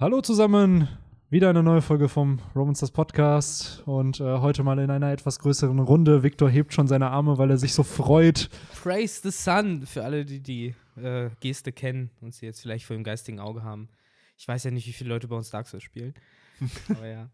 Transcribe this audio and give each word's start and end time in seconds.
Hallo 0.00 0.20
zusammen, 0.20 0.86
wieder 1.28 1.50
eine 1.50 1.64
neue 1.64 1.82
Folge 1.82 2.08
vom 2.08 2.38
Romansters 2.54 2.92
Podcast 2.92 3.82
und 3.84 4.20
äh, 4.20 4.38
heute 4.38 4.62
mal 4.62 4.78
in 4.78 4.92
einer 4.92 5.10
etwas 5.10 5.40
größeren 5.40 5.80
Runde. 5.80 6.22
Victor 6.22 6.48
hebt 6.48 6.72
schon 6.72 6.86
seine 6.86 7.10
Arme, 7.10 7.36
weil 7.36 7.50
er 7.50 7.58
sich 7.58 7.74
so 7.74 7.82
freut. 7.82 8.48
Praise 8.80 9.20
the 9.24 9.32
Sun 9.32 9.86
für 9.86 10.04
alle, 10.04 10.24
die 10.24 10.38
die 10.38 10.76
äh, 11.02 11.30
Geste 11.40 11.72
kennen 11.72 12.10
und 12.20 12.32
sie 12.32 12.46
jetzt 12.46 12.60
vielleicht 12.60 12.84
vor 12.84 12.94
dem 12.94 13.02
geistigen 13.02 13.40
Auge 13.40 13.64
haben. 13.64 13.88
Ich 14.36 14.46
weiß 14.46 14.62
ja 14.62 14.70
nicht, 14.70 14.86
wie 14.86 14.92
viele 14.92 15.10
Leute 15.10 15.26
bei 15.26 15.34
uns 15.34 15.50
Dark 15.50 15.66
Souls 15.66 15.82
spielen. 15.82 16.14
Aber 16.90 17.08
ja. 17.08 17.28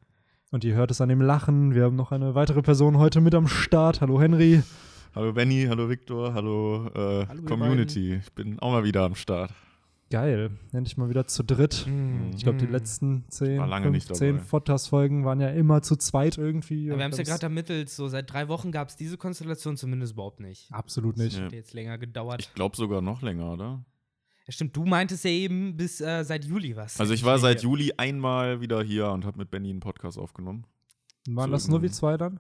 Und 0.51 0.65
ihr 0.65 0.75
hört 0.75 0.91
es 0.91 1.03
an 1.03 1.11
dem 1.11 1.21
Lachen. 1.21 1.75
Wir 1.75 1.85
haben 1.85 1.97
noch 1.97 2.13
eine 2.13 2.35
weitere 2.35 2.63
Person 2.63 2.97
heute 2.97 3.21
mit 3.21 3.35
am 3.35 3.47
Start. 3.47 4.01
Hallo 4.01 4.19
Henry. 4.23 4.63
Hallo 5.15 5.35
Benny, 5.35 5.67
hallo 5.69 5.91
Victor, 5.91 6.33
hallo, 6.33 6.87
äh, 6.95 7.27
Hallo, 7.29 7.43
Community. 7.43 8.15
Ich 8.25 8.33
bin 8.33 8.59
auch 8.59 8.73
mal 8.73 8.85
wieder 8.85 9.03
am 9.03 9.17
Start. 9.17 9.51
Geil, 10.11 10.51
endlich 10.73 10.97
mal 10.97 11.09
wieder 11.09 11.27
zu 11.27 11.43
dritt. 11.43 11.89
Ich 12.37 12.43
glaube, 12.45 12.59
die 12.59 12.67
letzten 12.67 13.25
10, 13.31 13.59
War 13.59 13.67
lange 13.67 13.91
nicht 13.91 14.07
15 14.07 14.37
dabei. 14.37 14.49
Podcast-Folgen 14.49 15.25
waren 15.25 15.41
ja 15.41 15.49
immer 15.49 15.83
zu 15.83 15.97
zweit 15.97 16.39
irgendwie. 16.39 16.91
Aber 16.91 16.99
wir 16.99 17.05
haben 17.05 17.11
es 17.13 17.19
ja 17.19 17.25
das- 17.25 17.31
gerade 17.33 17.45
ermittelt, 17.47 17.89
so 17.91 18.07
seit 18.09 18.31
drei 18.33 18.49
Wochen 18.49 18.71
gab 18.71 18.89
es 18.91 18.97
diese 18.97 19.17
Konstellation 19.17 19.77
zumindest 19.77 20.13
überhaupt 20.13 20.41
nicht. 20.41 20.71
Absolut 20.73 21.17
nicht. 21.17 21.39
Ja. 21.39 21.47
Hat 21.47 21.53
jetzt 21.53 21.73
länger 21.73 21.99
gedauert. 21.99 22.43
Ich 22.43 22.55
glaube 22.55 22.77
sogar 22.77 23.01
noch 23.01 23.23
länger, 23.23 23.53
oder? 23.53 23.85
Ja, 24.47 24.53
stimmt, 24.53 24.77
du 24.77 24.85
meintest 24.85 25.25
ja 25.25 25.31
eben 25.31 25.77
bis 25.77 26.01
äh, 26.03 26.23
seit 26.23 26.45
Juli 26.45 26.77
was. 26.77 27.01
Also 27.01 27.15
ich 27.15 27.25
war 27.25 27.39
seit 27.39 27.63
Juli 27.63 27.95
einmal 27.97 28.61
wieder 28.61 28.83
hier 28.83 29.09
und 29.11 29.25
habe 29.25 29.39
mit 29.39 29.51
Benny 29.51 29.71
einen 29.71 29.81
Podcast 29.81 30.19
aufgenommen. 30.19 30.67
Waren 31.27 31.51
das 31.51 31.67
nur 31.67 31.83
wie 31.83 31.91
zwei 31.91 32.19
dann? 32.19 32.39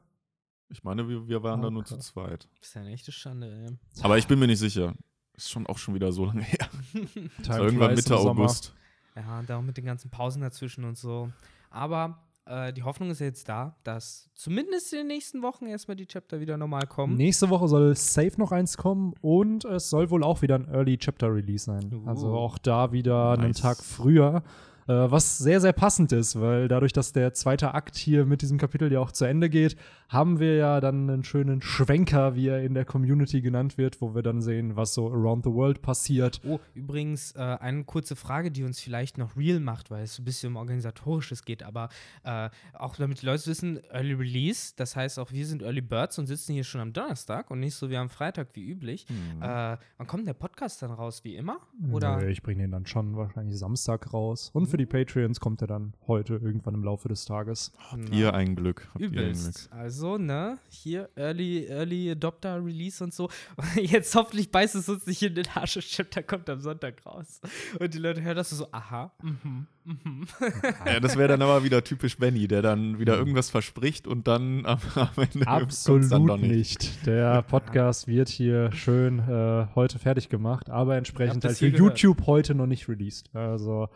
Ich 0.68 0.84
meine, 0.84 1.08
wir, 1.08 1.26
wir 1.26 1.42
waren 1.42 1.62
da 1.62 1.70
nur 1.70 1.80
Okay. 1.80 1.94
zu 1.94 1.98
zweit. 2.00 2.46
Das 2.58 2.68
ist 2.68 2.74
ja 2.74 2.82
eine 2.82 2.90
echte 2.92 3.10
Schande, 3.10 3.50
ey. 3.68 3.78
Aber 4.02 4.18
ich 4.18 4.26
bin 4.26 4.38
mir 4.38 4.46
nicht 4.46 4.58
sicher. 4.58 4.94
Ist 5.36 5.50
schon 5.50 5.66
auch 5.66 5.78
schon 5.78 5.94
wieder 5.94 6.12
so 6.12 6.24
lange 6.26 6.42
her. 6.42 6.68
Time 6.92 7.28
So 7.42 7.64
irgendwann 7.64 7.94
Mitte. 7.94 8.16
August. 8.16 8.74
Ja, 9.16 9.38
und 9.40 9.50
auch 9.50 9.62
mit 9.62 9.76
den 9.76 9.84
ganzen 9.84 10.10
Pausen 10.10 10.42
dazwischen 10.42 10.84
und 10.84 10.96
so. 10.98 11.30
Aber 11.70 12.18
äh, 12.46 12.72
die 12.72 12.82
Hoffnung 12.82 13.10
ist 13.10 13.20
ja 13.20 13.26
jetzt 13.26 13.48
da, 13.48 13.74
dass 13.84 14.28
zumindest 14.34 14.92
in 14.92 15.00
den 15.00 15.06
nächsten 15.08 15.42
Wochen 15.42 15.66
erstmal 15.66 15.96
die 15.96 16.06
Chapter 16.06 16.40
wieder 16.40 16.56
normal 16.56 16.86
kommen. 16.86 17.16
Nächste 17.16 17.48
Woche 17.48 17.68
soll 17.68 17.96
safe 17.96 18.32
noch 18.38 18.52
eins 18.52 18.76
kommen 18.76 19.14
und 19.20 19.64
es 19.64 19.88
soll 19.88 20.10
wohl 20.10 20.22
auch 20.22 20.42
wieder 20.42 20.56
ein 20.56 20.68
Early 20.68 20.98
Chapter 20.98 21.32
Release 21.34 21.64
sein. 21.64 21.90
Uh. 21.92 22.08
Also 22.08 22.34
auch 22.34 22.58
da 22.58 22.92
wieder 22.92 23.32
einen 23.32 23.48
Nice. 23.48 23.60
Tag 23.60 23.78
früher. 23.82 24.42
Äh, 24.86 25.10
was 25.10 25.38
sehr, 25.38 25.60
sehr 25.60 25.72
passend 25.72 26.12
ist, 26.12 26.40
weil 26.40 26.68
dadurch, 26.68 26.92
dass 26.92 27.12
der 27.12 27.32
zweite 27.34 27.74
Akt 27.74 27.96
hier 27.96 28.26
mit 28.26 28.42
diesem 28.42 28.58
Kapitel 28.58 28.92
ja 28.92 29.00
auch 29.00 29.12
zu 29.12 29.24
Ende 29.24 29.48
geht, 29.48 29.76
haben 30.08 30.38
wir 30.38 30.56
ja 30.56 30.80
dann 30.80 31.08
einen 31.08 31.24
schönen 31.24 31.62
Schwenker, 31.62 32.36
wie 32.36 32.48
er 32.48 32.62
in 32.62 32.74
der 32.74 32.84
Community 32.84 33.40
genannt 33.40 33.78
wird, 33.78 34.00
wo 34.00 34.14
wir 34.14 34.22
dann 34.22 34.42
sehen, 34.42 34.76
was 34.76 34.94
so 34.94 35.08
around 35.08 35.44
the 35.44 35.50
world 35.50 35.82
passiert. 35.82 36.40
Oh, 36.46 36.60
übrigens 36.74 37.32
äh, 37.32 37.40
eine 37.40 37.84
kurze 37.84 38.14
Frage, 38.14 38.50
die 38.50 38.62
uns 38.64 38.80
vielleicht 38.80 39.18
noch 39.18 39.36
real 39.36 39.60
macht, 39.60 39.90
weil 39.90 40.04
es 40.04 40.14
so 40.14 40.22
ein 40.22 40.24
bisschen 40.24 40.50
um 40.50 40.56
organisatorisches 40.56 41.44
geht, 41.44 41.62
aber 41.62 41.88
äh, 42.22 42.50
auch 42.74 42.96
damit 42.96 43.22
die 43.22 43.26
Leute 43.26 43.46
wissen, 43.46 43.80
Early 43.90 44.12
Release, 44.12 44.74
das 44.76 44.94
heißt 44.94 45.18
auch 45.18 45.32
wir 45.32 45.46
sind 45.46 45.62
Early 45.62 45.80
Birds 45.80 46.18
und 46.18 46.26
sitzen 46.26 46.52
hier 46.52 46.64
schon 46.64 46.80
am 46.80 46.92
Donnerstag 46.92 47.50
und 47.50 47.60
nicht 47.60 47.74
so 47.74 47.90
wie 47.90 47.96
am 47.96 48.10
Freitag 48.10 48.48
wie 48.54 48.64
üblich. 48.70 49.06
Mhm. 49.08 49.42
Äh, 49.42 49.76
wann 49.96 50.06
kommt 50.06 50.26
der 50.26 50.34
Podcast 50.34 50.82
dann 50.82 50.90
raus, 50.90 51.24
wie 51.24 51.36
immer? 51.36 51.58
Oder? 51.90 52.18
Nö, 52.18 52.28
ich 52.28 52.42
bringe 52.42 52.62
den 52.62 52.70
dann 52.70 52.86
schon 52.86 53.16
wahrscheinlich 53.16 53.58
Samstag 53.58 54.12
raus. 54.12 54.50
Und 54.52 54.68
für 54.74 54.78
die 54.78 54.86
Patreons 54.86 55.38
kommt 55.38 55.60
er 55.60 55.68
dann 55.68 55.94
heute 56.08 56.34
irgendwann 56.34 56.74
im 56.74 56.82
Laufe 56.82 57.06
des 57.06 57.26
Tages. 57.26 57.70
Habt 57.92 58.10
ihr 58.12 58.34
ein 58.34 58.56
Glück. 58.56 58.88
Habt 58.92 59.02
ihr 59.02 59.06
ein 59.06 59.12
Glück. 59.12 59.22
Übelst. 59.22 59.72
Also, 59.72 60.18
ne, 60.18 60.58
hier 60.68 61.08
Early, 61.14 61.66
Early 61.68 62.10
Adopter 62.10 62.56
Release 62.56 63.04
und 63.04 63.14
so. 63.14 63.28
Jetzt 63.80 64.12
hoffentlich 64.16 64.50
beißt 64.50 64.74
es 64.74 64.88
uns 64.88 65.06
nicht 65.06 65.22
in 65.22 65.36
den 65.36 65.46
Arsch. 65.54 65.74
Das 65.74 65.84
Chapter 65.84 66.24
kommt 66.24 66.50
am 66.50 66.58
Sonntag 66.58 67.06
raus. 67.06 67.40
Und 67.78 67.94
die 67.94 67.98
Leute 67.98 68.20
hören 68.22 68.34
das 68.34 68.50
so, 68.50 68.66
aha, 68.72 69.12
mhm, 69.22 69.68
mhm. 69.84 70.26
Ja, 70.86 70.98
das 70.98 71.16
wäre 71.16 71.28
dann 71.28 71.42
aber 71.42 71.62
wieder 71.62 71.84
typisch 71.84 72.18
Benny, 72.18 72.48
der 72.48 72.60
dann 72.62 72.94
Mhm. 72.94 72.98
wieder 72.98 73.16
irgendwas 73.16 73.50
verspricht 73.50 74.08
und 74.08 74.26
dann 74.26 74.66
am, 74.66 74.80
am 74.96 75.08
Ende 75.18 75.44
kommt's 75.44 75.84
dann 75.84 76.02
Absolut 76.02 76.28
doch 76.30 76.36
nicht. 76.38 77.06
Der 77.06 77.42
Podcast 77.42 78.08
wird 78.08 78.28
hier 78.28 78.72
schön 78.72 79.20
äh, 79.20 79.68
heute 79.76 80.00
fertig 80.00 80.30
gemacht, 80.30 80.68
aber 80.68 80.96
entsprechend 80.96 81.44
halt 81.44 81.58
für 81.58 81.70
gehört. 81.70 82.00
YouTube 82.00 82.26
heute 82.26 82.56
noch 82.56 82.66
nicht 82.66 82.88
released. 82.88 83.30
Also 83.36 83.88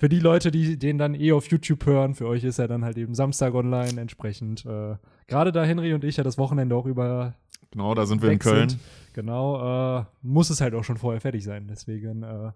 für 0.00 0.08
die 0.08 0.18
Leute, 0.18 0.50
die 0.50 0.78
den 0.78 0.96
dann 0.96 1.14
eh 1.14 1.32
auf 1.32 1.46
YouTube 1.48 1.84
hören, 1.84 2.14
für 2.14 2.26
euch 2.26 2.42
ist 2.42 2.58
er 2.58 2.68
dann 2.68 2.86
halt 2.86 2.96
eben 2.96 3.14
Samstag 3.14 3.52
online. 3.52 4.00
Entsprechend, 4.00 4.64
äh, 4.64 4.96
gerade 5.26 5.52
da 5.52 5.62
Henry 5.62 5.92
und 5.92 6.04
ich 6.04 6.16
ja 6.16 6.24
das 6.24 6.38
Wochenende 6.38 6.74
auch 6.74 6.86
über 6.86 7.34
Genau, 7.70 7.94
da 7.94 8.06
sind 8.06 8.22
wir 8.22 8.30
in 8.30 8.38
Köln. 8.38 8.70
sind, 8.70 8.80
genau, 9.12 9.98
äh, 10.00 10.04
muss 10.22 10.48
es 10.48 10.62
halt 10.62 10.74
auch 10.74 10.84
schon 10.84 10.96
vorher 10.96 11.20
fertig 11.20 11.44
sein. 11.44 11.66
Deswegen 11.68 12.22
äh, 12.22 12.50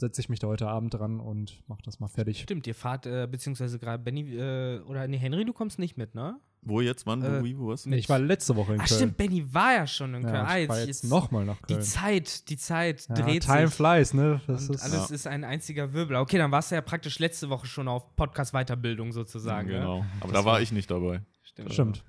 setze 0.00 0.20
ich 0.20 0.28
mich 0.28 0.38
da 0.38 0.46
heute 0.48 0.66
Abend 0.68 0.94
dran 0.94 1.20
und 1.20 1.62
mache 1.68 1.82
das 1.84 2.00
mal 2.00 2.08
fertig. 2.08 2.40
Stimmt, 2.40 2.66
ihr 2.66 2.74
fahrt, 2.74 3.06
äh, 3.06 3.28
beziehungsweise 3.30 3.78
gerade 3.78 4.02
Benny, 4.02 4.22
äh, 4.34 4.80
oder 4.80 5.06
nee, 5.08 5.18
Henry, 5.18 5.44
du 5.44 5.52
kommst 5.52 5.78
nicht 5.78 5.96
mit, 5.96 6.14
ne? 6.14 6.38
Wo 6.62 6.82
jetzt? 6.82 7.06
Wann? 7.06 7.22
Äh, 7.22 7.40
Wo, 7.40 7.44
wie, 7.44 7.58
wo 7.58 7.68
was? 7.68 7.86
Nee, 7.86 7.96
ich 7.96 8.08
war 8.10 8.18
letzte 8.18 8.54
Woche 8.54 8.74
in 8.74 8.80
Ach 8.82 8.86
Köln. 8.86 8.98
stimmt, 8.98 9.16
Benny 9.16 9.54
war 9.54 9.72
ja 9.72 9.86
schon 9.86 10.12
in 10.14 10.22
Köln. 10.22 10.34
Ja, 10.34 10.44
ah, 10.44 10.58
ich 10.58 10.68
war 10.68 10.80
jetzt 10.84 11.04
nochmal 11.04 11.46
nach 11.46 11.56
Die 11.62 11.72
Köln. 11.74 11.82
Zeit, 11.82 12.48
die 12.50 12.58
Zeit 12.58 13.06
Ja, 13.08 13.14
dreht 13.14 13.44
time 13.44 13.66
sich. 13.68 13.76
flies, 13.76 14.12
ne? 14.12 14.40
Das 14.46 14.68
und 14.68 14.74
ist, 14.74 14.82
alles 14.82 15.08
Ja. 15.08 15.14
ist 15.14 15.26
ein 15.26 15.44
einziger 15.44 15.92
Wirbel. 15.94 16.16
Okay, 16.16 16.36
dann 16.36 16.50
warst 16.50 16.70
du 16.70 16.74
ja 16.74 16.82
praktisch 16.82 17.18
letzte 17.18 17.48
Woche 17.48 17.66
schon 17.66 17.88
auf 17.88 18.14
Podcast-Weiterbildung 18.14 19.12
sozusagen. 19.12 19.68
Ne? 19.68 19.74
Genau. 19.78 20.04
Aber 20.20 20.32
Das 20.32 20.42
da 20.42 20.44
war 20.44 20.52
war- 20.54 20.60
ich 20.60 20.70
nicht 20.70 20.90
dabei. 20.90 21.22
Stimmt. 21.44 21.72
Stimmt. 21.72 22.04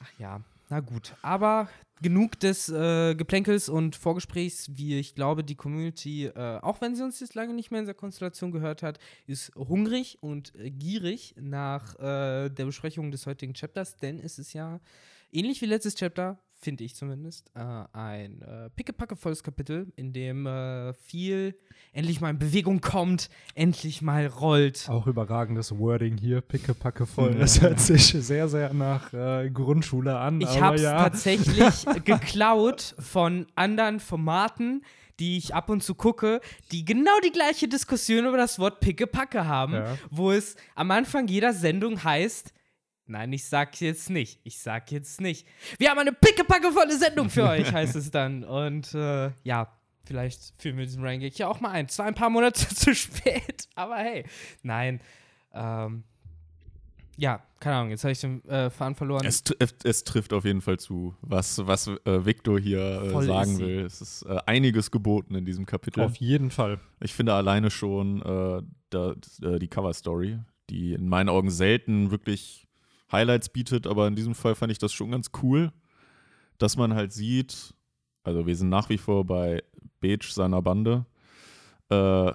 Ach 0.00 0.10
ja, 0.20 0.40
na 0.72 0.80
gut. 0.80 1.14
Aber 1.20 1.68
genug 2.00 2.40
des 2.40 2.70
äh, 2.70 3.14
Geplänkels 3.14 3.68
und 3.68 3.94
Vorgesprächs, 3.94 4.70
wie 4.74 4.98
ich 4.98 5.14
glaube, 5.14 5.44
die 5.44 5.54
Community, 5.54 6.28
äh, 6.28 6.60
auch 6.62 6.80
wenn 6.80 6.96
sie 6.96 7.04
uns 7.04 7.20
jetzt 7.20 7.34
lange 7.34 7.52
nicht 7.52 7.70
mehr 7.70 7.80
in 7.80 7.84
dieser 7.84 7.92
Konstellation 7.92 8.52
gehört 8.52 8.82
hat, 8.82 8.98
ist 9.26 9.54
hungrig 9.54 10.16
und 10.22 10.54
äh, 10.54 10.70
gierig 10.70 11.34
nach 11.38 11.94
äh, 11.96 12.48
der 12.48 12.64
Besprechung 12.64 13.10
des 13.10 13.26
heutigen 13.26 13.52
Chapters, 13.52 13.98
denn 13.98 14.18
es 14.18 14.38
ist 14.38 14.54
ja 14.54 14.80
ähnlich 15.30 15.60
wie 15.60 15.66
letztes 15.66 15.94
Chapter, 15.94 16.38
finde 16.62 16.84
ich 16.84 16.94
zumindest, 16.94 17.50
äh, 17.54 17.84
ein 17.92 18.40
äh, 18.42 18.70
pickepackevolles 18.70 19.42
Kapitel, 19.42 19.92
in 19.96 20.12
dem 20.12 20.46
äh, 20.46 20.94
viel 20.94 21.56
endlich 21.92 22.20
mal 22.20 22.30
in 22.30 22.38
Bewegung 22.38 22.80
kommt, 22.80 23.28
endlich 23.54 24.00
mal 24.00 24.26
rollt. 24.26 24.88
Auch 24.88 25.06
überragendes 25.06 25.76
Wording 25.78 26.16
hier, 26.16 26.40
pickepacke 26.40 27.04
voll. 27.06 27.34
Das 27.34 27.60
hört 27.60 27.80
sich 27.80 28.06
sehr, 28.06 28.48
sehr 28.48 28.72
nach 28.72 29.12
äh, 29.12 29.50
Grundschule 29.50 30.16
an. 30.18 30.40
Ich 30.40 30.60
habe 30.60 30.76
es 30.76 30.82
ja. 30.82 30.96
tatsächlich 31.02 31.84
geklaut 32.04 32.94
von 32.98 33.46
anderen 33.56 33.98
Formaten, 34.00 34.84
die 35.18 35.36
ich 35.38 35.54
ab 35.54 35.68
und 35.68 35.82
zu 35.82 35.94
gucke, 35.94 36.40
die 36.70 36.84
genau 36.84 37.18
die 37.24 37.32
gleiche 37.32 37.68
Diskussion 37.68 38.26
über 38.26 38.36
das 38.36 38.58
Wort 38.58 38.80
Pickepacke 38.80 39.46
haben, 39.46 39.74
Ja. 39.74 39.98
wo 40.10 40.30
es 40.30 40.56
am 40.74 40.90
Anfang 40.90 41.26
jeder 41.28 41.52
Sendung 41.52 42.02
heißt, 42.02 42.52
nein, 43.06 43.32
ich 43.32 43.44
sag 43.46 43.80
jetzt 43.80 44.10
nicht, 44.10 44.40
ich 44.44 44.58
sag 44.60 44.90
jetzt 44.92 45.20
nicht. 45.20 45.46
Wir 45.78 45.90
haben 45.90 45.98
eine 45.98 46.12
pickepackevolle 46.12 46.96
Sendung 46.96 47.30
für 47.30 47.44
euch, 47.48 47.72
heißt 47.72 47.96
es 47.96 48.10
dann. 48.10 48.44
Und 48.44 48.94
äh, 48.94 49.30
ja, 49.44 49.72
vielleicht 50.04 50.54
führen 50.60 50.76
wir 50.78 50.84
diesen 50.84 51.04
Ranking 51.04 51.30
ja 51.34 51.48
auch 51.48 51.60
mal 51.60 51.70
ein. 51.70 51.88
Zwar 51.88 52.06
ein 52.06 52.14
paar 52.14 52.30
Monate 52.30 52.66
zu 52.74 52.94
spät, 52.94 53.68
aber 53.74 53.96
hey, 53.96 54.24
nein. 54.62 55.00
Ähm, 55.52 56.04
ja, 57.18 57.42
keine 57.60 57.76
Ahnung, 57.76 57.90
jetzt 57.90 58.04
habe 58.04 58.12
ich 58.12 58.20
den 58.20 58.42
äh, 58.46 58.70
Faden 58.70 58.94
verloren. 58.94 59.26
Es, 59.26 59.44
tr- 59.44 59.54
es, 59.58 59.74
es 59.84 60.02
trifft 60.04 60.32
auf 60.32 60.46
jeden 60.46 60.62
Fall 60.62 60.78
zu, 60.78 61.14
was, 61.20 61.64
was 61.66 61.86
äh, 61.88 62.24
Victor 62.24 62.58
hier 62.58 62.80
äh, 63.02 63.22
sagen 63.26 63.58
will. 63.58 63.80
Es 63.80 64.00
ist 64.00 64.22
äh, 64.22 64.38
einiges 64.46 64.90
geboten 64.90 65.34
in 65.34 65.44
diesem 65.44 65.66
Kapitel. 65.66 66.00
Auf 66.02 66.16
jeden 66.16 66.50
Fall. 66.50 66.80
Ich 67.00 67.12
finde 67.12 67.34
alleine 67.34 67.70
schon 67.70 68.22
äh, 68.22 68.62
da, 68.88 69.14
äh, 69.42 69.58
die 69.58 69.68
Cover-Story, 69.68 70.38
die 70.70 70.94
in 70.94 71.06
meinen 71.06 71.28
Augen 71.28 71.50
selten 71.50 72.10
wirklich 72.10 72.66
Highlights 73.12 73.48
bietet, 73.50 73.86
aber 73.86 74.06
in 74.08 74.16
diesem 74.16 74.34
Fall 74.34 74.54
fand 74.54 74.72
ich 74.72 74.78
das 74.78 74.92
schon 74.92 75.10
ganz 75.10 75.30
cool, 75.42 75.70
dass 76.58 76.76
man 76.76 76.94
halt 76.94 77.12
sieht, 77.12 77.74
also 78.24 78.46
wir 78.46 78.56
sind 78.56 78.68
nach 78.70 78.88
wie 78.88 78.98
vor 78.98 79.24
bei 79.24 79.62
Beige 80.00 80.26
seiner 80.30 80.62
Bande, 80.62 81.06
äh, 81.90 82.32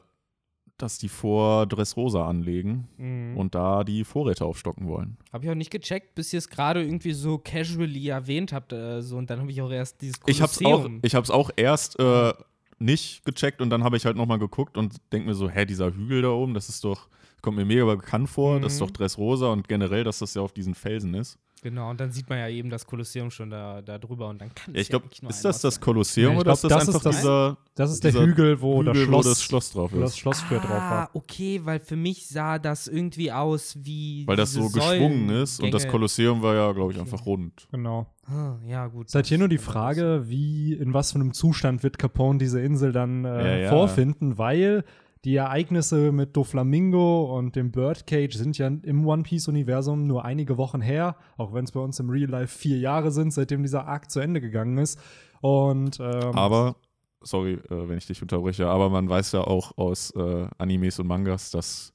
dass 0.78 1.00
die 1.00 1.10
vor 1.10 1.66
Dressrosa 1.66 2.28
anlegen 2.28 2.88
Mhm. 2.98 3.36
und 3.38 3.56
da 3.56 3.84
die 3.84 4.04
Vorräte 4.04 4.46
aufstocken 4.46 4.88
wollen. 4.88 5.18
Habe 5.34 5.46
ich 5.46 5.50
auch 5.52 5.56
nicht 5.56 5.72
gecheckt, 5.72 6.14
bis 6.14 6.32
ihr 6.34 6.38
es 6.38 6.50
gerade 6.50 6.84
irgendwie 6.84 7.14
so 7.14 7.40
casually 7.40 8.10
erwähnt 8.10 8.54
habt. 8.54 8.74
Äh, 8.74 9.02
so, 9.02 9.18
und 9.18 9.30
dann 9.32 9.40
habe 9.40 9.50
ich 9.50 9.60
auch 9.62 9.72
erst 9.72 10.02
dieses 10.02 10.18
Ich 10.28 10.44
auch, 10.44 10.52
Kolosseum- 10.54 11.00
ich 11.02 11.16
hab's 11.16 11.32
auch 11.32 11.50
erst 11.56 11.98
äh, 12.00 12.32
nicht 12.78 13.26
gecheckt 13.26 13.60
und 13.62 13.72
dann 13.72 13.84
habe 13.84 13.98
ich 13.98 14.06
halt 14.06 14.18
nochmal 14.18 14.38
geguckt 14.38 14.78
und 14.78 14.98
denke 15.12 15.28
mir 15.30 15.34
so, 15.34 15.50
hä, 15.50 15.66
dieser 15.66 15.92
Hügel 15.96 16.22
da 16.22 16.30
oben, 16.30 16.54
das 16.54 16.70
ist 16.70 16.84
doch, 16.84 17.08
kommt 17.42 17.58
mir 17.58 17.66
mega 17.66 17.86
bekannt 17.86 18.30
vor, 18.30 18.60
das 18.60 18.74
ist 18.74 18.82
Mhm. 18.82 18.86
doch 18.86 18.92
Dressrosa 18.92 19.48
und 19.48 19.68
generell, 19.68 20.04
dass 20.04 20.20
das 20.20 20.34
ja 20.34 20.42
auf 20.42 20.54
diesen 20.54 20.76
Felsen 20.76 21.14
ist. 21.14 21.38
Genau, 21.64 21.90
und 21.90 22.00
dann 22.00 22.12
sieht 22.12 22.30
man 22.30 22.38
ja 22.38 22.48
eben 22.50 22.70
das 22.70 22.86
Kolosseum 22.86 23.32
schon 23.32 23.50
da, 23.50 23.82
da 23.82 23.98
drüber 23.98 24.30
und 24.30 24.40
dann 24.40 24.54
kann 24.54 24.76
Ja, 24.76 24.80
ich 24.80 24.90
glaube, 24.90 25.06
nur 25.24 25.32
ist 25.32 25.44
das 25.44 25.60
das. 25.60 25.82
Kolosseum 25.82 26.34
Ja, 26.34 26.34
ich 26.34 26.40
oder 26.42 26.52
ist 26.54 26.62
glaub, 26.62 26.70
das, 26.70 26.80
das 26.86 26.88
ist 26.88 26.96
einfach 26.96 27.04
das- 27.12 27.16
dieser 27.18 27.58
Das 27.74 27.92
ist 27.92 28.04
der 28.04 28.12
dieser 28.12 28.26
Hügel, 28.26 28.62
wo, 28.62 28.84
das, 28.84 28.94
Hügel, 28.96 29.08
Schloss, 29.08 29.26
wo 29.26 29.30
das 29.30 29.44
Schloss 29.44 29.72
drauf 29.72 29.92
wo 29.92 30.00
das 30.00 30.12
ist? 30.12 30.18
Schloss 30.20 30.40
drauf 30.48 30.64
Ah, 30.66 30.92
war. 30.92 31.10
okay, 31.14 31.62
weil 31.64 31.80
für 31.80 31.96
mich 31.96 32.28
sah 32.28 32.60
das 32.60 32.88
irgendwie 32.88 33.32
aus 33.32 33.76
wie. 33.82 34.24
Weil 34.28 34.36
das 34.36 34.54
so 34.54 34.70
geschwungen 34.70 35.30
ist 35.30 35.60
und 35.60 35.74
das. 35.74 35.88
Kolosseum 35.88 36.44
war 36.44 36.54
ja, 36.54 36.72
glaube 36.74 36.92
ich, 36.94 37.00
Okay. 37.00 37.10
einfach 37.12 37.26
rund. 37.26 37.68
Genau. 37.72 38.06
Ah, 38.28 38.58
ja, 38.68 38.86
gut. 38.88 39.08
Ist 39.08 39.16
halt 39.16 39.26
hier 39.26 39.40
nur 39.40 39.50
die 39.50 39.56
das- 39.58 39.66
Frage, 39.66 40.26
wie, 40.28 40.74
in 40.74 40.94
was 40.94 41.12
für 41.14 41.16
einem 41.20 41.34
Zustand 41.34 41.82
wird 41.82 41.98
Capone 41.98 42.38
diese 42.38 42.62
Insel 42.62 42.92
dann 42.92 43.26
äh, 43.26 43.30
Ja, 43.30 43.58
ja. 43.64 43.70
vorfinden, 43.72 44.38
weil 44.38 44.84
die 45.28 45.36
Ereignisse 45.36 46.14
mit 46.14 46.38
Doflamingo 46.38 47.38
und 47.38 47.58
dem 47.58 47.70
Birdcage 47.70 48.34
sind 48.34 48.58
ja 48.58 48.68
im 48.68 49.06
One 49.06 49.24
Piece-Universum 49.24 50.08
nur 50.08 50.24
einige 50.24 50.58
Wochen 50.58 50.80
her, 50.80 51.18
auch 51.36 51.54
wenn 51.54 51.66
es 51.66 51.74
bei 51.74 51.82
uns 51.82 52.00
im 52.00 52.10
Real 52.10 52.30
Life 52.30 52.58
vier 52.58 52.78
Jahre 52.78 53.12
sind, 53.12 53.34
seitdem 53.34 53.62
dieser 53.62 53.86
Arc 53.88 54.10
zu 54.10 54.22
Ende 54.22 54.40
gegangen 54.40 54.78
ist. 54.78 54.98
Und 55.42 56.00
ähm, 56.00 56.32
Aber, 56.34 56.78
sorry, 57.20 57.56
äh, 57.56 57.90
wenn 57.90 57.98
ich 57.98 58.08
dich 58.08 58.22
unterbreche, 58.22 58.68
aber 58.68 58.90
man 58.90 59.10
weiß 59.10 59.34
ja 59.34 59.42
auch 59.42 59.78
aus 59.78 60.12
äh, 60.12 60.48
Animes 60.60 60.98
und 60.98 61.08
Mangas, 61.08 61.52
dass 61.52 61.92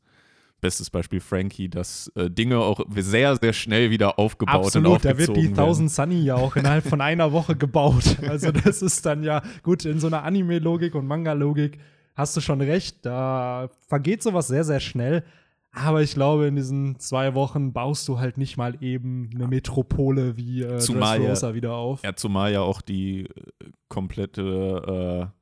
bestes 0.61 0.91
Beispiel 0.91 1.21
Frankie, 1.21 1.71
dass 1.71 2.13
äh, 2.15 2.29
Dinge 2.29 2.59
auch 2.59 2.85
sehr, 2.95 3.37
sehr 3.37 3.55
schnell 3.55 3.89
wieder 3.89 4.19
aufgebaut 4.19 4.67
Absolut, 4.67 4.93
und 4.93 5.05
da 5.07 5.17
wird 5.17 5.29
die 5.29 5.33
aufgezogen 5.33 5.55
Thousand 5.55 5.91
Sunny 5.91 6.21
ja 6.23 6.35
auch 6.35 6.55
innerhalb 6.57 6.87
von 6.87 7.01
einer 7.01 7.33
Woche 7.33 7.57
gebaut. 7.57 8.19
Also 8.29 8.53
das 8.53 8.83
ist 8.83 9.07
dann 9.07 9.23
ja, 9.23 9.41
gut, 9.63 9.87
in 9.87 10.01
so 10.01 10.09
einer 10.09 10.23
Anime-Logik 10.23 10.95
und 10.95 11.07
Manga-Logik 11.07 11.79
hast 12.15 12.37
du 12.37 12.41
schon 12.41 12.61
recht, 12.61 13.05
da 13.05 13.71
vergeht 13.89 14.23
sowas 14.23 14.49
sehr, 14.49 14.65
sehr 14.65 14.81
schnell. 14.81 15.25
Aber 15.75 16.03
ich 16.03 16.13
glaube, 16.13 16.47
in 16.49 16.57
diesen 16.57 16.99
zwei 16.99 17.35
Wochen 17.35 17.73
baust 17.73 18.07
du 18.07 18.19
halt 18.19 18.37
nicht 18.37 18.59
mal 18.59 18.77
eben 18.83 19.31
eine 19.35 19.49
Metropole 19.49 20.37
wie 20.37 20.63
äh, 20.63 20.79
Zumal 20.79 21.23
ja- 21.23 21.55
wieder 21.55 21.73
auf. 21.75 22.03
Ja, 22.05 22.15
zumal 22.15 22.53
ja 22.53 22.61
auch 22.61 22.83
die 22.83 23.25
äh, 23.25 23.31
komplette 23.89 25.31
äh, 25.33 25.42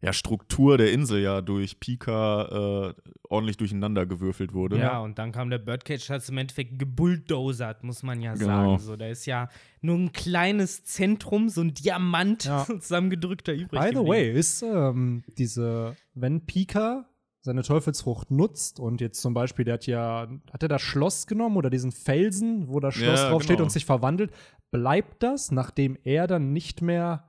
ja, 0.00 0.12
Struktur 0.12 0.78
der 0.78 0.92
Insel 0.92 1.20
ja 1.20 1.40
durch 1.40 1.80
Pika 1.80 2.90
äh, 2.90 2.94
ordentlich 3.28 3.56
durcheinander 3.56 4.06
gewürfelt 4.06 4.52
wurde. 4.54 4.78
Ja, 4.78 5.00
und 5.00 5.18
dann 5.18 5.32
kam 5.32 5.50
der 5.50 5.58
Birdcage, 5.58 6.08
hat 6.10 6.22
es 6.22 6.28
im 6.28 6.38
Endeffekt 6.38 6.78
gebulldozert, 6.78 7.82
muss 7.82 8.02
man 8.02 8.20
ja 8.22 8.34
Genau. 8.34 8.46
sagen. 8.46 8.78
So, 8.78 8.96
da 8.96 9.08
ist 9.08 9.26
ja 9.26 9.48
nur 9.80 9.96
ein 9.96 10.12
kleines 10.12 10.84
Zentrum, 10.84 11.48
so 11.48 11.62
ein 11.62 11.74
Diamant 11.74 12.44
Ja. 12.44 12.64
zusammengedrückter 12.80 13.52
übrig. 13.54 13.70
By 13.80 13.88
the 13.88 13.94
geblieben. 13.94 14.08
way, 14.08 14.30
ist 14.32 14.62
ähm, 14.62 15.24
diese, 15.36 15.96
wenn 16.14 16.46
Pika 16.46 17.06
seine 17.40 17.62
Teufelsfrucht 17.62 18.30
nutzt 18.30 18.78
und 18.78 19.00
jetzt 19.00 19.20
zum 19.22 19.32
Beispiel, 19.34 19.64
der 19.64 19.74
hat 19.74 19.86
ja, 19.86 20.28
hat 20.52 20.62
er 20.62 20.68
das 20.68 20.82
Schloss 20.82 21.26
genommen 21.26 21.56
oder 21.56 21.70
diesen 21.70 21.92
Felsen, 21.92 22.68
wo 22.68 22.78
das 22.80 22.94
Schloss 22.94 23.20
Ja, 23.20 23.30
draufsteht 23.30 23.56
genau. 23.56 23.64
und 23.64 23.70
sich 23.70 23.84
verwandelt, 23.86 24.32
bleibt 24.70 25.22
das, 25.22 25.50
nachdem 25.50 25.96
er 26.04 26.26
dann 26.26 26.52
nicht 26.52 26.82
mehr 26.82 27.24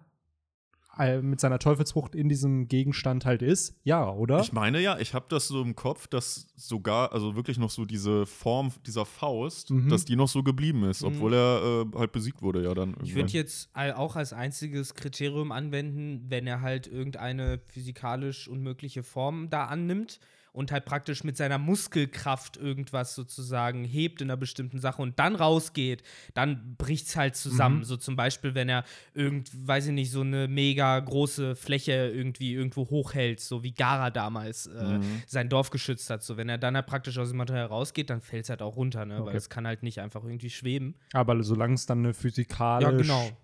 mit 1.21 1.39
seiner 1.39 1.59
Teufelsfrucht 1.59 2.13
in 2.15 2.29
diesem 2.29 2.67
Gegenstand 2.67 3.25
halt 3.25 3.41
ist? 3.41 3.75
Ja, 3.83 4.09
oder? 4.11 4.41
Ich 4.41 4.51
meine 4.53 4.79
ja, 4.81 4.97
ich 4.99 5.13
habe 5.13 5.25
das 5.29 5.47
so 5.47 5.61
im 5.61 5.75
Kopf, 5.75 6.07
dass 6.07 6.47
sogar, 6.55 7.13
also 7.13 7.35
wirklich 7.35 7.57
noch 7.57 7.69
so 7.69 7.85
diese 7.85 8.25
Form 8.25 8.71
dieser 8.85 9.05
Faust, 9.05 9.71
Mhm. 9.71 9.89
dass 9.89 10.05
die 10.05 10.15
noch 10.15 10.27
so 10.27 10.43
geblieben 10.43 10.83
ist, 10.83 11.01
Mhm. 11.01 11.07
obwohl 11.07 11.33
er 11.33 11.85
äh, 11.93 11.97
halt 11.97 12.11
besiegt 12.11 12.41
wurde 12.41 12.63
ja 12.63 12.73
dann. 12.73 12.89
Ich 12.91 12.95
irgendwann. 13.11 13.15
würde 13.15 13.33
jetzt 13.33 13.69
auch 13.75 14.15
als 14.15 14.33
einziges 14.33 14.93
Kriterium 14.93 15.51
anwenden, 15.51 16.25
wenn 16.29 16.45
er 16.47 16.61
halt 16.61 16.87
irgendeine 16.87 17.59
physikalisch 17.67 18.47
unmögliche 18.47 19.03
Form 19.03 19.49
da 19.49 19.65
annimmt 19.65 20.19
und 20.51 20.71
halt 20.71 20.85
praktisch 20.85 21.23
mit 21.23 21.37
seiner 21.37 21.57
Muskelkraft 21.57 22.57
irgendwas 22.57 23.15
sozusagen 23.15 23.83
hebt 23.83 24.21
in 24.21 24.29
einer 24.29 24.37
bestimmten 24.37 24.79
Sache 24.79 25.01
und 25.01 25.19
dann 25.19 25.35
rausgeht, 25.35 26.03
dann 26.33 26.75
bricht 26.77 27.07
es 27.07 27.15
halt 27.15 27.35
zusammen. 27.35 27.79
Mhm. 27.79 27.83
So 27.83 27.97
zum 27.97 28.15
Beispiel, 28.15 28.55
wenn 28.55 28.69
er 28.69 28.83
irgend, 29.13 29.49
weiß 29.67 29.87
ich 29.87 29.93
nicht, 29.93 30.11
so 30.11 30.21
eine 30.21 30.47
mega 30.47 30.99
große 30.99 31.55
Fläche 31.55 31.91
irgendwie 31.93 32.53
irgendwo 32.53 32.89
hochhält, 32.89 33.39
so 33.39 33.63
wie 33.63 33.71
Gara 33.73 34.09
damals 34.09 34.65
äh, 34.67 34.97
Mhm. 34.99 35.21
sein 35.27 35.49
Dorf 35.49 35.69
geschützt 35.69 36.09
hat. 36.09 36.23
So, 36.23 36.37
wenn 36.37 36.49
er 36.49 36.57
dann 36.57 36.75
halt 36.75 36.87
praktisch 36.87 37.17
aus 37.17 37.29
dem 37.29 37.37
Material 37.37 37.67
rausgeht, 37.67 38.09
dann 38.09 38.21
fällt 38.21 38.45
es 38.45 38.49
halt 38.49 38.61
auch 38.61 38.75
runter, 38.75 39.05
ne? 39.05 39.15
Weil 39.19 39.27
Okay. 39.29 39.37
es 39.37 39.49
kann 39.49 39.67
halt 39.67 39.83
nicht 39.83 39.99
einfach 40.01 40.23
irgendwie 40.23 40.49
schweben. 40.49 40.95
Aber 41.13 41.41
solange 41.43 41.75
es 41.75 41.85
dann 41.85 41.99
eine 41.99 42.13
physikalisch 42.13 42.83
Ja, 42.89 42.97
genau. 42.97 43.37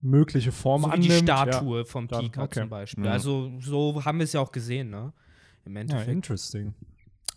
mögliche 0.00 0.52
Form 0.52 0.82
so 0.82 0.88
wie 0.88 0.92
annimmt. 0.92 1.10
die 1.12 1.16
Statue 1.18 1.84
vom 1.84 2.06
dann, 2.08 2.24
Pika 2.24 2.42
okay. 2.42 2.60
zum 2.60 2.68
Beispiel. 2.68 3.04
Ja. 3.06 3.12
Also 3.12 3.52
so 3.60 4.04
haben 4.04 4.18
wir 4.18 4.24
es 4.24 4.32
ja 4.34 4.40
auch 4.40 4.52
gesehen, 4.52 4.90
ne? 4.90 5.12
Im 5.64 5.76
Ja, 5.76 5.80
ja 5.80 5.82
Endeffekt. 5.82 6.10
interesting. 6.10 6.74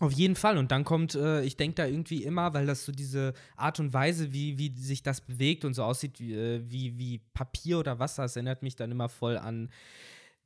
Auf 0.00 0.12
jeden 0.12 0.36
Fall. 0.36 0.58
Und 0.58 0.70
dann 0.70 0.84
kommt, 0.84 1.16
äh, 1.16 1.42
ich 1.42 1.56
denke 1.56 1.74
da 1.74 1.86
irgendwie 1.86 2.22
immer, 2.22 2.54
weil 2.54 2.66
das 2.66 2.84
so 2.84 2.92
diese 2.92 3.34
Art 3.56 3.80
und 3.80 3.92
Weise, 3.92 4.32
wie, 4.32 4.56
wie 4.56 4.72
sich 4.76 5.02
das 5.02 5.20
bewegt 5.20 5.64
und 5.64 5.74
so 5.74 5.82
aussieht 5.82 6.20
wie, 6.20 6.34
äh, 6.34 6.62
wie, 6.68 6.96
wie 6.98 7.18
Papier 7.34 7.80
oder 7.80 7.98
Wasser, 7.98 8.22
das 8.22 8.36
erinnert 8.36 8.62
mich 8.62 8.76
dann 8.76 8.92
immer 8.92 9.08
voll 9.08 9.36
an 9.36 9.70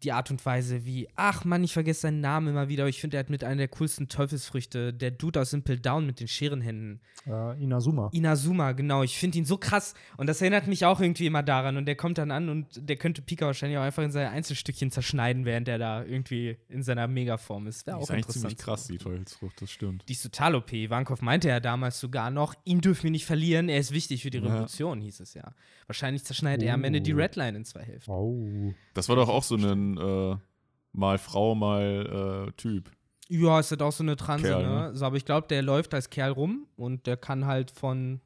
die 0.05 0.13
Art 0.13 0.31
und 0.31 0.45
Weise, 0.45 0.85
wie, 0.85 1.09
ach 1.17 1.45
Mann, 1.45 1.63
ich 1.65 1.73
vergesse 1.73 2.03
seinen 2.03 2.21
Namen 2.21 2.49
immer 2.49 2.69
wieder, 2.69 2.83
aber 2.85 2.89
ich 2.91 3.01
finde, 3.01 3.17
er 3.17 3.21
hat 3.21 3.31
mit 3.31 3.45
einer 3.45 3.57
der 3.57 3.69
coolsten 3.69 4.09
Teufelsfrüchte, 4.09 4.93
der 4.93 5.11
Dude 5.11 5.41
aus 5.41 5.51
Simple 5.51 5.79
Down 5.79 6.07
mit 6.07 6.21
den 6.21 6.29
Scherenhänden. 6.29 7.01
Äh, 7.27 7.63
Inazuma. 7.63 8.09
Inazuma, 8.13 8.73
genau. 8.73 9.03
Ich 9.03 9.17
finde 9.19 9.39
ihn 9.39 9.45
so 9.45 9.57
krass. 9.57 9.95
Und 10.17 10.27
das 10.27 10.41
erinnert 10.41 10.67
mich 10.67 10.85
auch 10.85 11.01
irgendwie 11.01 11.27
immer 11.27 11.43
daran. 11.43 11.77
Und 11.77 11.87
der 11.87 11.95
kommt 11.97 12.19
dann 12.19 12.31
an 12.31 12.49
und 12.49 12.67
der 12.89 12.97
könnte 12.97 13.23
Pika 13.23 13.47
wahrscheinlich 13.47 13.79
auch 13.79 13.83
einfach 13.83 14.03
in 14.03 14.11
seine 14.11 14.31
Einzelstückchen 14.31 14.91
zerschneiden, 14.91 15.45
während 15.45 15.69
er 15.69 15.79
da 15.79 16.05
irgendwie 16.05 16.57
in 16.69 16.83
seiner 16.83 17.07
Megaform 17.07 17.67
ist. 17.67 17.87
Wäre 17.87 17.97
auch 17.99 18.03
ist 18.03 18.11
eigentlich 18.11 18.27
interessant. 18.27 18.43
ziemlich 18.51 18.59
krass, 18.59 18.87
die 18.89 18.99
Teufelsfrucht, 18.99 19.63
das 19.63 19.71
stimmt. 19.71 20.05
Die 20.09 20.13
ist 20.15 20.23
total 20.23 20.55
OP. 20.57 20.73
Ivankov 20.73 21.23
meinte 21.23 21.49
ja 21.49 21.61
damals 21.61 22.01
sogar 22.01 22.31
noch, 22.31 22.55
ihn 22.65 22.81
dürfen 22.81 23.05
wir 23.05 23.11
nicht 23.11 23.27
verlieren, 23.27 23.69
er 23.69 23.79
ist 23.79 23.93
wichtig 23.93 24.23
für 24.23 24.31
die 24.31 24.39
Ja. 24.39 24.45
Revolution, 24.45 25.01
hieß 25.01 25.21
es 25.21 25.35
ja. 25.35 25.53
Wahrscheinlich 25.87 26.25
zerschneidet 26.25 26.67
er 26.67 26.75
am 26.75 26.85
Ende 26.85 27.01
die 27.01 27.15
Oh. 27.15 27.19
Redline 27.19 27.59
in 27.59 27.65
zwei 27.65 27.83
Hälften. 27.83 28.11
Oh. 28.11 28.73
Das 28.95 29.09
war 29.09 29.17
doch 29.17 29.29
auch 29.29 29.43
so 29.43 29.57
ein 29.57 29.92
äh, 29.99 30.37
mal 30.93 31.19
Frau, 31.19 31.55
mal 31.55 32.49
äh, 32.49 32.53
Typ. 32.53 32.91
Ja, 33.29 33.61
ist 33.61 33.71
halt 33.71 33.83
auch 33.83 33.93
so 33.93 34.03
eine 34.03 34.17
Transe, 34.17 34.49
Kerl, 34.49 34.63
ne? 34.63 34.91
So, 34.95 35.07
aber 35.07 35.17
ich 35.17 35.25
glaube, 35.25 35.47
der 35.49 35.63
läuft 35.63 35.95
als 35.95 36.11
Kerl 36.11 36.33
rum 36.33 36.67
und 36.77 37.07
der 37.07 37.17
kann 37.17 37.47
halt 37.47 37.71
von 37.71 38.21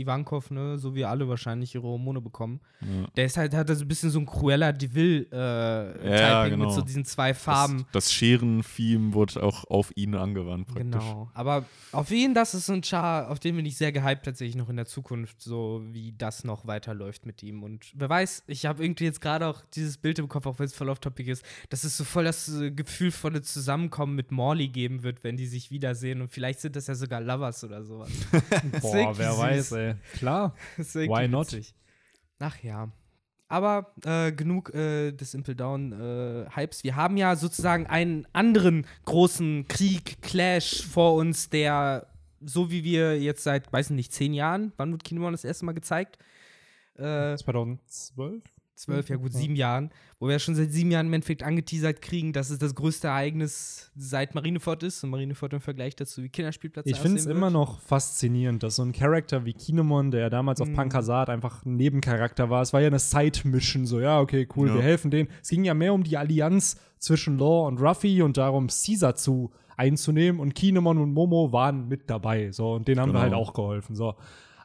Ivankov, 0.00 0.50
ne, 0.50 0.78
so 0.78 0.94
wie 0.94 1.04
alle 1.04 1.28
wahrscheinlich 1.28 1.74
ihre 1.74 1.84
Hormone 1.84 2.20
bekommen. 2.20 2.60
Ja. 2.80 3.06
Der 3.16 3.24
ist 3.26 3.36
halt, 3.36 3.54
hat 3.54 3.68
so 3.68 3.84
ein 3.84 3.88
bisschen 3.88 4.10
so 4.10 4.18
ein 4.18 4.26
Cruella 4.26 4.72
de 4.72 4.92
Vil 4.94 5.28
äh, 5.32 5.36
Ja, 5.36 6.42
Typing 6.44 6.58
genau. 6.58 6.66
mit 6.66 6.74
so 6.74 6.82
diesen 6.82 7.04
zwei 7.04 7.34
Farben. 7.34 7.78
Das, 7.92 8.04
das 8.04 8.12
Scheren-Theme 8.12 9.14
wurde 9.14 9.42
auch 9.42 9.64
auf 9.64 9.92
ihn 9.96 10.14
angewandt, 10.14 10.66
praktisch. 10.68 10.84
Genau. 10.90 11.30
Aber 11.34 11.64
auf 11.92 12.10
jeden 12.10 12.34
das 12.34 12.54
ist 12.54 12.66
so 12.66 12.72
ein 12.72 12.82
Char, 12.82 13.30
auf 13.30 13.38
den 13.38 13.56
bin 13.56 13.66
ich 13.66 13.76
sehr 13.76 13.92
gehypt 13.92 14.24
tatsächlich 14.24 14.56
noch 14.56 14.68
in 14.68 14.76
der 14.76 14.86
Zukunft, 14.86 15.40
so 15.42 15.82
wie 15.92 16.12
das 16.16 16.44
noch 16.44 16.66
weiterläuft 16.66 17.26
mit 17.26 17.42
ihm. 17.42 17.62
Und 17.62 17.86
wer 17.94 18.08
weiß, 18.08 18.44
ich 18.46 18.66
habe 18.66 18.82
irgendwie 18.82 19.04
jetzt 19.04 19.20
gerade 19.20 19.46
auch 19.46 19.62
dieses 19.74 19.96
Bild 19.98 20.18
im 20.18 20.28
Kopf, 20.28 20.46
auch 20.46 20.58
wenn 20.58 20.66
es 20.66 20.74
voll 20.74 20.88
off-topic 20.88 21.30
ist, 21.30 21.44
dass 21.68 21.84
es 21.84 21.96
so 21.96 22.04
voll 22.04 22.24
das 22.24 22.48
äh, 22.60 22.70
gefühlvolle 22.70 23.42
Zusammenkommen 23.42 24.14
mit 24.14 24.30
Morley 24.32 24.68
geben 24.68 25.02
wird, 25.02 25.22
wenn 25.24 25.36
die 25.36 25.46
sich 25.46 25.70
wiedersehen. 25.70 26.20
Und 26.20 26.30
vielleicht 26.32 26.60
sind 26.60 26.76
das 26.76 26.86
ja 26.86 26.94
sogar 26.94 27.20
Lovers 27.20 27.62
oder 27.64 27.84
sowas. 27.84 28.10
Boah, 28.80 29.16
wer 29.18 29.32
süß. 29.32 29.38
weiß, 29.40 29.72
ey. 29.72 29.89
Klar. 30.14 30.54
Ist 30.78 30.96
irgendwie 30.96 31.22
Why 31.22 31.28
not? 31.28 31.52
witzig. 31.52 31.74
Ach 32.38 32.58
ja. 32.62 32.90
Aber 33.48 33.92
äh, 34.04 34.30
genug 34.30 34.72
äh, 34.74 35.10
des 35.10 35.34
Impel 35.34 35.56
Down 35.56 35.92
äh, 35.92 36.46
Hypes. 36.54 36.84
Wir 36.84 36.94
haben 36.94 37.16
ja 37.16 37.34
sozusagen 37.34 37.86
einen 37.86 38.26
anderen 38.32 38.86
großen 39.04 39.66
Krieg, 39.66 40.22
Clash 40.22 40.86
vor 40.86 41.14
uns, 41.14 41.50
der 41.50 42.06
so 42.40 42.70
wie 42.70 42.84
wir 42.84 43.20
jetzt 43.20 43.42
seit, 43.42 43.72
weiß 43.72 43.90
ich 43.90 43.96
nicht, 43.96 44.12
zehn 44.12 44.32
Jahren, 44.32 44.72
wann 44.76 44.92
wurde 44.92 45.02
Kinemon 45.02 45.32
das 45.32 45.44
erste 45.44 45.64
Mal 45.64 45.72
gezeigt? 45.72 46.18
Äh, 46.94 47.36
2012? 47.36 48.42
Zwölf, 48.80 49.08
ja 49.08 49.16
gut, 49.16 49.32
Ja. 49.32 49.38
sieben 49.38 49.56
Jahren, 49.56 49.90
wo 50.18 50.26
wir 50.26 50.32
ja 50.32 50.38
schon 50.38 50.54
seit 50.54 50.72
sieben 50.72 50.90
Jahren 50.90 51.06
im 51.06 51.12
Endeffekt 51.12 51.42
angeteasert 51.42 52.02
kriegen, 52.02 52.32
dass 52.32 52.50
es 52.50 52.58
das 52.58 52.74
größte 52.74 53.08
Ereignis 53.08 53.90
seit 53.96 54.34
Marineford 54.34 54.82
ist 54.82 55.04
und 55.04 55.10
Marineford 55.10 55.52
im 55.52 55.60
Vergleich 55.60 55.96
dazu 55.96 56.22
wie 56.22 56.28
Kinderspielplatz 56.28 56.86
Ich 56.86 56.98
finde 56.98 57.18
es 57.18 57.26
immer 57.26 57.50
noch 57.50 57.80
faszinierend, 57.80 58.62
dass 58.62 58.76
so 58.76 58.82
ein 58.82 58.92
Charakter 58.92 59.44
wie 59.44 59.52
Kinemon, 59.52 60.10
der 60.10 60.20
ja 60.22 60.30
damals 60.30 60.60
auf 60.60 60.68
Mhm. 60.68 60.74
Pankasat 60.74 61.28
einfach 61.30 61.64
ein 61.64 61.76
Nebencharakter 61.76 62.50
war, 62.50 62.62
es 62.62 62.72
war 62.72 62.80
ja 62.80 62.88
eine 62.88 62.98
Side-Mission, 62.98 63.86
so, 63.86 64.00
ja, 64.00 64.20
okay, 64.20 64.48
cool, 64.56 64.68
Ja. 64.68 64.74
wir 64.74 64.82
helfen 64.82 65.10
denen. 65.10 65.28
Es 65.42 65.48
ging 65.50 65.64
ja 65.64 65.74
mehr 65.74 65.94
um 65.94 66.02
die 66.02 66.16
Allianz 66.16 66.76
zwischen 66.98 67.38
Law 67.38 67.66
und 67.68 67.80
Ruffy 67.80 68.22
und 68.22 68.36
darum, 68.36 68.66
Caesar 68.68 69.14
zu 69.16 69.50
einzunehmen 69.76 70.40
und 70.40 70.54
Kinemon 70.54 70.98
und 70.98 71.12
Momo 71.14 71.52
waren 71.52 71.88
mit 71.88 72.10
dabei, 72.10 72.52
so, 72.52 72.72
und 72.74 72.86
denen 72.86 73.00
haben 73.00 73.08
wir 73.08 73.12
Genau. 73.14 73.22
halt 73.22 73.34
auch 73.34 73.54
geholfen, 73.54 73.94
so. 73.96 74.14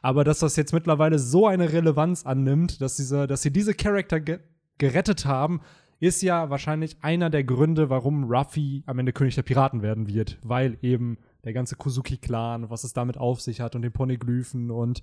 Aber 0.02 0.24
dass 0.24 0.40
das 0.40 0.56
jetzt 0.56 0.72
mittlerweile 0.72 1.18
so 1.18 1.46
eine 1.46 1.72
Relevanz 1.72 2.26
annimmt, 2.26 2.80
dass, 2.80 2.96
diese, 2.96 3.26
dass 3.26 3.42
sie 3.42 3.52
diese 3.52 3.74
Charakter 3.74 4.20
ge 4.20 4.38
gerettet 4.78 5.24
haben, 5.24 5.62
ist 6.00 6.22
ja 6.22 6.50
wahrscheinlich 6.50 6.98
einer 7.00 7.30
der 7.30 7.44
Gründe, 7.44 7.88
warum 7.88 8.24
Ruffy 8.24 8.82
am 8.84 8.98
Ende 8.98 9.14
König 9.14 9.36
der 9.36 9.42
Piraten 9.42 9.80
werden 9.80 10.06
wird, 10.06 10.38
weil 10.42 10.76
eben 10.82 11.16
der 11.44 11.54
ganze 11.54 11.76
Kuzuki-Clan, 11.76 12.68
was 12.68 12.84
es 12.84 12.92
damit 12.92 13.16
auf 13.16 13.40
sich 13.40 13.62
hat 13.62 13.74
und 13.74 13.80
den 13.80 13.92
Poneglyphen 13.92 14.70
und 14.70 15.00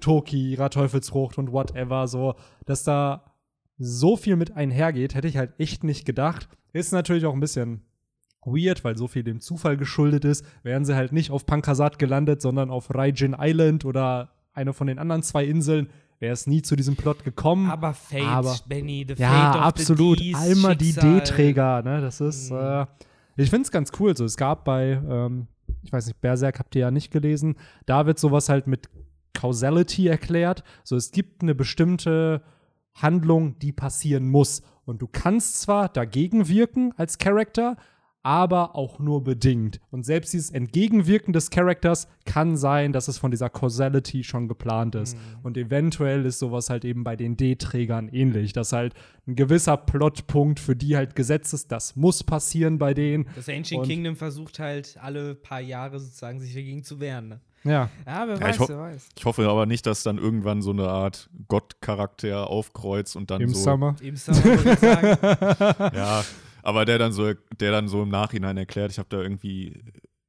Toki, 0.00 0.52
ihrer 0.52 0.70
Teufelsfrucht 0.70 1.36
und 1.36 1.52
whatever, 1.52 2.08
so, 2.08 2.34
dass 2.64 2.82
da 2.82 3.34
so 3.76 4.16
viel 4.16 4.36
mit 4.36 4.56
einhergeht, 4.56 5.14
hätte 5.14 5.28
ich 5.28 5.36
halt 5.36 5.52
echt 5.58 5.84
nicht 5.84 6.06
gedacht. 6.06 6.48
Ist 6.72 6.92
natürlich 6.92 7.26
auch 7.26 7.34
ein 7.34 7.40
bisschen 7.40 7.82
weird, 8.44 8.84
weil 8.84 8.96
so 8.96 9.06
viel 9.08 9.22
dem 9.22 9.40
Zufall 9.40 9.76
geschuldet 9.76 10.24
ist. 10.24 10.44
Wären 10.62 10.84
sie 10.84 10.94
halt 10.96 11.12
nicht 11.12 11.30
auf 11.30 11.46
Pankasat 11.46 11.98
gelandet, 11.98 12.40
sondern 12.42 12.70
auf 12.70 12.94
Raijin 12.94 13.36
Island 13.38 13.84
oder 13.84 14.30
eine 14.52 14.72
von 14.72 14.86
den 14.86 14.98
anderen 14.98 15.22
zwei 15.22 15.44
Inseln, 15.44 15.88
wäre 16.18 16.32
es 16.32 16.46
nie 16.46 16.60
zu 16.62 16.76
diesem 16.76 16.96
Plot 16.96 17.24
gekommen. 17.24 17.70
Aber 17.70 17.94
Fate, 17.94 18.22
Aber- 18.26 18.56
Benny, 18.68 19.04
the 19.08 19.14
Fate 19.14 19.20
Ja, 19.20 19.50
of 19.56 19.60
absolut. 19.62 20.18
the 20.18 20.32
D's, 20.32 20.38
Einmal 20.38 20.76
die. 20.76 20.92
D-Träger, 20.92 21.82
ne? 21.82 22.00
Das 22.00 22.20
ist, 22.20 22.50
Mhm. 22.50 22.56
äh, 22.58 22.86
ich 23.36 23.48
finde 23.50 23.62
es 23.64 23.70
ganz 23.70 23.90
cool. 24.00 24.16
So, 24.16 24.24
es 24.24 24.36
gab 24.36 24.64
bei, 24.64 25.00
ähm, 25.08 25.46
ich 25.82 25.92
weiß 25.92 26.06
nicht, 26.08 26.20
Berserk 26.20 26.58
habt 26.58 26.74
ihr 26.74 26.82
ja 26.82 26.90
nicht 26.90 27.10
gelesen, 27.10 27.56
da 27.86 28.04
wird 28.06 28.18
sowas 28.18 28.48
halt 28.48 28.66
mit 28.66 28.88
Causality 29.32 30.08
erklärt. 30.08 30.62
So, 30.84 30.96
es 30.96 31.12
gibt 31.12 31.42
eine 31.42 31.54
bestimmte 31.54 32.42
Handlung, 32.94 33.58
die 33.58 33.72
passieren 33.72 34.28
muss. 34.28 34.62
Und 34.84 35.00
du 35.00 35.06
kannst 35.10 35.60
zwar 35.62 35.88
dagegen 35.88 36.48
wirken 36.48 36.92
als 36.96 37.18
Charakter, 37.18 37.76
aber 38.22 38.76
auch 38.76 38.98
nur 38.98 39.24
bedingt. 39.24 39.80
Und 39.90 40.04
selbst 40.04 40.32
dieses 40.32 40.50
Entgegenwirken 40.50 41.32
des 41.32 41.50
Charakters 41.50 42.08
kann 42.26 42.56
sein, 42.56 42.92
dass 42.92 43.08
es 43.08 43.18
von 43.18 43.30
dieser 43.30 43.48
Causality 43.48 44.24
schon 44.24 44.46
geplant 44.48 44.94
ist. 44.94 45.16
Mhm. 45.16 45.20
Und 45.42 45.56
eventuell 45.56 46.26
ist 46.26 46.38
sowas 46.38 46.68
halt 46.70 46.84
eben 46.84 47.02
bei 47.04 47.16
den 47.16 47.36
D-Trägern 47.36 48.08
ähnlich, 48.08 48.52
dass 48.52 48.72
halt 48.72 48.94
ein 49.26 49.36
gewisser 49.36 49.76
Plotpunkt 49.76 50.60
für 50.60 50.76
die 50.76 50.96
halt 50.96 51.16
gesetzt 51.16 51.54
ist, 51.54 51.72
das 51.72 51.96
muss 51.96 52.22
passieren 52.24 52.78
bei 52.78 52.94
denen. 52.94 53.26
Das 53.36 53.48
Ancient 53.48 53.80
Und- 53.82 53.88
Kingdom 53.88 54.16
versucht 54.16 54.58
halt 54.58 54.98
alle 55.00 55.34
paar 55.34 55.60
Jahre 55.60 55.98
sozusagen 56.00 56.40
sich 56.40 56.52
dagegen 56.54 56.82
zu 56.84 57.00
wehren. 57.00 57.28
Ne? 57.28 57.40
Ja. 57.62 57.90
Ja, 58.06 58.26
wer 58.26 58.36
Ja, 58.36 58.40
weiß, 58.40 58.54
ich 58.56 58.60
ho- 58.62 58.68
wer 58.68 58.78
weiß. 58.78 59.08
Ich 59.18 59.24
hoffe 59.26 59.46
aber 59.48 59.66
nicht, 59.66 59.84
dass 59.86 60.02
dann 60.02 60.16
irgendwann 60.18 60.62
so 60.62 60.70
eine 60.70 60.88
Art 60.88 61.28
Gottcharakter 61.48 62.48
aufkreuzt 62.48 63.16
und 63.16 63.30
dann 63.30 63.40
Im 63.42 63.50
so. 63.54 63.60
Summer. 63.60 63.96
Im 64.02 64.16
Summer 64.16 64.44
würde 64.44 64.72
ich 64.72 64.78
sagen. 64.78 65.92
Ja, 65.96 66.24
aber 66.62 66.84
der 66.84 66.98
dann 66.98 67.12
so, 67.12 67.32
der 67.58 67.72
dann 67.72 67.88
so 67.88 68.02
im 68.02 68.08
Nachhinein 68.08 68.56
erklärt, 68.56 68.90
ich 68.92 68.98
habe 68.98 69.08
da 69.08 69.20
irgendwie, 69.20 69.82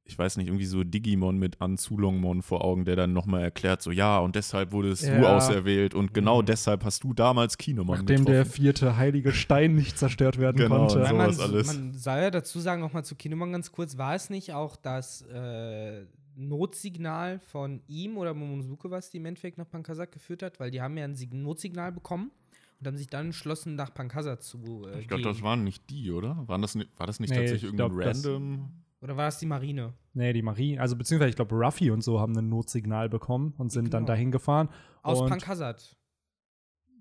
ich 0.04 0.18
weiß 0.18 0.36
nicht, 0.36 0.48
irgendwie 0.48 0.66
so 0.66 0.84
Digimon 0.84 1.38
mit 1.38 1.60
Anzulongmon 1.60 2.42
vor 2.42 2.64
Augen, 2.64 2.84
der 2.84 2.96
dann 2.96 3.12
nochmal 3.12 3.42
erklärt, 3.42 3.80
so 3.82 3.90
ja, 3.90 4.18
und 4.18 4.34
deshalb 4.36 4.72
wurdest 4.72 5.04
du 5.06 5.12
Ja. 5.12 5.36
auserwählt 5.36 5.94
und 5.94 6.12
genau 6.12 6.42
deshalb 6.42 6.84
hast 6.84 7.04
du 7.04 7.14
damals 7.14 7.56
Kinemon 7.56 7.98
Nachdem 7.98 8.24
der 8.24 8.40
getroffen. 8.42 8.52
vierte 8.62 8.96
heilige 8.96 9.32
Stein 9.32 9.74
nicht 9.74 9.96
zerstört 9.98 10.38
werden 10.38 10.56
Genau, 10.58 10.78
konnte. 10.88 10.94
so. 10.94 11.00
Weil 11.00 11.12
man, 11.14 11.32
sowas 11.32 11.50
alles. 11.50 11.66
man 11.68 11.94
soll 11.94 12.18
ja 12.18 12.30
dazu 12.30 12.60
sagen, 12.60 12.80
nochmal 12.82 13.04
zu 13.04 13.14
Kinemon 13.14 13.52
ganz 13.52 13.72
kurz, 13.72 13.96
war 13.96 14.14
es 14.14 14.28
nicht 14.28 14.52
auch 14.52 14.76
das 14.76 15.22
äh, 15.22 16.04
Notsignal 16.34 17.38
von 17.40 17.82
ihm 17.86 18.16
oder 18.18 18.34
Momonosuke, 18.34 18.90
was 18.90 19.10
die 19.10 19.18
im 19.18 19.26
Endeffekt 19.26 19.58
nach 19.58 19.68
Pankasat 19.68 20.12
geführt 20.12 20.42
hat? 20.42 20.58
Weil 20.60 20.70
die 20.70 20.80
haben 20.82 20.96
ja 20.96 21.04
ein 21.04 21.14
Sig 21.14 21.32
Notsignal 21.32 21.92
bekommen 21.92 22.30
und 22.82 22.88
haben 22.88 22.96
sich 22.96 23.06
dann 23.06 23.26
entschlossen, 23.26 23.76
nach 23.76 23.94
Pankasat 23.94 24.42
zu 24.42 24.58
äh, 24.92 25.00
Ich 25.00 25.08
glaube, 25.08 25.22
gehen. 25.22 25.32
das 25.32 25.42
waren 25.42 25.62
nicht 25.64 25.88
die, 25.88 26.10
oder? 26.10 26.42
Waren 26.48 26.62
das, 26.62 26.76
war 26.96 27.06
das 27.06 27.20
nicht 27.20 27.30
Nee, 27.30 27.36
tatsächlich 27.36 27.62
ich 27.62 27.64
irgendein 27.72 27.90
glaub, 27.96 28.06
random? 28.06 28.70
Oder 29.00 29.16
war 29.16 29.26
das 29.26 29.38
die 29.38 29.46
Marine? 29.46 29.94
Nee, 30.14 30.32
die 30.32 30.42
Marie, 30.42 30.78
also 30.78 30.96
beziehungsweise 30.96 31.30
ich 31.30 31.36
glaube, 31.36 31.54
Ruffy 31.54 31.90
und 31.92 32.02
so 32.02 32.18
haben 32.20 32.36
ein 32.36 32.48
Notsignal 32.48 33.08
bekommen 33.08 33.54
und 33.58 33.70
sind 33.70 33.94
dann 33.94 34.02
Genau. 34.02 34.08
dahin 34.12 34.30
gefahren. 34.32 34.68
Aus 35.02 35.20
Pankasat. 35.28 35.96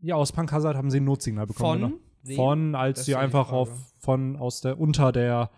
Ja, 0.01 0.15
aus 0.15 0.31
Pankasat 0.31 0.75
haben 0.75 0.89
sie 0.91 0.99
ein 0.99 1.03
Notsignal 1.05 1.45
bekommen. 1.47 1.81
Von? 1.81 1.99
Wem? 2.23 2.35
Von, 2.35 2.75
als 2.75 2.99
Das 2.99 3.05
sie 3.07 3.15
einfach 3.15 3.51
auf, 3.51 3.69
von, 3.99 4.35
aus 4.35 4.61
der, 4.61 4.79
unter 4.79 5.11
der 5.11 5.49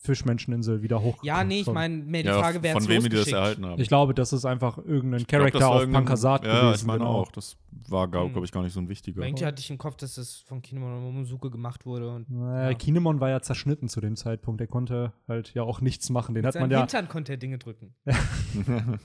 Fischmenscheninsel 0.00 0.80
wieder 0.82 1.02
hoch. 1.02 1.22
Ja, 1.24 1.42
nee, 1.44 1.60
ich 1.60 1.66
meine, 1.66 1.96
mehr 1.96 2.22
die 2.22 2.28
Ja, 2.28 2.38
Frage, 2.40 2.62
wer 2.62 2.72
von 2.72 2.86
wem 2.88 3.02
die 3.02 3.08
das 3.08 3.18
losgeschickt? 3.18 3.36
erhalten 3.36 3.66
haben. 3.66 3.80
Ich 3.82 3.88
glaube, 3.88 4.14
das 4.14 4.32
ist 4.32 4.44
einfach 4.44 4.78
irgendein 4.78 5.20
Ich 5.20 5.26
glaub, 5.26 5.40
Charakter 5.40 5.60
war 5.60 5.70
auf 5.82 5.90
Pankasat 5.90 6.44
ja, 6.46 6.60
gewesen. 6.60 6.80
ich 6.82 6.86
meine 6.86 6.98
genau. 7.00 7.10
auch. 7.12 7.32
Das 7.32 7.56
war, 7.88 8.06
glaube 8.08 8.26
Hm. 8.26 8.32
glaub 8.32 8.44
ich, 8.44 8.52
gar 8.52 8.62
nicht 8.62 8.72
so 8.72 8.80
ein 8.80 8.88
wichtiger. 8.88 9.22
Irgendwie 9.22 9.44
hatte 9.44 9.60
ich 9.60 9.70
im 9.70 9.78
Kopf, 9.78 9.96
dass 9.96 10.14
das 10.14 10.36
von 10.36 10.62
Kinemon 10.62 10.94
und 10.94 11.02
Momonosuke 11.02 11.50
gemacht 11.50 11.84
wurde. 11.84 12.08
Und 12.10 12.30
Naja, 12.30 12.70
Ja. 12.70 12.74
Kinemon 12.76 13.20
war 13.20 13.28
ja 13.30 13.40
zerschnitten 13.42 13.88
zu 13.88 14.00
dem 14.00 14.14
Zeitpunkt. 14.16 14.60
Der 14.60 14.68
konnte 14.68 15.12
halt 15.26 15.52
ja 15.54 15.62
auch 15.64 15.80
nichts 15.80 16.08
machen. 16.10 16.34
Den 16.34 16.46
hat 16.46 16.54
seinem 16.54 16.62
man 16.62 16.70
ja. 16.70 16.78
Hintern 16.80 17.08
konnte 17.08 17.32
er 17.32 17.38
Dinge 17.38 17.58
drücken. 17.58 17.94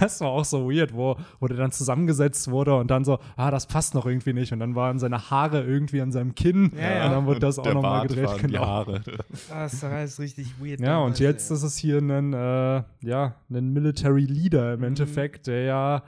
Das 0.00 0.20
war 0.20 0.28
auch 0.28 0.44
so 0.44 0.68
weird, 0.70 0.94
wo, 0.94 1.16
wo 1.38 1.46
der 1.46 1.56
dann 1.56 1.70
zusammengesetzt 1.72 2.50
wurde 2.50 2.74
und 2.76 2.90
dann 2.90 3.04
so, 3.04 3.18
ah, 3.36 3.50
das 3.50 3.66
passt 3.66 3.94
noch 3.94 4.06
irgendwie 4.06 4.32
nicht. 4.32 4.52
Und 4.52 4.58
dann 4.60 4.74
waren 4.74 4.98
seine 4.98 5.30
Haare 5.30 5.62
irgendwie 5.62 6.00
an 6.00 6.10
seinem 6.12 6.34
Kinn. 6.34 6.72
Ja, 6.76 6.80
ja. 6.94 7.06
Und 7.06 7.12
dann 7.12 7.26
wurde 7.26 7.40
das 7.40 7.58
auch 7.58 7.62
Der 7.62 7.74
nochmal 7.74 8.06
gedreht. 8.06 8.26
waren 8.26 8.38
Die 8.38 8.46
Genau. 8.48 8.66
Haare. 8.66 9.02
Das 9.48 9.82
war 9.82 9.90
alles 10.10 10.18
richtig 10.20 10.60
weird. 10.60 10.80
Ja, 10.80 10.98
und 11.00 11.18
jetzt 11.18 11.50
ey. 11.50 11.56
ist 11.56 11.62
es 11.62 11.76
hier 11.76 11.98
ein, 11.98 12.32
äh, 12.32 12.82
ja, 13.02 13.34
ein 13.50 13.72
Military 13.72 14.24
Leader 14.24 14.74
im 14.74 14.80
Mhm. 14.80 14.86
Endeffekt, 14.86 15.46
der 15.46 15.62
ja 15.64 16.02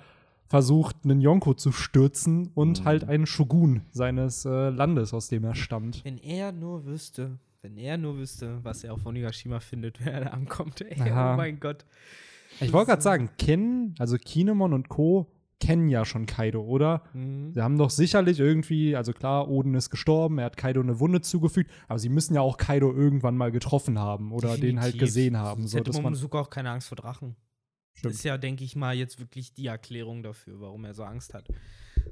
versucht, 0.48 0.96
einen 1.04 1.20
Yonko 1.20 1.54
zu 1.54 1.72
stürzen 1.72 2.48
und 2.54 2.80
Mhm. 2.80 2.84
halt 2.84 3.04
einen 3.04 3.26
Shogun 3.26 3.82
seines 3.92 4.44
äh, 4.44 4.68
Landes, 4.70 5.14
aus 5.14 5.28
dem 5.28 5.44
er 5.44 5.54
stammt. 5.54 6.04
Wenn 6.04 6.18
er 6.18 6.52
nur 6.52 6.84
wüsste, 6.84 7.38
wenn 7.62 7.76
er 7.76 7.96
nur 7.96 8.16
wüsste, 8.18 8.58
was 8.62 8.84
er 8.84 8.92
auf 8.92 9.06
Onigashima 9.06 9.60
findet, 9.60 10.00
wenn 10.04 10.12
er 10.12 10.20
da 10.24 10.30
ankommt. 10.30 10.80
Ey, 10.82 11.00
Aha. 11.10 11.34
oh 11.34 11.36
mein 11.36 11.58
Gott. 11.60 11.84
Ich 12.60 12.72
wollte 12.72 12.90
gerade 12.90 13.02
sagen, 13.02 13.30
Ken, 13.38 13.94
also 13.98 14.16
Kinemon 14.18 14.74
und 14.74 14.88
Co. 14.90 15.26
kennen 15.62 15.88
ja 15.88 16.04
schon 16.04 16.26
Kaido, 16.26 16.60
oder? 16.60 17.04
Mhm. 17.14 17.52
Sie 17.54 17.62
haben 17.62 17.78
doch 17.78 17.90
sicherlich 17.90 18.40
irgendwie, 18.40 18.96
also 18.96 19.12
klar, 19.12 19.48
Oden 19.48 19.74
ist 19.76 19.90
gestorben, 19.90 20.38
er 20.38 20.46
hat 20.46 20.56
Kaido 20.56 20.80
eine 20.80 20.98
Wunde 20.98 21.20
zugefügt, 21.20 21.70
aber 21.86 22.00
sie 22.00 22.08
müssen 22.08 22.34
ja 22.34 22.40
auch 22.40 22.56
Kaido 22.56 22.92
irgendwann 22.92 23.36
mal 23.36 23.52
getroffen 23.52 23.96
haben 23.98 24.32
oder 24.32 24.56
den 24.58 24.80
halt 24.80 24.94
Definitiv. 24.94 25.00
gesehen 25.00 25.36
haben. 25.36 25.68
So, 25.68 25.78
hätte 25.78 25.92
Momonosuke 25.92 26.36
auch 26.36 26.50
keine 26.50 26.70
Angst 26.70 26.88
vor 26.88 26.96
Drachen. 26.96 27.36
Stimmt. 27.94 28.12
Das 28.12 28.18
ist 28.18 28.24
ja, 28.24 28.38
denke 28.38 28.64
ich 28.64 28.74
mal, 28.74 28.96
jetzt 28.96 29.20
wirklich 29.20 29.54
die 29.54 29.66
Erklärung 29.66 30.24
dafür, 30.24 30.60
warum 30.60 30.84
er 30.84 30.94
so 30.94 31.04
Angst 31.04 31.32
hat. 31.32 31.46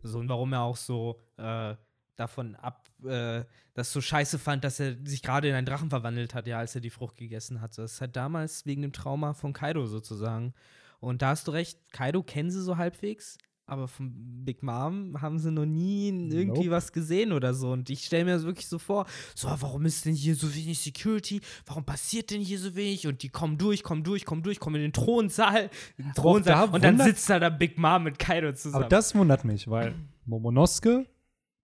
So, 0.04 0.20
und 0.20 0.28
warum 0.28 0.52
er 0.52 0.62
auch 0.62 0.76
so 0.76 1.18
äh, 1.36 1.74
davon 2.14 2.54
ab, 2.54 2.88
äh, 3.04 3.42
das 3.74 3.92
so 3.92 4.00
scheiße 4.00 4.38
fand, 4.38 4.62
dass 4.62 4.78
er 4.78 4.94
sich 5.04 5.22
gerade 5.22 5.48
in 5.48 5.54
einen 5.54 5.66
Drachen 5.66 5.90
verwandelt 5.90 6.34
hat, 6.34 6.46
ja, 6.46 6.58
als 6.58 6.76
er 6.76 6.80
die 6.80 6.90
Frucht 6.90 7.16
gegessen 7.16 7.60
hat. 7.60 7.74
So, 7.74 7.82
Das 7.82 7.94
ist 7.94 8.00
halt 8.00 8.14
damals 8.14 8.64
wegen 8.64 8.82
dem 8.82 8.92
Trauma 8.92 9.34
von 9.34 9.52
Kaido 9.52 9.86
sozusagen. 9.86 10.54
Und 11.00 11.22
da 11.22 11.30
hast 11.30 11.48
du 11.48 11.52
recht, 11.52 11.78
Kaido 11.92 12.22
kennen 12.22 12.50
sie 12.50 12.62
so 12.62 12.76
halbwegs, 12.76 13.38
aber 13.66 13.86
von 13.86 14.12
Big 14.44 14.62
Mom 14.62 15.20
haben 15.22 15.38
sie 15.38 15.52
noch 15.52 15.64
nie 15.64 16.08
irgendwie 16.08 16.64
Nope. 16.64 16.70
was 16.70 16.92
gesehen 16.92 17.32
oder 17.32 17.54
so. 17.54 17.70
Und 17.70 17.88
ich 17.88 18.04
stelle 18.04 18.24
mir 18.24 18.32
das 18.32 18.42
wirklich 18.42 18.66
so 18.66 18.78
vor, 18.78 19.06
so, 19.34 19.48
warum 19.48 19.86
ist 19.86 20.04
denn 20.04 20.14
hier 20.14 20.34
so 20.34 20.52
wenig 20.54 20.80
Security? 20.80 21.40
Warum 21.66 21.84
passiert 21.84 22.32
denn 22.32 22.40
hier 22.40 22.58
so 22.58 22.74
wenig? 22.74 23.06
Und 23.06 23.22
die 23.22 23.28
kommen 23.28 23.58
durch, 23.58 23.84
kommen 23.84 24.02
durch, 24.02 24.24
kommen 24.24 24.42
durch, 24.42 24.58
kommen 24.58 24.76
in 24.76 24.82
den 24.82 24.92
Thronsaal, 24.92 25.70
in 25.96 26.04
den 26.04 26.14
Thronsaal 26.14 26.66
da 26.66 26.74
und 26.74 26.82
dann 26.82 26.98
sitzt 26.98 27.30
da 27.30 27.38
der 27.38 27.50
Big 27.50 27.78
Mom 27.78 28.04
mit 28.04 28.18
Kaido 28.18 28.52
zusammen. 28.52 28.82
aber 28.84 28.88
das 28.88 29.14
wundert 29.14 29.44
mich, 29.44 29.68
weil 29.68 29.94
Momonosuke, 30.26 31.06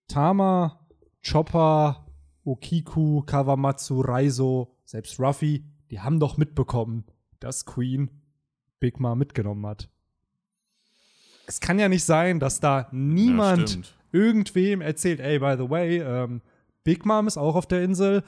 Tama, 0.07 0.87
Chopper, 1.29 2.07
Okiku, 2.45 3.23
Kawamatsu, 3.23 4.01
Raizo, 4.01 4.77
selbst 4.85 5.19
Ruffy, 5.19 5.65
die 5.91 5.99
haben 5.99 6.21
doch 6.21 6.37
mitbekommen, 6.37 7.05
dass 7.41 7.67
Queen 7.67 8.11
Big 8.81 9.01
Mom 9.01 9.19
mitgenommen 9.19 9.67
hat. 9.67 9.89
Es 11.47 11.61
kann 11.61 11.79
ja 11.79 11.89
nicht 11.89 12.05
sein, 12.05 12.41
dass 12.41 12.61
da 12.61 12.89
niemand 12.91 13.71
stimmt. 13.71 13.95
irgendwem 14.13 14.81
erzählt, 14.81 15.21
ey, 15.21 15.39
by 15.39 15.55
the 15.59 15.71
way, 15.71 15.99
ähm, 15.99 16.43
Big 16.85 17.05
Mom 17.05 17.27
ist 17.27 17.37
auch 17.37 17.55
auf 17.55 17.67
der 17.67 17.83
Insel. 17.83 18.23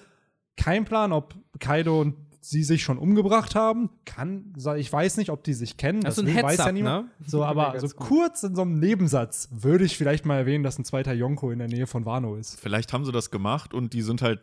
Kein 0.57 0.85
Plan, 0.85 1.13
ob 1.13 1.35
Kaido 1.59 2.01
und 2.01 2.17
sie 2.41 2.63
sich 2.63 2.83
schon 2.83 2.99
umgebracht 2.99 3.55
haben. 3.55 3.91
Kann, 4.05 4.53
ich 4.77 4.93
weiß 4.93 5.17
nicht, 5.17 5.31
ob 5.31 5.45
die 5.45 5.55
sich 5.55 5.77
kennen. 5.77 6.01
Das 6.01 6.19
ein 6.19 6.27
weiß 6.27 6.59
ja 6.59 6.73
niemand. 6.73 7.07
ne? 7.07 7.11
So, 7.27 7.45
aber 7.45 7.79
so 7.79 7.89
kurz 7.89 8.43
in 8.43 8.55
so 8.55 8.63
einem 8.63 8.79
Nebensatz 8.79 9.49
würde 9.51 9.85
ich 9.85 9.97
vielleicht 9.97 10.25
mal 10.25 10.39
erwähnen, 10.39 10.65
dass 10.65 10.79
ein 10.79 10.85
zweiter 10.85 11.13
Yonko 11.13 11.51
in 11.51 11.59
der 11.59 11.69
Nähe 11.69 11.87
von 11.87 12.05
Wano 12.07 12.37
ist. 12.37 12.59
Vielleicht 12.61 12.93
haben 12.93 13.05
sie 13.05 13.13
das 13.13 13.31
gemacht 13.31 13.75
und 13.75 13.93
die 13.93 14.03
sind 14.03 14.23
halt 14.23 14.41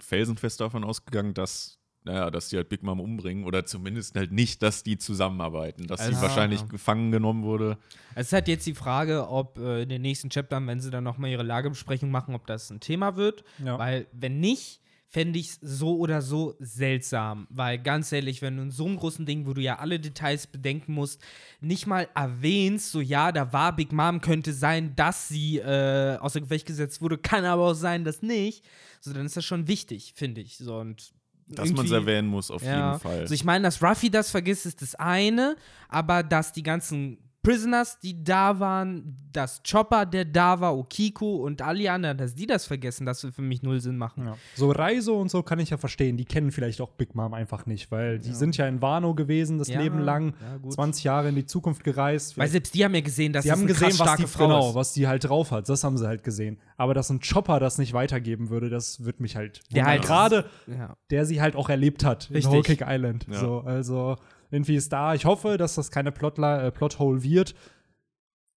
felsenfest 0.00 0.60
davon 0.60 0.84
ausgegangen, 0.84 1.34
dass, 1.34 1.78
naja, 2.04 2.30
dass 2.30 2.48
die 2.50 2.56
halt 2.56 2.68
Big 2.68 2.82
Mom 2.82 3.00
umbringen 3.00 3.44
oder 3.44 3.64
zumindest 3.66 4.14
halt 4.16 4.30
nicht, 4.30 4.62
dass 4.62 4.82
die 4.82 4.98
zusammenarbeiten, 4.98 5.86
dass 5.86 6.00
sie 6.00 6.06
Also- 6.08 6.22
wahrscheinlich 6.22 6.60
Ja. 6.60 6.66
gefangen 6.66 7.10
genommen 7.10 7.42
wurde. 7.44 7.78
Es 8.14 8.26
ist 8.28 8.32
halt 8.34 8.48
jetzt 8.48 8.66
die 8.66 8.74
Frage, 8.74 9.28
ob 9.28 9.58
äh, 9.58 9.82
in 9.82 9.88
den 9.88 10.02
nächsten 10.02 10.28
Chaptern, 10.28 10.66
wenn 10.66 10.80
sie 10.80 10.90
dann 10.90 11.04
nochmal 11.04 11.30
ihre 11.30 11.42
Lagebesprechung 11.42 12.10
machen, 12.10 12.34
ob 12.34 12.46
das 12.46 12.70
ein 12.70 12.80
Thema 12.80 13.16
wird. 13.16 13.42
Ja. 13.64 13.78
Weil, 13.78 14.06
wenn 14.12 14.38
nicht, 14.40 14.80
fände 15.08 15.38
ich 15.38 15.50
es 15.50 15.58
so 15.62 15.96
oder 15.98 16.22
so 16.22 16.56
seltsam. 16.58 17.46
Weil, 17.48 17.78
ganz 17.78 18.10
ehrlich, 18.10 18.42
wenn 18.42 18.56
du 18.56 18.64
in 18.64 18.70
so 18.72 18.84
einem 18.84 18.96
großen 18.96 19.24
Ding, 19.24 19.46
wo 19.46 19.54
du 19.54 19.60
ja 19.62 19.78
alle 19.78 20.00
Details 20.00 20.48
bedenken 20.48 20.92
musst, 20.92 21.22
nicht 21.60 21.86
mal 21.86 22.08
erwähnst, 22.16 22.90
so 22.90 23.00
ja, 23.00 23.30
da 23.30 23.52
war 23.52 23.74
Big 23.76 23.92
Mom, 23.92 24.20
könnte 24.20 24.52
sein, 24.52 24.94
dass 24.96 25.28
sie 25.28 25.58
äh, 25.58 26.16
außer 26.18 26.40
Gefecht 26.40 26.66
gesetzt 26.66 27.00
wurde, 27.00 27.16
kann 27.16 27.44
aber 27.44 27.62
auch 27.70 27.74
sein, 27.74 28.04
dass 28.04 28.22
nicht. 28.22 28.64
So, 29.00 29.12
dann 29.12 29.24
ist 29.24 29.36
das 29.36 29.44
schon 29.44 29.68
wichtig, 29.68 30.14
finde 30.16 30.40
ich. 30.40 30.56
So, 30.58 30.78
und 30.78 31.12
Dass 31.46 31.70
man 31.72 31.86
es 31.86 31.92
erwähnen 31.92 32.28
muss, 32.28 32.50
auf 32.50 32.62
jeden 32.62 32.98
Fall. 33.00 33.20
also 33.20 33.34
ich 33.34 33.44
meine, 33.44 33.64
dass 33.64 33.82
Ruffy 33.82 34.10
das 34.10 34.30
vergisst, 34.30 34.66
ist 34.66 34.82
das 34.82 34.94
eine, 34.94 35.56
aber 35.88 36.22
dass 36.22 36.52
die 36.52 36.62
ganzen 36.62 37.18
Prisoners, 37.44 37.98
die 38.00 38.24
da 38.24 38.58
waren, 38.58 39.16
dass 39.32 39.62
Chopper, 39.68 40.06
der 40.06 40.24
da 40.24 40.58
war, 40.60 40.76
Okiku 40.76 41.44
und 41.44 41.60
alle 41.60 41.92
anderen, 41.92 42.16
dass 42.16 42.34
die 42.34 42.46
das 42.46 42.64
vergessen, 42.66 43.04
das 43.04 43.22
wird 43.22 43.34
für 43.34 43.42
mich 43.42 43.62
null 43.62 43.80
Sinn 43.80 43.98
machen. 43.98 44.26
Ja. 44.26 44.36
So 44.54 44.70
Reiso 44.70 45.20
und 45.20 45.30
so 45.30 45.42
kann 45.42 45.58
ich 45.58 45.70
ja 45.70 45.76
verstehen. 45.76 46.16
Die 46.16 46.24
kennen 46.24 46.50
vielleicht 46.52 46.80
auch 46.80 46.90
Big 46.92 47.14
Mom 47.14 47.34
einfach 47.34 47.66
nicht, 47.66 47.90
weil 47.92 48.18
die 48.18 48.32
sind 48.32 48.56
ja 48.56 48.66
in 48.66 48.80
Wano 48.80 49.14
gewesen, 49.14 49.58
das 49.58 49.68
Ja, 49.68 49.80
Leben 49.80 49.98
lang, 50.00 50.34
ja, 50.40 50.56
gut. 50.56 50.72
20 50.72 51.04
Jahre 51.04 51.28
in 51.28 51.34
die 51.34 51.44
Zukunft 51.46 51.84
gereist. 51.84 52.38
Weil 52.38 52.48
selbst 52.48 52.74
die 52.74 52.84
haben 52.84 52.94
ja 52.94 53.02
gesehen, 53.02 53.32
dass 53.34 53.42
Sie 53.44 53.50
das 53.50 53.58
haben 53.58 53.64
eine 53.64 53.72
gesehen, 53.74 53.88
krass 53.90 53.98
was 54.00 54.06
starke 54.06 54.22
die, 54.22 54.28
Frau 54.28 54.46
genau, 54.46 54.68
ist. 54.70 54.74
was 54.74 54.92
die 54.94 55.06
halt 55.06 55.24
drauf 55.28 55.50
hat. 55.50 55.68
Das 55.68 55.84
haben 55.84 55.98
sie 55.98 56.06
halt 56.06 56.24
gesehen. 56.24 56.58
Aber 56.78 56.94
dass 56.94 57.10
ein 57.10 57.20
Chopper 57.20 57.60
das 57.60 57.76
nicht 57.76 57.92
weitergeben 57.92 58.48
würde, 58.48 58.70
das 58.70 59.04
wird 59.04 59.20
mich 59.20 59.36
halt. 59.36 59.60
Der 59.70 59.84
halt- 59.84 60.02
gerade, 60.02 60.46
Ja. 60.66 60.96
der 61.10 61.26
sie 61.26 61.42
halt 61.42 61.56
auch 61.56 61.68
erlebt 61.68 62.04
hat 62.04 62.30
Richtig. 62.30 62.46
in 62.46 62.50
Whole 62.50 62.62
Cake 62.62 62.84
Island. 62.88 63.26
Ja. 63.30 63.38
So, 63.38 63.60
also 63.60 64.16
irgendwie 64.54 64.76
ist 64.76 64.92
da. 64.92 65.14
Ich 65.14 65.24
hoffe, 65.26 65.58
dass 65.58 65.74
das 65.74 65.90
keine 65.90 66.12
Plotla 66.12 66.62
äh, 66.66 66.70
Plothole 66.72 67.22
wird. 67.22 67.54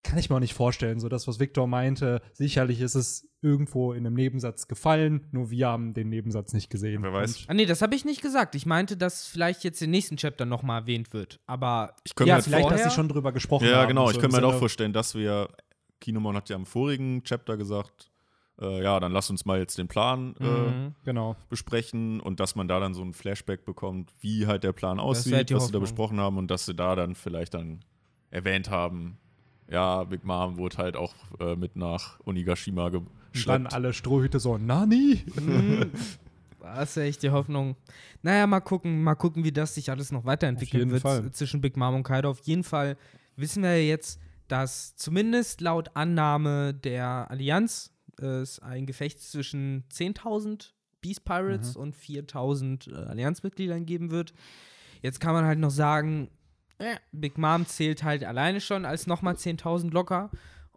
Kann 0.04 0.16
ich 0.18 0.30
mir 0.30 0.36
auch 0.36 0.40
nicht 0.40 0.54
vorstellen. 0.54 1.00
So 1.00 1.08
das, 1.08 1.26
was 1.26 1.40
Victor 1.40 1.66
meinte, 1.66 2.22
sicherlich 2.32 2.80
ist 2.80 2.94
es 2.94 3.28
irgendwo 3.42 3.92
in 3.92 4.06
einem 4.06 4.14
Nebensatz 4.14 4.68
gefallen. 4.68 5.26
Nur 5.32 5.50
wir 5.50 5.66
haben 5.68 5.92
den 5.92 6.08
Nebensatz 6.08 6.52
nicht 6.52 6.70
gesehen. 6.70 7.02
Wer 7.02 7.12
weiß. 7.12 7.40
Und 7.42 7.50
Ah, 7.50 7.54
nee, 7.54 7.66
das 7.66 7.82
habe 7.82 7.94
ich 7.94 8.04
nicht 8.04 8.22
gesagt. 8.22 8.54
Ich 8.54 8.64
meinte, 8.64 8.96
dass 8.96 9.26
vielleicht 9.26 9.64
jetzt 9.64 9.82
im 9.82 9.90
nächsten 9.90 10.16
Chapter 10.16 10.46
nochmal 10.46 10.82
erwähnt 10.82 11.12
wird. 11.12 11.40
Aber 11.46 11.94
Ich 12.04 12.14
könnte 12.14 12.28
Ja, 12.30 12.36
mir 12.36 12.42
vielleicht, 12.42 12.70
dass 12.70 12.84
sie 12.84 12.90
schon 12.90 13.08
drüber 13.08 13.32
gesprochen 13.32 13.66
Ja, 13.68 13.78
haben. 13.82 13.88
genau. 13.88 14.06
so 14.06 14.12
Ich 14.12 14.18
könnte 14.18 14.28
mir 14.28 14.36
halt 14.36 14.44
auch 14.44 14.50
Sinne- 14.50 14.58
vorstellen, 14.60 14.92
dass 14.92 15.14
wir, 15.14 15.48
Kinemon 16.00 16.36
hat 16.36 16.48
ja 16.48 16.56
im 16.56 16.64
vorigen 16.64 17.22
Chapter 17.24 17.56
gesagt, 17.56 18.10
äh, 18.60 18.82
ja, 18.82 18.98
dann 19.00 19.12
lass 19.12 19.30
uns 19.30 19.44
mal 19.44 19.58
jetzt 19.58 19.78
den 19.78 19.88
Plan 19.88 20.34
äh, 20.40 20.44
Mhm. 20.44 20.94
Genau. 21.04 21.36
besprechen 21.48 22.20
und 22.20 22.40
dass 22.40 22.54
man 22.56 22.68
da 22.68 22.80
dann 22.80 22.94
so 22.94 23.02
ein 23.02 23.14
Flashback 23.14 23.64
bekommt, 23.64 24.12
wie 24.20 24.46
halt 24.46 24.64
der 24.64 24.72
Plan 24.72 24.98
aussieht, 25.00 25.50
die 25.50 25.54
was 25.54 25.66
sie 25.66 25.72
da 25.72 25.76
Hoffnung. 25.78 25.80
besprochen 25.82 26.20
haben 26.20 26.38
und 26.38 26.50
dass 26.50 26.66
sie 26.66 26.74
da 26.74 26.94
dann 26.96 27.14
vielleicht 27.14 27.54
dann 27.54 27.80
erwähnt 28.30 28.68
haben, 28.70 29.18
ja, 29.70 30.04
Big 30.04 30.24
Mom 30.24 30.56
wurde 30.56 30.76
halt 30.78 30.96
auch 30.96 31.14
äh, 31.40 31.54
mit 31.56 31.76
nach 31.76 32.18
Onigashima 32.26 32.86
Und 32.86 32.94
dann 32.94 33.06
geschleppt. 33.32 33.72
alle 33.74 33.92
Strohhüte 33.92 34.40
so, 34.40 34.58
Nani? 34.58 35.24
Mhm. 35.40 35.90
Das 36.60 36.90
ist 36.90 36.96
ja 36.96 37.02
echt 37.04 37.22
die 37.22 37.30
Hoffnung. 37.30 37.76
Naja, 38.22 38.46
mal 38.46 38.60
gucken, 38.60 39.02
mal 39.02 39.14
gucken, 39.14 39.42
wie 39.44 39.52
das 39.52 39.74
sich 39.76 39.90
alles 39.90 40.10
noch 40.12 40.24
weiterentwickeln 40.26 40.80
jeden 40.80 40.90
wird 40.90 41.02
Fall. 41.02 41.30
zwischen 41.30 41.60
Big 41.62 41.76
Mom 41.78 41.94
und 41.94 42.02
Kaido. 42.02 42.28
Auf 42.28 42.40
jeden 42.40 42.64
Fall 42.64 42.98
wissen 43.36 43.62
wir 43.62 43.86
jetzt, 43.86 44.20
dass 44.48 44.94
zumindest 44.96 45.60
laut 45.62 45.90
Annahme 45.94 46.74
der 46.74 47.30
Allianz 47.30 47.92
es 48.18 48.58
ein 48.60 48.86
Gefecht 48.86 49.20
zwischen 49.20 49.84
10.000 49.92 50.72
Beast 51.00 51.24
Pirates 51.24 51.76
und 51.76 51.94
4.000 51.96 52.90
äh, 52.90 53.08
Allianzmitgliedern 53.08 53.86
geben 53.86 54.10
wird. 54.10 54.32
Jetzt 55.02 55.20
kann 55.20 55.32
man 55.32 55.44
halt 55.44 55.58
noch 55.58 55.70
sagen, 55.70 56.28
äh, 56.78 56.96
Big 57.12 57.38
Mom 57.38 57.66
zählt 57.66 58.02
halt 58.02 58.24
alleine 58.24 58.60
schon 58.60 58.84
als 58.84 59.06
nochmal 59.06 59.34
10.000 59.34 59.90
locker. 59.90 60.30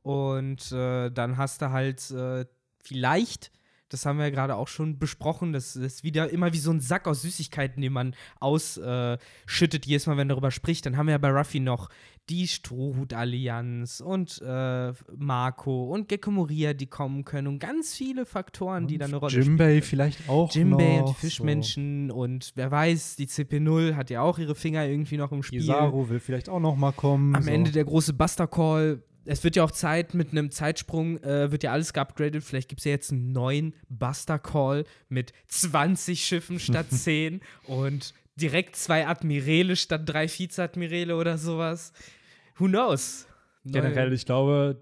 Und 0.04 0.72
äh, 0.72 1.10
dann 1.12 1.38
hast 1.38 1.62
du 1.62 1.72
halt 1.72 2.10
äh, 2.12 2.46
vielleicht, 2.84 3.52
das 3.90 4.06
haben 4.06 4.18
wir 4.18 4.26
ja 4.26 4.32
gerade 4.32 4.56
auch 4.56 4.68
schon 4.68 4.98
besprochen, 4.98 5.54
das 5.54 5.76
ist 5.76 6.04
wieder 6.04 6.30
immer 6.30 6.54
wie 6.54 6.60
so 6.60 6.72
ein 6.72 6.80
Sack 6.80 7.08
aus 7.08 7.22
Süßigkeiten, 7.22 7.82
den 7.82 7.94
man 7.94 8.16
ausschüttet 8.40 9.86
jedes 9.86 10.08
Mal, 10.08 10.18
wenn 10.18 10.30
darüber 10.30 10.50
spricht. 10.50 10.86
Dann 10.86 10.98
haben 10.98 11.08
wir 11.08 11.12
ja 11.12 11.18
bei 11.18 11.30
Ruffy 11.30 11.60
noch 11.60 11.90
die 12.30 12.48
Strohhut-Allianz 12.48 14.00
und 14.00 14.42
äh, 14.46 14.94
Marco 15.18 15.86
und 15.94 16.08
Gecko 16.08 16.32
Moria, 16.32 16.74
die 16.74 16.88
kommen 16.88 17.26
können 17.26 17.48
und 17.48 17.60
ganz 17.60 17.94
viele 17.94 18.26
Faktoren, 18.26 18.88
die 18.88 18.98
da 18.98 19.06
eine 19.06 19.18
Rolle 19.18 19.32
spielen. 19.32 19.46
Jimbei 19.58 19.82
vielleicht 19.82 20.30
auch 20.30 20.54
Jimbei 20.54 20.98
noch. 21.00 21.08
und 21.08 21.16
die 21.16 21.20
Fischmenschen 21.20 22.12
und 22.12 22.52
wer 22.56 22.72
weiß, 22.72 23.16
die 23.18 23.28
CP0 23.28 23.96
hat 23.96 24.10
ja 24.10 24.22
auch 24.22 24.40
ihre 24.40 24.56
Finger 24.56 24.86
irgendwie 24.86 25.18
noch 25.18 25.32
im 25.32 25.40
So. 25.40 25.44
Spiel. 25.44 25.62
Kizaru 25.62 26.10
will 26.10 26.20
vielleicht 26.20 26.48
auch 26.50 26.60
noch 26.60 26.76
mal 26.76 26.92
kommen. 26.94 27.36
Am 27.36 27.44
so. 27.44 27.50
Ende 27.50 27.72
der 27.72 27.84
große 27.86 28.14
Buster 28.14 28.48
Call. 28.48 29.04
Es 29.24 29.44
wird 29.44 29.56
ja 29.56 29.64
auch 29.64 29.72
Zeit, 29.72 30.16
mit 30.16 30.32
einem 30.32 30.50
Zeitsprung 30.50 31.18
äh, 31.24 31.52
wird 31.52 31.62
ja 31.64 31.72
alles 31.72 31.94
geupgradet. 31.94 32.44
Vielleicht 32.44 32.70
gibt 32.70 32.80
es 32.82 32.86
ja 32.86 32.92
jetzt 32.92 33.12
einen 33.12 33.32
neuen 33.32 33.76
Buster 33.88 34.40
Call 34.40 34.84
mit 35.10 35.32
20 35.48 36.24
Schiffen 36.26 36.60
statt 36.60 36.88
10 36.90 37.42
und 37.68 38.14
direkt 38.42 38.76
zwei 38.76 39.08
Admirale 39.08 39.76
statt 39.76 40.02
drei 40.06 40.28
Vizeadmirale 40.28 41.16
oder 41.16 41.38
sowas. 41.38 41.94
Who 42.58 42.66
knows? 42.68 43.28
Neue- 43.64 43.82
Generell, 43.84 44.14
ich 44.14 44.26
glaube, 44.26 44.82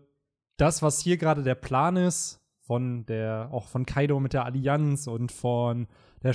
das, 0.57 0.81
was 0.81 0.99
hier 1.01 1.17
gerade 1.17 1.43
der 1.43 1.55
Plan 1.55 1.95
ist, 1.97 2.39
von 2.61 3.05
der, 3.05 3.49
auch 3.51 3.67
von 3.67 3.85
Kaido 3.85 4.19
mit 4.19 4.33
der 4.33 4.45
Allianz 4.45 5.07
und 5.07 5.31
von 5.31 5.87
der 6.23 6.33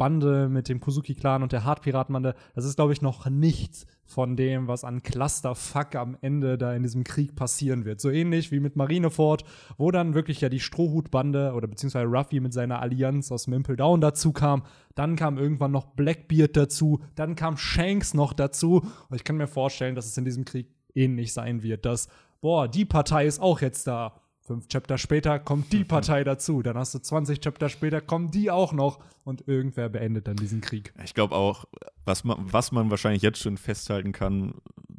Strohhut-Bande 0.00 0.48
mit 0.48 0.68
dem 0.68 0.80
Kuzuki-Clan 0.80 1.42
und 1.42 1.52
der 1.52 1.64
Hartpiratenbande, 1.64 2.34
das 2.54 2.64
ist, 2.64 2.76
glaube 2.76 2.92
ich, 2.92 3.02
noch 3.02 3.28
nichts 3.28 3.86
von 4.04 4.34
dem, 4.34 4.66
was 4.66 4.82
an 4.82 5.02
Clusterfuck 5.02 5.94
am 5.94 6.16
Ende 6.20 6.56
da 6.58 6.74
in 6.74 6.82
diesem 6.82 7.04
Krieg 7.04 7.36
passieren 7.36 7.84
wird. 7.84 8.00
So 8.00 8.10
ähnlich 8.10 8.50
wie 8.50 8.60
mit 8.60 8.76
Marineford, 8.76 9.44
wo 9.76 9.90
dann 9.90 10.14
wirklich 10.14 10.40
ja 10.40 10.48
die 10.48 10.58
Strohhut-Bande 10.58 11.52
oder 11.54 11.68
beziehungsweise 11.68 12.06
Ruffy 12.06 12.40
mit 12.40 12.52
seiner 12.52 12.80
Allianz 12.80 13.30
aus 13.30 13.46
Mimple 13.46 13.76
Down 13.76 14.00
dazu 14.00 14.32
kam. 14.32 14.62
Dann 14.94 15.16
kam 15.16 15.38
irgendwann 15.38 15.70
noch 15.70 15.86
Blackbeard 15.94 16.56
dazu, 16.56 17.00
dann 17.14 17.36
kam 17.36 17.56
Shanks 17.56 18.14
noch 18.14 18.32
dazu. 18.32 18.80
Und 19.08 19.16
ich 19.16 19.24
kann 19.24 19.36
mir 19.36 19.48
vorstellen, 19.48 19.94
dass 19.94 20.06
es 20.06 20.16
in 20.16 20.24
diesem 20.24 20.44
Krieg 20.44 20.68
ähnlich 20.94 21.32
sein 21.32 21.62
wird, 21.62 21.84
dass, 21.84 22.08
boah, 22.40 22.66
die 22.66 22.86
Partei 22.86 23.26
ist 23.26 23.40
auch 23.40 23.60
jetzt 23.60 23.86
da. 23.86 24.20
Fünf 24.50 24.66
Chapter 24.66 24.98
später 24.98 25.38
kommt 25.38 25.72
die 25.72 25.84
Partei 25.84 26.24
dazu. 26.24 26.60
Dann 26.60 26.76
hast 26.76 26.92
du 26.92 26.98
20 26.98 27.40
Chapter 27.40 27.68
später, 27.68 28.00
kommen 28.00 28.32
die 28.32 28.50
auch 28.50 28.72
noch. 28.72 28.98
Und 29.22 29.46
irgendwer 29.46 29.88
beendet 29.88 30.26
dann 30.26 30.34
diesen 30.34 30.60
Krieg. 30.60 30.92
Ich 31.04 31.14
glaube 31.14 31.36
auch, 31.36 31.66
was 32.04 32.24
man, 32.24 32.52
was 32.52 32.72
man 32.72 32.90
wahrscheinlich 32.90 33.22
jetzt 33.22 33.38
schon 33.38 33.56
festhalten 33.56 34.10
kann, 34.10 34.54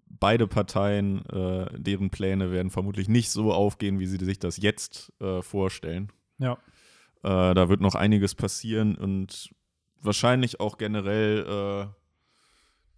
beide 0.08 0.48
Parteien, 0.48 1.26
äh, 1.26 1.66
deren 1.78 2.12
Pläne 2.12 2.50
werden 2.54 2.72
vermutlich 2.72 3.10
nicht 3.10 3.30
so 3.30 3.52
aufgehen, 3.52 4.00
wie 4.00 4.06
sie 4.06 4.24
sich 4.24 4.40
das 4.40 4.56
jetzt 4.56 5.12
äh, 5.20 5.42
vorstellen. 5.42 6.14
Ja. 6.38 6.54
Äh, 7.22 7.54
da 7.54 7.68
wird 7.68 7.82
noch 7.82 7.96
einiges 7.96 8.36
passieren 8.36 8.96
und 8.96 9.50
wahrscheinlich 10.02 10.62
auch 10.62 10.78
generell 10.78 11.90
äh, 11.90 11.94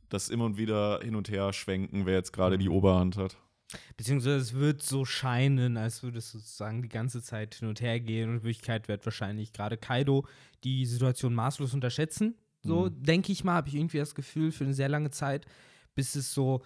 das 0.09 0.29
immer 0.29 0.45
und 0.45 0.57
wieder 0.57 0.99
hin 1.01 1.15
und 1.15 1.31
her 1.31 1.51
schwenken, 1.51 2.05
wer 2.05 2.13
jetzt 2.13 2.31
gerade 2.31 2.59
die 2.59 2.69
Oberhand 2.69 3.17
hat. 3.17 3.37
Beziehungsweise 3.97 4.37
es 4.37 4.53
wird 4.53 4.81
so 4.81 5.05
scheinen, 5.05 5.77
als 5.77 6.03
würde 6.03 6.19
es 6.19 6.31
sozusagen 6.31 6.81
die 6.81 6.89
ganze 6.89 7.21
Zeit 7.21 7.55
hin 7.55 7.67
und 7.67 7.81
her 7.81 7.99
gehen 7.99 8.29
und 8.29 8.37
in 8.37 8.43
Wirklichkeit 8.43 8.87
wird 8.87 9.05
wahrscheinlich 9.05 9.53
gerade 9.53 9.77
Kaido 9.77 10.25
die 10.63 10.85
Situation 10.85 11.33
maßlos 11.33 11.73
unterschätzen. 11.73 12.35
So 12.65 12.87
denke 12.87 13.33
ich 13.33 13.43
mal, 13.43 13.55
habe 13.55 13.67
ich 13.67 13.75
irgendwie 13.75 13.97
das 13.97 14.15
Gefühl 14.15 14.51
für 14.53 14.63
eine 14.63 14.73
sehr 14.73 14.87
lange 14.87 15.11
Zeit, 15.11 15.45
bis 15.95 16.15
es 16.15 16.33
so 16.33 16.61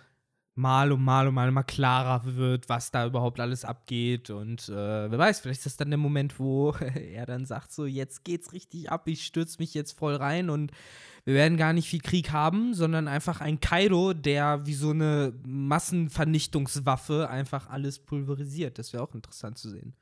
mal 0.58 0.92
und 0.92 1.04
mal 1.04 1.28
und 1.28 1.36
mal 1.36 1.48
immer 1.48 1.64
klarer 1.64 2.36
wird, 2.36 2.70
was 2.70 2.92
da 2.92 3.06
überhaupt 3.06 3.40
alles 3.40 3.66
abgeht. 3.66 4.30
Und 4.30 4.70
äh, 4.70 5.12
wer 5.12 5.18
weiß, 5.18 5.40
vielleicht 5.40 5.60
ist 5.60 5.66
das 5.66 5.78
dann 5.78 5.90
der 5.90 5.98
Moment, 5.98 6.40
wo 6.40 6.72
er 7.14 7.26
dann 7.26 7.46
sagt: 7.46 7.72
So, 7.72 7.86
jetzt 7.86 8.24
geht's 8.24 8.54
richtig 8.54 8.92
ab, 8.92 9.08
ich 9.08 9.24
stürze 9.24 9.58
mich 9.60 9.74
jetzt 9.74 9.98
voll 9.98 10.16
rein 10.16 10.50
und 10.50 10.72
wir 11.28 11.34
werden 11.34 11.58
gar 11.58 11.74
nicht 11.74 11.90
viel 11.90 12.00
Krieg 12.00 12.32
haben, 12.32 12.74
sondern 12.74 13.10
einfach 13.10 13.42
ein 13.42 13.60
Kaido, 13.60 14.14
der 14.14 14.66
wie 14.66 14.74
so 14.74 14.92
eine 14.92 15.34
Massenvernichtungswaffe 15.46 17.30
einfach 17.30 17.70
alles 17.70 18.00
pulverisiert. 18.00 18.80
Das 18.80 18.94
wäre 18.94 19.04
auch 19.04 19.14
interessant 19.14 19.58
zu 19.58 19.70
sehen. 19.70 19.94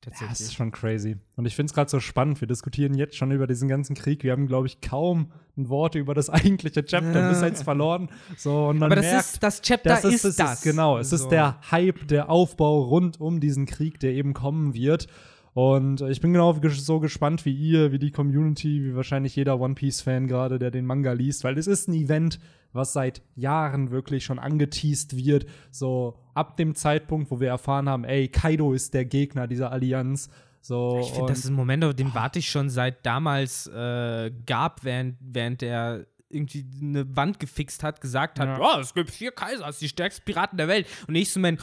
Das 0.00 0.14
ist 0.14 0.20
Tatsächlich. 0.20 0.56
schon 0.56 0.72
crazy. 0.72 1.16
Und 1.36 1.44
ich 1.44 1.54
finde 1.54 1.70
es 1.70 1.74
gerade 1.74 1.90
so 1.90 2.00
spannend. 2.00 2.40
Wir 2.40 2.48
diskutieren 2.48 2.94
jetzt 2.94 3.14
schon 3.14 3.30
über 3.30 3.46
diesen 3.46 3.68
ganzen 3.68 3.94
Krieg. 3.94 4.24
Wir 4.24 4.32
haben, 4.32 4.48
glaube 4.48 4.66
ich, 4.66 4.80
kaum 4.80 5.30
ein 5.56 5.68
Wort 5.68 5.94
über 5.96 6.14
das 6.14 6.28
eigentliche 6.30 6.82
Chapter 6.84 7.20
Ja. 7.20 7.28
bis 7.28 7.40
jetzt 7.42 7.62
verloren. 7.62 8.08
So, 8.36 8.68
und 8.68 8.78
man 8.78 8.90
Aber 8.90 8.96
das 8.96 9.04
merkt, 9.12 9.24
ist, 9.26 9.42
das 9.42 9.60
Chapter 9.60 9.90
das 9.90 10.04
ist, 10.04 10.24
es 10.24 10.36
das. 10.36 10.62
Genau, 10.62 10.98
es 10.98 11.10
So. 11.10 11.16
ist 11.16 11.28
der 11.28 11.60
Hype, 11.70 12.08
der 12.08 12.30
Aufbau 12.30 12.80
rund 12.82 13.20
um 13.20 13.38
diesen 13.38 13.66
Krieg, 13.66 14.00
der 14.00 14.12
eben 14.14 14.32
kommen 14.32 14.74
wird. 14.74 15.06
Und 15.54 16.00
ich 16.00 16.20
bin 16.20 16.32
genau 16.32 16.54
so 16.70 17.00
gespannt 17.00 17.44
wie 17.44 17.52
ihr, 17.52 17.92
wie 17.92 17.98
die 17.98 18.10
Community, 18.10 18.84
wie 18.84 18.96
wahrscheinlich 18.96 19.36
jeder 19.36 19.60
One 19.60 19.74
Piece-Fan 19.74 20.26
gerade, 20.26 20.58
der 20.58 20.70
den 20.70 20.86
Manga 20.86 21.12
liest, 21.12 21.44
weil 21.44 21.58
es 21.58 21.66
ist 21.66 21.88
ein 21.88 21.94
Event, 21.94 22.38
was 22.72 22.94
seit 22.94 23.20
Jahren 23.36 23.90
wirklich 23.90 24.24
schon 24.24 24.38
angeteased 24.38 25.14
wird. 25.16 25.44
So 25.70 26.18
ab 26.32 26.56
dem 26.56 26.74
Zeitpunkt, 26.74 27.30
wo 27.30 27.38
wir 27.38 27.48
erfahren 27.48 27.88
haben, 27.88 28.04
ey, 28.04 28.28
Kaido 28.28 28.72
ist 28.72 28.94
der 28.94 29.04
Gegner 29.04 29.46
dieser 29.46 29.70
Allianz. 29.70 30.30
So, 30.62 31.00
Ich 31.02 31.10
finde, 31.10 31.32
das 31.32 31.40
ist 31.40 31.50
ein 31.50 31.54
Moment, 31.54 31.84
auf 31.84 31.94
den 31.94 32.14
warte 32.14 32.38
ich 32.38 32.48
schon 32.48 32.70
seit 32.70 33.04
damals 33.04 33.66
äh, 33.66 34.30
gab, 34.46 34.84
während, 34.84 35.16
während 35.20 35.60
der 35.60 36.06
irgendwie 36.32 36.64
eine 36.80 37.16
Wand 37.16 37.38
gefixt 37.38 37.82
hat, 37.82 38.00
gesagt 38.00 38.40
hat, 38.40 38.48
Ja. 38.48 38.58
oh, 38.60 38.80
es 38.80 38.94
gibt 38.94 39.10
vier 39.10 39.32
Kaisers, 39.32 39.78
die 39.78 39.88
stärksten 39.88 40.24
Piraten 40.24 40.56
der 40.58 40.68
Welt. 40.68 40.86
Und 41.06 41.14
ich 41.14 41.30
so, 41.32 41.40
mein, 41.40 41.58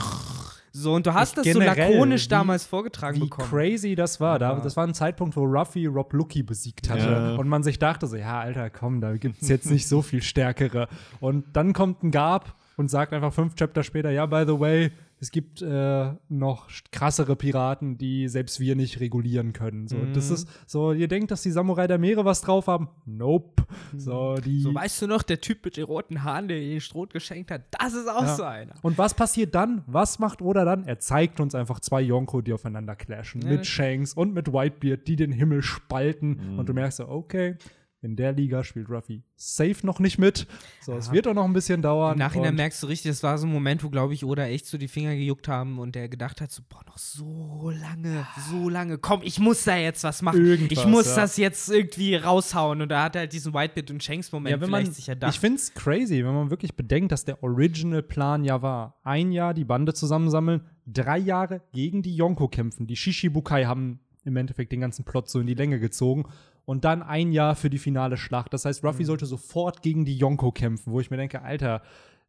so, 0.71 0.93
und 0.93 1.05
du 1.07 1.13
hast 1.13 1.37
das 1.37 1.45
so 1.45 1.59
generell, 1.59 1.93
lakonisch 1.93 2.25
wie- 2.25 2.29
damals 2.29 2.65
vorgetragen 2.65 3.17
wie 3.17 3.21
bekommen. 3.21 3.49
crazy 3.49 3.95
das 3.95 4.19
war. 4.19 4.37
Da, 4.39 4.55
das 4.59 4.77
war 4.77 4.85
ein 4.85 4.93
Zeitpunkt, 4.93 5.35
wo 5.35 5.43
Ruffy 5.43 5.87
Rob 5.87 6.13
Lucky 6.13 6.43
besiegt 6.43 6.89
hatte. 6.89 7.01
Ja. 7.11 7.35
Und 7.35 7.47
man 7.47 7.63
sich 7.63 7.79
dachte 7.79 8.07
so, 8.07 8.15
ja, 8.15 8.39
Alter, 8.39 8.69
komm, 8.69 9.01
da 9.01 9.17
gibt 9.17 9.41
es 9.41 9.49
jetzt 9.49 9.69
nicht 9.71 9.87
so 9.87 10.01
viel 10.01 10.21
stärkere. 10.21 10.87
Und 11.19 11.45
dann 11.53 11.73
kommt 11.73 12.03
ein 12.03 12.11
Garb 12.11 12.53
und 12.77 12.89
sagt 12.89 13.13
einfach 13.13 13.33
fünf 13.33 13.55
Chapter 13.55 13.83
später, 13.83 14.11
ja, 14.11 14.25
by 14.25 14.43
the 14.47 14.59
way, 14.59 14.91
es 15.21 15.31
gibt 15.31 15.61
äh, 15.61 16.11
noch 16.29 16.69
krassere 16.91 17.35
Piraten, 17.35 17.97
die 17.97 18.27
selbst 18.29 18.59
wir 18.59 18.75
nicht 18.75 18.99
regulieren 18.99 19.53
können. 19.53 19.87
So, 19.87 19.97
Mhm. 19.97 20.13
das 20.13 20.29
ist 20.29 20.47
so, 20.65 20.93
ihr 20.93 21.07
denkt, 21.07 21.31
dass 21.31 21.41
die 21.41 21.51
Samurai 21.51 21.87
der 21.87 21.97
Meere 21.97 22.23
was 22.25 22.41
drauf 22.41 22.67
haben? 22.67 22.89
Nope. 23.05 23.63
So, 23.97 24.35
die 24.35 24.61
So, 24.61 24.73
weißt 24.73 25.01
du 25.01 25.07
noch, 25.07 25.21
der 25.23 25.41
Typ 25.41 25.63
mit 25.65 25.77
den 25.77 25.83
roten 25.85 26.23
Haaren, 26.23 26.47
der 26.47 26.59
ihr 26.61 26.79
Stroh 26.81 27.05
geschenkt 27.05 27.51
hat, 27.51 27.63
das 27.79 27.93
ist 27.93 28.07
auch 28.09 28.21
Ja. 28.23 28.35
so 28.35 28.43
einer. 28.43 28.73
Und 28.81 28.97
was 28.97 29.13
passiert 29.13 29.53
dann? 29.55 29.83
Was 29.87 30.19
macht 30.19 30.41
Oda 30.41 30.63
dann? 30.65 30.85
Er 30.85 30.99
zeigt 30.99 31.39
uns 31.39 31.53
einfach 31.55 31.79
zwei 31.79 32.01
Yonko, 32.01 32.41
die 32.41 32.53
aufeinander 32.53 32.95
clashen. 32.95 33.41
Ja, 33.41 33.49
mit 33.49 33.65
Shanks 33.65 34.13
und 34.13 34.33
mit 34.33 34.51
Whitebeard, 34.53 35.07
die 35.07 35.15
den 35.15 35.31
Himmel 35.31 35.61
spalten. 35.63 36.53
Mhm. 36.53 36.59
Und 36.59 36.69
du 36.69 36.73
merkst 36.73 36.97
so, 36.97 37.07
okay, 37.09 37.55
in 38.01 38.15
der 38.15 38.31
Liga 38.31 38.63
spielt 38.63 38.89
Ruffy 38.89 39.23
safe 39.35 39.85
noch 39.85 39.99
nicht 39.99 40.17
mit. 40.17 40.47
So, 40.81 40.93
es 40.93 41.07
Ja. 41.07 41.13
wird 41.13 41.27
auch 41.27 41.33
noch 41.33 41.45
ein 41.45 41.53
bisschen 41.53 41.81
dauern. 41.81 42.13
Im 42.13 42.19
Nachhinein 42.19 42.55
merkst 42.55 42.83
du 42.83 42.87
richtig, 42.87 43.11
das 43.11 43.23
war 43.23 43.37
so 43.37 43.47
ein 43.47 43.53
Moment, 43.53 43.83
wo, 43.83 43.89
glaube 43.89 44.13
ich, 44.13 44.25
Oda 44.25 44.45
echt 44.45 44.65
so 44.65 44.77
die 44.77 44.87
Finger 44.89 45.15
gejuckt 45.15 45.47
haben 45.47 45.79
und 45.79 45.95
der 45.95 46.09
gedacht 46.09 46.41
hat, 46.41 46.51
so, 46.51 46.61
boah, 46.67 46.83
noch 46.85 46.97
so 46.97 47.71
lange, 47.71 48.27
so 48.49 48.69
lange, 48.69 48.97
komm, 48.97 49.21
ich 49.23 49.39
muss 49.39 49.63
da 49.63 49.77
jetzt 49.77 50.03
was 50.03 50.21
machen. 50.21 50.45
Irgendwas, 50.45 50.77
ich 50.77 50.85
muss 50.85 51.07
ja. 51.07 51.15
das 51.15 51.37
jetzt 51.37 51.69
irgendwie 51.69 52.15
raushauen. 52.15 52.81
Und 52.81 52.89
da 52.89 53.03
hat 53.03 53.15
er 53.15 53.21
halt 53.21 53.33
diesen 53.33 53.53
Whitebeard 53.53 53.91
und 53.91 54.03
Shanks-Moment 54.03 54.51
ja, 54.51 54.61
wenn 54.61 54.69
man, 54.69 54.91
sich 54.91 55.07
erdacht. 55.07 55.33
ich 55.33 55.39
finde 55.39 55.57
es 55.57 55.73
crazy, 55.73 56.17
wenn 56.25 56.33
man 56.33 56.49
wirklich 56.49 56.75
bedenkt, 56.75 57.11
dass 57.11 57.23
der 57.23 57.41
Original-Plan 57.41 58.43
ja 58.43 58.61
war, 58.61 58.99
ein 59.03 59.31
Jahr 59.31 59.53
die 59.53 59.65
Bande 59.65 59.93
zusammensammeln, 59.93 60.61
drei 60.85 61.17
Jahre 61.17 61.61
gegen 61.71 62.01
die 62.01 62.15
Yonko 62.15 62.49
kämpfen. 62.49 62.87
Die 62.87 62.95
Shishibukai 62.97 63.65
haben 63.65 64.01
im 64.25 64.35
Endeffekt 64.37 64.71
den 64.71 64.81
ganzen 64.81 65.05
Plot 65.05 65.29
so 65.29 65.39
in 65.39 65.47
die 65.47 65.53
Länge 65.55 65.79
gezogen 65.79 66.25
und 66.65 66.85
dann 66.85 67.01
ein 67.01 67.31
Jahr 67.31 67.55
für 67.55 67.69
die 67.69 67.77
finale 67.79 68.17
Schlacht. 68.17 68.53
Das 68.53 68.65
heißt, 68.65 68.83
Mhm. 68.83 68.89
Ruffy 68.89 69.05
sollte 69.05 69.25
sofort 69.25 69.81
gegen 69.81 70.05
die 70.05 70.17
Yonko 70.17 70.51
kämpfen, 70.51 70.91
wo 70.91 70.99
ich 70.99 71.09
mir 71.09 71.17
denke, 71.17 71.41
Alter, 71.41 71.81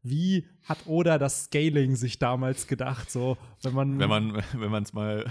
wie 0.03 0.46
hat 0.64 0.79
Oda 0.87 1.18
das 1.18 1.44
Scaling 1.44 1.94
sich 1.96 2.18
damals 2.18 2.66
gedacht? 2.66 3.11
So, 3.11 3.37
wenn 3.62 3.74
man, 3.74 3.98
Wenn 3.98 4.09
man 4.09 4.35
wenn 4.55 4.70
man 4.70 4.83
es 4.83 4.92
mal 4.92 5.26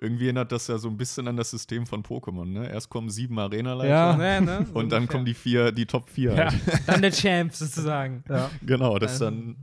Irgendwie 0.00 0.24
erinnert 0.26 0.52
das 0.52 0.66
ja 0.68 0.78
so 0.78 0.88
ein 0.88 0.96
bisschen 0.96 1.26
an 1.28 1.36
das 1.36 1.50
System 1.50 1.84
von 1.86 2.02
Pokémon, 2.04 2.44
ne? 2.46 2.70
Erst 2.70 2.88
kommen 2.88 3.10
sieben 3.10 3.36
Arenaleiter 3.38 3.88
Ja. 3.88 4.16
Ne, 4.16 4.40
ne? 4.40 4.66
So 4.72 4.78
und 4.78 4.90
dann 4.90 5.02
ungefähr. 5.02 5.06
kommen 5.08 5.24
die 5.24 5.34
vier, 5.34 5.72
die 5.72 5.86
Top 5.86 6.08
4 6.08 6.32
Ja. 6.34 6.50
halt. 6.50 6.54
Dann 6.86 7.02
der 7.02 7.10
Champ 7.12 7.52
sozusagen. 7.52 8.22
Ja. 8.28 8.48
Genau, 8.64 8.98
das 8.98 9.14
ist 9.14 9.22
Also- 9.22 9.36
dann, 9.36 9.56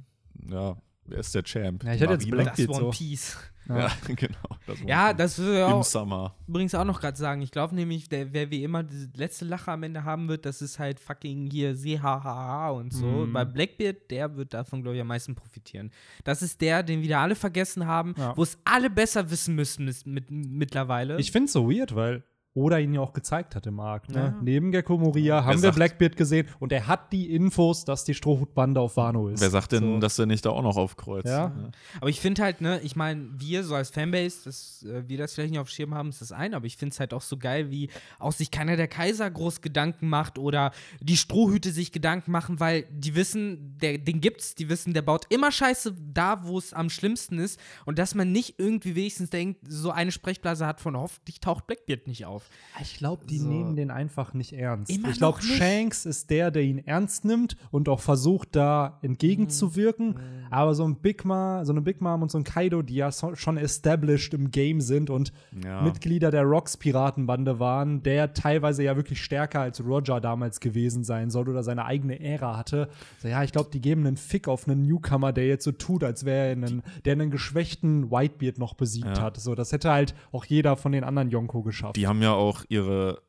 ja, 0.49 0.75
wer 1.05 1.19
ist 1.19 1.33
der 1.35 1.43
Champ? 1.43 1.83
Ja, 1.83 1.93
ich 1.93 2.01
hätte 2.01 2.13
jetzt 2.13 2.27
Marina? 2.29 2.51
Das 2.55 2.67
One 2.67 2.79
so. 2.79 2.89
Piece. 2.91 3.37
Ja, 3.67 3.91
genau. 4.07 4.37
Das 4.67 4.79
Ja, 4.85 5.11
das 5.13 5.39
würde 5.39 5.59
ja 5.59 5.67
Im 5.67 5.73
auch 5.73 5.83
Summer. 5.83 6.35
übrigens 6.47 6.75
auch 6.75 6.83
noch 6.85 6.99
gerade 7.01 7.17
sagen. 7.17 7.41
Ich 7.41 7.49
glaube 7.49 7.73
nämlich, 7.73 8.07
der, 8.09 8.31
wer 8.31 8.51
wie 8.51 8.63
immer 8.63 8.83
die 8.83 9.09
letzte 9.15 9.45
Lache 9.45 9.71
am 9.71 9.81
Ende 9.81 10.03
haben 10.03 10.27
wird, 10.27 10.45
das 10.45 10.61
ist 10.61 10.77
halt 10.77 10.99
fucking 10.99 11.49
hier 11.49 11.73
Sehahaha 11.75 12.69
und 12.69 12.93
so. 12.93 13.05
Mhm. 13.05 13.33
Bei 13.33 13.43
Blackbeard, 13.43 14.11
der 14.11 14.35
wird 14.35 14.53
davon, 14.53 14.83
glaube 14.83 14.95
ich, 14.97 15.01
am 15.01 15.07
meisten 15.07 15.33
profitieren. 15.33 15.89
Das 16.23 16.43
ist 16.43 16.61
der, 16.61 16.83
den 16.83 17.01
wieder 17.01 17.19
alle 17.19 17.33
vergessen 17.35 17.87
haben, 17.87 18.13
Ja. 18.17 18.37
wo 18.37 18.43
es 18.43 18.57
alle 18.65 18.89
besser 18.91 19.31
wissen 19.31 19.55
müssen 19.55 19.85
mit, 19.85 20.05
mit, 20.05 20.29
mittlerweile. 20.29 21.19
Ich 21.19 21.31
finde 21.31 21.45
es 21.47 21.53
so 21.53 21.67
weird, 21.69 21.95
weil 21.95 22.23
Oda 22.55 22.79
ihn 22.79 22.93
ja 22.93 23.01
auch 23.01 23.11
gezeigt 23.11 23.53
hat 23.53 23.67
im 23.67 23.79
Arc. 23.81 24.07
Ne? 24.09 24.15
Ja. 24.15 24.35
Neben 24.41 24.71
Gecko 24.71 24.97
Moria 24.97 25.43
haben 25.43 25.55
wir 25.55 25.59
sagt- 25.59 25.75
Blackbeard 25.75 26.15
gesehen 26.15 26.47
und 26.59 26.71
er 26.71 26.87
hat 26.87 27.11
die 27.11 27.35
Infos, 27.35 27.83
dass 27.83 28.05
die 28.05 28.13
Strohhutbande 28.13 28.79
auf 28.79 28.95
Wano 28.95 29.27
ist. 29.27 29.41
Wer 29.41 29.49
sagt 29.49 29.73
denn, 29.73 29.95
so. 29.95 29.99
dass 29.99 30.17
er 30.17 30.25
nicht 30.25 30.45
da 30.45 30.51
auch 30.51 30.61
noch 30.63 30.77
aufkreuzt? 30.77 31.27
Ja. 31.27 31.53
Aber 31.99 32.09
ich 32.09 32.21
finde 32.21 32.41
halt, 32.43 32.61
ne, 32.61 32.79
ich 32.81 32.95
meine, 32.95 33.27
wir 33.37 33.65
so 33.65 33.75
als 33.75 33.89
Fanbase, 33.89 34.45
dass 34.45 34.83
äh, 34.83 35.03
wir 35.07 35.17
das 35.17 35.33
vielleicht 35.33 35.51
nicht 35.51 35.59
auf 35.59 35.69
Schirm 35.69 35.93
haben, 35.93 36.07
ist 36.09 36.21
das 36.21 36.31
ein, 36.31 36.53
aber 36.53 36.65
ich 36.65 36.77
finde 36.77 36.93
es 36.93 36.99
halt 37.01 37.13
auch 37.13 37.21
so 37.21 37.35
geil, 37.35 37.71
wie 37.71 37.89
auch 38.19 38.31
sich 38.31 38.51
keiner 38.51 38.77
der 38.77 38.87
Kaiser 38.87 39.29
groß 39.29 39.59
Gedanken 39.59 40.07
macht 40.07 40.39
oder 40.39 40.71
die 41.01 41.17
Strohhüte 41.17 41.71
sich 41.71 41.91
Gedanken 41.91 42.31
machen, 42.31 42.61
weil 42.61 42.85
die 42.89 43.15
wissen, 43.15 43.77
der, 43.81 43.97
den 43.97 44.21
gibt's, 44.21 44.55
die 44.55 44.69
wissen, 44.69 44.93
der 44.93 45.01
baut 45.01 45.25
immer 45.29 45.51
Scheiße 45.51 45.93
da, 46.13 46.45
wo 46.45 46.57
es 46.57 46.71
am 46.73 46.89
schlimmsten 46.89 47.37
ist 47.37 47.59
und 47.83 47.99
dass 47.99 48.15
man 48.15 48.31
nicht 48.31 48.55
irgendwie 48.59 48.95
wenigstens 48.95 49.29
denkt, 49.29 49.59
so 49.67 49.91
eine 49.91 50.13
Sprechblase 50.13 50.65
hat 50.65 50.79
von 50.79 50.95
hoffentlich 50.95 51.41
taucht 51.41 51.67
Blackbeard 51.67 52.07
nicht 52.07 52.25
auf. 52.25 52.44
Ich 52.81 52.97
glaube, 52.97 53.25
die 53.25 53.37
So. 53.37 53.47
nehmen 53.47 53.77
den 53.77 53.89
einfach 53.89 54.33
nicht 54.33 54.51
ernst. 54.51 54.91
Immer 54.91 55.09
ich 55.09 55.17
glaube. 55.17 55.41
Shanks 55.41 56.05
ist 56.05 56.29
der, 56.29 56.51
der 56.51 56.63
ihn 56.63 56.79
ernst 56.79 57.23
nimmt 57.23 57.55
und 57.71 57.87
auch 57.87 58.01
versucht, 58.01 58.49
da 58.53 58.99
entgegenzuwirken. 59.01 60.07
Mhm. 60.09 60.17
Aber 60.51 60.75
so 60.75 60.85
ein 60.85 60.95
Big 60.97 61.25
Mom, 61.25 61.63
so 61.65 61.71
eine 61.71 61.81
Big 61.81 62.01
Mom 62.01 62.21
und 62.21 62.31
so 62.31 62.37
ein 62.37 62.43
Kaido, 62.43 62.81
die 62.81 62.95
ja 62.95 63.11
so, 63.11 63.33
schon 63.35 63.57
established 63.57 64.33
im 64.33 64.51
Game 64.51 64.81
sind 64.81 65.09
und 65.09 65.31
Ja. 65.63 65.81
Mitglieder 65.81 66.31
der 66.31 66.43
Rocks 66.43 66.77
Piratenbande 66.77 67.59
waren, 67.59 68.03
der 68.03 68.33
teilweise 68.33 68.83
ja 68.83 68.95
wirklich 68.95 69.23
stärker 69.23 69.61
als 69.61 69.83
Roger 69.83 70.19
damals 70.21 70.59
gewesen 70.59 71.03
sein 71.03 71.29
soll 71.29 71.49
oder 71.49 71.63
seine 71.63 71.85
eigene 71.85 72.19
Ära 72.19 72.57
hatte. 72.57 72.89
So, 73.21 73.27
ja, 73.27 73.43
ich 73.43 73.51
glaube, 73.51 73.69
die 73.71 73.81
geben 73.81 74.05
einen 74.05 74.17
Fick 74.17 74.47
auf 74.47 74.67
einen 74.67 74.81
Newcomer, 74.83 75.33
der 75.33 75.47
jetzt 75.47 75.63
so 75.63 75.71
tut, 75.71 76.03
als 76.03 76.25
wäre 76.25 76.47
er 76.47 76.51
einen, 76.51 76.83
der 77.05 77.13
einen 77.13 77.31
geschwächten 77.31 78.11
Whitebeard 78.11 78.57
noch 78.59 78.73
besiegt 78.75 79.17
Ja. 79.17 79.21
hat. 79.23 79.37
So, 79.37 79.55
das 79.55 79.71
hätte 79.71 79.91
halt 79.91 80.13
auch 80.31 80.45
jeder 80.45 80.75
von 80.75 80.91
den 80.91 81.03
anderen 81.03 81.29
Yonko 81.31 81.63
geschafft. 81.63 81.95
Die 81.95 82.07
haben 82.07 82.21
ja 82.21 82.33
auch 82.35 82.63
ihre, 82.69 83.21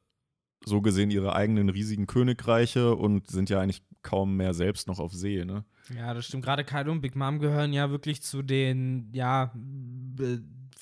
so 0.64 0.80
gesehen, 0.82 1.10
ihre 1.10 1.34
eigenen 1.34 1.68
riesigen 1.68 2.06
Königreiche 2.06 2.94
und 2.94 3.30
sind 3.30 3.50
ja 3.50 3.60
eigentlich 3.60 3.82
kaum 4.02 4.36
mehr 4.36 4.54
selbst 4.54 4.86
noch 4.86 5.00
auf 5.00 5.12
See, 5.12 5.44
ne? 5.44 5.64
Ja, 5.94 6.14
das 6.14 6.26
stimmt. 6.26 6.44
Gerade 6.44 6.64
Kaido 6.64 6.92
und 6.92 7.00
Big 7.00 7.16
Mom 7.16 7.38
gehören 7.38 7.72
ja 7.72 7.90
wirklich 7.90 8.22
zu 8.22 8.42
den, 8.42 9.10
ja, 9.12 9.52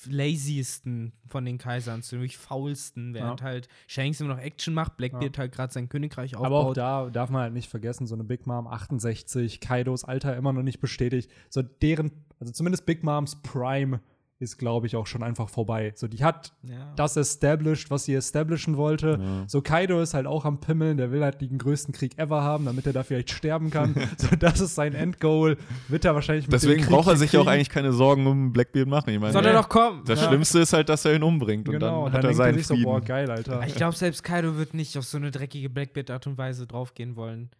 laziesten 0.07 1.13
von 1.27 1.45
den 1.45 1.57
Kaisern, 1.57 2.03
zu 2.03 2.17
den 2.17 2.29
faulsten, 2.29 3.13
während 3.13 3.41
halt 3.41 3.67
Shanks 3.87 4.19
immer 4.19 4.35
noch 4.35 4.41
Action 4.41 4.73
macht, 4.73 4.97
Blackbeard 4.97 5.37
halt 5.37 5.51
gerade 5.51 5.73
sein 5.73 5.89
Königreich 5.89 6.35
aufbaut. 6.35 6.45
Aber 6.45 6.59
auch 6.59 6.73
da 6.73 7.09
darf 7.09 7.29
man 7.29 7.43
halt 7.43 7.53
nicht 7.53 7.69
vergessen, 7.69 8.07
so 8.07 8.15
eine 8.15 8.23
Big 8.23 8.45
Mom 8.45 8.67
68, 8.67 9.59
Kaidos 9.59 10.03
Alter 10.03 10.35
immer 10.35 10.53
noch 10.53 10.63
nicht 10.63 10.79
bestätigt. 10.79 11.31
So 11.49 11.61
deren, 11.61 12.11
also 12.39 12.51
zumindest 12.53 12.85
Big 12.85 13.03
Moms 13.03 13.41
Prime 13.41 13.99
ist, 14.39 14.57
glaube 14.57 14.85
ich, 14.85 14.95
auch 14.97 15.07
schon 15.07 15.23
einfach 15.23 15.47
vorbei. 15.49 15.93
So, 15.95 16.07
die 16.07 16.23
hat 16.23 16.51
ja. 16.63 16.93
das 16.97 17.15
established, 17.15 17.89
was 17.89 18.03
sie 18.05 18.13
establishen 18.15 18.75
wollte. 18.75 19.17
Ja. 19.21 19.43
So, 19.47 19.61
Kaido 19.61 20.01
ist 20.01 20.13
halt 20.13 20.27
auch 20.27 20.43
am 20.43 20.59
Pimmeln, 20.59 20.97
der 20.97 21.11
will 21.11 21.23
halt 21.23 21.39
den 21.39 21.57
größten 21.57 21.93
Krieg 21.93 22.17
ever 22.17 22.41
haben, 22.41 22.65
damit 22.65 22.85
er 22.85 22.91
da 22.93 23.03
vielleicht 23.03 23.31
sterben 23.31 23.69
kann. 23.69 23.95
so, 24.17 24.35
das 24.35 24.59
ist 24.59 24.75
sein 24.75 24.93
Endgoal. 24.93 25.57
Wird 25.87 26.03
er 26.03 26.15
wahrscheinlich 26.15 26.45
mit 26.47 26.51
dem 26.51 26.59
Deswegen 26.59 26.81
Krieg 26.81 26.91
braucht 26.91 27.07
er 27.07 27.15
sich 27.15 27.31
ja 27.31 27.39
auch 27.39 27.47
eigentlich 27.47 27.69
keine 27.69 27.93
Sorgen 27.93 28.27
um 28.27 28.51
Blackbeard 28.51 28.87
machen. 28.89 29.11
Ich 29.11 29.19
meine, 29.19 29.31
Soll 29.31 29.45
er 29.45 29.53
doch 29.53 29.69
kommen. 29.69 30.03
das 30.05 30.19
Ja. 30.21 30.27
Schlimmste 30.27 30.59
ist 30.59 30.73
halt, 30.73 30.89
dass 30.89 31.05
er 31.05 31.15
ihn 31.15 31.23
umbringt 31.23 31.69
und 31.69 31.75
Genau, 31.75 31.87
dann 31.87 32.03
und 32.03 32.13
hat 32.13 32.23
dann 32.23 32.25
er 32.25 32.27
denkt 32.29 32.39
er 32.39 32.45
seinen 32.45 32.57
sich 32.57 32.67
so, 32.67 32.75
boah, 32.83 32.99
geil, 33.01 33.31
Alter. 33.31 33.63
Ich 33.65 33.75
glaube, 33.75 33.95
selbst 33.95 34.23
Kaido 34.23 34.57
wird 34.57 34.73
nicht 34.73 34.97
auf 34.97 35.05
so 35.05 35.17
eine 35.17 35.31
dreckige 35.31 35.69
Blackbeard-Art 35.69 36.27
und 36.27 36.37
Weise 36.37 36.67
draufgehen 36.67 37.15
wollen. 37.15 37.51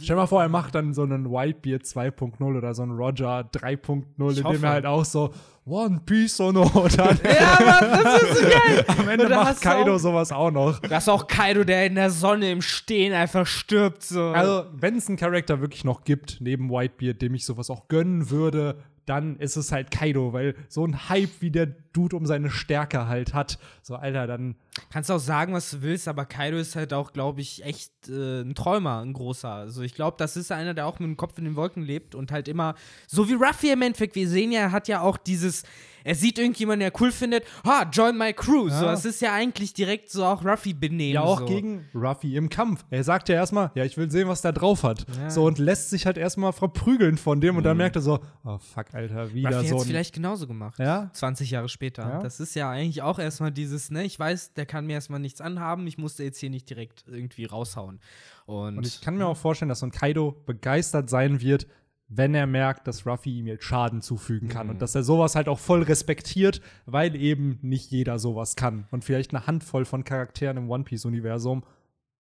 Stell 0.00 0.14
dir 0.16 0.20
mal 0.22 0.26
vor, 0.26 0.42
er 0.42 0.48
macht 0.48 0.74
dann 0.74 0.94
so 0.94 1.02
einen 1.02 1.30
Whitebeard 1.30 1.82
2.0 1.82 2.42
oder 2.56 2.74
so 2.74 2.82
einen 2.82 2.92
Roger 2.92 3.40
3.0, 3.52 4.02
Ich 4.32 4.38
in 4.38 4.42
dem 4.42 4.44
hoffe. 4.44 4.66
er 4.66 4.70
halt 4.72 4.86
auch 4.86 5.04
so 5.04 5.32
One 5.64 6.00
Piece 6.04 6.40
und 6.40 6.54
dann 6.96 7.20
Ja, 7.24 7.58
Mann, 7.64 8.02
das 8.04 8.22
ist 8.22 8.38
so 8.38 8.42
geil. 8.48 8.84
am 8.98 9.08
Ende 9.08 9.28
macht 9.28 9.60
Kaido 9.60 9.94
auch- 9.94 9.98
sowas 9.98 10.32
auch 10.32 10.50
noch. 10.50 10.80
Das 10.80 11.04
ist 11.04 11.08
auch 11.08 11.26
Kaido, 11.26 11.62
der 11.64 11.86
in 11.86 11.94
der 11.94 12.10
Sonne 12.10 12.50
im 12.50 12.62
Stehen 12.62 13.12
einfach 13.12 13.46
stirbt. 13.46 14.02
So. 14.02 14.22
Also, 14.30 14.64
wenn 14.72 14.96
es 14.96 15.08
einen 15.08 15.16
Charakter 15.18 15.60
wirklich 15.60 15.84
noch 15.84 16.04
gibt, 16.04 16.38
neben 16.40 16.68
Whitebeard, 16.70 17.22
dem 17.22 17.34
ich 17.34 17.44
sowas 17.44 17.70
auch 17.70 17.86
gönnen 17.88 18.28
würde, 18.30 18.76
dann 19.06 19.38
ist 19.38 19.56
es 19.56 19.72
halt 19.72 19.90
Kaido, 19.90 20.32
weil 20.32 20.54
so 20.68 20.84
ein 20.84 21.08
Hype 21.08 21.40
wie 21.40 21.50
der 21.50 21.66
Dude 21.66 22.16
um 22.16 22.26
seine 22.26 22.50
Stärke 22.50 23.08
halt 23.08 23.34
hat. 23.34 23.58
So, 23.82 23.96
Alter, 23.96 24.26
dann. 24.26 24.56
Kannst 24.90 25.10
auch 25.10 25.18
sagen, 25.18 25.52
was 25.52 25.70
du 25.70 25.82
willst, 25.82 26.08
aber 26.08 26.24
Kaido 26.24 26.56
ist 26.56 26.76
halt 26.76 26.94
auch, 26.94 27.12
glaube 27.12 27.40
ich, 27.40 27.64
echt 27.64 27.92
äh, 28.08 28.40
ein 28.40 28.54
Träumer, 28.54 29.00
ein 29.00 29.12
großer. 29.12 29.50
Also 29.50 29.82
ich 29.82 29.94
glaube, 29.94 30.16
das 30.18 30.36
ist 30.36 30.50
einer, 30.50 30.72
der 30.72 30.86
auch 30.86 30.98
mit 30.98 31.08
dem 31.08 31.16
Kopf 31.16 31.36
in 31.38 31.44
den 31.44 31.56
Wolken 31.56 31.82
lebt 31.82 32.14
und 32.14 32.32
halt 32.32 32.48
immer, 32.48 32.74
so 33.06 33.28
wie 33.28 33.34
Ruffy 33.34 33.70
im 33.70 33.82
Endeffekt, 33.82 34.14
wir 34.14 34.28
sehen 34.28 34.52
ja, 34.52 34.70
hat 34.70 34.88
ja 34.88 35.00
auch 35.00 35.18
dieses, 35.18 35.64
er 36.04 36.14
sieht 36.14 36.38
irgendjemanden, 36.38 36.80
der 36.80 36.92
er 36.92 37.00
cool 37.00 37.12
findet, 37.12 37.44
ha, 37.64 37.88
join 37.92 38.16
my 38.16 38.32
crew. 38.32 38.68
So, 38.68 38.84
Ja. 38.86 38.92
es 38.92 39.04
ist 39.04 39.20
ja 39.20 39.32
eigentlich 39.32 39.72
direkt 39.74 40.10
so 40.10 40.24
auch 40.24 40.44
Ruffy-Benehmen. 40.44 41.14
Ja, 41.14 41.22
auch 41.22 41.40
so. 41.40 41.46
gegen 41.46 41.86
Ruffy 41.94 42.36
im 42.36 42.48
Kampf. 42.48 42.84
Er 42.90 43.04
sagt 43.04 43.28
ja 43.28 43.34
erstmal, 43.36 43.70
ja, 43.74 43.84
ich 43.84 43.96
will 43.96 44.10
sehen, 44.10 44.28
was 44.28 44.42
der 44.42 44.52
drauf 44.52 44.82
hat. 44.82 45.04
Ja. 45.18 45.30
So, 45.30 45.44
und 45.44 45.58
lässt 45.58 45.90
sich 45.90 46.06
halt 46.06 46.18
erstmal 46.18 46.52
verprügeln 46.52 47.18
von 47.18 47.40
dem 47.40 47.56
und 47.56 47.62
dann 47.64 47.76
merkt 47.76 47.96
er 47.96 48.02
so, 48.02 48.20
oh 48.44 48.58
fuck, 48.58 48.92
Alter, 48.94 49.32
wieder 49.32 49.50
Ruffy 49.56 49.68
so 49.68 49.74
hat 49.74 49.80
es 49.80 49.84
ein. 49.86 49.88
vielleicht 49.88 50.14
genauso 50.14 50.46
gemacht. 50.46 50.78
Ja? 50.78 51.10
20 51.12 51.50
Jahre 51.50 51.68
später. 51.68 52.02
Ja. 52.02 52.20
Das 52.22 52.40
ist 52.40 52.54
ja 52.54 52.70
eigentlich 52.70 53.02
auch 53.02 53.18
erstmal 53.18 53.50
dieses, 53.52 53.90
ne, 53.90 54.04
ich 54.04 54.18
weiß, 54.18 54.54
der 54.54 54.66
kann 54.66 54.86
mir 54.86 54.94
erstmal 54.94 55.20
nichts 55.20 55.40
anhaben, 55.40 55.86
ich 55.86 55.98
musste 55.98 56.24
jetzt 56.24 56.38
hier 56.38 56.50
nicht 56.50 56.68
direkt 56.68 57.04
irgendwie 57.06 57.44
raushauen. 57.44 58.00
Und, 58.46 58.78
Und 58.78 58.86
ich 58.86 59.00
kann 59.00 59.16
mir 59.16 59.26
auch 59.26 59.36
vorstellen, 59.36 59.68
dass 59.68 59.78
so 59.80 59.86
ein 59.86 59.92
Kaido 59.92 60.32
begeistert 60.46 61.08
sein 61.08 61.40
wird, 61.40 61.66
wenn 62.14 62.34
er 62.34 62.46
merkt, 62.46 62.86
dass 62.86 63.06
Ruffy 63.06 63.38
ihm 63.38 63.46
jetzt 63.46 63.64
Schaden 63.64 64.02
zufügen 64.02 64.48
kann. 64.48 64.68
Und 64.68 64.82
dass 64.82 64.94
er 64.94 65.02
sowas 65.02 65.34
halt 65.34 65.48
auch 65.48 65.58
voll 65.58 65.82
respektiert, 65.82 66.60
weil 66.84 67.16
eben 67.16 67.58
nicht 67.62 67.90
jeder 67.90 68.18
sowas 68.18 68.54
kann. 68.54 68.86
Und 68.90 69.04
vielleicht 69.04 69.34
eine 69.34 69.46
Handvoll 69.46 69.84
von 69.84 70.04
Charakteren 70.04 70.58
im 70.58 70.70
One 70.70 70.84
Piece-Universum 70.84 71.64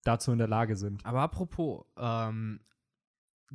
dazu 0.04 0.32
in 0.32 0.38
der 0.38 0.48
Lage 0.48 0.78
sind. 0.78 1.06
Aber 1.06 1.22
apropos, 1.22 1.84
ähm, 2.00 2.62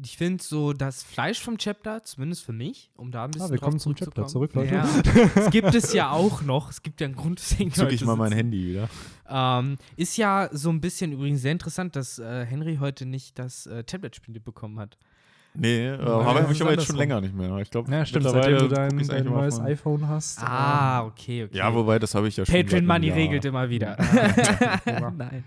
ich 0.05 0.17
finde 0.17 0.43
so 0.43 0.73
das 0.73 1.03
Fleisch 1.03 1.41
vom 1.41 1.57
Chapter, 1.59 2.03
zumindest 2.03 2.45
für 2.45 2.53
mich, 2.53 2.91
um 2.97 3.11
da 3.11 3.25
ein 3.25 3.31
bisschen 3.31 3.49
Ah, 3.49 3.51
wir 3.51 3.59
drauf 3.59 3.69
kommen 3.69 3.81
zum 3.81 3.95
Chapter 3.95 4.27
zurückzukommen. 4.27 4.69
zurück, 4.69 5.03
Leute. 5.05 5.19
Ja, 5.19 5.31
es 5.47 5.51
gibt 5.51 5.75
es 5.75 5.93
ja 5.93 6.11
auch 6.11 6.43
noch. 6.43 6.71
Es 6.71 6.83
gibt 6.83 7.01
ja 7.01 7.07
einen 7.07 7.17
Grund, 7.17 7.41
weswegen 7.41 7.73
Zück 7.73 7.93
ich 7.93 8.05
mal 8.05 8.17
mein. 8.17 8.33
Handy 8.33 8.67
wieder. 8.67 8.89
Ähm, 9.29 9.77
ist 9.97 10.17
ja 10.17 10.49
so 10.53 10.71
ein 10.71 10.81
bisschen 10.81 11.13
übrigens 11.13 11.41
sehr 11.43 11.53
interessant, 11.53 11.97
dass 11.97 12.19
äh, 12.19 12.45
Henry 12.45 12.77
heute 12.77 13.07
nicht 13.07 13.39
das 13.39 13.67
äh, 13.67 13.85
Tablet-Spiel 13.85 14.39
bekommen 14.41 14.79
hat. 14.79 14.99
Nee, 15.55 15.89
äh, 15.89 15.99
habe 15.99 16.53
ich 16.53 16.63
aber 16.63 16.73
jetzt 16.73 16.87
schon 16.87 16.97
länger 16.97 17.21
nicht 17.21 17.35
mehr. 17.35 17.57
Ich 17.59 17.71
glaube, 17.71 17.91
Ja, 17.91 18.07
stimmt, 18.07 18.25
seitdem 18.25 18.59
du 18.59 18.69
dein, 18.69 18.99
dein 18.99 19.25
neues 19.25 19.59
iPhone 19.61 20.07
hast. 20.07 20.41
Ah, 20.43 21.05
okay, 21.05 21.45
okay. 21.45 21.57
Ja, 21.57 21.75
wobei, 21.75 21.99
das 21.99 22.15
habe 22.15 22.29
ich 22.29 22.37
ja 22.37 22.47
schon. 22.47 22.55
Patreon 22.55 22.87
Money 22.87 23.09
Jahr. 23.09 23.17
regelt 23.17 23.45
immer 23.45 23.69
wieder. 23.69 23.97
Ja. 24.87 25.11
Nein. 25.17 25.45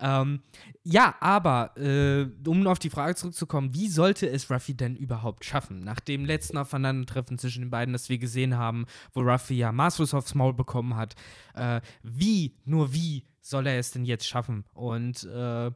Ähm, 0.00 0.40
ja, 0.82 1.14
aber 1.20 1.76
äh, 1.76 2.26
um 2.46 2.66
auf 2.66 2.78
die 2.78 2.90
Frage 2.90 3.14
zurückzukommen, 3.14 3.72
wie 3.72 3.88
sollte 3.88 4.28
es 4.28 4.50
Ruffy 4.50 4.74
denn 4.74 4.96
überhaupt 4.96 5.44
schaffen? 5.44 5.80
Nach 5.80 6.00
dem 6.00 6.24
letzten 6.24 6.58
Aufeinandertreffen 6.58 7.38
zwischen 7.38 7.62
den 7.62 7.70
beiden, 7.70 7.92
das 7.92 8.08
wir 8.08 8.18
gesehen 8.18 8.56
haben, 8.56 8.86
wo 9.12 9.20
Ruffy 9.20 9.54
ja 9.54 9.72
Maßlos 9.72 10.12
aufs 10.14 10.34
Maul 10.34 10.54
bekommen 10.54 10.96
hat, 10.96 11.14
äh, 11.54 11.80
wie, 12.02 12.54
nur 12.64 12.92
wie 12.92 13.24
soll 13.40 13.66
er 13.66 13.78
es 13.78 13.92
denn 13.92 14.04
jetzt 14.04 14.26
schaffen? 14.26 14.64
Und 14.74 15.24
äh, 15.24 15.70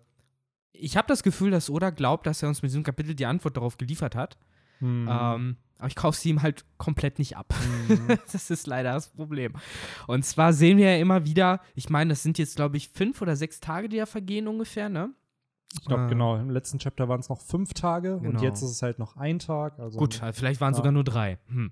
ich 0.72 0.96
habe 0.96 1.08
das 1.08 1.22
Gefühl, 1.22 1.50
dass 1.50 1.68
Oda 1.70 1.90
glaubt, 1.90 2.26
dass 2.26 2.42
er 2.42 2.48
uns 2.48 2.62
mit 2.62 2.70
diesem 2.70 2.82
Kapitel 2.82 3.14
die 3.14 3.26
Antwort 3.26 3.56
darauf 3.56 3.76
geliefert 3.78 4.14
hat. 4.14 4.38
Hm. 4.78 5.08
Ähm, 5.10 5.56
aber 5.78 5.88
ich 5.88 5.96
kaufe 5.96 6.18
sie 6.18 6.30
ihm 6.30 6.42
halt 6.42 6.64
komplett 6.78 7.18
nicht 7.18 7.36
ab. 7.36 7.54
Mhm. 7.88 8.08
das 8.32 8.50
ist 8.50 8.66
leider 8.66 8.92
das 8.92 9.08
Problem. 9.08 9.54
Und 10.06 10.24
zwar 10.24 10.52
sehen 10.52 10.76
wir 10.78 10.94
ja 10.94 11.00
immer 11.00 11.24
wieder, 11.24 11.60
ich 11.74 11.88
meine, 11.90 12.10
das 12.10 12.22
sind 12.22 12.38
jetzt, 12.38 12.56
glaube 12.56 12.76
ich, 12.76 12.88
fünf 12.90 13.20
oder 13.22 13.34
sechs 13.36 13.60
Tage, 13.60 13.88
die 13.88 13.96
da 13.96 14.06
vergehen 14.06 14.46
ungefähr, 14.48 14.88
ne? 14.88 15.10
Ich 15.72 15.84
glaube, 15.84 16.02
Ah. 16.02 16.08
genau. 16.08 16.36
Im 16.36 16.50
letzten 16.50 16.78
Chapter 16.78 17.08
waren 17.08 17.20
es 17.20 17.28
noch 17.28 17.40
fünf 17.40 17.72
Tage 17.74 18.16
und 18.16 18.22
Genau. 18.24 18.42
jetzt 18.42 18.60
ist 18.62 18.70
es 18.70 18.82
halt 18.82 18.98
noch 18.98 19.16
ein 19.16 19.38
Tag. 19.38 19.78
Also 19.78 19.98
Gut, 19.98 20.20
äh, 20.22 20.32
vielleicht 20.32 20.60
waren 20.60 20.72
es 20.72 20.76
Ja. 20.78 20.80
sogar 20.80 20.92
nur 20.92 21.04
drei. 21.04 21.38
Hm. 21.48 21.70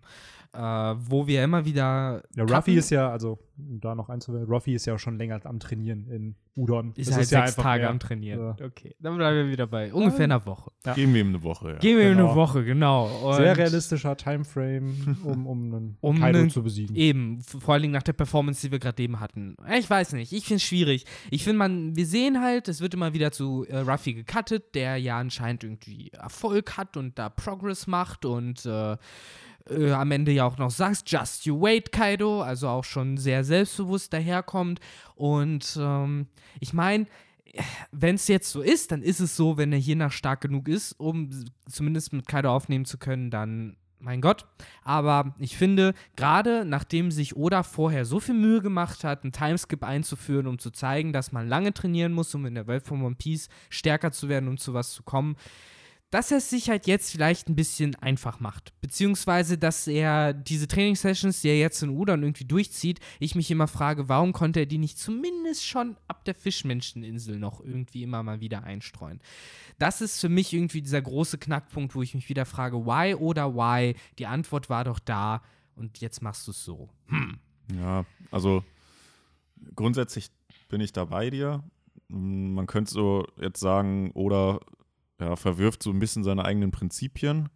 Äh, 0.53 0.59
wo 0.61 1.27
wir 1.27 1.43
immer 1.45 1.65
wieder. 1.65 2.23
Ja, 2.35 2.45
Ruffy 2.45 2.77
ist 2.77 2.91
ja, 2.91 3.11
also 3.11 3.39
um 3.59 3.81
da 3.81 3.95
noch 3.95 4.09
einzuwählen, 4.09 4.47
Ruffy 4.47 4.75
ist 4.75 4.87
ja 4.87 4.95
auch 4.95 4.99
schon 4.99 5.19
länger 5.19 5.41
am 5.45 5.59
Trainieren 5.61 6.07
in 6.09 6.37
Udon. 6.57 6.93
Ist 6.97 7.09
Das 7.11 7.17
halt 7.17 7.31
ja 7.31 7.39
sechs 7.41 7.51
einfach 7.53 7.63
Tage 7.63 7.83
mehr. 7.83 7.91
am 7.91 7.99
Trainieren. 8.01 8.41
Ja. 8.59 8.67
Okay, 8.67 8.97
dann 9.01 9.17
bleiben 9.17 9.37
wir 9.37 9.49
wieder 9.51 9.67
bei 9.67 9.93
ungefähr 9.93 10.25
einer 10.25 10.45
Woche. 10.47 10.73
Ja. 10.85 10.95
Geben 10.95 11.15
wir 11.15 11.21
ihm 11.21 11.29
eine 11.29 11.43
Woche. 11.43 11.73
Ja. 11.73 11.79
Gehen 11.79 11.99
wir 11.99 12.09
Genau. 12.11 12.27
eine 12.29 12.35
Woche, 12.37 12.65
genau. 12.65 13.07
Und 13.29 13.35
Sehr 13.37 13.57
realistischer 13.57 14.17
Timeframe, 14.17 15.17
um, 15.25 15.47
um 15.47 15.63
einen 15.75 15.97
Um 16.01 16.19
Kaido 16.21 16.39
einen- 16.41 16.51
zu 16.51 16.63
besiegen. 16.63 16.97
Eben, 16.97 17.41
vor 17.43 17.75
allen 17.75 17.83
Dingen 17.83 17.95
nach 17.95 18.03
der 18.03 18.13
Performance, 18.15 18.67
die 18.67 18.73
wir 18.73 18.79
gerade 18.79 19.03
eben 19.03 19.21
hatten. 19.21 19.57
Ich 19.79 19.89
weiß 19.89 20.15
nicht, 20.15 20.33
ich 20.33 20.45
finde 20.45 20.57
es 20.57 20.63
schwierig. 20.65 21.05
Ich 21.31 21.45
finde, 21.45 21.59
man, 21.59 21.95
wir 21.97 22.07
sehen 22.07 22.41
halt, 22.43 22.69
es 22.69 22.81
wird 22.81 22.95
immer 22.95 23.13
wieder 23.15 23.31
zu 23.33 23.65
äh, 23.69 23.79
Ruffy 23.79 24.15
gecuttet, 24.15 24.75
der 24.75 24.97
ja 24.97 25.19
anscheinend 25.19 25.65
irgendwie 25.65 26.11
Erfolg 26.13 26.77
hat 26.77 26.97
und 26.97 27.19
da 27.19 27.29
Progress 27.29 27.87
macht 27.87 28.25
und 28.25 28.65
äh, 28.67 28.97
äh, 29.71 29.93
am 29.93 30.11
Ende 30.11 30.33
ja 30.33 30.45
auch 30.45 30.59
noch 30.59 30.71
sagst, 30.71 31.11
just 31.11 31.47
you 31.47 31.61
wait, 31.61 31.93
Kaido, 31.93 32.43
also 32.43 32.69
auch 32.69 32.85
schon 32.85 33.17
sehr 33.17 33.45
selbstbewusst 33.45 34.13
daherkommt. 34.13 34.81
Und 35.15 35.79
ähm, 35.81 36.27
ich 36.61 36.73
meine, 36.73 37.07
wenn 37.91 38.15
es 38.15 38.29
jetzt 38.29 38.51
so 38.51 38.63
ist, 38.63 38.93
dann 38.93 39.03
ist 39.03 39.21
es 39.21 39.37
so, 39.37 39.57
wenn 39.57 39.73
er 39.73 39.79
hier 39.79 39.97
nach 39.97 40.13
stark 40.13 40.41
genug 40.41 40.69
ist, 40.69 40.93
um 40.93 41.31
zumindest 41.69 42.13
mit 42.13 42.29
Kaido 42.29 42.55
aufnehmen 42.55 42.85
zu 42.85 42.99
können, 42.99 43.31
dann 43.31 43.77
mein 44.01 44.21
Gott. 44.21 44.47
Aber 44.83 45.35
ich 45.39 45.57
finde, 45.57 45.95
gerade 46.17 46.65
nachdem 46.65 47.11
sich 47.11 47.37
Oda 47.37 47.63
vorher 47.63 48.05
so 48.05 48.21
viel 48.21 48.35
Mühe 48.35 48.61
gemacht 48.61 49.05
hat, 49.05 49.25
einen 49.25 49.33
Timeskip 49.33 49.83
einzuführen, 49.83 50.47
um 50.47 50.59
zu 50.59 50.71
zeigen, 50.71 51.13
dass 51.13 51.33
man 51.33 51.49
lange 51.49 51.75
trainieren 51.75 52.13
muss, 52.13 52.35
um 52.35 52.47
in 52.47 52.55
der 52.55 52.67
Welt 52.67 52.87
von 52.87 53.03
One 53.03 53.17
Piece 53.17 53.49
stärker 53.71 54.13
zu 54.13 54.29
werden, 54.29 54.49
um 54.49 54.57
zu 54.57 54.75
was 54.75 54.93
zu 54.93 55.03
kommen, 55.03 55.37
dass 56.11 56.31
er 56.31 56.39
es 56.39 56.49
sich 56.49 56.71
halt 56.71 56.87
jetzt 56.87 57.11
vielleicht 57.11 57.49
ein 57.49 57.57
bisschen 57.57 57.95
einfach 57.97 58.41
macht. 58.41 58.73
Beziehungsweise, 58.81 59.59
dass 59.59 59.87
er 59.87 60.33
diese 60.33 60.67
Trainingssessions, 60.67 61.43
die 61.43 61.49
er 61.49 61.59
jetzt 61.59 61.83
in 61.83 61.91
Udon 61.91 62.23
irgendwie 62.23 62.47
durchzieht, 62.47 63.01
ich 63.19 63.35
mich 63.35 63.51
immer 63.51 63.69
frage, 63.69 64.09
warum 64.09 64.33
konnte 64.33 64.61
er 64.61 64.67
die 64.67 64.79
nicht 64.79 64.99
zumindest 64.99 65.67
schon 65.67 65.97
ab 66.07 66.25
der 66.25 66.35
Fischmenscheninsel 66.35 67.39
noch 67.39 67.61
irgendwie 67.61 68.03
immer 68.03 68.23
mal 68.23 68.41
wieder 68.41 68.65
einstreuen. 68.65 69.21
Das 69.79 70.01
ist 70.01 70.21
für 70.21 70.31
mich 70.31 70.55
irgendwie 70.55 70.81
dieser 70.81 71.03
große 71.03 71.39
Knackpunkt, 71.39 71.95
wo 71.95 72.03
ich 72.03 72.15
mich 72.15 72.29
wieder 72.29 72.47
frage, 72.47 72.87
why 72.87 73.15
oder 73.15 73.55
why? 73.55 73.95
Die 74.19 74.27
Antwort 74.27 74.71
war 74.71 74.85
doch 74.85 74.99
da 74.99 75.43
und 75.77 75.99
jetzt 76.01 76.23
machst 76.23 76.47
du 76.47 76.53
es 76.53 76.65
so. 76.65 76.89
Hm. 77.09 77.39
Ja, 77.77 78.07
also 78.31 78.65
grundsätzlich 79.75 80.31
bin 80.71 80.81
ich 80.81 80.93
da 80.93 81.05
bei 81.05 81.29
dir. 81.29 81.63
Man 82.09 82.67
könnte 82.67 82.91
so 82.91 83.27
jetzt 83.39 83.61
sagen, 83.61 84.11
oder 84.13 84.61
ja, 85.21 85.37
verwirft 85.37 85.83
so 85.83 85.91
ein 85.91 85.99
bisschen 85.99 86.25
seine 86.25 86.45
eigenen 86.45 86.71
Prinzipien. 86.71 87.49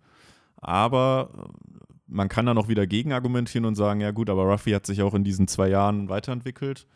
Aber 0.57 1.31
äh, 1.35 1.83
man 2.07 2.29
kann 2.29 2.47
dann 2.47 2.59
auch 2.59 2.69
wieder 2.69 2.87
gegenargumentieren 2.87 3.65
und 3.65 3.75
sagen, 3.75 4.01
ja 4.01 4.11
gut, 4.11 4.31
aber 4.31 4.45
Ruffy 4.45 4.73
hat 4.73 4.87
sich 4.87 5.03
auch 5.03 5.15
in 5.15 5.25
diesen 5.25 5.49
zwei 5.49 5.69
Jahren 5.69 6.09
weiterentwickelt. 6.09 6.87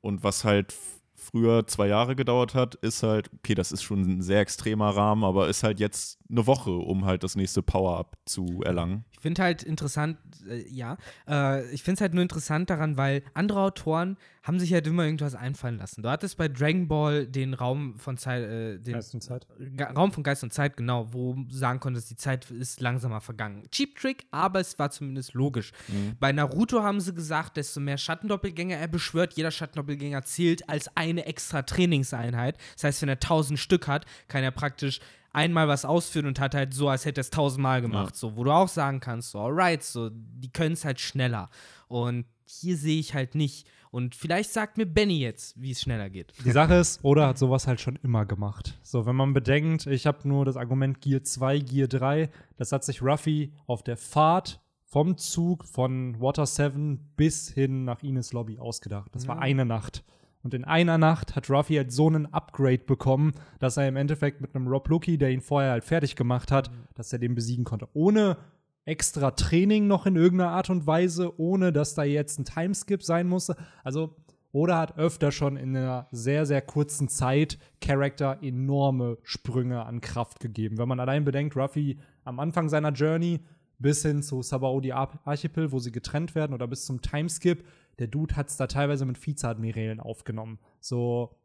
Und 0.00 0.22
was 0.22 0.44
halt 0.44 0.74
früher 1.20 1.66
zwei 1.66 1.86
Jahre 1.88 2.16
gedauert 2.16 2.54
hat, 2.54 2.76
ist 2.76 3.02
halt, 3.02 3.30
okay, 3.34 3.54
das 3.54 3.72
ist 3.72 3.82
schon 3.82 4.00
ein 4.00 4.22
sehr 4.22 4.40
extremer 4.40 4.90
Rahmen, 4.90 5.22
aber 5.22 5.48
ist 5.48 5.62
halt 5.62 5.78
jetzt 5.78 6.18
eine 6.30 6.46
Woche, 6.46 6.70
um 6.70 7.04
halt 7.04 7.22
das 7.22 7.36
nächste 7.36 7.62
Power-Up 7.62 8.16
zu 8.24 8.62
erlangen. 8.64 9.04
Ich 9.12 9.20
finde 9.20 9.42
halt 9.42 9.62
interessant, 9.62 10.16
äh, 10.48 10.66
ja, 10.68 10.96
äh, 11.28 11.68
ich 11.72 11.82
finde 11.82 11.96
es 11.96 12.00
halt 12.00 12.14
nur 12.14 12.22
interessant 12.22 12.70
daran, 12.70 12.96
weil 12.96 13.22
andere 13.34 13.60
Autoren 13.60 14.16
haben 14.42 14.58
sich 14.58 14.72
halt 14.72 14.86
immer 14.86 15.04
irgendwas 15.04 15.34
einfallen 15.34 15.76
lassen. 15.78 16.02
Du 16.02 16.08
hattest 16.08 16.36
bei 16.38 16.48
Dragon 16.48 16.88
Ball 16.88 17.26
den 17.26 17.52
Raum 17.52 17.98
von 17.98 18.16
Zeit, 18.16 18.42
äh, 18.42 18.78
den 18.78 18.94
Geist 18.94 19.12
und 19.14 19.20
Zeit. 19.22 19.46
Ga- 19.76 19.90
Raum 19.90 20.12
von 20.12 20.22
Geist 20.22 20.42
und 20.42 20.52
Zeit, 20.52 20.76
genau, 20.78 21.12
wo 21.12 21.34
du 21.34 21.54
sagen 21.54 21.78
konntest, 21.78 22.10
die 22.10 22.16
Zeit 22.16 22.50
ist 22.50 22.80
langsamer 22.80 23.20
vergangen. 23.20 23.68
Cheap 23.70 23.96
Trick, 23.96 24.24
aber 24.30 24.60
es 24.60 24.78
war 24.78 24.90
zumindest 24.90 25.34
logisch. 25.34 25.72
Bei 26.20 26.32
Naruto 26.32 26.82
haben 26.82 27.00
sie 27.00 27.12
gesagt, 27.14 27.58
desto 27.58 27.80
mehr 27.80 27.98
Schattendoppelgänger 27.98 28.76
er 28.76 28.88
beschwört, 28.88 29.34
jeder 29.34 29.50
Schattendoppelgänger 29.50 30.22
zählt 30.22 30.68
als 30.68 30.96
eine 30.96 31.26
extra 31.26 31.62
Trainingseinheit. 31.62 32.56
Das 32.76 32.84
heißt, 32.84 33.02
wenn 33.02 33.08
er 33.10 33.20
tausend 33.20 33.58
Stück 33.58 33.88
hat, 33.88 34.06
kann 34.28 34.42
er 34.42 34.50
praktisch 34.52 35.00
einmal 35.32 35.68
was 35.68 35.84
ausführen 35.84 36.26
und 36.26 36.40
hat 36.40 36.54
halt 36.54 36.74
so, 36.74 36.88
als 36.88 37.04
hätte 37.04 37.20
er 37.20 37.22
es 37.22 37.30
tausendmal 37.30 37.82
gemacht. 37.82 38.16
So, 38.16 38.36
wo 38.36 38.44
du 38.44 38.50
auch 38.50 38.68
sagen 38.68 39.00
kannst, 39.00 39.30
so, 39.30 39.40
alright, 39.40 39.82
so, 39.82 40.10
die 40.12 40.50
können 40.50 40.72
es 40.72 40.84
halt 40.84 41.00
schneller. 41.00 41.48
Und 41.88 42.26
hier 42.46 42.76
sehe 42.76 42.98
ich 42.98 43.14
halt 43.14 43.34
nicht. 43.34 43.66
Und 43.90 44.14
vielleicht 44.14 44.52
sagt 44.52 44.78
mir 44.78 44.86
Benny 44.86 45.18
jetzt, 45.18 45.60
wie 45.60 45.72
es 45.72 45.80
schneller 45.80 46.10
geht. 46.10 46.32
Die 46.44 46.52
Sache 46.52 46.74
ist, 46.74 47.00
Oda 47.02 47.26
hat 47.26 47.38
sowas 47.38 47.66
halt 47.66 47.80
schon 47.80 47.98
immer 48.02 48.24
gemacht. 48.24 48.78
So, 48.82 49.04
wenn 49.04 49.16
man 49.16 49.34
bedenkt, 49.34 49.86
ich 49.86 50.06
habe 50.06 50.28
nur 50.28 50.44
das 50.44 50.56
Argument 50.56 51.00
Gear 51.00 51.24
2, 51.24 51.58
Gear 51.58 51.88
3, 51.88 52.30
das 52.56 52.70
hat 52.70 52.84
sich 52.84 53.02
Ruffy 53.02 53.52
auf 53.66 53.82
der 53.82 53.96
Fahrt 53.96 54.60
vom 54.84 55.16
Zug 55.16 55.64
von 55.66 56.20
Water 56.20 56.46
7 56.46 57.12
bis 57.16 57.48
hin 57.50 57.84
nach 57.84 58.02
Ines 58.02 58.32
Lobby 58.32 58.58
ausgedacht. 58.58 59.14
Das 59.14 59.26
war 59.26 59.40
eine 59.40 59.64
Nacht. 59.64 60.04
Und 60.42 60.54
in 60.54 60.64
einer 60.64 60.96
Nacht 60.98 61.36
hat 61.36 61.50
Ruffy 61.50 61.74
halt 61.74 61.92
so 61.92 62.06
einen 62.06 62.26
Upgrade 62.32 62.84
bekommen, 62.84 63.32
dass 63.58 63.76
er 63.76 63.88
im 63.88 63.96
Endeffekt 63.96 64.40
mit 64.40 64.54
einem 64.54 64.68
Rob 64.68 64.88
Lucky, 64.88 65.18
der 65.18 65.30
ihn 65.30 65.42
vorher 65.42 65.72
halt 65.72 65.84
fertig 65.84 66.16
gemacht 66.16 66.50
hat, 66.50 66.70
dass 66.94 67.12
er 67.12 67.18
den 67.18 67.34
besiegen 67.34 67.64
konnte. 67.64 67.88
Ohne 67.92 68.38
extra 68.86 69.32
Training 69.32 69.86
noch 69.86 70.06
in 70.06 70.16
irgendeiner 70.16 70.52
Art 70.52 70.70
und 70.70 70.86
Weise, 70.86 71.38
ohne 71.38 71.72
dass 71.72 71.94
da 71.94 72.04
jetzt 72.04 72.38
ein 72.38 72.46
Timeskip 72.46 73.02
sein 73.02 73.28
musste. 73.28 73.56
Also 73.84 74.16
Oda 74.52 74.78
hat 74.78 74.98
öfter 74.98 75.30
schon 75.30 75.56
in 75.56 75.76
einer 75.76 76.08
sehr, 76.10 76.44
sehr 76.46 76.62
kurzen 76.62 77.08
Zeit 77.08 77.58
Charakter 77.80 78.38
enorme 78.42 79.18
Sprünge 79.22 79.84
an 79.84 80.00
Kraft 80.00 80.40
gegeben. 80.40 80.78
Wenn 80.78 80.88
man 80.88 80.98
allein 80.98 81.24
bedenkt, 81.24 81.56
Ruffy 81.56 81.98
am 82.24 82.40
Anfang 82.40 82.68
seiner 82.68 82.90
Journey 82.92 83.40
bis 83.78 84.02
hin 84.02 84.22
zu 84.22 84.42
Sabaody 84.42 84.92
Ar- 84.92 85.20
Archipel, 85.24 85.70
wo 85.70 85.78
sie 85.78 85.92
getrennt 85.92 86.34
werden, 86.34 86.52
oder 86.52 86.66
bis 86.66 86.84
zum 86.84 87.00
Timeskip, 87.00 87.64
der 88.00 88.08
Dude 88.08 88.34
hat 88.34 88.48
es 88.48 88.56
da 88.56 88.66
teilweise 88.66 89.04
mit 89.04 89.24
Vizeadmirälen 89.24 90.00
aufgenommen. 90.00 90.58
So, 90.80 91.36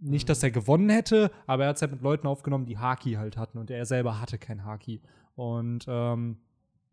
nicht, 0.00 0.28
dass 0.28 0.42
er 0.42 0.50
gewonnen 0.50 0.90
hätte, 0.90 1.30
aber 1.46 1.64
er 1.64 1.70
hat 1.70 1.76
es 1.76 1.82
halt 1.82 1.92
mit 1.92 2.02
Leuten 2.02 2.26
aufgenommen, 2.26 2.66
die 2.66 2.78
Haki 2.78 3.14
halt 3.14 3.36
hatten 3.36 3.58
und 3.58 3.70
er 3.70 3.84
selber 3.86 4.20
hatte 4.20 4.38
kein 4.38 4.64
Haki. 4.64 5.00
Und 5.34 5.86
ähm, 5.88 6.38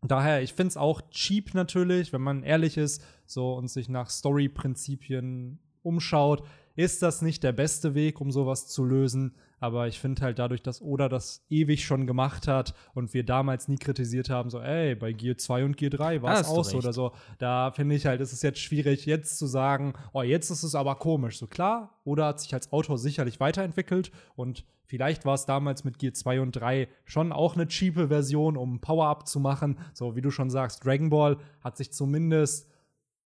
daher, 0.02 0.42
ich 0.42 0.54
finde 0.54 0.68
es 0.68 0.76
auch 0.76 1.02
cheap 1.10 1.54
natürlich, 1.54 2.12
wenn 2.12 2.22
man 2.22 2.42
ehrlich 2.42 2.76
ist, 2.76 3.04
so 3.26 3.54
und 3.54 3.68
sich 3.68 3.88
nach 3.88 4.10
Story-Prinzipien 4.10 5.58
umschaut, 5.82 6.42
ist 6.74 7.02
das 7.02 7.22
nicht 7.22 7.42
der 7.42 7.52
beste 7.52 7.94
Weg, 7.94 8.20
um 8.20 8.30
sowas 8.30 8.66
zu 8.66 8.84
lösen. 8.84 9.34
Aber 9.58 9.88
ich 9.88 9.98
finde 9.98 10.22
halt 10.22 10.38
dadurch, 10.38 10.62
dass 10.62 10.82
Oda 10.82 11.08
das 11.08 11.44
ewig 11.48 11.84
schon 11.84 12.06
gemacht 12.06 12.46
hat 12.46 12.74
und 12.94 13.14
wir 13.14 13.24
damals 13.24 13.68
nie 13.68 13.78
kritisiert 13.78 14.28
haben, 14.28 14.50
so, 14.50 14.60
ey, 14.60 14.94
bei 14.94 15.12
Gear 15.12 15.38
2 15.38 15.64
und 15.64 15.76
Gear 15.76 15.90
3 15.90 16.22
war 16.22 16.40
es 16.40 16.48
auch 16.48 16.64
so 16.64 16.78
oder 16.78 16.92
so. 16.92 17.12
Da 17.38 17.70
finde 17.70 17.94
ich 17.94 18.06
halt, 18.06 18.20
ist 18.20 18.32
es 18.32 18.42
jetzt 18.42 18.58
schwierig, 18.58 19.06
jetzt 19.06 19.38
zu 19.38 19.46
sagen, 19.46 19.94
oh, 20.12 20.22
jetzt 20.22 20.50
ist 20.50 20.62
es 20.62 20.74
aber 20.74 20.96
komisch. 20.96 21.38
So 21.38 21.46
klar, 21.46 21.98
Oda 22.04 22.26
hat 22.26 22.40
sich 22.40 22.52
als 22.52 22.70
Autor 22.70 22.98
sicherlich 22.98 23.40
weiterentwickelt 23.40 24.12
und 24.34 24.64
vielleicht 24.84 25.24
war 25.24 25.34
es 25.34 25.46
damals 25.46 25.84
mit 25.84 25.98
Gear 25.98 26.12
2 26.12 26.40
und 26.42 26.52
3 26.52 26.88
schon 27.04 27.32
auch 27.32 27.54
eine 27.54 27.66
cheape 27.66 28.08
Version, 28.08 28.56
um 28.56 28.80
Power-Up 28.80 29.26
zu 29.26 29.40
machen. 29.40 29.78
So 29.94 30.16
wie 30.16 30.20
du 30.20 30.30
schon 30.30 30.50
sagst, 30.50 30.84
Dragon 30.84 31.08
Ball 31.08 31.38
hat 31.62 31.76
sich 31.76 31.92
zumindest 31.92 32.68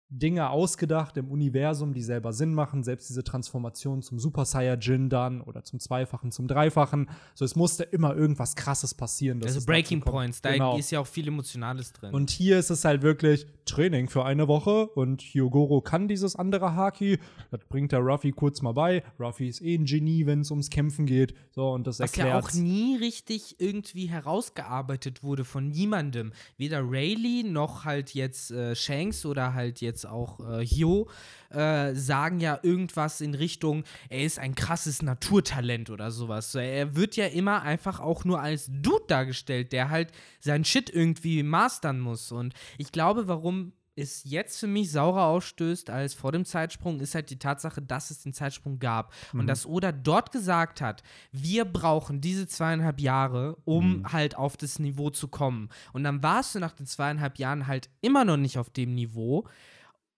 Dinge 0.08 0.50
ausgedacht 0.50 1.16
im 1.16 1.30
Universum, 1.30 1.92
die 1.92 2.02
selber 2.02 2.32
Sinn 2.32 2.54
machen, 2.54 2.84
selbst 2.84 3.08
diese 3.08 3.24
Transformation 3.24 4.02
zum 4.02 4.18
Super 4.20 4.44
Saiyajin 4.44 5.08
dann 5.08 5.40
oder 5.40 5.64
zum 5.64 5.80
Zweifachen, 5.80 6.30
zum 6.30 6.46
Dreifachen. 6.46 7.10
So, 7.34 7.44
es 7.44 7.56
musste 7.56 7.82
immer 7.82 8.14
irgendwas 8.14 8.54
krasses 8.54 8.94
passieren. 8.94 9.42
Also 9.42 9.64
Breaking. 9.66 10.00
Points, 10.00 10.40
da 10.42 10.52
Genau. 10.52 10.76
ist 10.78 10.90
ja 10.92 11.00
auch 11.00 11.06
viel 11.06 11.26
Emotionales 11.26 11.92
drin. 11.92 12.14
Und 12.14 12.30
hier 12.30 12.58
ist 12.58 12.70
es 12.70 12.84
halt 12.84 13.02
wirklich 13.02 13.46
Training 13.64 14.08
für 14.08 14.24
eine 14.24 14.46
Woche 14.46 14.86
und 14.86 15.22
Hyogoro 15.22 15.80
kann 15.80 16.06
dieses 16.06 16.36
andere 16.36 16.74
Haki. 16.76 17.18
Das 17.50 17.60
bringt 17.68 17.90
der 17.90 17.98
Ruffy 18.00 18.30
kurz 18.30 18.62
mal 18.62 18.72
bei. 18.72 19.02
Ruffy 19.18 19.48
ist 19.48 19.60
eh 19.60 19.74
ein 19.74 19.86
Genie, 19.86 20.26
wenn 20.26 20.40
es 20.42 20.50
ums 20.52 20.70
Kämpfen 20.70 21.06
geht. 21.06 21.34
So, 21.50 21.72
und 21.72 21.86
das 21.86 21.98
Was 21.98 22.14
ja 22.14 22.26
erklärt 22.26 22.44
auch 22.44 22.52
nie 22.54 22.96
richtig 22.96 23.56
irgendwie 23.58 24.06
herausgearbeitet 24.06 25.22
wurde 25.24 25.44
von 25.44 25.68
niemandem. 25.70 26.32
Weder 26.56 26.80
Rayleigh 26.88 27.42
noch 27.42 27.84
halt 27.84 28.14
jetzt 28.14 28.50
äh, 28.52 28.76
Shanks 28.76 29.26
oder 29.26 29.54
halt 29.54 29.80
jetzt 29.80 29.95
auch 30.04 30.40
äh, 30.40 30.66
Hyo 30.66 31.08
äh, 31.50 31.94
sagen 31.94 32.40
ja 32.40 32.58
irgendwas 32.62 33.20
in 33.20 33.34
Richtung, 33.34 33.84
er 34.08 34.24
ist 34.24 34.38
ein 34.38 34.54
krasses 34.54 35.02
Naturtalent 35.02 35.90
oder 35.90 36.10
sowas. 36.10 36.52
So, 36.52 36.58
Er 36.58 36.96
wird 36.96 37.16
ja 37.16 37.26
immer 37.26 37.62
einfach 37.62 38.00
auch 38.00 38.24
nur 38.24 38.40
als 38.40 38.66
Dude 38.70 39.04
dargestellt, 39.08 39.72
der 39.72 39.90
halt 39.90 40.12
sein 40.40 40.64
Shit 40.64 40.90
irgendwie 40.90 41.42
mastern 41.42 42.00
muss. 42.00 42.32
Und 42.32 42.54
ich 42.78 42.92
glaube, 42.92 43.28
warum 43.28 43.72
es 43.96 44.24
jetzt 44.24 44.60
für 44.60 44.66
mich 44.66 44.92
saurer 44.92 45.24
ausstößt 45.24 45.88
als 45.90 46.12
vor 46.14 46.30
dem 46.30 46.44
Zeitsprung, 46.44 47.00
ist 47.00 47.14
halt 47.14 47.30
die 47.30 47.38
Tatsache, 47.38 47.80
dass 47.80 48.10
es 48.10 48.22
den 48.22 48.34
Zeitsprung 48.34 48.78
gab. 48.78 49.14
Und 49.40 49.46
dass 49.46 49.66
Oda 49.66 49.90
dort 49.90 50.32
gesagt 50.32 50.80
hat, 50.80 51.02
wir 51.32 51.64
brauchen 51.64 52.20
diese 52.20 52.46
zweieinhalb 52.46 53.00
Jahre, 53.00 53.56
um 53.64 54.12
halt 54.12 54.36
auf 54.36 54.56
das 54.56 54.78
Niveau 54.78 55.10
zu 55.10 55.28
kommen. 55.28 55.70
Und 55.94 56.04
dann 56.04 56.22
warst 56.22 56.54
du 56.54 56.58
nach 56.58 56.72
den 56.72 56.86
zweieinhalb 56.86 57.38
Jahren 57.38 57.66
halt 57.66 57.88
immer 58.02 58.24
noch 58.24 58.36
nicht 58.36 58.58
auf 58.58 58.70
dem 58.70 58.94
Niveau. 58.94 59.46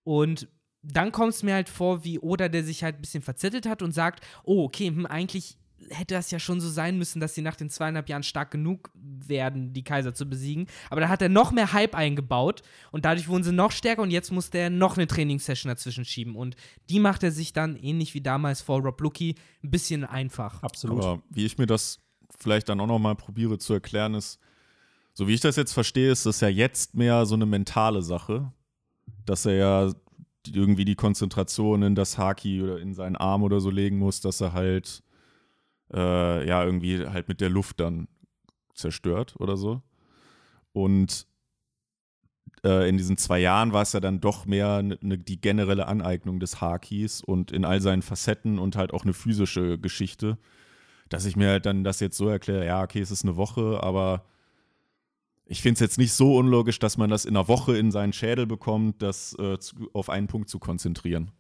Und 0.09 0.49
dann 0.81 1.13
kommt 1.13 1.35
es 1.35 1.43
mir 1.43 1.53
halt 1.53 1.69
vor, 1.69 2.03
wie 2.03 2.19
Oda, 2.19 2.49
der 2.49 2.65
sich 2.65 2.83
halt 2.83 2.97
ein 2.97 3.03
bisschen 3.03 3.23
verzettelt 3.23 3.67
hat 3.67 3.83
und 3.83 3.93
sagt, 3.93 4.25
oh, 4.43 4.65
okay, 4.65 4.87
hm, 4.87 5.05
eigentlich 5.05 5.59
hätte 5.91 6.15
das 6.15 6.31
ja 6.31 6.39
schon 6.39 6.63
so 6.63 6.71
sein 6.71 6.97
müssen, 6.97 7.21
dass 7.21 7.35
sie 7.35 7.43
nach 7.43 7.57
den 7.57 7.69
zweieinhalb 7.69 8.09
Jahren 8.09 8.23
stark 8.23 8.51
genug 8.51 8.91
werden, 8.95 9.75
die 9.75 9.85
Kaiser 9.85 10.15
zu 10.15 10.25
besiegen. 10.25 10.67
Aber 10.89 11.03
da 11.03 11.11
hat 11.11 11.21
er 11.21 11.29
noch 11.29 11.53
mehr 11.53 11.75
Hype 11.75 11.95
eingebaut 11.95 12.63
und 12.91 13.05
dadurch 13.05 13.29
wurden 13.29 13.43
sie 13.43 13.53
noch 13.53 13.71
stärker 13.71 14.01
und 14.01 14.11
jetzt 14.11 14.33
musste 14.33 14.57
er 14.57 14.71
noch 14.71 14.97
eine 14.97 15.07
Trainingssession 15.07 15.69
dazwischen 15.69 16.07
schieben. 16.07 16.37
Und 16.37 16.57
die 16.89 17.01
macht 17.01 17.23
er 17.23 17.31
sich 17.31 17.53
dann, 17.53 17.77
ähnlich 17.77 18.15
wie 18.15 18.23
damals 18.23 18.63
vor 18.63 18.81
Rob 18.81 18.99
Lucky, 19.03 19.35
ein 19.63 19.71
bisschen 19.71 20.07
einfach. 20.07 20.63
Absolut. 20.63 21.05
Aber 21.05 21.23
wie 21.29 21.45
ich 21.45 21.59
mir 21.59 21.67
das 21.67 22.01
vielleicht 22.39 22.71
dann 22.71 22.81
auch 22.81 22.87
nochmal 22.87 23.15
probiere 23.15 23.59
zu 23.59 23.75
erklären, 23.75 24.15
ist, 24.15 24.39
so 25.13 25.29
wie 25.29 25.35
ich 25.35 25.41
das 25.41 25.57
jetzt 25.57 25.75
verstehe, 25.75 26.11
ist 26.11 26.25
das 26.25 26.41
ja 26.41 26.49
jetzt 26.49 26.95
mehr 26.95 27.27
so 27.27 27.35
eine 27.35 27.45
mentale 27.45 28.01
Sache, 28.01 28.53
dass 29.29 29.47
er 29.47 29.55
ja 29.55 29.93
irgendwie 30.47 30.85
die 30.85 30.95
Konzentration 30.95 31.83
in 31.83 31.95
das 31.95 32.19
Haki 32.19 32.63
oder 32.63 32.79
in 32.79 32.95
seinen 32.95 33.17
Arm 33.17 33.43
oder 33.43 33.61
so 33.61 33.71
legen 33.71 33.99
muss, 33.99 34.21
dass 34.21 34.41
er 34.41 34.53
halt 34.53 35.03
äh, 35.93 36.47
ja 36.47 36.65
irgendwie 36.65 37.07
halt 37.07 37.29
mit 37.29 37.41
der 37.41 37.51
Luft 37.51 37.81
dann 37.81 38.09
zerstört 38.75 39.35
oder 39.39 39.57
so. 39.57 39.83
Und 40.73 41.27
äh, 42.65 42.89
in 42.89 42.97
diesen 42.97 43.17
zwei 43.17 43.41
Jahren 43.41 43.73
war 43.73 43.83
es 43.83 43.93
ja 43.93 44.01
dann 44.01 44.21
doch 44.21 44.47
mehr 44.47 44.83
ne, 44.83 44.99
ne, 45.01 45.19
die 45.19 45.41
generelle 45.41 45.87
Aneignung 45.87 46.41
des 46.41 46.61
Hakis 46.61 47.23
und 47.23 47.53
in 47.53 47.65
all 47.65 47.81
seinen 47.81 48.03
Facetten 48.03 48.59
und 48.59 48.77
halt 48.77 48.93
auch 48.93 49.05
eine 49.05 49.15
physische 49.15 49.79
Geschichte, 49.79 50.39
dass 51.09 51.25
ich 51.25 51.37
mir 51.37 51.49
halt 51.49 51.67
dann 51.67 51.85
das 51.85 52.01
jetzt 52.01 52.17
so 52.17 52.29
erkläre, 52.29 52.67
ja, 52.67 52.83
okay, 52.83 53.01
es 53.01 53.11
ist 53.11 53.25
eine 53.25 53.37
Woche, 53.37 53.83
aber 53.83 54.25
ich 55.49 55.63
finde 55.63 55.75
es 55.75 55.81
jetzt 55.81 55.99
nicht 55.99 56.13
so 56.13 56.37
unlogisch, 56.37 56.79
dass 56.79 56.97
man 56.99 57.11
das 57.11 57.25
in 57.25 57.37
einer 57.37 57.49
Woche 57.49 57.77
in 57.77 57.91
seinen 57.91 58.13
Schädel 58.13 58.47
bekommt, 58.47 59.03
das 59.03 59.35
äh, 59.39 59.59
zu, 59.59 59.75
auf 59.93 60.11
einen 60.11 60.27
Punkt 60.29 60.49
zu 60.49 60.59
konzentrieren. 60.59 61.31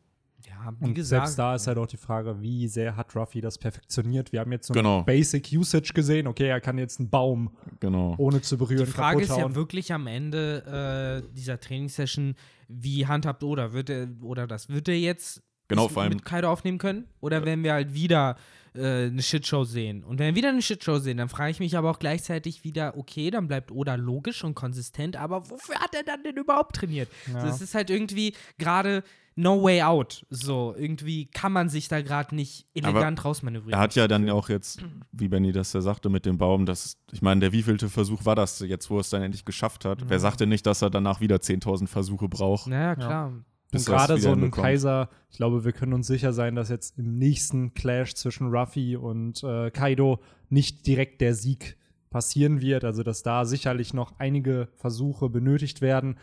Ja, 0.46 0.72
wie 0.78 0.84
Und 0.86 0.94
gesagt. 0.94 1.26
selbst 1.26 1.38
da 1.38 1.54
ist 1.54 1.66
halt 1.66 1.78
auch 1.78 1.86
die 1.86 1.96
Frage, 1.96 2.40
wie 2.40 2.68
sehr 2.68 2.96
hat 2.96 3.14
Ruffy 3.14 3.40
das 3.40 3.58
perfektioniert. 3.58 4.32
Wir 4.32 4.40
haben 4.40 4.52
jetzt 4.52 4.68
so 4.68 4.72
Genau. 4.74 5.00
ein 5.00 5.04
Basic 5.04 5.48
Usage 5.52 5.92
gesehen. 5.92 6.26
Okay, 6.26 6.46
er 6.48 6.60
kann 6.60 6.78
jetzt 6.78 7.00
einen 7.00 7.10
Baum 7.10 7.50
Genau. 7.80 8.14
ohne 8.18 8.40
zu 8.40 8.56
berühren 8.56 8.86
Die 8.86 8.90
Frage 8.90 9.22
ist 9.22 9.36
ja 9.36 9.54
wirklich 9.54 9.92
am 9.92 10.06
Ende 10.06 11.22
äh, 11.26 11.34
dieser 11.34 11.60
Trainingssession, 11.60 12.34
wie 12.68 13.06
handhabt 13.06 13.42
Oda? 13.44 13.72
Wird 13.72 13.90
er, 13.90 14.08
oder 14.22 14.46
das, 14.46 14.68
wird 14.68 14.88
er 14.88 14.98
jetzt 14.98 15.42
Genau, 15.68 15.86
es 15.86 15.92
vor 15.92 16.02
allem- 16.02 16.14
mit 16.14 16.24
Kaido 16.24 16.50
aufnehmen 16.50 16.78
können? 16.78 17.04
Oder 17.20 17.44
werden 17.44 17.62
wir 17.62 17.74
halt 17.74 17.92
wieder 17.92 18.36
äh, 18.78 19.06
eine 19.06 19.22
Shitshow 19.22 19.64
sehen? 19.64 20.04
Und 20.04 20.18
wenn 20.18 20.34
wir 20.34 20.36
wieder 20.36 20.48
eine 20.50 20.62
Shitshow 20.62 20.98
sehen, 20.98 21.18
dann 21.18 21.28
frage 21.28 21.50
ich 21.50 21.60
mich 21.60 21.76
aber 21.76 21.90
auch 21.90 21.98
gleichzeitig 21.98 22.64
wieder, 22.64 22.96
okay, 22.96 23.30
dann 23.30 23.48
bleibt 23.48 23.70
Oda 23.70 23.96
logisch 23.96 24.44
und 24.44 24.54
konsistent, 24.54 25.16
aber 25.16 25.50
wofür 25.50 25.76
hat 25.76 25.94
er 25.94 26.02
dann 26.02 26.22
denn 26.22 26.36
überhaupt 26.36 26.76
trainiert? 26.76 27.08
Ja. 27.32 27.44
Das 27.44 27.60
ist 27.60 27.74
halt 27.74 27.90
irgendwie 27.90 28.34
gerade 28.58 29.02
no 29.38 29.62
way 29.62 29.82
out. 29.82 30.26
So, 30.30 30.74
irgendwie 30.76 31.26
kann 31.26 31.52
man 31.52 31.68
sich 31.68 31.88
da 31.88 32.02
gerade 32.02 32.34
nicht 32.34 32.66
elegant 32.74 33.24
rausmanövrieren. 33.24 33.72
Er 33.72 33.78
hat 33.78 33.94
ja 33.94 34.08
dann 34.08 34.28
auch 34.30 34.48
jetzt, 34.48 34.82
wie 35.12 35.28
Benny 35.28 35.52
das 35.52 35.72
ja 35.72 35.80
sagte 35.80 36.08
mit 36.08 36.26
dem 36.26 36.38
Baum, 36.38 36.66
dass, 36.66 36.98
ich 37.12 37.22
meine, 37.22 37.40
der 37.40 37.52
wievielte 37.52 37.88
Versuch 37.88 38.24
war 38.24 38.34
das 38.34 38.58
jetzt, 38.60 38.90
wo 38.90 38.96
er 38.96 39.00
es 39.00 39.10
dann 39.10 39.22
endlich 39.22 39.44
geschafft 39.44 39.84
hat? 39.84 40.08
Wer 40.08 40.18
sagte 40.18 40.46
nicht, 40.46 40.66
dass 40.66 40.82
er 40.82 40.90
danach 40.90 41.20
wieder 41.20 41.36
10.000 41.36 41.86
Versuche 41.86 42.28
braucht? 42.28 42.66
Naja, 42.66 42.96
klar. 42.96 43.32
Bis 43.70 43.86
Und 43.86 43.94
er 43.94 43.96
gerade 43.96 44.20
so 44.20 44.32
ein? 44.32 44.50
Kaiser, 44.50 45.08
ich 45.30 45.36
glaube, 45.36 45.64
wir 45.64 45.72
können 45.72 45.92
uns 45.92 46.06
sicher 46.06 46.32
sein, 46.32 46.54
dass 46.54 46.68
jetzt 46.68 46.98
im 46.98 47.18
nächsten 47.18 47.74
Clash 47.74 48.14
zwischen 48.14 48.48
Ruffy 48.48 48.96
und 48.96 49.42
äh, 49.42 49.70
Kaido 49.70 50.20
nicht 50.48 50.86
direkt 50.86 51.20
der 51.20 51.34
Sieg 51.34 51.76
passieren 52.10 52.60
wird. 52.60 52.84
Also, 52.84 53.02
dass 53.02 53.22
da 53.22 53.44
sicherlich 53.44 53.92
noch 53.92 54.18
einige 54.18 54.68
Versuche 54.76 55.28
benötigt 55.28 55.80
werden, 55.80 56.18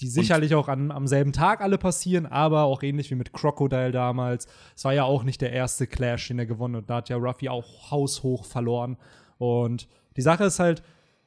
die 0.00 0.08
sicherlich 0.08 0.54
auch 0.54 0.68
an, 0.68 0.92
am 0.92 1.06
selben 1.06 1.32
Tag 1.32 1.60
alle 1.60 1.76
passieren, 1.76 2.26
aber 2.26 2.64
auch 2.64 2.82
ähnlich 2.82 3.10
wie 3.10 3.16
mit 3.16 3.32
Crocodile 3.32 3.90
damals. 3.90 4.46
Es 4.76 4.84
war 4.84 4.94
ja 4.94 5.04
auch 5.04 5.24
nicht 5.24 5.40
der 5.40 5.52
erste 5.52 5.86
Clash, 5.86 6.28
den 6.28 6.38
er 6.38 6.46
gewonnen 6.46 6.76
hat. 6.76 6.90
Da 6.90 6.96
hat 6.96 7.08
ja 7.08 7.16
Ruffy 7.16 7.48
auch 7.48 7.90
haushoch 7.90 8.44
verloren. 8.44 8.96
Und 9.38 9.88
die 10.16 10.22
Sache 10.22 10.44
ist 10.44 10.60
halt, 10.60 10.82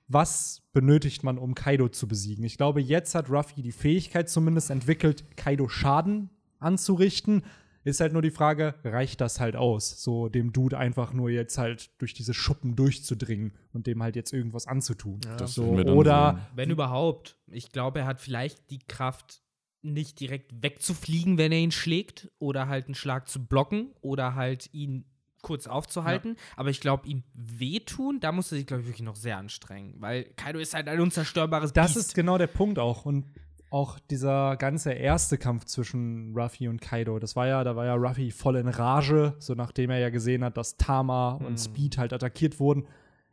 was 0.08 0.61
benötigt 0.74 1.24
man, 1.24 1.38
um 1.38 1.56
Kaido 1.56 1.90
zu 1.90 2.08
besiegen? 2.08 2.44
Ich 2.44 2.58
glaube, 2.58 2.82
jetzt 2.82 3.16
hat 3.16 3.30
Ruffy 3.30 3.62
die 3.62 3.72
Fähigkeit 3.72 4.30
zumindest 4.30 4.70
entwickelt, 4.70 5.24
Kaido 5.36 5.68
Schaden 5.68 6.30
anzurichten. 6.60 7.44
Ist 7.84 8.00
halt 8.00 8.14
nur 8.14 8.22
die 8.22 8.32
Frage, 8.32 8.76
reicht 8.84 9.22
das 9.22 9.40
halt 9.40 9.56
aus, 9.56 10.04
so 10.04 10.30
dem 10.30 10.54
Dude 10.54 10.78
einfach 10.78 11.14
nur 11.14 11.32
jetzt 11.32 11.58
halt 11.58 11.90
durch 12.00 12.14
diese 12.14 12.36
Schuppen 12.36 12.76
durchzudringen 12.76 13.54
und 13.74 13.88
dem 13.88 14.04
halt 14.04 14.16
jetzt 14.16 14.34
irgendwas 14.34 14.68
anzutun? 14.68 15.20
Das 15.38 15.56
so, 15.56 15.64
oder 15.64 16.34
sehen. 16.34 16.56
Wenn 16.56 16.70
überhaupt. 16.70 17.38
Ich 17.48 17.72
glaube, 17.72 18.00
er 18.00 18.06
hat 18.06 18.22
vielleicht 18.22 18.70
die 18.70 18.80
Kraft, 18.88 19.42
nicht 19.84 20.20
direkt 20.20 20.62
wegzufliegen, 20.62 21.40
wenn 21.40 21.52
er 21.52 21.58
ihn 21.58 21.72
schlägt, 21.72 22.32
oder 22.38 22.68
halt 22.68 22.86
einen 22.86 22.94
Schlag 22.94 23.28
zu 23.28 23.44
blocken, 23.44 23.92
oder 24.02 24.36
halt 24.36 24.72
ihn 24.74 25.06
kurz 25.42 25.68
aufzuhalten. 25.68 26.36
Aber 26.56 26.70
ich 26.70 26.80
glaube, 26.82 27.08
ihm 27.08 27.24
wehtun, 27.34 28.20
da 28.20 28.32
muss 28.32 28.52
er 28.52 28.58
sich, 28.58 28.68
glaube 28.68 28.82
ich, 28.82 28.88
wirklich 28.88 29.06
noch 29.06 29.16
sehr 29.16 29.38
anstrengen. 29.38 29.96
Weil 30.00 30.26
Kaido 30.36 30.60
ist 30.60 30.74
halt 30.74 30.88
ein 30.88 31.00
unzerstörbares 31.00 31.74
Das 31.74 31.94
Biest. 31.94 32.08
ist 32.10 32.16
genau 32.16 32.38
der 32.38 32.48
Punkt 32.48 32.80
auch. 32.80 33.06
Und 33.06 33.26
auch 33.70 34.00
dieser 34.00 34.58
ganze 34.58 34.92
erste 34.92 35.38
Kampf 35.38 35.64
zwischen 35.66 36.34
Ruffy 36.36 36.68
und 36.68 36.82
Kaido, 36.82 37.20
das 37.20 37.38
war 37.38 37.48
ja, 37.48 37.64
da 37.64 37.76
war 37.78 37.86
ja 37.86 37.96
Ruffy 37.96 38.30
voll 38.32 38.58
in 38.58 38.68
Rage, 38.68 39.34
so 39.40 39.54
nachdem 39.54 39.90
er 39.92 40.00
ja 40.00 40.10
gesehen 40.10 40.44
hat, 40.44 40.58
dass 40.58 40.76
Tama 40.76 41.36
und 41.36 41.58
Speed 41.58 41.98
halt 41.98 42.12
attackiert 42.12 42.60
wurden. 42.60 42.86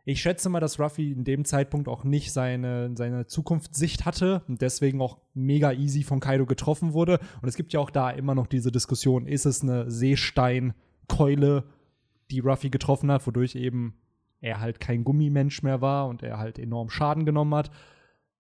Ich 0.05 0.23
schätze 0.23 0.49
mal, 0.49 0.61
dass 0.61 0.79
Ruffy 0.81 1.11
in 1.13 1.25
dem 1.25 1.45
Zeitpunkt 1.45 1.87
auch 1.89 2.03
nicht 2.05 2.33
seine, 2.33 2.93
seine 2.97 3.27
Zukunftssicht 3.27 4.07
hatte 4.07 4.43
und 4.49 4.63
deswegen 4.63 5.03
auch 5.03 5.19
mega 5.35 5.73
easy 5.73 6.03
von 6.03 6.21
Kaido 6.21 6.47
getroffen 6.47 6.95
wurde. 6.95 7.19
Und 7.43 7.49
es 7.49 7.57
gibt 7.57 7.73
ja 7.75 7.81
auch 7.81 7.91
da 7.91 8.09
immer 8.09 8.35
noch 8.35 8.47
diese 8.47 8.73
Diskussion, 8.73 9.27
ist 9.27 9.45
es 9.45 9.63
eine 9.63 9.91
Seesteinkeule, 9.91 11.65
die 12.31 12.41
Ruffy 12.41 12.71
getroffen 12.71 13.11
hat, 13.11 13.27
wodurch 13.27 13.55
eben 13.55 13.95
er 14.41 14.61
halt 14.61 14.81
kein 14.81 15.05
Gummimensch 15.05 15.63
mehr 15.63 15.81
war 15.81 16.07
und 16.09 16.23
er 16.23 16.39
halt 16.39 16.59
enorm 16.59 16.91
Schaden 16.91 17.25
genommen 17.25 17.55
hat. 17.55 17.71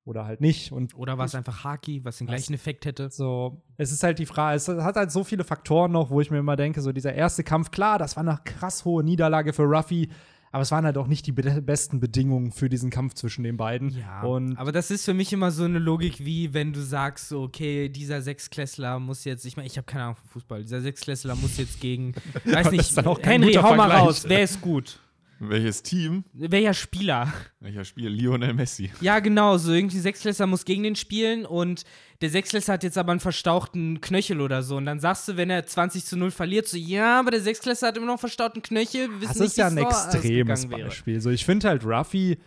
Oder 0.04 0.24
halt 0.24 0.40
nicht. 0.40 0.72
Und 0.72 0.96
oder 0.96 1.18
war 1.18 1.26
es 1.26 1.34
einfach 1.34 1.64
Haki, 1.64 2.02
was 2.02 2.16
den 2.16 2.28
gleichen 2.28 2.54
Effekt 2.54 2.86
hätte? 2.86 3.10
so, 3.10 3.62
es 3.76 3.92
ist 3.92 4.02
halt 4.02 4.18
die 4.18 4.24
Frage, 4.24 4.56
es 4.56 4.66
hat 4.66 4.96
halt 4.96 5.12
so 5.12 5.22
viele 5.22 5.44
Faktoren 5.44 5.92
noch, 5.92 6.08
wo 6.08 6.22
ich 6.22 6.30
mir 6.30 6.38
immer 6.38 6.56
denke, 6.56 6.80
so 6.80 6.92
dieser 6.92 7.12
erste 7.12 7.44
Kampf, 7.44 7.70
klar, 7.70 7.98
das 7.98 8.16
war 8.16 8.22
eine 8.22 8.38
krass 8.42 8.86
hohe 8.86 9.04
Niederlage 9.04 9.52
für 9.52 9.64
Ruffy, 9.64 10.08
aber 10.52 10.62
es 10.62 10.70
waren 10.70 10.84
halt 10.84 10.96
auch 10.98 11.06
nicht 11.06 11.26
die 11.26 11.32
be 11.32 11.62
besten 11.62 12.00
Bedingungen 12.00 12.52
für 12.52 12.68
diesen 12.68 12.90
Kampf 12.90 13.14
zwischen 13.14 13.42
den 13.42 13.56
beiden. 13.56 13.90
Ja, 13.90 14.22
und 14.22 14.56
aber 14.56 14.72
das 14.72 14.90
ist 14.90 15.04
für 15.04 15.14
mich 15.14 15.32
immer 15.32 15.50
so 15.50 15.64
eine 15.64 15.78
Logik, 15.78 16.24
wie 16.24 16.54
wenn 16.54 16.72
du 16.72 16.80
sagst, 16.80 17.32
okay, 17.32 17.88
dieser 17.88 18.22
Sechsklässler 18.22 18.98
muss 18.98 19.24
jetzt, 19.24 19.44
ich 19.44 19.56
meine, 19.56 19.66
ich 19.66 19.76
habe 19.76 19.86
keine 19.86 20.04
Ahnung 20.04 20.16
von 20.16 20.28
Fußball, 20.28 20.62
dieser 20.62 20.80
Sechsklässler 20.80 21.34
muss 21.34 21.56
jetzt 21.56 21.80
gegen, 21.80 22.14
weiß 22.44 22.70
nicht, 22.70 22.96
Henry, 23.22 23.54
hau 23.54 23.74
mal 23.74 23.90
raus, 23.90 24.24
wer 24.26 24.42
ist 24.42 24.60
gut? 24.60 25.00
Welches 25.40 25.82
Team? 25.82 26.24
Welcher 26.32 26.74
Spieler? 26.74 27.32
Welcher 27.60 27.84
Spiel? 27.84 28.08
Lionel 28.08 28.54
Messi. 28.54 28.90
Ja, 29.00 29.20
genau, 29.20 29.56
so 29.56 29.72
irgendwie 29.72 29.98
Sechsklässler 30.00 30.46
muss 30.48 30.64
gegen 30.64 30.82
den 30.82 30.96
spielen 30.96 31.46
und 31.46 31.84
der 32.20 32.30
Sechsklässler 32.30 32.74
hat 32.74 32.82
jetzt 32.82 32.98
aber 32.98 33.12
einen 33.12 33.20
verstauchten 33.20 34.00
Knöchel 34.00 34.40
oder 34.40 34.62
so. 34.64 34.76
Und 34.76 34.86
dann 34.86 34.98
sagst 34.98 35.28
du, 35.28 35.36
wenn 35.36 35.50
er 35.50 35.64
20 35.64 36.04
zu 36.04 36.16
0 36.16 36.32
verliert, 36.32 36.66
so, 36.66 36.76
ja, 36.76 37.20
aber 37.20 37.30
der 37.30 37.40
Sechsklässler 37.40 37.88
hat 37.88 37.96
immer 37.96 38.06
noch 38.06 38.14
einen 38.14 38.18
verstauten 38.18 38.62
Knöchel. 38.62 39.08
Wir 39.10 39.20
wissen 39.20 39.28
das 39.28 39.38
nicht, 39.38 39.48
ist 39.50 39.56
ja 39.58 39.66
ein 39.68 39.78
extremes. 39.78 40.66
Beispiel. 40.66 41.20
So, 41.20 41.30
ich 41.30 41.44
finde 41.44 41.68
halt, 41.68 41.84
Ruffy 41.84 42.38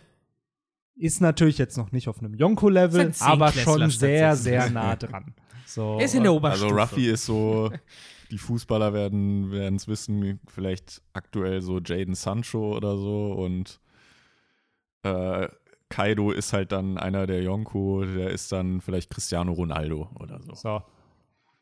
ist 0.94 1.22
natürlich 1.22 1.56
jetzt 1.56 1.78
noch 1.78 1.92
nicht 1.92 2.08
auf 2.08 2.18
einem 2.18 2.34
Yonko-Level, 2.34 3.12
aber 3.20 3.52
schon 3.52 3.88
sehr, 3.90 4.36
sehr 4.36 4.70
nah 4.70 4.96
dran. 4.96 5.34
So, 5.64 5.96
Er 5.98 6.04
ist 6.04 6.14
in 6.14 6.22
der 6.24 6.32
Also 6.32 6.36
Oberstufe. 6.66 6.74
Ruffy 6.74 7.10
ist 7.10 7.24
so, 7.24 7.72
die 8.32 8.38
Fußballer 8.38 8.94
werden 8.94 9.76
es 9.76 9.86
wissen, 9.86 10.40
vielleicht 10.48 11.02
aktuell 11.12 11.60
so 11.60 11.78
Jaden 11.78 12.14
Sancho 12.14 12.74
oder 12.74 12.96
so 12.96 13.32
und 13.32 13.78
äh, 15.02 15.48
Kaido 15.90 16.30
ist 16.30 16.54
halt 16.54 16.72
dann 16.72 16.96
einer 16.96 17.26
der 17.26 17.42
Yonko, 17.42 18.04
der 18.06 18.30
ist 18.30 18.50
dann 18.50 18.80
vielleicht 18.80 19.10
Cristiano 19.10 19.52
Ronaldo 19.52 20.08
oder 20.18 20.40
so. 20.42 20.54
so. 20.54 20.82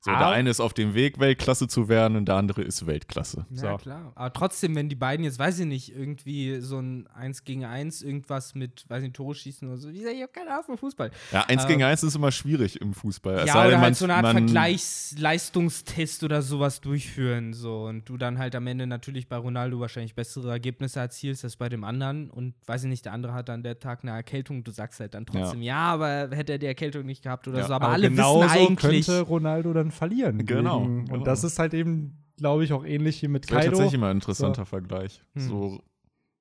So, 0.02 0.10
der 0.12 0.28
eine 0.28 0.48
ist 0.48 0.60
auf 0.60 0.72
dem 0.72 0.94
Weg, 0.94 1.20
Weltklasse 1.20 1.68
zu 1.68 1.88
werden 1.90 2.16
und 2.16 2.24
der 2.26 2.36
andere 2.36 2.62
ist 2.62 2.86
Weltklasse. 2.86 3.44
Ja, 3.50 3.72
So. 3.72 3.76
klar. 3.76 4.12
Aber 4.14 4.32
trotzdem, 4.32 4.74
wenn 4.74 4.88
die 4.88 4.94
beiden 4.94 5.24
jetzt, 5.24 5.38
weiß 5.38 5.58
ich 5.58 5.66
nicht, 5.66 5.94
irgendwie 5.94 6.60
so 6.60 6.78
ein 6.78 7.06
1 7.08 7.44
gegen 7.44 7.66
1, 7.66 8.00
irgendwas 8.00 8.54
mit, 8.54 8.84
weiß 8.88 9.02
nicht, 9.02 9.14
Tore 9.14 9.34
schießen 9.34 9.68
oder 9.68 9.76
so, 9.76 9.90
ich 9.90 10.02
sag, 10.02 10.14
ich 10.14 10.22
hab 10.22 10.32
keine 10.32 10.52
Ahnung 10.52 10.64
von 10.64 10.78
Fußball. 10.78 11.10
Ja, 11.32 11.42
eins 11.42 11.64
Ähm, 11.64 11.68
gegen 11.68 11.82
eins 11.82 12.02
ist 12.02 12.14
immer 12.14 12.32
schwierig 12.32 12.80
im 12.80 12.94
Fußball. 12.94 13.40
Es 13.40 13.46
ja, 13.48 13.52
sei 13.52 13.66
oder 13.68 13.76
halt 13.78 13.88
man- 13.88 13.94
so 13.94 14.04
eine 14.06 14.14
Art 14.14 14.30
Vergleichsleistungstest 14.30 16.24
oder 16.24 16.42
sowas 16.42 16.80
durchführen. 16.80 17.52
So. 17.52 17.84
Und 17.84 18.08
du 18.08 18.16
dann 18.16 18.38
halt 18.38 18.54
am 18.54 18.66
Ende 18.66 18.86
natürlich 18.86 19.28
bei 19.28 19.36
Ronaldo 19.36 19.80
wahrscheinlich 19.80 20.14
bessere 20.14 20.50
Ergebnisse 20.50 21.00
erzielst 21.00 21.44
als 21.44 21.56
bei 21.56 21.68
dem 21.68 21.84
anderen. 21.84 22.30
Und 22.30 22.54
weiß 22.66 22.84
ich 22.84 22.88
nicht, 22.88 23.04
der 23.04 23.12
andere 23.12 23.34
hat 23.34 23.50
an 23.50 23.62
der 23.62 23.78
Tag 23.78 24.00
eine 24.02 24.12
Erkältung. 24.12 24.64
Du 24.64 24.70
sagst 24.70 25.00
halt 25.00 25.14
dann 25.14 25.26
trotzdem, 25.26 25.62
ja, 25.62 25.76
aber 25.92 26.30
hätte 26.34 26.52
er 26.52 26.58
die 26.58 26.66
Erkältung 26.66 27.04
nicht 27.06 27.22
gehabt 27.22 27.46
oder 27.48 27.58
Ja, 27.58 27.66
so. 27.66 27.74
Aber, 27.74 27.86
Aber 27.86 27.94
alle 27.94 28.10
wissen 28.10 28.22
eigentlich. 28.48 29.06
könnte 29.06 29.20
Ronaldo 29.22 29.72
dann 29.72 29.89
verlieren. 29.90 30.44
Genau, 30.46 30.80
gegen- 30.80 31.04
genau. 31.06 31.18
Und 31.18 31.26
das 31.26 31.44
ist 31.44 31.58
halt 31.58 31.74
eben, 31.74 32.18
glaube 32.36 32.64
ich, 32.64 32.72
auch 32.72 32.84
ähnlich 32.84 33.22
wie 33.22 33.28
mit 33.28 33.44
Das 33.44 33.50
wäre 33.50 33.60
Kaido. 33.60 33.70
tatsächlich 33.76 34.00
mal 34.00 34.10
ein 34.10 34.16
interessanter 34.16 34.66
Vergleich. 34.66 35.22
Hm. 35.34 35.42
So, 35.48 35.82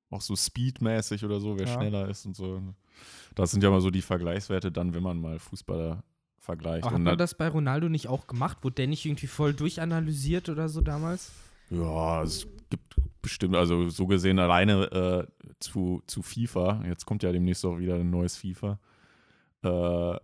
auch 0.09 0.21
so 0.21 0.35
speedmäßig 0.35 1.23
oder 1.25 1.39
so, 1.39 1.57
wer 1.59 1.67
Ja. 1.67 1.73
schneller 1.75 2.09
ist 2.09 2.25
und 2.25 2.35
so. 2.35 2.61
Das 3.35 3.51
sind 3.51 3.63
ja 3.63 3.69
mal 3.69 3.81
so 3.81 3.91
die 3.91 4.01
Vergleichswerte 4.01 4.71
dann, 4.71 4.93
wenn 4.93 5.03
man 5.03 5.19
mal 5.21 5.39
Fußballer 5.39 6.03
vergleicht. 6.39 6.83
Aber 6.85 6.95
hat 6.95 7.01
man 7.01 7.17
das 7.17 7.35
bei 7.35 7.47
Ronaldo 7.47 7.89
nicht 7.89 8.07
auch 8.07 8.25
gemacht? 8.27 8.57
Wurde 8.63 8.75
der 8.75 8.87
nicht 8.87 9.05
irgendwie 9.05 9.27
voll 9.27 9.53
durchanalysiert 9.53 10.49
oder 10.49 10.67
so 10.67 10.81
damals? 10.81 11.31
Ja, 11.69 12.23
es 12.23 12.47
gibt 12.71 12.95
bestimmt, 13.21 13.55
also 13.55 13.89
so 13.89 14.07
gesehen 14.07 14.39
alleine 14.39 15.27
äh, 15.29 15.47
zu, 15.59 16.01
zu 16.07 16.21
FIFA, 16.23 16.83
jetzt 16.87 17.05
kommt 17.05 17.21
ja 17.21 17.31
demnächst 17.31 17.63
auch 17.65 17.77
wieder 17.77 17.95
ein 17.95 18.09
neues 18.09 18.37
FIFA. 18.37 18.79
Äh, 19.63 20.15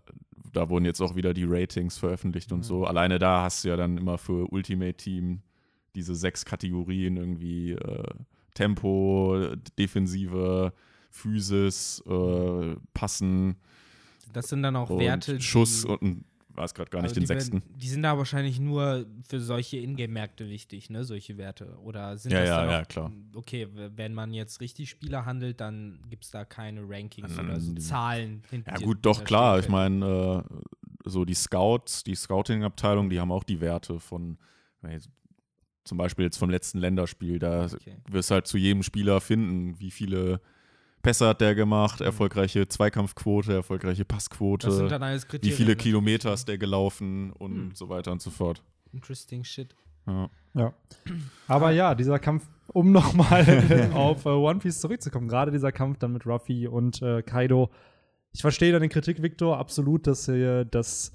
da 0.54 0.70
wurden 0.70 0.86
jetzt 0.86 1.02
auch 1.02 1.16
wieder 1.16 1.34
die 1.34 1.44
Ratings 1.46 1.98
veröffentlicht 1.98 2.52
und 2.52 2.60
Mhm. 2.60 2.64
so. 2.64 2.86
Alleine 2.86 3.20
da 3.20 3.44
hast 3.44 3.64
du 3.64 3.70
ja 3.70 3.76
dann 3.76 3.98
immer 3.98 4.18
für 4.18 4.48
Ultimate 4.52 4.96
Team 4.96 5.42
diese 5.96 6.16
sechs 6.16 6.46
Kategorien 6.46 7.18
irgendwie 7.18 7.72
äh, 7.72 8.04
Tempo, 8.54 9.48
Defensive, 9.78 10.72
Physis, 11.10 12.02
äh, 12.08 12.76
Passen 12.94 13.56
Das 14.34 14.48
sind 14.50 14.64
dann 14.64 14.76
auch 14.76 14.90
und 14.90 15.00
Werte. 15.00 15.40
Schuss 15.42 15.86
die, 15.86 16.26
und 16.56 16.62
weiß 16.62 16.74
gerade 16.74 16.90
gar 16.90 17.02
nicht 17.02 17.10
also 17.10 17.20
den 17.20 17.28
sechsten. 17.28 17.64
Die 17.76 17.88
sind 17.88 18.04
da 18.04 18.18
wahrscheinlich 18.18 18.60
nur 18.60 19.06
für 19.28 19.40
solche 19.40 19.78
Ingame-Märkte 19.78 20.50
wichtig, 20.50 20.90
ne? 20.90 21.04
Solche 21.04 21.38
Werte. 21.38 21.78
Oder 21.82 22.18
sind 22.18 22.32
Ja, 22.32 22.40
das 22.40 22.50
ja, 22.50 22.72
ja, 22.72 22.82
auch, 22.82 22.88
klar. 22.88 23.12
Okay, 23.36 23.68
wenn 23.74 24.14
man 24.14 24.34
jetzt 24.34 24.62
richtig 24.62 24.90
Spieler 24.90 25.26
handelt, 25.26 25.60
dann 25.60 26.00
gibt 26.10 26.26
es 26.26 26.32
da 26.32 26.46
keine 26.46 26.82
Rankings 26.88 27.38
Ähm, 27.38 27.46
oder 27.46 27.60
so 27.60 27.74
Zahlen. 27.76 28.44
Ja 28.52 28.78
gut, 28.78 29.00
doch 29.02 29.24
klar. 29.24 29.60
Ich 29.60 29.70
meine, 29.70 30.44
äh, 30.50 31.10
so 31.10 31.26
die 31.26 31.34
Scouts, 31.34 32.04
die 32.04 32.16
Scouting-Abteilung, 32.16 33.10
die 33.10 33.20
haben 33.20 33.32
auch 33.32 33.44
die 33.44 33.62
Werte 33.62 34.00
von, 34.00 34.38
zum 35.84 35.98
Beispiel 35.98 36.26
jetzt 36.26 36.38
vom 36.38 36.50
letzten 36.50 36.80
Länderspiel, 36.80 37.40
da 37.40 37.66
Okay. 37.66 37.98
wirst 38.10 38.30
du 38.32 38.36
halt 38.36 38.48
zu 38.48 38.58
jedem 38.58 38.82
Spieler 38.84 39.22
finden, 39.22 39.80
wie 39.80 39.92
viele 39.92 40.42
Pässe 41.06 41.28
hat 41.28 41.40
der 41.42 41.54
gemacht, 41.56 42.02
erfolgreiche 42.02 42.68
Zweikampfquote, 42.68 43.54
erfolgreiche 43.54 44.02
Mhm. 44.04 44.08
Das 44.08 44.26
sind 44.26 44.36
Passquote, 44.38 44.88
dann 44.90 45.04
alles 45.04 45.24
wie 45.24 45.28
Kriterien. 45.28 45.58
viele 45.58 45.70
ne? 45.70 45.76
Kilometer 45.76 46.34
ist 46.34 46.48
der 46.48 46.58
gelaufen 46.58 47.32
und 47.34 47.56
Hm. 47.56 47.72
so 47.76 47.90
weiter 47.90 48.12
und 48.12 48.22
so 48.22 48.32
fort. 48.32 48.64
Interesting 48.92 49.44
shit. 49.44 49.76
Ja. 50.08 50.30
Ja. 50.56 50.74
Aber 51.48 51.72
ja, 51.72 51.94
dieser 51.96 52.18
Kampf, 52.20 52.48
um 52.68 52.92
nochmal 52.92 53.92
auf 53.94 54.26
äh, 54.26 54.30
One 54.30 54.60
Piece 54.60 54.80
zurückzukommen, 54.82 55.28
gerade 55.28 55.52
dieser 55.52 55.72
Kampf 55.72 56.00
dann 56.00 56.12
mit 56.14 56.26
Ruffy 56.26 56.68
und 56.68 57.02
äh, 57.02 57.22
Kaido. 57.22 57.70
Ich 58.32 58.42
verstehe 58.42 58.72
deine 58.72 58.90
Kritik, 58.90 59.22
Victor, 59.22 59.58
absolut, 59.58 60.08
dass 60.08 60.28
äh, 60.28 60.66
das 60.66 61.12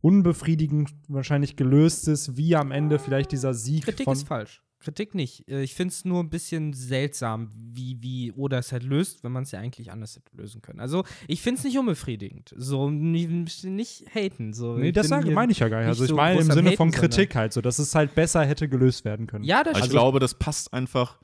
unbefriedigend 0.00 0.90
wahrscheinlich 1.08 1.56
gelöst 1.56 2.08
ist, 2.08 2.36
wie 2.36 2.56
am 2.56 2.70
Ende 2.72 2.98
vielleicht 2.98 3.32
dieser 3.32 3.54
Sieg 3.54 3.84
Kritik 3.84 4.04
von 4.04 4.12
ist 4.14 4.28
falsch. 4.28 4.62
Kritik 4.84 5.14
nicht. 5.14 5.48
Äh, 5.48 5.62
Ich 5.62 5.74
finde 5.74 5.92
es 5.92 6.04
nur 6.04 6.20
ein 6.22 6.30
bisschen 6.30 6.72
seltsam, 6.72 7.50
wie, 7.72 7.96
wie 8.00 8.32
Oda 8.32 8.58
es 8.58 8.70
halt 8.70 8.82
löst, 8.84 9.24
wenn 9.24 9.32
man 9.32 9.42
es 9.42 9.50
ja 9.50 9.58
eigentlich 9.60 9.90
anders 9.90 10.14
hätte 10.16 10.36
lösen 10.36 10.62
können. 10.62 10.78
Also, 10.80 11.04
ich 11.26 11.42
finde 11.42 11.58
es 11.58 11.64
nicht 11.64 11.78
unbefriedigend. 11.78 12.54
So, 12.56 12.90
nicht, 12.90 13.64
nicht 13.64 14.04
haten. 14.14 14.52
So. 14.52 14.76
Nee, 14.76 14.88
Ich 14.88 14.92
das 14.94 15.08
sage 15.08 15.30
meine 15.32 15.50
ich 15.52 15.58
ja 15.58 15.68
gar 15.68 15.80
nicht. 15.80 15.88
Also 15.88 16.04
ich 16.04 16.10
so 16.10 16.16
meine 16.16 16.40
im 16.40 16.50
Sinne 16.50 16.68
Haten, 16.70 16.76
von 16.76 16.92
sondern- 16.92 17.10
Kritik 17.10 17.34
halt 17.34 17.52
so, 17.52 17.60
dass 17.60 17.78
es 17.78 17.94
halt 17.94 18.14
besser 18.14 18.44
hätte 18.44 18.68
gelöst 18.68 19.04
werden 19.04 19.26
können. 19.26 19.44
Ja, 19.44 19.64
das 19.64 19.70
Aber 19.72 19.78
ich 19.78 19.84
stimmt. 19.86 19.92
glaube, 19.92 20.20
das 20.20 20.34
passt 20.34 20.72
einfach, 20.72 21.18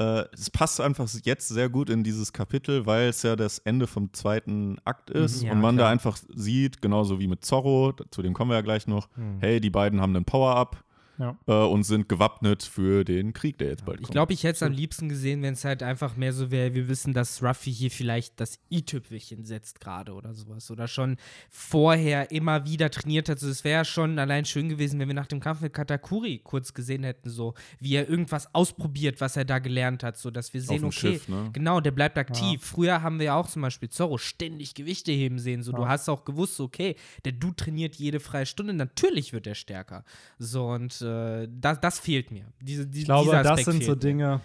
äh, 0.00 0.24
es 0.32 0.50
passt 0.50 0.80
einfach 0.80 1.08
jetzt 1.24 1.48
sehr 1.48 1.68
gut 1.68 1.90
in 1.90 2.04
dieses 2.04 2.32
Kapitel, 2.32 2.86
weil 2.86 3.08
es 3.08 3.22
ja 3.22 3.34
das 3.36 3.58
Ende 3.60 3.86
vom 3.86 4.12
zweiten 4.12 4.78
Akt 4.84 5.10
ist 5.10 5.42
Ja, 5.42 5.52
und 5.52 5.60
man 5.60 5.74
klar. 5.76 5.88
da 5.88 5.92
einfach 5.92 6.16
sieht, 6.34 6.80
genauso 6.82 7.18
wie 7.18 7.26
mit 7.26 7.44
Zorro, 7.44 7.92
zu 8.10 8.22
dem 8.22 8.32
kommen 8.34 8.50
wir 8.50 8.56
ja 8.56 8.60
gleich 8.62 8.86
noch, 8.86 9.08
Hm. 9.16 9.38
hey, 9.40 9.60
die 9.60 9.70
beiden 9.70 10.00
haben 10.00 10.14
einen 10.14 10.24
Power-Up 10.24 10.84
Ja. 11.18 11.36
äh, 11.46 11.52
und 11.52 11.82
sind 11.84 12.08
gewappnet 12.08 12.62
für 12.62 13.04
den 13.04 13.32
Krieg, 13.32 13.58
der 13.58 13.68
jetzt 13.68 13.84
bald 13.84 13.98
Ich 14.00 14.04
kommt. 14.06 14.12
glaube, 14.12 14.32
ich 14.32 14.44
hätte 14.44 14.54
es 14.56 14.62
am 14.62 14.72
liebsten 14.72 15.08
gesehen, 15.08 15.42
wenn 15.42 15.54
es 15.54 15.64
halt 15.64 15.82
einfach 15.82 16.16
mehr 16.16 16.32
so 16.32 16.50
wäre, 16.50 16.74
wir 16.74 16.88
wissen, 16.88 17.12
dass 17.12 17.42
Ruffy 17.42 17.72
hier 17.72 17.90
vielleicht 17.90 18.38
das 18.40 18.58
i-Tüpfelchen 18.70 19.44
setzt 19.44 19.80
gerade 19.80 20.12
oder 20.12 20.32
sowas. 20.34 20.70
Oder 20.70 20.86
schon 20.86 21.16
vorher 21.50 22.30
immer 22.30 22.64
wieder 22.66 22.90
trainiert 22.90 23.28
hat. 23.28 23.38
Also 23.38 23.48
es 23.48 23.64
wäre 23.64 23.84
schon 23.84 24.18
allein 24.18 24.44
schön 24.44 24.68
gewesen, 24.68 25.00
wenn 25.00 25.08
wir 25.08 25.14
nach 25.14 25.26
dem 25.26 25.40
Kampf 25.40 25.60
mit 25.60 25.72
Katakuri 25.72 26.40
kurz 26.44 26.72
gesehen 26.74 27.02
hätten, 27.04 27.30
so 27.30 27.54
wie 27.80 27.94
er 27.94 28.08
irgendwas 28.08 28.54
ausprobiert, 28.54 29.20
was 29.20 29.36
er 29.36 29.44
da 29.44 29.58
gelernt 29.58 30.02
hat, 30.02 30.16
so 30.18 30.30
dass 30.30 30.54
wir 30.54 30.62
sehen, 30.62 30.78
dem 30.82 30.84
okay, 30.86 30.98
Schiff, 31.14 31.28
ne? 31.28 31.50
genau, 31.52 31.80
der 31.80 31.90
bleibt 31.90 32.16
aktiv. 32.18 32.62
Früher 32.64 33.02
haben 33.02 33.18
wir 33.18 33.26
ja 33.26 33.34
auch 33.36 33.48
zum 33.48 33.62
Beispiel 33.62 33.88
Zorro 33.88 34.18
ständig 34.18 34.74
Gewichte 34.74 35.12
heben 35.12 35.38
sehen. 35.38 35.62
So, 35.62 35.72
du 35.72 35.82
Ja. 35.82 35.88
hast 35.88 36.08
auch 36.08 36.24
gewusst, 36.24 36.60
okay, 36.60 36.94
der 37.24 37.32
Dude 37.32 37.56
trainiert 37.56 37.96
jede 37.96 38.20
freie 38.20 38.46
Stunde, 38.46 38.72
natürlich 38.72 39.32
wird 39.32 39.46
er 39.46 39.54
stärker. 39.54 40.04
So, 40.38 40.68
und 40.68 41.02
äh, 41.08 41.48
das, 41.50 41.80
das 41.80 41.98
fehlt 41.98 42.30
mir. 42.30 42.44
Diese, 42.60 42.86
die, 42.86 43.00
Ich 43.00 43.04
glaube, 43.04 43.30
das 43.30 43.64
sind 43.64 43.82
so 43.82 43.92
mir. 43.92 43.96
Dinge, 43.96 44.40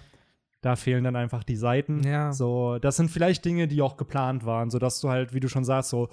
da 0.61 0.75
fehlen 0.75 1.03
dann 1.03 1.15
einfach 1.15 1.43
die 1.43 1.55
Seiten. 1.55 2.03
Ja. 2.03 2.31
So, 2.33 2.79
das 2.79 2.95
sind 2.95 3.11
vielleicht 3.11 3.43
Dinge, 3.45 3.67
die 3.67 3.81
auch 3.81 3.97
geplant 3.97 4.45
waren, 4.45 4.69
sodass 4.69 4.99
du 5.01 5.09
halt, 5.09 5.33
wie 5.33 5.39
du 5.39 5.49
schon 5.49 5.65
sagst, 5.65 5.89
so, 5.89 6.09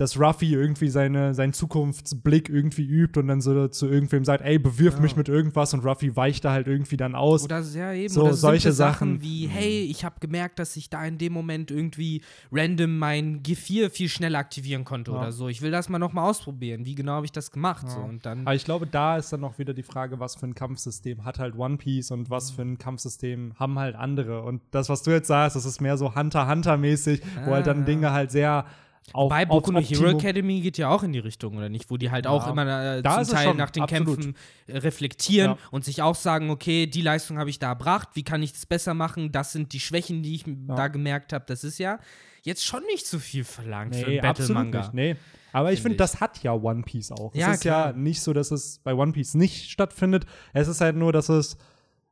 dass 0.00 0.18
Ruffy 0.18 0.54
irgendwie 0.54 0.88
seine, 0.88 1.34
seinen 1.34 1.52
Zukunftsblick 1.52 2.48
irgendwie 2.48 2.84
übt 2.84 3.18
und 3.20 3.28
dann 3.28 3.40
so 3.40 3.68
zu 3.68 3.86
irgendwem 3.88 4.24
sagt, 4.24 4.42
ey, 4.44 4.58
bewirf 4.58 4.94
Ja. 4.94 5.00
mich 5.00 5.16
mit 5.16 5.28
irgendwas 5.28 5.74
und 5.74 5.84
Ruffy 5.84 6.16
weicht 6.16 6.44
da 6.44 6.52
halt 6.52 6.66
irgendwie 6.66 6.96
dann 6.96 7.14
aus. 7.14 7.44
Oder 7.44 7.60
ja, 7.60 7.92
eben. 7.92 8.08
So, 8.12 8.22
oder 8.22 8.34
solche 8.34 8.72
Sachen 8.72 8.90
Sachen. 9.16 9.22
wie, 9.22 9.46
hey, 9.46 9.82
ich 9.82 10.04
habe 10.04 10.16
gemerkt, 10.20 10.58
dass 10.58 10.76
ich 10.76 10.88
da 10.90 11.04
in 11.04 11.18
dem 11.18 11.32
Moment 11.32 11.70
irgendwie 11.70 12.22
random 12.50 12.98
mein 12.98 13.42
G4 13.42 13.90
viel 13.90 14.08
schneller 14.08 14.38
aktivieren 14.38 14.84
konnte 14.84 15.10
Ja. 15.10 15.18
oder 15.18 15.32
so. 15.32 15.48
Ich 15.48 15.60
will 15.62 15.70
das 15.70 15.88
mal 15.88 15.98
nochmal 15.98 16.28
ausprobieren. 16.28 16.86
Wie 16.86 16.94
genau 16.94 17.12
habe 17.12 17.26
ich 17.26 17.32
das 17.32 17.50
gemacht? 17.50 17.88
So, 17.90 17.98
Ja. 17.98 18.04
und 18.06 18.24
dann 18.24 18.40
Aber 18.46 18.54
ich 18.54 18.64
glaube, 18.64 18.86
da 18.86 19.16
ist 19.18 19.32
dann 19.32 19.44
auch 19.44 19.58
wieder 19.58 19.74
die 19.74 19.82
Frage, 19.82 20.18
was 20.18 20.34
für 20.36 20.46
ein 20.46 20.54
Kampfsystem 20.54 21.24
hat 21.24 21.38
halt 21.38 21.56
One 21.58 21.76
Piece 21.76 22.10
und 22.10 22.20
Mhm. 22.22 22.30
was 22.30 22.50
für 22.50 22.62
ein 22.62 22.78
Kampfsystem 22.78 23.52
haben 23.56 23.78
halt 23.78 23.96
andere. 23.96 24.42
Und 24.42 24.62
das, 24.70 24.88
was 24.88 25.02
du 25.02 25.10
jetzt 25.10 25.28
sagst, 25.28 25.56
das 25.56 25.64
ist 25.66 25.80
mehr 25.80 25.96
so 25.98 26.14
Hunter-Hunter-mäßig, 26.14 27.20
wo 27.44 27.52
halt 27.52 27.64
Ah, 27.64 27.72
dann 27.72 27.78
ja. 27.80 27.84
Dinge 27.84 28.12
halt 28.12 28.30
sehr 28.30 28.64
auf, 29.12 29.28
Bei 29.28 29.44
Boku 29.44 29.72
no 29.72 29.80
Hero 29.80 30.06
Academy 30.10 30.60
geht 30.60 30.78
ja 30.78 30.88
auch 30.88 31.02
in 31.02 31.12
die 31.12 31.18
Richtung, 31.18 31.56
oder 31.56 31.68
nicht? 31.68 31.90
Wo 31.90 31.96
die 31.96 32.10
halt 32.10 32.26
Ja. 32.26 32.30
auch 32.30 32.46
immer 32.46 32.98
äh, 32.98 33.02
zum 33.02 33.34
Teil 33.34 33.54
nach 33.54 33.70
den 33.70 33.82
absolut. 33.82 34.06
Kämpfen 34.20 34.36
äh, 34.68 34.78
reflektieren 34.78 35.52
Ja. 35.52 35.58
und 35.72 35.84
sich 35.84 36.00
auch 36.02 36.14
sagen, 36.14 36.50
okay, 36.50 36.86
die 36.86 37.02
Leistung 37.02 37.38
habe 37.38 37.50
ich 37.50 37.58
da 37.58 37.68
erbracht, 37.70 38.10
wie 38.14 38.22
kann 38.22 38.42
ich 38.42 38.52
das 38.52 38.66
besser 38.66 38.94
machen? 38.94 39.32
Das 39.32 39.52
sind 39.52 39.72
die 39.72 39.80
Schwächen, 39.80 40.22
die 40.22 40.34
ich 40.36 40.44
da 40.46 40.88
gemerkt 40.88 41.32
habe. 41.32 41.44
Das 41.48 41.64
ist 41.64 41.78
ja 41.78 41.98
jetzt 42.42 42.64
schon 42.64 42.82
nicht 42.84 43.06
so 43.06 43.18
viel 43.18 43.42
verlangt 43.44 43.96
für 43.96 44.08
Nee, 44.08 44.20
einen 44.20 44.30
absolut 44.30 44.54
Battle-Manga. 44.64 44.90
Nee. 44.92 45.16
Aber 45.52 45.72
ich 45.72 45.80
Finde 45.82 45.94
ich. 45.94 45.98
das 45.98 46.20
hat 46.20 46.40
ja 46.44 46.52
One 46.52 46.82
Piece 46.82 47.10
auch. 47.10 47.34
Ja, 47.34 47.48
es 47.48 47.54
ist 47.56 47.60
klar. 47.62 47.88
ja 47.88 47.92
nicht 47.92 48.22
so, 48.22 48.32
dass 48.32 48.52
es 48.52 48.78
bei 48.84 48.94
One 48.94 49.10
Piece 49.12 49.34
nicht 49.34 49.68
stattfindet. 49.70 50.24
Es 50.52 50.68
ist 50.68 50.80
halt 50.80 50.94
nur, 50.94 51.12
dass 51.12 51.28
es 51.28 51.56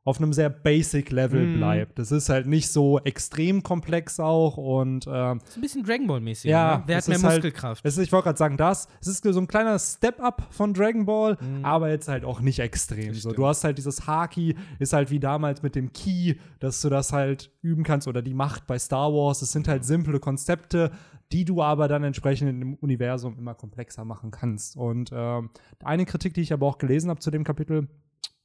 auf 0.05 0.17
einem 0.17 0.33
sehr 0.33 0.49
basic 0.49 1.11
Level 1.11 1.45
Mhm. 1.45 1.57
bleibt. 1.57 1.99
Es 1.99 2.11
ist 2.11 2.29
halt 2.29 2.47
nicht 2.47 2.69
so 2.69 2.99
extrem 2.99 3.61
komplex 3.63 4.19
auch 4.19 4.57
und 4.57 5.05
ähm, 5.11 5.39
Ist 5.45 5.57
ein 5.57 5.61
bisschen 5.61 5.83
Dragon 5.83 6.07
Ball-mäßig. 6.07 6.49
Ja, 6.49 6.77
ne? 6.77 6.83
Wer 6.87 6.97
hat 6.97 7.07
mehr 7.07 7.21
halt- 7.21 7.35
Muskelkraft? 7.43 7.85
es 7.85 7.97
ist, 7.97 8.05
ich 8.05 8.11
wollte 8.11 8.23
gerade 8.23 8.37
sagen, 8.37 8.57
das, 8.57 8.87
es 9.01 9.07
ist 9.07 9.23
so 9.23 9.39
ein 9.39 9.47
kleiner 9.47 9.77
Step-up 9.77 10.47
von 10.51 10.73
Dragon 10.73 11.05
Ball, 11.05 11.37
Mhm. 11.39 11.65
aber 11.65 11.89
jetzt 11.89 12.07
halt 12.07 12.23
auch 12.23 12.39
nicht 12.39 12.59
extrem. 12.59 13.09
Das 13.09 13.21
So, 13.21 13.31
du 13.33 13.45
hast 13.45 13.63
halt 13.63 13.77
dieses 13.77 14.07
Haki, 14.07 14.55
ist 14.79 14.93
halt 14.93 15.11
wie 15.11 15.19
damals 15.19 15.61
mit 15.61 15.75
dem 15.75 15.91
Key, 15.93 16.35
dass 16.59 16.81
du 16.81 16.89
das 16.89 17.11
halt 17.13 17.51
üben 17.61 17.83
kannst 17.83 18.07
oder 18.07 18.21
die 18.21 18.33
Macht 18.33 18.65
bei 18.67 18.79
Star 18.79 19.11
Wars. 19.13 19.41
Es 19.41 19.51
sind 19.51 19.67
halt 19.67 19.83
simple 19.85 20.19
Konzepte, 20.19 20.91
die 21.33 21.45
du 21.45 21.61
aber 21.61 21.87
dann 21.87 22.03
entsprechend 22.03 22.49
im 22.49 22.73
Universum 22.75 23.37
immer 23.37 23.53
komplexer 23.53 24.05
machen 24.05 24.31
kannst. 24.31 24.75
Und 24.77 25.11
ähm, 25.13 25.51
eine 25.83 26.05
Kritik, 26.05 26.33
die 26.33 26.41
ich 26.41 26.53
aber 26.53 26.65
auch 26.65 26.77
gelesen 26.79 27.09
habe 27.11 27.19
zu 27.19 27.29
dem 27.29 27.43
Kapitel, 27.43 27.87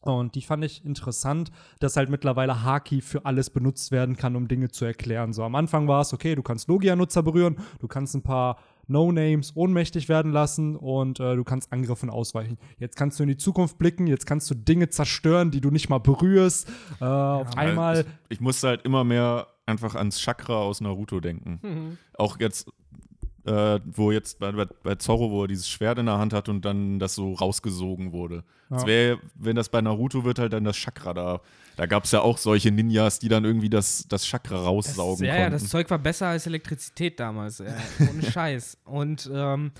und 0.05 0.35
die 0.35 0.43
fand 0.43 0.65
ich 0.65 0.85
interessant, 0.85 1.51
dass 1.81 1.97
halt 1.97 2.11
mittlerweile 2.11 2.63
Haki 2.63 3.01
für 3.01 3.25
alles 3.25 3.51
benutzt 3.51 3.91
werden 3.91 4.17
kann, 4.17 4.37
um 4.37 4.49
Dinge 4.49 4.71
zu 4.71 4.85
erklären. 4.85 5.33
So 5.33 5.43
am 5.43 5.55
Anfang 5.55 5.89
war 5.89 6.03
es, 6.03 6.13
okay, 6.13 6.35
du 6.35 6.43
kannst 6.43 6.69
Logia-Nutzer 6.69 7.23
berühren, 7.23 7.57
du 7.81 7.89
kannst 7.89 8.15
ein 8.15 8.23
paar 8.23 8.59
No-Names 8.87 9.53
ohnmächtig 9.57 10.09
werden 10.09 10.33
lassen 10.33 10.77
und 10.77 11.21
äh, 11.21 11.37
du 11.37 11.45
kannst 11.45 11.73
Angriffen 11.73 12.11
ausweichen. 12.11 12.59
Jetzt 12.79 12.97
kannst 12.97 13.19
du 13.19 13.23
in 13.23 13.31
die 13.31 13.37
Zukunft 13.37 13.79
blicken, 13.79 14.07
jetzt 14.07 14.27
kannst 14.27 14.51
du 14.51 14.55
Dinge 14.55 14.91
zerstören, 14.91 15.51
die 15.51 15.61
du 15.61 15.71
nicht 15.71 15.89
mal 15.89 15.99
berührst. 15.99 16.69
Äh, 17.01 17.05
auf 17.05 17.57
einmal. 17.57 18.01
Ich, 18.01 18.37
ich 18.37 18.41
musste 18.41 18.69
halt 18.69 18.83
immer 18.83 19.05
mehr 19.05 19.47
einfach 19.67 19.95
ans 19.95 20.21
Chakra 20.21 20.57
aus 20.57 20.81
Naruto 20.81 21.21
denken. 21.21 21.61
Mhm. 21.63 21.99
Auch 22.19 22.39
jetzt, 22.39 22.71
äh, 23.47 23.80
wo 23.84 24.11
jetzt 24.11 24.38
bei, 24.38 24.53
bei, 24.53 24.95
Zorro, 24.95 25.30
wo 25.30 25.42
er 25.45 25.49
dieses 25.49 25.68
Schwert 25.68 25.99
in 25.99 26.07
der 26.07 26.18
Hand 26.18 26.32
hat 26.32 26.49
und 26.49 26.64
dann 26.64 26.99
das 26.99 27.14
so 27.14 27.34
rausgesogen 27.34 28.12
wurde. 28.12 28.45
Das 28.70 28.82
Ja. 28.82 28.88
wäre, 28.88 29.18
wenn 29.34 29.55
das 29.57 29.68
bei 29.68 29.80
Naruto 29.82 30.24
wird, 30.24 30.38
halt 30.38 30.53
dann 30.53 30.64
das 30.64 30.76
Chakra 30.76 31.12
da. 31.14 31.40
Da 31.76 31.86
gab 31.86 32.05
es 32.05 32.12
ja 32.12 32.20
auch 32.20 32.38
solche 32.38 32.70
Ninjas, 32.70 33.18
die 33.18 33.28
dann 33.28 33.45
irgendwie 33.45 33.68
das, 33.68 34.07
das 34.09 34.24
Chakra 34.24 34.57
Das, 34.57 34.64
raussaugen 34.64 35.26
ja, 35.26 35.36
ja, 35.36 35.51
das 35.51 35.62
konnten. 35.62 35.70
Zeug 35.70 35.90
war 35.90 35.99
besser 35.99 36.28
als 36.28 36.47
Elektrizität 36.47 37.18
damals. 37.20 37.61
Äh, 37.61 37.72
ohne 38.11 38.22
Scheiß. 38.30 38.78
Und 38.84 39.28
ähm, 39.32 39.72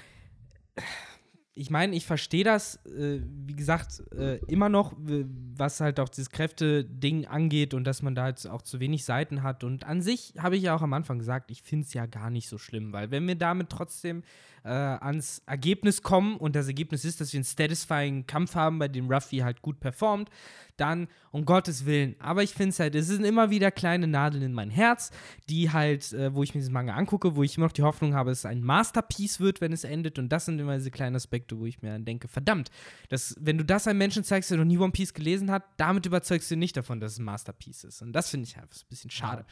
ich 1.57 1.71
meine, 1.71 1.95
ich 1.95 2.05
verstehe 2.05 2.43
das, 2.43 2.77
äh, 2.87 3.21
wie 3.47 3.55
gesagt, 3.55 4.03
äh, 4.13 4.39
immer 4.47 4.69
noch, 4.69 4.93
was 4.99 5.81
halt 5.81 6.01
auch 6.01 6.09
dieses 6.09 6.31
Kräfte-Ding 6.31 7.27
angeht 7.27 7.75
und 7.75 7.85
dass 7.85 8.03
man 8.03 8.17
da 8.17 8.29
jetzt 8.29 8.47
auch 8.47 8.63
zu 8.63 8.81
wenig 8.81 9.05
Seiten 9.05 9.45
hat. 9.45 9.63
Und 9.63 9.85
an 9.85 10.03
sich 10.03 10.35
habe 10.39 10.57
ich 10.57 10.65
ja 10.65 10.75
auch 10.75 10.83
am 10.83 10.93
Anfang 10.93 11.19
gesagt, 11.19 11.53
ich 11.53 11.63
finde 11.63 11.87
es 11.87 11.95
ja 11.95 12.07
gar 12.07 12.31
nicht 12.31 12.49
so 12.49 12.59
schlimm, 12.59 12.93
weil 12.93 13.13
wenn 13.13 13.27
wir 13.29 13.37
damit 13.37 13.71
trotzdem 13.71 14.25
äh, 14.65 14.69
ans 14.69 15.43
Ergebnis 15.47 16.03
kommen 16.03 16.37
und 16.39 16.57
das 16.57 16.67
Ergebnis 16.67 17.05
ist, 17.05 17.21
dass 17.21 17.33
wir 17.33 17.39
einen 17.39 17.45
satisfying 17.45 18.27
Kampf 18.27 18.55
haben, 18.55 18.79
bei 18.79 18.89
dem 18.89 19.11
Ruffy 19.11 19.39
halt 19.39 19.63
gut 19.63 19.79
performt, 19.79 20.31
dann 20.77 21.07
um 21.31 21.45
Gottes 21.45 21.87
Willen. 21.87 22.17
Aber 22.19 22.43
ich 22.43 22.53
finde 22.53 22.71
es 22.71 22.81
halt, 22.81 22.95
es 22.95 23.07
sind 23.07 23.25
immer 23.25 23.51
wieder 23.51 23.71
kleine 23.71 24.07
Nadeln 24.07 24.43
in 24.43 24.53
mein 24.53 24.71
Herz, 24.71 25.11
die 25.49 25.71
halt, 25.71 26.13
äh, 26.13 26.35
wo 26.35 26.43
ich 26.43 26.55
mir 26.55 26.61
dieses 26.61 26.73
Manga 26.73 26.95
angucke, 26.95 27.37
wo 27.37 27.43
ich 27.43 27.57
immer 27.57 27.67
noch 27.67 27.73
die 27.73 27.83
Hoffnung 27.83 28.15
habe, 28.15 28.31
dass 28.31 28.41
es 28.41 28.47
ein 28.47 28.63
Masterpiece 28.63 29.39
wird, 29.39 29.61
wenn 29.61 29.73
es 29.73 29.85
endet. 29.85 30.19
Und 30.19 30.31
das 30.31 30.47
sind 30.47 30.59
immer 30.59 30.77
diese 30.77 30.91
kleinen 30.91 31.17
Aspekte, 31.17 31.44
Aspekte, 31.45 31.59
wo 31.59 31.67
ich 31.67 31.83
mir 31.83 31.91
dann 31.91 32.05
denke, 32.05 32.29
verdammt, 32.29 32.71
das, 33.09 33.37
wenn 33.41 33.59
du 33.59 33.65
das 33.65 33.87
einem 33.87 33.99
Menschen 33.99 34.25
zeigst, 34.25 34.51
der 34.51 34.59
noch 34.59 34.65
nie 34.65 34.79
One 34.79 34.93
Piece 34.93 35.13
gelesen 35.15 35.51
hat, 35.51 35.63
damit 35.77 36.07
überzeugst 36.07 36.51
du 36.51 36.55
ihn 36.55 36.59
nicht 36.59 36.77
davon, 36.77 37.01
dass 37.01 37.13
es 37.13 37.19
ein 37.19 37.25
Masterpiece 37.25 37.85
ist. 37.85 38.03
Und 38.03 38.13
das 38.13 38.31
finde 38.31 38.47
ich 38.49 38.57
einfach 38.57 38.73
so 38.73 38.83
ein 38.85 38.89
bisschen 38.89 39.11
schade. 39.11 39.45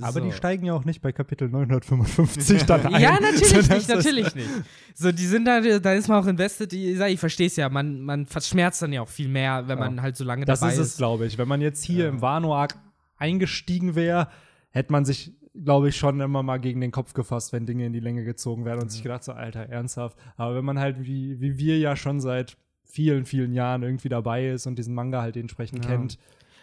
Aber 0.00 0.12
so. 0.12 0.20
die 0.20 0.32
steigen 0.32 0.64
ja 0.66 0.72
auch 0.72 0.84
nicht 0.84 1.02
bei 1.02 1.10
Kapitel 1.12 1.48
955 1.48 2.62
dann 2.64 2.94
ein. 2.94 3.02
Ja, 3.02 3.18
natürlich 3.20 3.48
sondern 3.48 3.76
nicht, 3.76 3.88
das- 3.90 3.96
natürlich 3.96 4.34
nicht. 4.36 4.48
So, 4.94 5.10
die 5.12 5.26
sind 5.26 5.44
da, 5.46 5.60
da 5.60 5.92
ist 5.94 6.08
man 6.08 6.22
auch 6.22 6.26
invested. 6.28 6.72
Ich 6.72 6.96
sag, 6.96 7.10
ich 7.10 7.18
verstehe 7.18 7.48
es 7.48 7.56
ja, 7.56 7.68
man, 7.68 8.00
man 8.00 8.26
verschmerzt 8.26 8.80
dann 8.82 8.92
ja 8.92 9.02
auch 9.02 9.08
viel 9.08 9.28
mehr, 9.28 9.66
wenn 9.66 9.78
Ja. 9.78 9.84
man 9.86 10.00
halt 10.02 10.16
so 10.16 10.22
lange 10.24 10.44
Das 10.44 10.60
dabei 10.60 10.72
ist 10.74 10.78
ist. 10.78 10.86
es, 10.92 10.96
glaube 10.96 11.26
ich. 11.26 11.38
Wenn 11.38 11.48
man 11.48 11.60
jetzt 11.60 11.82
hier 11.84 12.04
Ja. 12.04 12.08
im 12.10 12.20
Wano-Arc 12.22 12.76
eingestiegen 13.16 13.94
wäre, 13.96 14.28
hätte 14.70 14.92
man 14.92 15.04
sich, 15.04 15.32
glaube 15.54 15.88
ich, 15.88 15.96
schon 15.96 16.20
immer 16.20 16.42
mal 16.42 16.58
gegen 16.58 16.80
den 16.80 16.92
Kopf 16.92 17.12
gefasst, 17.12 17.52
wenn 17.52 17.66
Dinge 17.66 17.86
in 17.86 17.92
die 17.92 18.00
Länge 18.00 18.24
gezogen 18.24 18.64
werden 18.64 18.82
und 18.82 18.90
sich 18.92 19.02
gedacht, 19.02 19.24
so, 19.24 19.32
Alter, 19.32 19.68
ernsthaft. 19.68 20.16
Aber 20.36 20.54
wenn 20.54 20.64
man 20.64 20.78
halt, 20.78 21.04
wie, 21.04 21.40
wie 21.40 21.58
wir 21.58 21.78
ja 21.78 21.96
schon 21.96 22.20
seit 22.20 22.56
vielen, 22.84 23.24
vielen 23.24 23.52
Jahren 23.52 23.82
irgendwie 23.82 24.08
dabei 24.08 24.48
ist 24.48 24.66
und 24.66 24.78
diesen 24.78 24.94
Manga 24.94 25.22
halt 25.22 25.36
entsprechend 25.36 25.84
Ja. 25.84 25.90
kennt. 25.90 26.18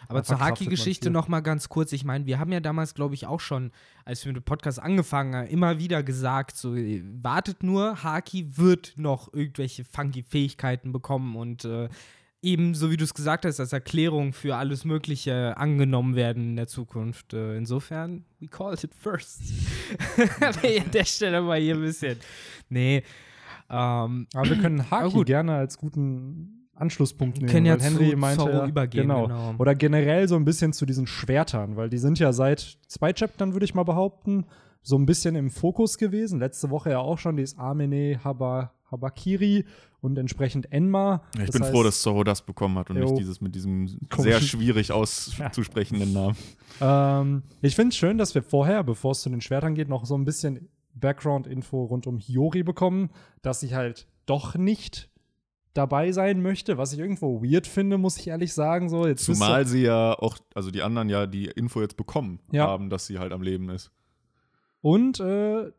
Aber 0.06 0.22
zur 0.22 0.40
Haki-Geschichte 0.40 1.10
noch 1.10 1.28
mal 1.28 1.40
ganz 1.40 1.68
kurz. 1.68 1.92
Ich 1.92 2.04
meine, 2.04 2.24
wir 2.24 2.38
haben 2.38 2.50
ja 2.52 2.60
damals, 2.60 2.94
glaube 2.94 3.14
ich, 3.14 3.26
auch 3.26 3.40
schon, 3.40 3.72
als 4.06 4.24
wir 4.24 4.32
mit 4.32 4.42
dem 4.42 4.44
Podcast 4.44 4.80
angefangen 4.80 5.34
haben, 5.34 5.48
immer 5.48 5.78
wieder 5.78 6.02
gesagt, 6.02 6.56
so, 6.56 6.74
äh, 6.74 7.02
wartet 7.22 7.62
nur, 7.62 8.02
Haki 8.02 8.56
wird 8.56 8.94
noch 8.96 9.32
irgendwelche 9.34 9.84
funky 9.84 10.22
Fähigkeiten 10.22 10.92
bekommen 10.92 11.36
und 11.36 11.64
äh, 11.66 11.88
eben, 12.42 12.74
so 12.74 12.90
wie 12.90 12.96
du 12.96 13.04
es 13.04 13.14
gesagt 13.14 13.44
hast, 13.44 13.58
als 13.60 13.72
Erklärung 13.72 14.32
für 14.32 14.56
alles 14.56 14.84
Mögliche 14.84 15.56
angenommen 15.56 16.14
werden 16.16 16.50
in 16.50 16.56
der 16.56 16.66
Zukunft. 16.68 17.34
Äh, 17.34 17.56
insofern, 17.56 18.24
we 18.40 18.46
called 18.48 18.82
it 18.84 18.94
first. 18.94 19.40
An 20.40 20.90
der 20.92 21.04
Stelle 21.04 21.42
mal 21.42 21.58
hier 21.58 21.74
ein 21.74 21.80
bisschen. 21.80 22.16
Nee. 22.68 23.02
Ähm, 23.70 24.26
Aber 24.34 24.48
wir 24.48 24.56
können 24.58 24.80
Aber 24.80 24.90
Haki 24.90 25.12
gut. 25.14 25.26
gerne 25.26 25.54
als 25.56 25.76
guten 25.78 26.68
Anschlusspunkt 26.74 27.38
nehmen. 27.38 27.50
können 27.50 27.66
ja 27.66 27.74
weil 27.74 27.80
Henry 27.80 28.14
meinte, 28.16 28.44
Zorro 28.44 28.66
übergehen, 28.66 29.02
Genau. 29.08 29.26
genau. 29.26 29.54
Oder 29.58 29.74
generell 29.74 30.28
so 30.28 30.36
ein 30.36 30.44
bisschen 30.44 30.72
zu 30.72 30.86
diesen 30.86 31.06
Schwertern, 31.08 31.76
weil 31.76 31.90
die 31.90 31.98
sind 31.98 32.18
ja 32.20 32.32
seit 32.32 32.78
zwei 32.86 33.12
Chaptern, 33.12 33.52
würde 33.52 33.64
ich 33.64 33.74
mal 33.74 33.82
behaupten, 33.82 34.46
so 34.82 34.96
ein 34.96 35.06
bisschen 35.06 35.34
im 35.36 35.50
Fokus 35.50 35.98
gewesen. 35.98 36.38
Letzte 36.38 36.70
Woche 36.70 36.90
ja 36.90 36.98
auch 37.00 37.18
schon, 37.18 37.36
die 37.36 37.42
ist 37.42 37.58
Amene 37.58 38.20
Haba, 38.24 38.72
Habakiri 38.90 39.64
und 40.00 40.16
entsprechend 40.18 40.72
Enma. 40.72 41.22
Ja, 41.34 41.40
ich 41.40 41.46
Das 41.46 41.52
bin 41.52 41.62
heißt, 41.62 41.72
froh, 41.72 41.82
dass 41.82 42.00
Zorro 42.00 42.24
das 42.24 42.42
bekommen 42.42 42.78
hat 42.78 42.88
und 42.90 42.96
Jo. 42.96 43.04
nicht 43.04 43.18
dieses 43.18 43.40
mit 43.40 43.54
diesem 43.54 43.98
sehr 44.16 44.40
schwierig 44.40 44.92
auszusprechenden 44.92 46.12
Namen. 46.12 46.36
Ähm, 46.80 47.42
ich 47.60 47.74
finde 47.74 47.90
es 47.90 47.96
schön, 47.96 48.16
dass 48.18 48.34
wir 48.34 48.42
vorher, 48.42 48.82
bevor 48.84 49.12
es 49.12 49.20
zu 49.22 49.28
den 49.30 49.40
Schwertern 49.40 49.74
geht, 49.74 49.88
noch 49.88 50.04
so 50.06 50.14
ein 50.16 50.24
bisschen 50.24 50.68
Background-Info 50.94 51.84
rund 51.84 52.06
um 52.06 52.18
Hiyori 52.18 52.62
bekommen, 52.62 53.10
dass 53.42 53.60
sie 53.60 53.74
halt 53.74 54.06
doch 54.26 54.54
nicht 54.56 55.10
dabei 55.74 56.10
sein 56.12 56.42
möchte, 56.42 56.76
was 56.76 56.92
ich 56.92 56.98
irgendwo 56.98 57.42
weird 57.42 57.66
finde, 57.66 57.98
muss 57.98 58.18
ich 58.18 58.28
ehrlich 58.28 58.52
sagen. 58.52 58.88
So, 58.88 59.06
jetzt 59.06 59.24
Zumal 59.24 59.66
sie 59.66 59.82
ja 59.82 60.12
auch, 60.18 60.36
also 60.54 60.70
die 60.70 60.82
anderen 60.82 61.08
ja 61.08 61.26
die 61.26 61.46
Info 61.46 61.80
jetzt 61.80 61.96
bekommen 61.96 62.40
Ja. 62.50 62.66
haben, 62.66 62.90
dass 62.90 63.06
sie 63.06 63.18
halt 63.18 63.32
am 63.32 63.42
Leben 63.42 63.68
ist. 63.70 63.90
Und 64.80 65.20
äh, 65.20 65.72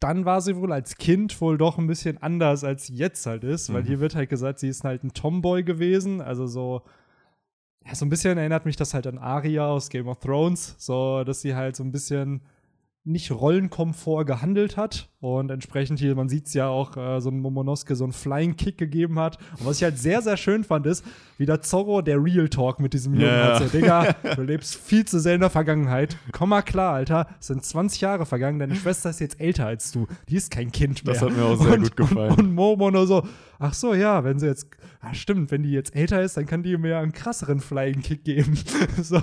dann 0.00 0.24
war 0.24 0.40
sie 0.40 0.56
wohl 0.56 0.72
als 0.72 0.96
Kind 0.96 1.40
wohl 1.40 1.58
doch 1.58 1.76
ein 1.78 1.86
bisschen 1.88 2.18
anders, 2.22 2.62
als 2.64 2.86
sie 2.86 2.94
jetzt 2.94 3.26
halt 3.26 3.42
ist, 3.44 3.72
weil 3.72 3.82
Mhm. 3.82 3.86
hier 3.86 4.00
wird 4.00 4.14
halt 4.14 4.30
gesagt, 4.30 4.60
sie 4.60 4.68
ist 4.68 4.84
halt 4.84 5.02
ein 5.04 5.12
Tomboy 5.12 5.62
gewesen, 5.64 6.20
also 6.20 6.46
so 6.46 6.82
ja, 7.84 7.94
so 7.94 8.04
ein 8.04 8.10
bisschen 8.10 8.36
erinnert 8.38 8.64
mich 8.66 8.76
das 8.76 8.92
halt 8.94 9.06
an 9.06 9.18
Arya 9.18 9.66
aus 9.68 9.88
Game 9.88 10.08
of 10.08 10.18
Thrones, 10.20 10.74
so 10.78 11.24
dass 11.24 11.40
sie 11.40 11.54
halt 11.54 11.74
so 11.74 11.82
ein 11.82 11.90
bisschen 11.92 12.42
nicht 13.08 13.30
Rollenkomfort 13.30 14.24
gehandelt 14.26 14.76
hat 14.76 15.08
und 15.20 15.50
entsprechend 15.50 15.98
hier, 15.98 16.14
man 16.14 16.28
sieht 16.28 16.46
es 16.46 16.54
ja 16.54 16.68
auch, 16.68 16.96
äh, 16.96 17.20
so 17.20 17.30
ein 17.30 17.40
Momonosuke 17.40 17.96
so 17.96 18.04
einen 18.04 18.12
Flying 18.12 18.56
Kick 18.56 18.78
gegeben 18.78 19.18
hat. 19.18 19.38
Und 19.58 19.66
was 19.66 19.78
ich 19.78 19.82
halt 19.82 19.98
sehr, 19.98 20.22
sehr 20.22 20.36
schön 20.36 20.62
fand, 20.62 20.86
ist, 20.86 21.04
wie 21.38 21.46
der 21.46 21.60
Zorro 21.62 22.02
der 22.02 22.22
Real 22.22 22.48
Talk 22.48 22.78
mit 22.80 22.92
diesem 22.92 23.14
Jungen 23.14 23.26
Ja. 23.26 23.58
hat. 23.58 23.62
So, 23.70 23.78
Digga, 23.78 24.12
du 24.36 24.42
lebst 24.42 24.76
viel 24.76 25.04
zu 25.06 25.18
sehr 25.18 25.34
in 25.34 25.40
der 25.40 25.50
Vergangenheit. 25.50 26.16
Komm 26.32 26.50
mal 26.50 26.62
klar, 26.62 26.94
Alter. 26.94 27.26
Es 27.40 27.48
sind 27.48 27.64
20 27.64 28.00
Jahre 28.00 28.26
vergangen, 28.26 28.58
deine 28.58 28.76
Schwester 28.76 29.10
ist 29.10 29.20
jetzt 29.20 29.40
älter 29.40 29.66
als 29.66 29.90
du. 29.90 30.06
Die 30.28 30.36
ist 30.36 30.50
kein 30.50 30.70
Kind 30.70 31.04
mehr. 31.04 31.14
Das 31.14 31.22
hat 31.22 31.36
mir 31.36 31.44
auch 31.44 31.60
sehr 31.60 31.72
und, 31.74 31.82
gut 31.82 31.96
gefallen. 31.96 32.30
Und, 32.32 32.38
und 32.40 32.54
Momo 32.54 32.90
nur 32.90 33.06
so, 33.06 33.26
ach 33.58 33.74
so, 33.74 33.94
ja, 33.94 34.22
wenn 34.22 34.38
sie 34.38 34.46
jetzt, 34.46 34.68
ah, 35.00 35.14
stimmt, 35.14 35.50
wenn 35.50 35.62
die 35.62 35.72
jetzt 35.72 35.96
älter 35.96 36.22
ist, 36.22 36.36
dann 36.36 36.46
kann 36.46 36.62
die 36.62 36.76
mir 36.76 36.98
einen 36.98 37.12
krasseren 37.12 37.60
Flying 37.60 38.02
Kick 38.02 38.22
geben. 38.24 38.56
so. 39.02 39.20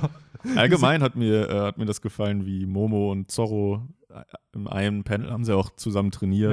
Allgemein 0.55 1.01
hat 1.03 1.15
mir, 1.15 1.49
äh, 1.49 1.59
hat 1.61 1.77
mir 1.77 1.85
das 1.85 2.01
gefallen, 2.01 2.45
wie 2.45 2.65
Momo 2.65 3.11
und 3.11 3.31
Zorro 3.31 3.87
äh, 4.09 4.21
im 4.53 4.67
einen 4.67 5.03
Panel 5.03 5.31
haben 5.31 5.43
sie 5.43 5.55
auch 5.55 5.69
zusammen 5.75 6.11
trainiert. 6.11 6.51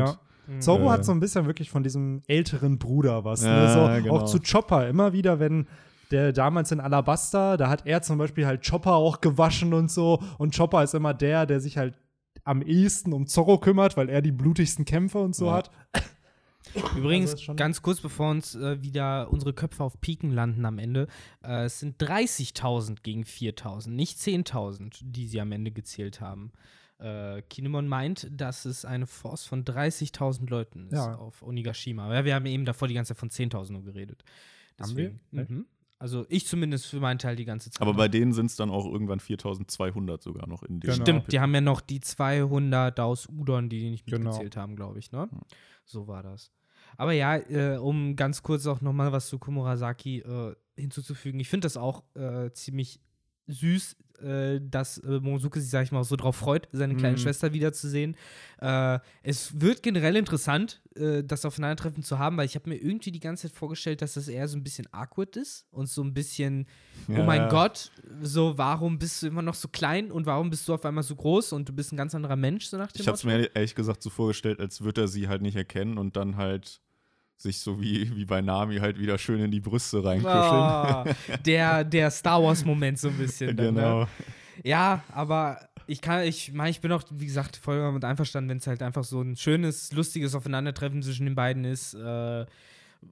Ja. 0.49 0.61
Zorro 0.61 0.87
Äh. 0.87 0.91
hat 0.91 1.05
so 1.05 1.13
ein 1.13 1.21
bisschen 1.21 1.47
wirklich 1.47 1.71
von 1.71 1.83
diesem 1.83 2.23
älteren 2.27 2.79
Bruder 2.79 3.25
was. 3.25 3.43
Ja, 3.45 3.63
ne? 3.63 3.73
so, 3.99 4.03
genau. 4.03 4.17
Auch 4.19 4.25
zu 4.25 4.39
Chopper. 4.41 4.89
Immer 4.89 5.13
wieder, 5.13 5.39
wenn 5.39 5.67
der 6.11 6.33
damals 6.33 6.73
in 6.73 6.81
Alabasta, 6.81 7.57
da 7.57 7.69
hat 7.71 7.87
er 7.87 8.03
zum 8.03 8.19
Beispiel 8.19 8.45
halt 8.47 8.69
Chopper 8.69 8.95
auch 8.97 9.21
gewaschen 9.21 9.73
und 9.73 9.91
so. 9.91 10.21
Und 10.39 10.55
Chopper 10.57 10.83
ist 10.83 10.95
immer 10.95 11.15
der, 11.15 11.47
der 11.47 11.61
sich 11.61 11.79
halt 11.79 11.95
am 12.45 12.61
ehesten 12.61 13.13
um 13.13 13.27
Zorro 13.27 13.59
kümmert, 13.59 13.97
weil 13.97 14.09
er 14.09 14.21
die 14.21 14.33
blutigsten 14.33 14.85
Kämpfe 14.85 15.19
und 15.19 15.35
so 15.35 15.47
Ja. 15.47 15.53
hat. 15.55 15.71
Übrigens, 16.97 17.31
Also 17.31 17.35
ist 17.35 17.43
schon- 17.45 17.57
ganz 17.57 17.83
kurz 17.83 18.01
bevor 18.01 18.31
uns 18.31 18.55
äh, 18.55 18.81
wieder 18.83 19.31
unsere 19.33 19.53
Köpfe 19.53 19.83
auf 19.85 20.01
Piken 20.01 20.31
landen 20.31 20.65
am 20.65 20.79
Ende, 20.79 21.09
äh, 21.43 21.65
es 21.65 21.81
sind 21.81 22.01
30.000 22.01 23.03
gegen 23.03 23.25
4.000, 23.25 23.95
nicht 23.95 24.19
10.000, 24.19 25.01
die 25.03 25.27
sie 25.27 25.41
am 25.41 25.53
Ende 25.53 25.71
gezählt 25.71 26.21
haben. 26.21 26.53
Äh, 26.99 27.43
Kinemon 27.51 27.89
meint, 27.89 28.29
dass 28.31 28.65
es 28.65 28.85
eine 28.85 29.07
Force 29.09 29.45
von 29.45 29.65
30.000 29.65 30.49
Leuten 30.51 30.87
ist 30.87 30.93
Ja. 30.95 31.17
auf 31.17 31.43
Onigashima. 31.43 32.13
Ja, 32.15 32.25
wir 32.25 32.35
haben 32.35 32.47
eben 32.47 32.65
davor 32.65 32.87
die 32.87 32.95
ganze 32.95 33.15
Zeit 33.15 33.19
von 33.19 33.31
10.000 33.31 33.73
nur 33.73 33.83
geredet. 33.85 34.23
Haben 34.81 34.97
wir? 34.97 35.13
Deswegen, 35.33 35.57
Mhm. 35.59 35.67
Also 35.99 36.27
ich 36.29 36.49
zumindest 36.49 36.87
für 36.87 36.99
meinen 36.99 37.21
Teil 37.21 37.37
die 37.37 37.45
ganze 37.45 37.71
Zeit. 37.71 37.81
Aber 37.81 37.95
bei 37.95 38.09
denen 38.09 38.33
sind 38.33 38.47
es 38.47 38.57
dann 38.57 38.71
auch 38.71 38.87
irgendwann 38.87 39.21
4200 39.21 40.21
sogar 40.21 40.49
noch 40.49 40.65
in 40.65 40.81
dem. 40.81 40.91
Genau. 40.91 40.95
Stimmt, 41.05 41.31
die 41.33 41.39
haben 41.39 41.55
ja 41.55 41.61
noch 41.61 41.81
die 41.81 42.01
200 42.01 42.99
aus 42.99 43.29
Udon, 43.29 43.69
die 43.69 43.79
die 43.79 43.91
nicht 43.91 44.07
Genau. 44.07 44.31
mitgezählt 44.31 44.57
haben, 44.57 44.75
glaube 44.75 44.99
ich, 44.99 45.13
ne? 45.13 45.29
So 45.93 46.09
war 46.09 46.23
das. 46.23 46.51
Aber 46.97 47.13
ja, 47.13 47.37
äh, 47.37 47.77
um 47.77 48.17
ganz 48.17 48.43
kurz 48.43 48.67
auch 48.67 48.81
noch 48.81 48.93
mal 48.93 49.13
was 49.13 49.29
zu 49.29 49.39
Komurasaki 49.39 50.19
äh, 50.21 50.55
hinzuzufügen. 50.77 51.41
Ich 51.41 51.49
finde 51.49 51.67
das 51.67 51.77
auch 51.77 52.03
äh, 52.15 52.51
ziemlich 52.53 53.01
süß, 53.49 53.97
äh, 54.23 54.61
dass 54.63 54.99
äh, 54.99 55.19
Momosuke 55.21 55.61
sich, 55.61 55.69
sag 55.71 55.83
ich 55.83 55.91
mal, 55.93 56.05
so 56.05 56.15
drauf 56.17 56.37
freut, 56.37 56.69
seine 56.73 56.95
kleine 56.95 57.17
Mhm. 57.17 57.21
Schwester 57.21 57.53
wiederzusehen. 57.53 58.17
Äh, 58.61 59.01
es 59.25 59.61
wird 59.61 59.83
generell 59.83 60.15
interessant, 60.17 60.81
äh, 60.95 61.25
das 61.25 61.45
Aufeinandertreffen 61.45 62.05
zu 62.05 62.19
haben, 62.21 62.37
weil 62.37 62.47
ich 62.47 62.55
habe 62.55 62.69
mir 62.71 62.77
irgendwie 62.77 63.11
die 63.11 63.19
ganze 63.21 63.49
Zeit 63.49 63.57
vorgestellt, 63.57 64.01
dass 64.01 64.15
das 64.15 64.29
eher 64.29 64.47
so 64.47 64.57
ein 64.57 64.63
bisschen 64.63 64.87
awkward 64.93 65.37
ist 65.37 65.67
und 65.73 65.89
so 65.89 66.03
ein 66.05 66.15
bisschen 66.15 66.67
oh 67.09 67.13
Ja, 67.15 67.25
mein 67.25 67.43
ja. 67.43 67.49
Gott, 67.49 67.91
so 68.23 68.57
warum 68.57 68.99
bist 68.99 69.23
du 69.23 69.27
immer 69.27 69.43
noch 69.43 69.55
so 69.55 69.67
klein 69.69 70.13
und 70.13 70.25
warum 70.25 70.51
bist 70.51 70.69
du 70.69 70.75
auf 70.75 70.85
einmal 70.85 71.03
so 71.03 71.17
groß 71.17 71.53
und 71.53 71.69
du 71.69 71.73
bist 71.73 71.93
ein 71.93 71.97
ganz 71.97 72.15
anderer 72.15 72.37
Mensch, 72.37 72.67
so 72.67 72.77
nach 72.79 72.93
dem 72.93 73.01
Ich 73.01 73.09
habe 73.09 73.17
es 73.17 73.25
mir 73.25 73.51
ehrlich 73.57 73.75
gesagt 73.75 74.03
so 74.05 74.11
vorgestellt, 74.11 74.61
als 74.61 74.83
würde 74.83 75.01
er 75.03 75.09
sie 75.09 75.27
halt 75.27 75.43
nicht 75.43 75.57
erkennen 75.57 75.99
und 75.99 76.17
dann 76.17 76.37
halt 76.37 76.81
sich 77.43 77.61
so 77.61 77.81
wie, 77.81 78.15
wie 78.17 78.25
bei 78.25 78.41
Nami 78.41 78.79
halt 78.79 78.99
wieder 78.99 79.19
schön 79.19 79.41
in 79.41 79.51
die 79.51 79.61
Brüste 79.61 80.05
reinkuscheln. 80.05 80.35
Ah, 80.35 81.05
der, 81.45 81.85
der 81.85 82.11
Star 82.11 82.43
Wars-Moment 82.43 82.99
so 82.99 83.09
ein 83.09 83.19
bisschen. 83.19 83.57
Dann, 83.57 83.75
genau. 83.75 84.01
ne? 84.01 84.09
Ja, 84.65 85.03
aber 85.13 85.59
ich 85.87 86.01
kann, 86.01 86.25
ich 86.25 86.53
meine, 86.53 86.71
ich 86.71 86.81
bin 86.81 86.93
auch, 86.93 87.03
wie 87.11 87.27
gesagt, 87.27 87.57
voll 87.57 87.79
damit 87.79 88.05
einverstanden, 88.05 88.51
wenn 88.51 88.59
es 88.59 88.67
halt 88.67 88.83
einfach 88.83 89.05
so 89.05 89.21
ein 89.21 89.37
schönes, 89.37 89.93
lustiges 89.93 90.35
Aufeinandertreffen 90.35 91.03
zwischen 91.03 91.27
den 91.27 91.35
beiden 91.35 91.65
ist, 91.65 91.95
äh, 91.95 92.47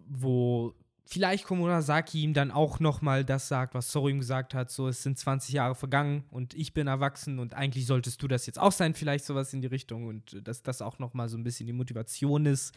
wo 0.08 0.74
vielleicht 1.10 1.44
Komurasaki 1.44 2.22
ihm 2.22 2.34
dann 2.34 2.52
auch 2.52 2.78
noch 2.78 3.02
mal 3.02 3.24
das 3.24 3.48
sagt, 3.48 3.74
was 3.74 3.88
Zoro 3.88 4.08
ihm 4.08 4.20
gesagt 4.20 4.54
hat, 4.54 4.70
so 4.70 4.86
es 4.86 5.02
sind 5.02 5.18
20 5.18 5.52
Jahre 5.54 5.74
vergangen 5.74 6.24
und 6.30 6.54
ich 6.54 6.72
bin 6.72 6.86
erwachsen 6.86 7.40
und 7.40 7.52
eigentlich 7.54 7.86
solltest 7.86 8.22
du 8.22 8.28
das 8.28 8.46
jetzt 8.46 8.60
auch 8.60 8.70
sein, 8.70 8.94
vielleicht 8.94 9.24
sowas 9.24 9.52
in 9.52 9.60
die 9.60 9.66
Richtung 9.66 10.06
und 10.06 10.34
äh, 10.34 10.42
dass 10.42 10.62
das 10.62 10.82
auch 10.82 10.98
noch 10.98 11.12
mal 11.12 11.28
so 11.28 11.36
ein 11.36 11.42
bisschen 11.42 11.66
die 11.66 11.72
Motivation 11.72 12.46
ist, 12.46 12.72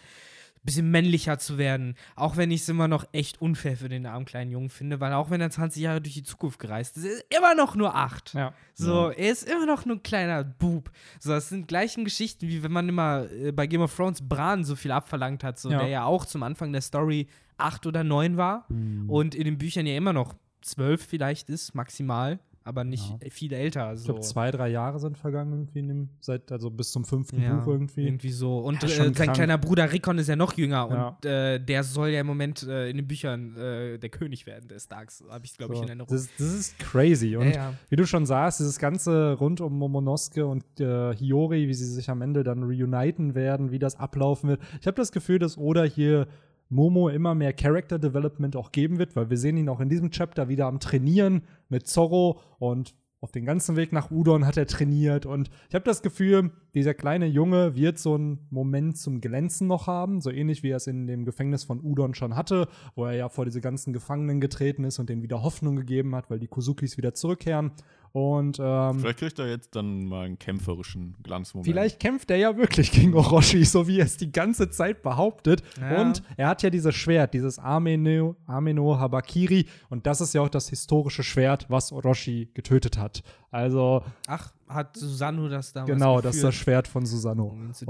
bisschen 0.63 0.89
männlicher 0.91 1.37
zu 1.39 1.57
werden, 1.57 1.95
auch 2.15 2.37
wenn 2.37 2.49
ich 2.51 2.61
es 2.61 2.69
immer 2.69 2.87
noch 2.87 3.05
echt 3.11 3.41
unfair 3.41 3.75
für 3.77 3.89
den 3.89 4.05
armen 4.05 4.25
kleinen 4.25 4.49
Jungen 4.51 4.69
finde, 4.69 4.99
weil 4.99 5.13
auch 5.13 5.29
wenn 5.29 5.41
er 5.41 5.49
20 5.49 5.81
Jahre 5.83 6.01
durch 6.01 6.13
die 6.13 6.23
Zukunft 6.23 6.59
gereist 6.59 6.97
ist, 6.97 7.05
ist 7.05 7.25
er 7.29 7.37
immer 7.39 7.53
noch 7.55 7.75
nur 7.75 7.95
acht. 7.95 8.33
Ja. 8.33 8.53
So, 8.73 9.09
er 9.09 9.31
ist 9.31 9.43
immer 9.43 9.65
noch 9.65 9.85
nur 9.85 9.97
ein 9.97 10.03
kleiner 10.03 10.43
Bub. 10.43 10.89
So, 11.19 11.31
das 11.31 11.49
sind 11.49 11.67
gleichen 11.67 12.03
Geschichten, 12.05 12.47
wie 12.47 12.63
wenn 12.63 12.71
man 12.71 12.87
immer 12.89 13.29
äh, 13.31 13.51
bei 13.51 13.67
Game 13.67 13.81
of 13.81 13.95
Thrones 13.95 14.27
Bran 14.27 14.63
so 14.63 14.75
viel 14.75 14.91
abverlangt 14.91 15.43
hat, 15.43 15.59
so, 15.59 15.69
Ja. 15.69 15.79
der 15.79 15.87
ja 15.89 16.03
auch 16.05 16.25
zum 16.25 16.43
Anfang 16.43 16.71
der 16.71 16.81
Story 16.81 17.27
acht 17.57 17.85
oder 17.85 18.03
neun 18.03 18.35
war 18.37 18.65
und 19.07 19.35
in 19.35 19.43
den 19.45 19.57
Büchern 19.57 19.85
ja 19.85 19.95
immer 19.95 20.11
noch 20.13 20.33
zwölf 20.61 21.05
vielleicht 21.05 21.49
ist, 21.49 21.75
maximal. 21.75 22.39
Aber 22.65 22.83
nicht 22.83 23.09
Ja. 23.09 23.29
viel 23.29 23.51
älter. 23.53 23.93
Ich 23.93 23.99
So. 24.01 24.05
glaube, 24.05 24.21
zwei, 24.21 24.51
drei 24.51 24.69
Jahre 24.69 24.99
sind 24.99 25.17
vergangen 25.17 25.51
irgendwie, 25.53 25.79
in 25.79 25.87
dem, 25.87 26.09
seit, 26.21 26.51
also 26.51 26.69
bis 26.69 26.91
zum 26.91 27.03
fünften 27.05 27.41
ja, 27.41 27.55
Buch 27.59 27.67
irgendwie. 27.67 28.29
so. 28.31 28.59
Und 28.59 28.81
Ja, 28.83 28.89
äh, 28.89 28.91
sein 28.91 29.13
krank. 29.13 29.33
kleiner 29.33 29.57
Bruder 29.57 29.91
Rickon 29.91 30.17
ist 30.17 30.27
ja 30.29 30.35
noch 30.35 30.53
jünger 30.53 30.87
und 31.19 31.25
äh, 31.25 31.59
der 31.59 31.83
soll 31.83 32.09
ja 32.09 32.21
im 32.21 32.27
Moment 32.27 32.63
äh, 32.63 32.89
in 32.89 32.97
den 32.97 33.07
Büchern 33.07 33.55
äh, 33.57 33.97
der 33.99 34.09
König 34.09 34.45
werden 34.45 34.67
des 34.67 34.83
Starks. 34.85 35.23
Habe 35.29 35.45
ich, 35.45 35.57
glaube 35.57 35.73
ich, 35.73 35.77
So, 35.79 35.83
in 35.83 35.89
Erinnerung. 35.89 36.09
das, 36.15 36.29
das 36.37 36.53
ist 36.53 36.79
crazy. 36.79 37.35
Und 37.35 37.53
wie 37.89 37.95
du 37.95 38.05
schon 38.05 38.25
sagst, 38.25 38.59
dieses 38.59 38.79
ganze 38.79 39.33
rund 39.33 39.59
um 39.61 39.77
Momonosuke 39.77 40.45
und 40.45 40.63
äh, 40.79 41.13
Hiyori, 41.15 41.67
wie 41.67 41.73
sie 41.73 41.85
sich 41.85 42.09
am 42.09 42.21
Ende 42.21 42.43
dann 42.43 42.63
reuniten 42.63 43.35
werden, 43.35 43.71
wie 43.71 43.79
das 43.79 43.95
ablaufen 43.97 44.49
wird. 44.49 44.61
Ich 44.79 44.87
habe 44.87 44.95
das 44.95 45.11
Gefühl, 45.11 45.39
dass 45.39 45.57
Oda 45.57 45.83
hier 45.83 46.27
Momo 46.73 47.09
immer 47.09 47.35
mehr 47.35 47.53
Character 47.53 47.99
Development 47.99 48.55
auch 48.55 48.71
geben 48.71 48.99
wird, 48.99 49.15
weil 49.15 49.29
wir 49.29 49.37
sehen 49.37 49.57
ihn 49.57 49.69
auch 49.69 49.79
in 49.79 49.89
diesem 49.89 50.11
Chapter 50.11 50.49
wieder 50.49 50.67
am 50.67 50.79
Trainieren 50.79 51.43
mit 51.69 51.87
Zorro 51.87 52.39
und 52.59 52.95
auf 53.23 53.31
den 53.31 53.45
ganzen 53.45 53.77
Weg 53.77 53.93
nach 53.93 54.11
Udon 54.11 54.45
hat 54.45 54.57
er 54.57 54.67
trainiert 54.67 55.25
und 55.25 55.49
ich 55.69 55.75
habe 55.75 55.85
das 55.85 56.01
Gefühl, 56.01 56.51
dieser 56.73 56.93
kleine 56.93 57.25
Junge 57.25 57.73
wird 57.73 57.97
so 57.97 58.15
einen 58.15 58.47
Moment 58.49 58.97
zum 58.97 59.21
Glänzen 59.21 59.65
noch 59.65 59.87
haben, 59.87 60.19
so 60.19 60.29
ähnlich 60.29 60.61
wie 60.61 60.71
er 60.71 60.75
es 60.75 60.87
in 60.87 61.07
dem 61.07 61.23
Gefängnis 61.23 61.63
von 61.63 61.79
Udon 61.79 62.15
schon 62.15 62.35
hatte, 62.35 62.67
wo 62.95 63.05
er 63.05 63.13
ja 63.13 63.29
vor 63.29 63.45
diese 63.45 63.61
ganzen 63.61 63.93
Gefangenen 63.93 64.41
getreten 64.41 64.83
ist 64.83 64.99
und 64.99 65.09
denen 65.09 65.23
wieder 65.23 65.41
Hoffnung 65.41 65.77
gegeben 65.77 66.13
hat, 66.15 66.29
weil 66.29 66.39
die 66.39 66.49
Kusukis 66.49 66.97
wieder 66.97 67.13
zurückkehren. 67.13 67.71
Und 68.13 68.59
ähm, 68.61 68.99
Vielleicht 68.99 69.17
kriegt 69.17 69.39
er 69.39 69.49
jetzt 69.49 69.75
dann 69.75 70.05
mal 70.05 70.25
einen 70.25 70.37
kämpferischen 70.37 71.15
Glanzmoment. 71.23 71.65
Vielleicht 71.65 71.99
kämpft 71.99 72.29
er 72.29 72.37
ja 72.37 72.55
wirklich 72.55 72.91
gegen 72.91 73.15
Orochi, 73.15 73.65
so 73.65 73.87
wie 73.87 73.99
er 73.99 74.05
es 74.05 74.17
die 74.17 74.31
ganze 74.31 74.69
Zeit 74.69 75.01
behauptet. 75.01 75.63
Ja. 75.81 75.99
Und 75.99 76.21
er 76.37 76.49
hat 76.49 76.61
ja 76.61 76.69
dieses 76.69 76.93
Schwert, 76.93 77.33
dieses 77.33 77.57
Ameno, 77.57 78.35
Ameno 78.45 78.99
Habakiri. 78.99 79.65
Und 79.89 80.05
das 80.05 80.21
ist 80.21 80.35
ja 80.35 80.41
auch 80.41 80.49
das 80.49 80.69
historische 80.69 81.23
Schwert, 81.23 81.65
was 81.69 81.91
Orochi 81.91 82.49
getötet 82.53 82.99
hat. 82.99 83.23
Also, 83.49 84.03
Ach, 84.27 84.53
hat 84.67 84.95
Susanne 84.95 85.49
das 85.49 85.73
damals 85.73 85.91
genau, 85.91 86.21
das 86.21 86.35
ist 86.35 86.43
das 86.43 86.51
geführt, 86.51 86.63
Schwert 86.63 86.87
von 86.87 87.07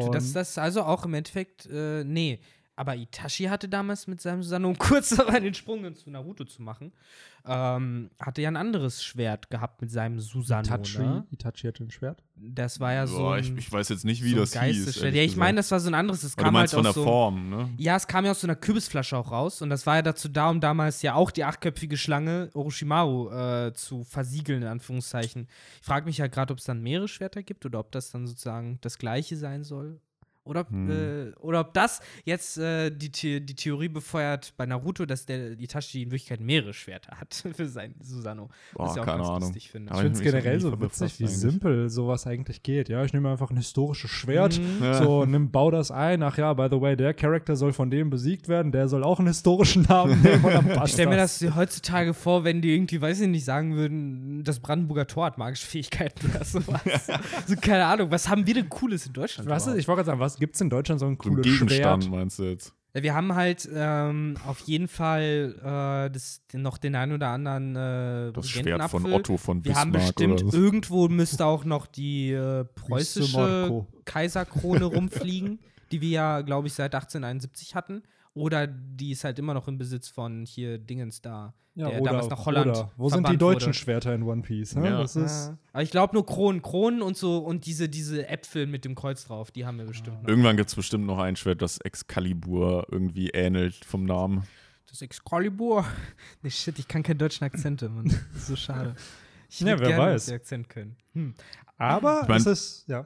Das, 0.10 0.32
das 0.32 0.52
ist 0.52 0.58
also 0.58 0.84
auch 0.84 1.04
im 1.04 1.16
Endeffekt, 1.16 1.66
äh, 1.66 2.06
nee. 2.06 2.40
Aber 2.76 2.96
Itachi 2.96 3.46
hatte 3.46 3.70
damals 3.70 4.08
mit 4.08 4.20
seinem 4.22 4.42
Susanne, 4.42 4.68
um 4.70 4.78
kurz 4.78 5.10
dabei 5.10 5.40
den 5.40 5.54
Sprung 5.54 5.96
zu 5.96 6.10
Naruto 6.10 6.44
zu 6.44 6.62
machen, 6.62 6.92
ähm, 7.46 8.10
hatte 8.20 8.42
ja 8.42 8.50
ein 8.50 8.58
anderes 8.58 9.04
Schwert 9.04 9.50
gehabt 9.50 9.82
mit 9.82 9.92
seinem. 9.92 10.18
Itachi, 10.18 10.98
Ne? 11.00 11.28
Itachi 11.32 11.68
hatte 11.68 11.84
ein 11.84 11.92
Schwert. 11.92 12.24
Das 12.36 12.80
war 12.80 12.94
ja 12.94 13.06
so 13.06 13.18
Boah, 13.18 13.36
ein, 13.36 13.44
ich, 13.44 13.58
ich 13.58 13.72
weiß 13.72 13.90
jetzt 13.90 14.06
nicht, 14.06 14.24
wie 14.24 14.32
so 14.32 14.38
das 14.38 14.60
hieß. 14.60 15.02
Ja, 15.02 15.10
ich 15.10 15.36
meine, 15.36 15.58
das 15.58 15.70
war 15.70 15.80
so 15.80 15.90
ein 15.90 15.94
anderes. 15.94 16.22
Das 16.22 16.34
Aber 16.34 16.42
du 16.42 16.46
kam 16.46 16.54
meinst 16.54 16.74
halt 16.74 16.84
von 16.84 16.88
aus 16.90 16.96
der 16.96 17.04
so, 17.04 17.08
Form, 17.08 17.50
ne? 17.50 17.70
Ja, 17.78 17.96
es 17.96 18.08
kam 18.08 18.26
ja 18.26 18.32
aus 18.32 18.42
so 18.42 18.48
einer 18.48 18.56
Kürbisflasche 18.56 19.18
auch 19.18 19.32
raus 19.32 19.62
und 19.62 19.70
das 19.70 19.86
war 19.86 19.98
ja 19.98 20.02
dazu 20.02 20.30
da, 20.30 20.50
um 20.50 20.60
damals 20.60 21.02
ja 21.04 21.14
auch 21.14 21.30
die 21.32 21.44
achtköpfige 21.44 21.98
Schlange 21.98 22.50
Orochimaru 22.54 23.30
äh, 23.30 23.74
zu 23.74 24.04
versiegeln, 24.04 24.64
in 24.64 24.68
Anführungszeichen. 24.68 25.48
Ich 25.80 25.86
frage 25.86 26.06
mich 26.06 26.20
halt 26.22 26.32
gerade, 26.32 26.54
ob 26.54 26.60
es 26.60 26.66
dann 26.66 26.82
mehrere 26.82 27.08
Schwerter 27.08 27.44
gibt 27.44 27.66
oder 27.66 27.80
ob 27.80 27.92
das 27.92 28.10
dann 28.10 28.26
sozusagen 28.26 28.80
das 28.82 28.98
gleiche 28.98 29.38
sein 29.38 29.64
soll. 29.64 30.00
Oder, 30.46 30.62
ob, 30.62 30.70
Hm. 30.72 30.92
äh, 30.92 31.34
oder 31.40 31.62
ob 31.62 31.74
das 31.74 32.02
jetzt 32.26 32.58
äh, 32.58 32.92
die, 32.92 33.12
The 33.14 33.40
die 33.40 33.56
Theorie 33.56 33.88
befeuert 33.88 34.54
bei 34.58 34.66
Naruto, 34.66 35.06
dass 35.06 35.26
der 35.26 35.52
Itachi 35.60 36.04
in 36.04 36.12
Wirklichkeit 36.12 36.42
mehrere 36.42 36.74
Schwerter 36.74 37.18
hat 37.18 37.34
für 37.56 37.68
sein 37.68 37.96
Susanoo. 38.02 38.50
Boah, 38.74 38.86
was 38.88 38.96
ich 38.96 39.02
auch 39.02 39.06
keine 39.06 39.18
ganz 39.20 39.28
Ahnung. 39.30 39.42
lustig 39.42 39.70
finde. 39.72 39.92
Aber 39.92 40.02
Ich 40.02 40.04
finde 40.04 40.18
es 40.20 40.24
generell 40.24 40.60
so 40.60 40.82
witzig, 40.82 41.20
wie 41.20 41.24
eigentlich. 41.26 41.38
simpel 41.38 41.90
sowas 41.90 42.28
eigentlich 42.28 42.62
geht. 42.62 42.90
Ja, 42.90 43.04
ich 43.06 43.14
nehme 43.14 43.30
einfach 43.32 43.52
ein 43.52 43.58
historisches 43.58 44.12
Schwert, 44.12 44.60
Mhm. 44.60 44.94
So 44.96 45.26
nimm, 45.26 45.50
bau 45.52 45.72
das 45.72 45.92
ein. 45.92 46.22
Ach 46.24 46.38
ja, 46.38 46.54
by 46.54 46.68
the 46.70 46.82
way, 46.82 46.96
der 46.98 47.14
Charakter 47.14 47.56
soll 47.56 47.72
von 47.72 47.90
dem 47.90 48.10
besiegt 48.10 48.48
werden, 48.50 48.72
der 48.74 48.88
soll 48.90 49.04
auch 49.04 49.20
einen 49.20 49.30
historischen 49.30 49.84
Namen 49.84 50.22
nehmen 50.22 50.44
und 50.44 50.54
dann 50.54 50.68
passt 50.68 50.88
Ich 50.88 50.94
stelle 50.94 51.10
mir 51.10 51.18
das 51.18 51.42
heutzutage 51.56 52.14
vor, 52.14 52.44
wenn 52.44 52.62
die 52.62 52.74
irgendwie, 52.76 53.00
weiß 53.02 53.22
ich 53.22 53.28
nicht, 53.30 53.46
sagen 53.46 53.76
würden, 53.76 54.44
das 54.44 54.60
Brandenburger 54.60 55.08
Tor 55.08 55.26
hat 55.28 55.38
magische 55.38 55.66
Fähigkeiten 55.68 56.30
oder 56.30 56.44
sowas. 56.44 56.82
so, 57.48 57.56
keine 57.56 57.86
Ahnung, 57.86 58.12
was 58.12 58.28
haben 58.28 58.46
wir 58.46 58.54
denn 58.56 58.68
Cooles 58.70 59.06
in 59.08 59.14
Deutschland? 59.14 59.50
Was 59.50 59.68
ist, 59.68 59.76
ich 59.78 59.88
wollte 59.88 60.00
gerade 60.00 60.08
sagen, 60.08 60.20
was 60.20 60.33
gibt 60.38 60.56
es 60.56 60.62
in 60.62 60.70
Deutschland 60.70 61.00
so 61.00 61.06
ein 61.08 61.18
So 61.22 61.30
ein 61.30 61.34
cooles 61.36 61.44
Gegenstand, 61.46 62.04
Schwert? 62.04 62.16
meinst 62.16 62.40
du 62.40 62.44
jetzt? 62.44 62.74
Wir 62.96 63.16
haben 63.16 63.34
halt 63.34 63.68
ähm, 63.74 64.38
auf 64.46 64.60
jeden 64.62 64.88
Fall 64.88 65.56
äh, 65.64 66.12
das, 66.12 66.44
noch 66.54 66.78
den 66.78 66.96
einen 66.96 67.14
oder 67.14 67.30
anderen 67.30 67.76
äh, 67.76 68.32
Das 68.32 68.48
Schwert 68.48 68.84
von. 68.92 69.12
Otto 69.12 69.38
von 69.38 69.66
Wir 69.66 69.74
haben 69.76 69.92
Bismarck 69.92 70.16
bestimmt, 70.16 70.54
irgendwo 70.54 71.08
müsste 71.08 71.46
auch 71.48 71.66
noch 71.66 71.88
die 71.88 72.32
äh, 72.32 72.66
preußische. 72.66 73.86
Kaiserkrone 74.06 74.86
rumfliegen, 74.86 75.60
die 75.92 76.02
wir 76.02 76.10
ja, 76.10 76.42
glaube 76.42 76.68
ich, 76.68 76.74
seit 76.74 76.94
1871 76.94 77.74
hatten. 77.74 78.04
Oder 78.36 78.66
die 78.68 79.12
ist 79.12 79.24
halt 79.24 79.38
immer 79.40 79.54
noch 79.54 79.68
im 79.68 79.78
Besitz 79.78 80.08
von 80.10 80.46
hier 80.46 80.78
Dingens 80.80 81.22
da, 81.22 81.54
Ja, 81.76 81.90
der 81.90 82.02
oder, 82.02 82.12
damals 82.12 82.30
nach 82.30 82.46
Holland 82.46 82.72
oder. 82.72 82.92
Wo 82.98 83.10
sind 83.10 83.30
die 83.30 83.38
deutschen 83.38 83.68
wurde. 83.68 83.74
Schwerter 83.78 84.16
in 84.16 84.24
One 84.24 84.42
Piece? 84.42 84.76
Ne? 84.76 84.88
Ja. 84.90 85.02
Das 85.02 85.16
ist, 85.16 85.48
Ja. 85.50 85.58
Aber 85.74 85.84
ich 85.84 85.92
glaube 85.92 86.14
nur 86.16 86.26
Kronen, 86.26 86.62
Kronen 86.64 87.02
und 87.04 87.16
so 87.16 87.38
und 87.38 87.66
diese, 87.68 87.90
diese 87.90 88.28
Äpfel 88.28 88.66
mit 88.66 88.86
dem 88.86 88.96
Kreuz 88.96 89.26
drauf, 89.26 89.52
die 89.52 89.66
haben 89.68 89.78
wir 89.78 89.86
bestimmt 89.86 90.24
noch. 90.24 90.30
Irgendwann 90.30 90.58
gibt 90.58 90.70
es 90.70 90.76
bestimmt 90.76 91.06
noch 91.06 91.20
ein 91.20 91.36
Schwert, 91.36 91.62
das 91.62 91.78
Excalibur 91.80 92.88
irgendwie 92.92 93.30
ähnelt 93.30 93.86
vom 93.86 94.04
Namen. 94.06 94.44
Das 94.90 95.02
Excalibur. 95.02 95.86
Nee, 96.42 96.50
shit, 96.50 96.78
ich 96.80 96.88
kann 96.88 97.04
keine 97.04 97.18
deutschen 97.18 97.44
Akzente, 97.46 97.90
Mann. 97.90 98.06
Das 98.34 98.42
ist 98.44 98.48
so 98.48 98.56
schade. 98.56 98.96
Ich 99.50 99.60
Ja, 99.60 99.68
wer 99.80 99.88
gerne, 99.88 99.98
weiß. 100.14 100.32
Akzent 100.32 100.68
können. 100.68 100.96
Hm. 101.14 101.36
aber 101.78 102.22
Ich 102.24 102.28
mein- 102.28 102.38
es 102.42 102.46
ist, 102.48 102.88
ja. 102.88 103.06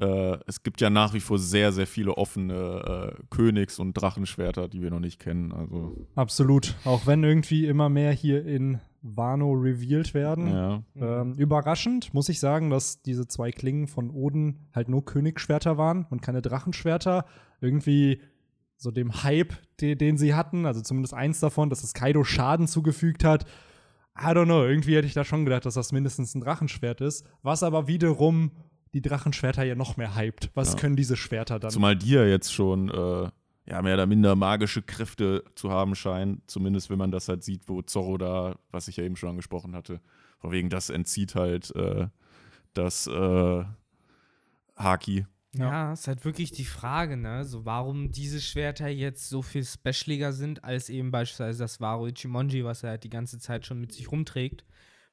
Äh, 0.00 0.38
es 0.46 0.62
gibt 0.62 0.80
ja 0.80 0.90
nach 0.90 1.14
wie 1.14 1.20
vor 1.20 1.38
sehr, 1.38 1.72
sehr 1.72 1.86
viele 1.86 2.16
offene 2.16 3.14
äh, 3.18 3.22
Königs- 3.30 3.78
und 3.78 3.94
Drachenschwerter, 3.94 4.68
die 4.68 4.82
wir 4.82 4.90
noch 4.90 5.00
nicht 5.00 5.18
kennen. 5.18 5.52
Also, 5.52 6.06
Absolut. 6.14 6.74
Auch 6.84 7.06
wenn 7.06 7.22
irgendwie 7.24 7.66
immer 7.66 7.88
mehr 7.88 8.12
hier 8.12 8.44
in 8.46 8.80
Wano 9.02 9.52
revealed 9.52 10.14
werden. 10.14 10.46
ja. 10.46 10.82
Ähm, 10.94 11.34
überraschend 11.34 12.14
muss 12.14 12.28
ich 12.28 12.38
sagen, 12.38 12.70
dass 12.70 13.02
diese 13.02 13.26
zwei 13.26 13.50
Klingen 13.50 13.88
von 13.88 14.10
Oden 14.10 14.68
halt 14.72 14.88
nur 14.88 15.04
Königsschwerter 15.04 15.76
waren 15.76 16.06
und 16.08 16.22
keine 16.22 16.40
Drachenschwerter. 16.40 17.26
Irgendwie 17.60 18.20
so 18.76 18.90
dem 18.90 19.22
Hype, 19.22 19.54
de 19.80 19.94
den 19.94 20.18
sie 20.18 20.34
hatten, 20.34 20.66
also 20.66 20.80
zumindest 20.80 21.14
eins 21.14 21.40
davon, 21.40 21.70
dass 21.70 21.84
es 21.84 21.94
Kaido 21.94 22.24
Schaden 22.24 22.66
zugefügt 22.66 23.24
hat. 23.24 23.44
I 24.18 24.26
don't 24.26 24.44
know, 24.44 24.64
irgendwie 24.64 24.96
hätte 24.96 25.06
ich 25.06 25.14
da 25.14 25.24
schon 25.24 25.44
gedacht, 25.44 25.64
dass 25.64 25.74
das 25.74 25.92
mindestens 25.92 26.34
ein 26.34 26.40
Drachenschwert 26.40 27.00
ist. 27.00 27.24
Was 27.42 27.62
aber 27.62 27.88
wiederum 27.88 28.52
die 28.94 29.00
Drachenschwerter 29.02 29.62
ja 29.64 29.74
noch 29.74 29.96
mehr 29.96 30.16
hypt. 30.16 30.50
Was 30.54 30.72
Ja. 30.74 30.78
können 30.78 30.96
diese 30.96 31.16
Schwerter 31.16 31.58
dann? 31.58 31.70
Zumal 31.70 31.96
die 31.96 32.10
ja 32.10 32.24
jetzt 32.24 32.52
schon 32.52 32.88
äh, 32.90 33.30
ja, 33.64 33.80
mehr 33.82 33.94
oder 33.94 34.06
minder 34.06 34.34
magische 34.36 34.82
Kräfte 34.82 35.44
zu 35.54 35.70
haben 35.70 35.94
scheinen. 35.94 36.42
Zumindest 36.46 36.90
wenn 36.90 36.98
man 36.98 37.10
das 37.10 37.28
halt 37.28 37.42
sieht, 37.44 37.68
wo 37.68 37.82
Zorro 37.82 38.18
da, 38.18 38.56
was 38.70 38.88
ich 38.88 38.96
ja 38.96 39.04
eben 39.04 39.16
schon 39.16 39.30
angesprochen 39.30 39.74
hatte, 39.74 40.00
von 40.38 40.50
wegen 40.50 40.68
das 40.68 40.90
entzieht 40.90 41.34
halt 41.34 41.74
äh, 41.76 42.08
das 42.74 43.06
äh, 43.06 43.64
Haki. 44.76 45.26
Ja. 45.54 45.70
Ja, 45.70 45.92
ist 45.92 46.08
halt 46.08 46.24
wirklich 46.24 46.50
die 46.52 46.64
Frage, 46.64 47.18
ne? 47.18 47.44
So, 47.44 47.66
warum 47.66 48.10
diese 48.10 48.40
Schwerter 48.40 48.88
jetzt 48.88 49.28
so 49.28 49.42
viel 49.42 49.64
specialiger 49.64 50.32
sind, 50.32 50.64
als 50.64 50.88
eben 50.88 51.10
beispielsweise 51.10 51.58
das 51.58 51.78
Waro 51.78 52.06
Ichimonji, 52.06 52.64
was 52.64 52.82
er 52.82 52.90
halt 52.90 53.04
die 53.04 53.10
ganze 53.10 53.38
Zeit 53.38 53.66
schon 53.66 53.78
mit 53.78 53.92
sich 53.92 54.10
rumträgt. 54.10 54.64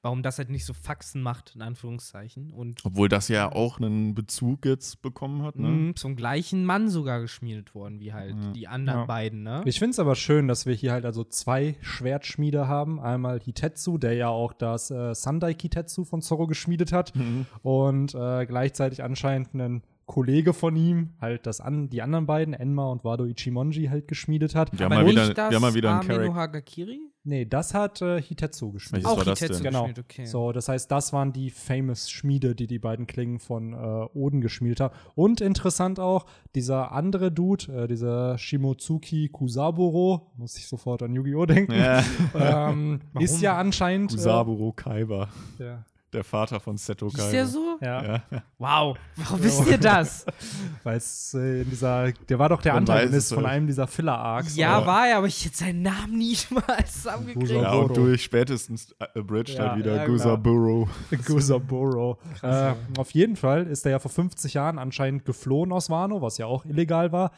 Warum 0.02 0.24
das 0.24 0.38
halt 0.38 0.50
nicht 0.50 0.64
so 0.64 0.72
Faxen 0.74 1.22
macht, 1.22 1.56
in 1.56 1.62
Anführungszeichen. 1.62 2.54
Und 2.54 2.86
Obwohl 2.86 3.10
das 3.10 3.28
ja 3.28 3.52
auch 3.52 3.80
einen 3.82 4.16
Bezug 4.16 4.66
jetzt 4.66 5.02
bekommen 5.02 5.44
hat, 5.44 5.58
ne? 5.58 5.68
mh, 5.68 5.96
zum 5.96 6.16
gleichen 6.16 6.64
Mann 6.64 6.90
sogar 6.90 7.20
geschmiedet 7.20 7.76
worden, 7.76 8.00
wie 8.00 8.14
halt 8.14 8.36
Ja. 8.42 8.52
die 8.54 8.68
anderen 8.70 9.00
Ja. 9.02 9.06
beiden, 9.06 9.44
ne? 9.44 9.62
Ich 9.66 9.78
finde 9.80 9.92
es 9.92 10.00
aber 10.00 10.16
schön, 10.16 10.48
dass 10.48 10.66
wir 10.66 10.74
hier 10.74 10.94
halt 10.94 11.04
also 11.06 11.26
zwei 11.26 11.76
Schwertschmiede 11.82 12.68
haben. 12.70 13.00
Einmal 13.02 13.42
Hitetsu, 13.42 13.98
der 13.98 14.14
ja 14.14 14.30
auch 14.30 14.54
das 14.54 14.90
äh, 14.90 15.14
Sandai 15.14 15.54
Kitetsu 15.54 16.06
von 16.06 16.22
Zorro 16.22 16.48
geschmiedet 16.48 16.94
hat. 16.94 17.14
Mhm. 17.16 17.46
Und 17.62 18.16
äh, 18.16 18.46
gleichzeitig 18.46 19.04
anscheinend 19.04 19.54
ein 19.54 19.84
Kollege 20.10 20.54
von 20.54 20.76
ihm 20.76 21.12
halt 21.22 21.46
das 21.46 21.62
an, 21.62 21.88
die 21.92 22.02
anderen 22.02 22.26
beiden, 22.26 22.56
Enma 22.56 22.88
und 22.88 23.04
Wado 23.04 23.26
Ichimonji, 23.26 23.90
halt 23.90 24.08
geschmiedet 24.08 24.56
hat. 24.56 24.72
Wir 24.74 24.86
haben 24.86 24.94
Aber 24.94 25.04
mal 25.04 25.12
wieder, 25.12 25.34
das 25.36 25.52
wir 25.52 25.56
haben 25.56 25.62
mal 25.62 25.76
wieder 25.76 25.92
einen 25.92 26.00
Ameno 26.00 26.16
Charakter. 26.16 26.36
Hagakiri? 26.36 27.00
Nee, 27.24 27.46
das 27.46 27.76
hat 27.76 28.02
äh, 28.02 28.20
Hitetsu 28.20 28.72
geschmiedet. 28.72 29.06
Welches 29.06 29.12
Auch 29.12 29.18
war 29.18 29.26
das 29.26 29.40
Hitetsu 29.40 29.62
denn? 29.62 29.72
Genau. 29.72 29.88
okay. 30.00 30.26
So, 30.26 30.52
das 30.52 30.68
heißt, 30.68 30.90
das 30.90 31.14
waren 31.14 31.32
die 31.32 31.52
famous 31.52 32.10
Schmiede, 32.10 32.56
die 32.56 32.66
die 32.66 32.80
beiden 32.80 33.06
Klingen 33.06 33.38
von 33.38 33.74
äh, 33.74 33.78
Oden 34.18 34.42
geschmiedet 34.42 34.80
haben. 34.80 34.96
Und 35.14 35.42
interessant 35.42 36.00
auch, 36.00 36.26
dieser 36.56 36.92
andere 36.92 37.32
Dude, 37.32 37.72
äh, 37.84 37.88
dieser 37.88 38.36
Shimotsuki 38.40 39.30
Kusaburo, 39.30 40.32
muss 40.38 40.58
ich 40.58 40.66
sofort 40.68 41.04
an 41.04 41.14
Yu-Gi-Oh! 41.14 41.46
denken, 41.46 41.74
Ja. 41.74 42.04
ähm, 42.72 43.02
ist 43.20 43.42
ja 43.42 43.60
anscheinend. 43.60 44.10
Kusaburo 44.10 44.72
Kaiba, 44.72 45.30
Äh, 45.60 45.64
ja. 45.66 45.86
Der 46.14 46.24
Vater 46.24 46.60
von 46.60 46.78
Seto 46.78 47.08
Kaiba. 47.10 47.24
Ist 47.24 47.32
der 47.32 47.46
so? 47.48 47.78
Ja, 47.82 48.04
Ja. 48.04 48.24
Wow, 48.58 48.98
warum 49.16 49.44
wisst 49.44 49.68
ihr 49.68 49.78
das? 49.78 50.26
weil 50.84 50.98
es 50.98 51.34
äh, 51.34 51.62
in 51.62 51.70
dieser, 51.70 52.12
der 52.12 52.40
war 52.40 52.50
doch 52.50 52.62
der 52.62 52.74
Man 52.74 52.84
Antagonist 52.84 53.34
von 53.34 53.46
einem 53.46 53.68
dieser 53.68 53.88
Filler-Arcs. 53.88 54.56
ja, 54.56 54.86
war 54.86 55.08
er, 55.08 55.18
aber 55.18 55.28
ich 55.28 55.46
hätte 55.46 55.58
seinen 55.58 55.82
Namen 55.84 56.18
nicht 56.18 56.52
mal 56.52 56.86
zusammengekriegt. 56.86 57.52
Ja, 57.52 57.74
und 57.74 57.96
durch 57.96 58.24
spätestens 58.24 58.96
äh, 59.00 59.22
Bridge 59.22 59.54
Ja, 59.54 59.70
halt 59.70 59.80
wieder 59.80 59.96
ja, 59.96 60.06
Gusaburo. 60.06 60.90
Gusaburo. 61.26 62.18
Äh, 62.42 62.74
auf 62.98 63.12
jeden 63.12 63.36
Fall 63.36 63.68
ist 63.68 63.86
er 63.86 63.92
ja 63.92 64.00
vor 64.00 64.12
50 64.12 64.54
Jahren 64.54 64.80
anscheinend 64.80 65.26
geflohen 65.26 65.72
aus 65.72 65.90
Wano, 65.90 66.22
was 66.22 66.38
ja 66.38 66.46
auch 66.46 66.66
illegal 66.66 67.12
war. 67.12 67.32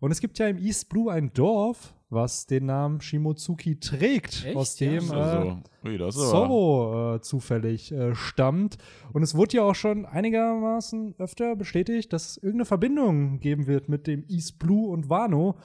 Und 0.00 0.10
es 0.12 0.20
gibt 0.20 0.38
ja 0.38 0.46
im 0.48 0.58
East 0.58 0.88
Blue 0.88 1.10
ein 1.12 1.32
Dorf, 1.34 1.94
was 2.10 2.46
den 2.46 2.66
Namen 2.66 3.00
Shimotsuki 3.00 3.80
trägt, 3.80 4.44
Echt? 4.46 4.56
aus 4.56 4.78
Ja. 4.78 4.88
dem 4.90 5.10
äh, 5.10 5.14
Also, 5.14 5.62
ist 6.08 6.16
aber- 6.16 6.30
Zorro 6.30 7.14
äh, 7.16 7.20
zufällig 7.20 7.92
äh, 7.92 8.14
stammt. 8.14 8.78
Und 9.12 9.22
es 9.22 9.34
wurde 9.34 9.56
ja 9.56 9.62
auch 9.64 9.74
schon 9.74 10.06
einigermaßen 10.06 11.16
öfter 11.18 11.56
bestätigt, 11.56 12.12
dass 12.12 12.30
es 12.30 12.36
irgendeine 12.38 12.64
Verbindung 12.66 13.40
geben 13.40 13.66
wird 13.66 13.88
mit 13.88 14.06
dem 14.06 14.24
East 14.28 14.58
Blue 14.58 14.88
und 14.88 15.10
Wano. 15.10 15.56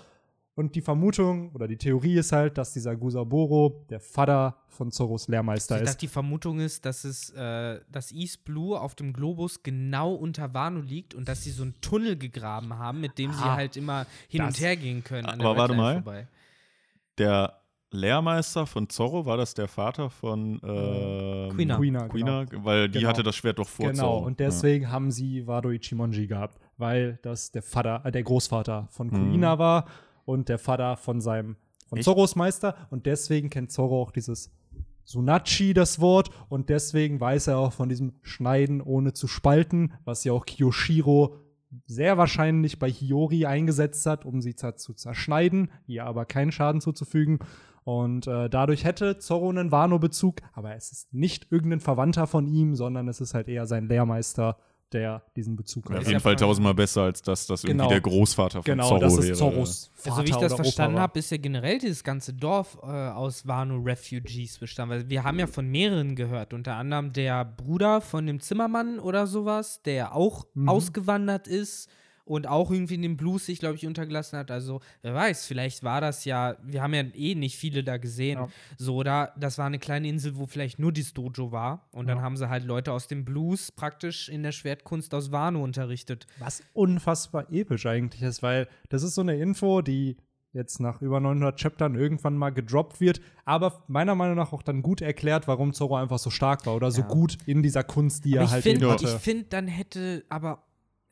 Und 0.55 0.75
die 0.75 0.81
Vermutung 0.81 1.51
oder 1.53 1.67
die 1.67 1.77
Theorie 1.77 2.13
ist 2.15 2.31
halt, 2.31 2.59
dass 2.59 2.73
dieser 2.73 2.95
Gusaboro 2.95 3.85
der 3.89 3.99
Vater 3.99 4.57
von 4.67 4.91
Zorros 4.91 5.27
Lehrmeister 5.27 5.77
Ich 5.77 5.81
ist. 5.81 5.87
dachte, 5.89 5.99
die 6.01 6.07
Vermutung 6.07 6.59
ist, 6.59 6.85
dass 6.85 7.05
es 7.05 7.31
äh, 7.31 7.79
das 7.91 8.11
East 8.11 8.45
Blue 8.45 8.79
auf 8.79 8.93
dem 8.93 9.13
Globus 9.13 9.63
genau 9.63 10.13
unter 10.13 10.53
Wano 10.53 10.81
liegt 10.81 11.15
und 11.15 11.27
dass 11.27 11.43
sie 11.43 11.49
so 11.49 11.63
einen 11.63 11.73
Tunnel 11.81 12.17
gegraben 12.17 12.77
haben, 12.77 13.01
mit 13.01 13.17
dem 13.17 13.31
sie 13.33 13.41
Ah, 13.43 13.55
halt 13.55 13.77
immer 13.77 14.05
hin 14.27 14.41
das- 14.41 14.49
und 14.55 14.61
her 14.61 14.75
gehen 14.77 15.03
können. 15.03 15.25
An 15.25 15.41
Aber 15.41 15.49
der 15.53 15.57
warte 15.57 15.73
mal. 15.73 15.93
Vorbei. 15.95 16.27
Der 17.17 17.59
Lehrmeister 17.89 18.65
von 18.67 18.89
Zorro, 18.89 19.25
war 19.25 19.37
das 19.37 19.53
der 19.55 19.67
Vater 19.67 20.09
von 20.11 20.59
ähm, 20.63 21.49
Quina. 21.55 21.77
Quina, 21.77 22.07
Quina? 22.09 22.45
Weil 22.63 22.89
die 22.89 22.99
Genau. 22.99 23.09
hatte 23.09 23.21
das 23.23 23.35
Schwert 23.35 23.57
doch 23.59 23.67
vor 23.67 23.87
Genau, 23.91 24.03
Zorro. 24.17 24.25
und 24.25 24.39
deswegen 24.39 24.91
haben 24.91 25.11
sie 25.11 25.45
Wado 25.47 25.69
Ichimonji 25.71 26.27
gehabt, 26.27 26.59
weil 26.77 27.17
das 27.23 27.51
der 27.51 27.61
Vater, 27.63 28.01
äh, 28.03 28.11
der 28.11 28.23
Großvater 28.23 28.87
von 28.91 29.09
Kuina 29.11 29.57
war 29.59 29.85
und 30.25 30.49
der 30.49 30.59
Vater 30.59 30.97
von 30.97 31.21
seinem, 31.21 31.55
von 31.87 31.97
Echt? 31.97 32.05
Zorros 32.05 32.35
Meister 32.35 32.75
und 32.89 33.05
deswegen 33.05 33.49
kennt 33.49 33.71
Zorro 33.71 34.01
auch 34.01 34.11
dieses 34.11 34.51
Sunachi, 35.05 35.73
das 35.73 35.99
Wort, 35.99 36.29
und 36.49 36.69
deswegen 36.69 37.19
weiß 37.19 37.47
er 37.47 37.57
auch 37.57 37.73
von 37.73 37.89
diesem 37.89 38.13
Schneiden 38.21 38.81
ohne 38.81 39.13
zu 39.13 39.27
spalten, 39.27 39.93
was 40.05 40.23
ja 40.23 40.31
auch 40.31 40.45
Kiyoshiro 40.45 41.37
sehr 41.85 42.17
wahrscheinlich 42.17 42.79
bei 42.79 42.89
Hiyori 42.89 43.45
eingesetzt 43.45 44.05
hat, 44.05 44.25
um 44.25 44.41
sie 44.41 44.55
zu 44.55 44.93
zerschneiden, 44.93 45.71
ihr 45.87 46.05
aber 46.05 46.25
keinen 46.25 46.51
Schaden 46.51 46.81
zuzufügen. 46.81 47.39
Und 47.83 48.27
äh, 48.27 48.49
dadurch 48.49 48.85
hätte 48.85 49.17
Zorro 49.17 49.49
einen 49.49 49.71
Wano-Bezug, 49.71 50.37
aber 50.53 50.75
es 50.75 50.91
ist 50.91 51.13
nicht 51.13 51.51
irgendein 51.51 51.81
Verwandter 51.81 52.27
von 52.27 52.47
ihm, 52.47 52.75
sondern 52.75 53.07
es 53.07 53.19
ist 53.19 53.33
halt 53.33 53.49
eher 53.49 53.65
sein 53.65 53.87
Lehrmeister, 53.87 54.57
der 54.93 55.21
diesen 55.35 55.55
Bezug 55.55 55.85
Ja, 55.89 55.95
hat. 55.95 56.01
auf 56.03 56.07
jeden 56.07 56.19
Fall 56.19 56.35
tausendmal 56.35 56.73
besser, 56.73 57.03
als 57.03 57.21
dass 57.21 57.47
das 57.47 57.63
irgendwie 57.63 57.77
Genau. 57.77 57.89
der 57.89 58.01
Großvater 58.01 58.61
von 58.61 58.63
Genau, 58.63 58.87
Zorro 58.89 58.99
das 59.01 59.13
ist 59.17 59.23
wäre. 59.25 59.33
Zorros 59.37 59.91
Vater 59.95 60.11
Also, 60.17 60.23
wie 60.27 60.29
ich 60.31 60.35
das 60.37 60.53
verstanden 60.53 60.99
habe, 60.99 61.19
ist 61.19 61.31
ja 61.31 61.37
generell 61.37 61.77
dieses 61.79 62.03
ganze 62.03 62.33
Dorf 62.33 62.77
äh, 62.83 62.85
aus 62.85 63.47
Wano-Refugees 63.47 64.59
bestanden. 64.59 64.95
Weil 64.97 65.09
wir 65.09 65.23
haben 65.23 65.39
ja 65.39 65.47
von 65.47 65.67
mehreren 65.67 66.15
gehört, 66.15 66.53
unter 66.53 66.75
anderem 66.75 67.13
der 67.13 67.45
Bruder 67.45 68.01
von 68.01 68.25
dem 68.27 68.39
Zimmermann 68.39 68.99
oder 68.99 69.27
sowas, 69.27 69.81
der 69.83 70.15
auch 70.15 70.45
Mhm. 70.53 70.69
ausgewandert 70.69 71.47
ist 71.47 71.89
und 72.25 72.47
auch 72.47 72.71
irgendwie 72.71 72.95
in 72.95 73.01
den 73.01 73.17
Blues 73.17 73.45
sich, 73.45 73.59
glaube 73.59 73.75
ich, 73.75 73.85
untergelassen 73.85 74.39
hat. 74.39 74.49
Also, 74.51 74.79
wer 75.01 75.13
weiß, 75.13 75.45
vielleicht 75.45 75.83
war 75.83 75.99
das 76.01 76.25
ja, 76.25 76.55
wir 76.63 76.81
haben 76.81 76.93
ja 76.93 77.03
eh 77.13 77.35
nicht 77.35 77.57
viele 77.57 77.83
da 77.83 77.97
gesehen. 77.97 78.39
Ja. 78.39 78.47
So, 78.77 78.95
oder 78.95 79.33
das 79.37 79.57
war 79.57 79.65
eine 79.65 79.79
kleine 79.79 80.07
Insel, 80.07 80.37
wo 80.37 80.45
vielleicht 80.45 80.79
nur 80.79 80.91
dieses 80.91 81.13
Dojo 81.13 81.51
war. 81.51 81.87
Und 81.91 82.07
dann 82.07 82.17
Ja. 82.17 82.23
haben 82.23 82.37
sie 82.37 82.47
halt 82.49 82.63
Leute 82.65 82.91
aus 82.93 83.07
dem 83.07 83.25
Blues 83.25 83.71
praktisch 83.71 84.29
in 84.29 84.43
der 84.43 84.51
Schwertkunst 84.53 85.13
aus 85.13 85.31
Wano 85.31 85.63
unterrichtet. 85.63 86.25
Was 86.39 86.61
unfassbar 86.73 87.51
episch 87.51 87.85
eigentlich 87.85 88.21
ist, 88.21 88.41
weil 88.43 88.67
das 88.89 89.03
ist 89.03 89.15
so 89.15 89.21
eine 89.21 89.35
Info, 89.37 89.81
die 89.81 90.17
jetzt 90.55 90.79
nach 90.79 91.01
über 91.01 91.19
900 91.19 91.59
Chaptern 91.59 91.95
irgendwann 91.95 92.37
mal 92.37 92.51
gedroppt 92.51 93.01
wird, 93.01 93.19
aber 93.43 93.83
meiner 93.87 94.13
Meinung 94.13 94.35
nach 94.35 94.53
auch 94.53 94.61
dann 94.61 94.83
gut 94.83 95.01
erklärt, 95.01 95.47
warum 95.47 95.73
Zorro 95.73 95.95
einfach 95.97 96.19
so 96.19 96.29
stark 96.29 96.65
war 96.67 96.75
oder 96.75 96.91
so 96.91 97.01
Ja. 97.01 97.07
gut 97.07 97.37
in 97.47 97.63
dieser 97.63 97.83
Kunst, 97.83 98.23
die 98.23 98.37
Aber 98.37 98.47
er 98.47 98.51
halt 98.51 98.63
finde, 98.63 98.85
eben 98.85 98.93
hatte. 98.93 99.05
ich 99.05 99.11
find, 99.21 99.51
dann 99.51 99.67
hätte 99.67 100.23
aber. 100.29 100.63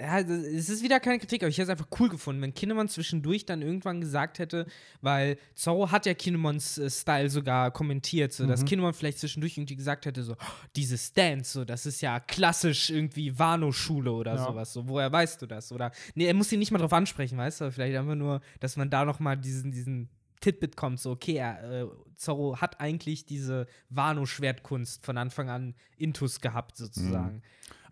Ja, 0.02 0.20
es 0.20 0.68
ist 0.70 0.82
wieder 0.84 1.00
keine 1.00 1.20
Kritik, 1.20 1.44
aber 1.44 1.50
ich 1.50 1.58
hätte 1.60 1.72
es 1.72 1.80
einfach 1.80 2.00
cool 2.00 2.10
gefunden, 2.10 2.42
wenn 2.42 2.56
Kinnemon 2.56 2.90
zwischendurch 2.90 3.46
dann 3.46 3.62
irgendwann 3.62 4.02
gesagt 4.02 4.40
hätte, 4.40 4.66
weil 5.02 5.38
Zorro 5.54 5.92
hat 5.92 6.08
ja 6.08 6.16
Kinnemons 6.16 6.80
äh, 6.80 6.90
Style 6.90 7.30
sogar 7.30 7.70
kommentiert, 7.70 8.34
so 8.34 8.46
Mhm. 8.46 8.48
dass 8.48 8.66
Kinnemon 8.66 8.94
vielleicht 8.96 9.20
zwischendurch 9.20 9.58
irgendwie 9.58 9.76
gesagt 9.76 10.08
hätte, 10.08 10.24
so, 10.24 10.34
"Oh, 10.34 10.46
diese 10.76 10.98
Stance, 10.98 11.52
so, 11.54 11.66
das 11.66 11.86
ist 11.86 12.02
ja 12.02 12.20
klassisch 12.20 12.90
irgendwie 12.90 13.38
Wano-Schule 13.38 14.12
oder 14.12 14.36
Ja. 14.38 14.44
sowas, 14.44 14.74
so, 14.74 14.88
woher 14.88 15.12
weißt 15.12 15.40
du 15.42 15.46
das? 15.46 15.72
Oder, 15.72 15.92
nee, 16.16 16.26
er 16.26 16.34
muss 16.34 16.52
ihn 16.52 16.58
nicht 16.60 16.72
mal 16.72 16.80
drauf 16.80 16.94
ansprechen, 16.94 17.38
weißt 17.38 17.62
du, 17.62 17.72
vielleicht 17.72 17.96
einfach 17.96 18.16
nur, 18.16 18.42
dass 18.60 18.78
man 18.78 18.90
da 18.90 19.06
noch 19.06 19.20
mal 19.20 19.36
diesen, 19.38 19.72
diesen 19.72 20.10
Titbit 20.40 20.76
kommt, 20.76 21.00
so, 21.00 21.12
okay, 21.12 21.38
äh, 21.38 21.86
Zorro 22.16 22.58
hat 22.60 22.80
eigentlich 22.82 23.26
diese 23.26 23.68
Wano-Schwertkunst 23.90 25.06
von 25.06 25.18
Anfang 25.18 25.50
an 25.50 25.76
Intus 25.98 26.42
gehabt, 26.42 26.78
sozusagen. 26.78 27.42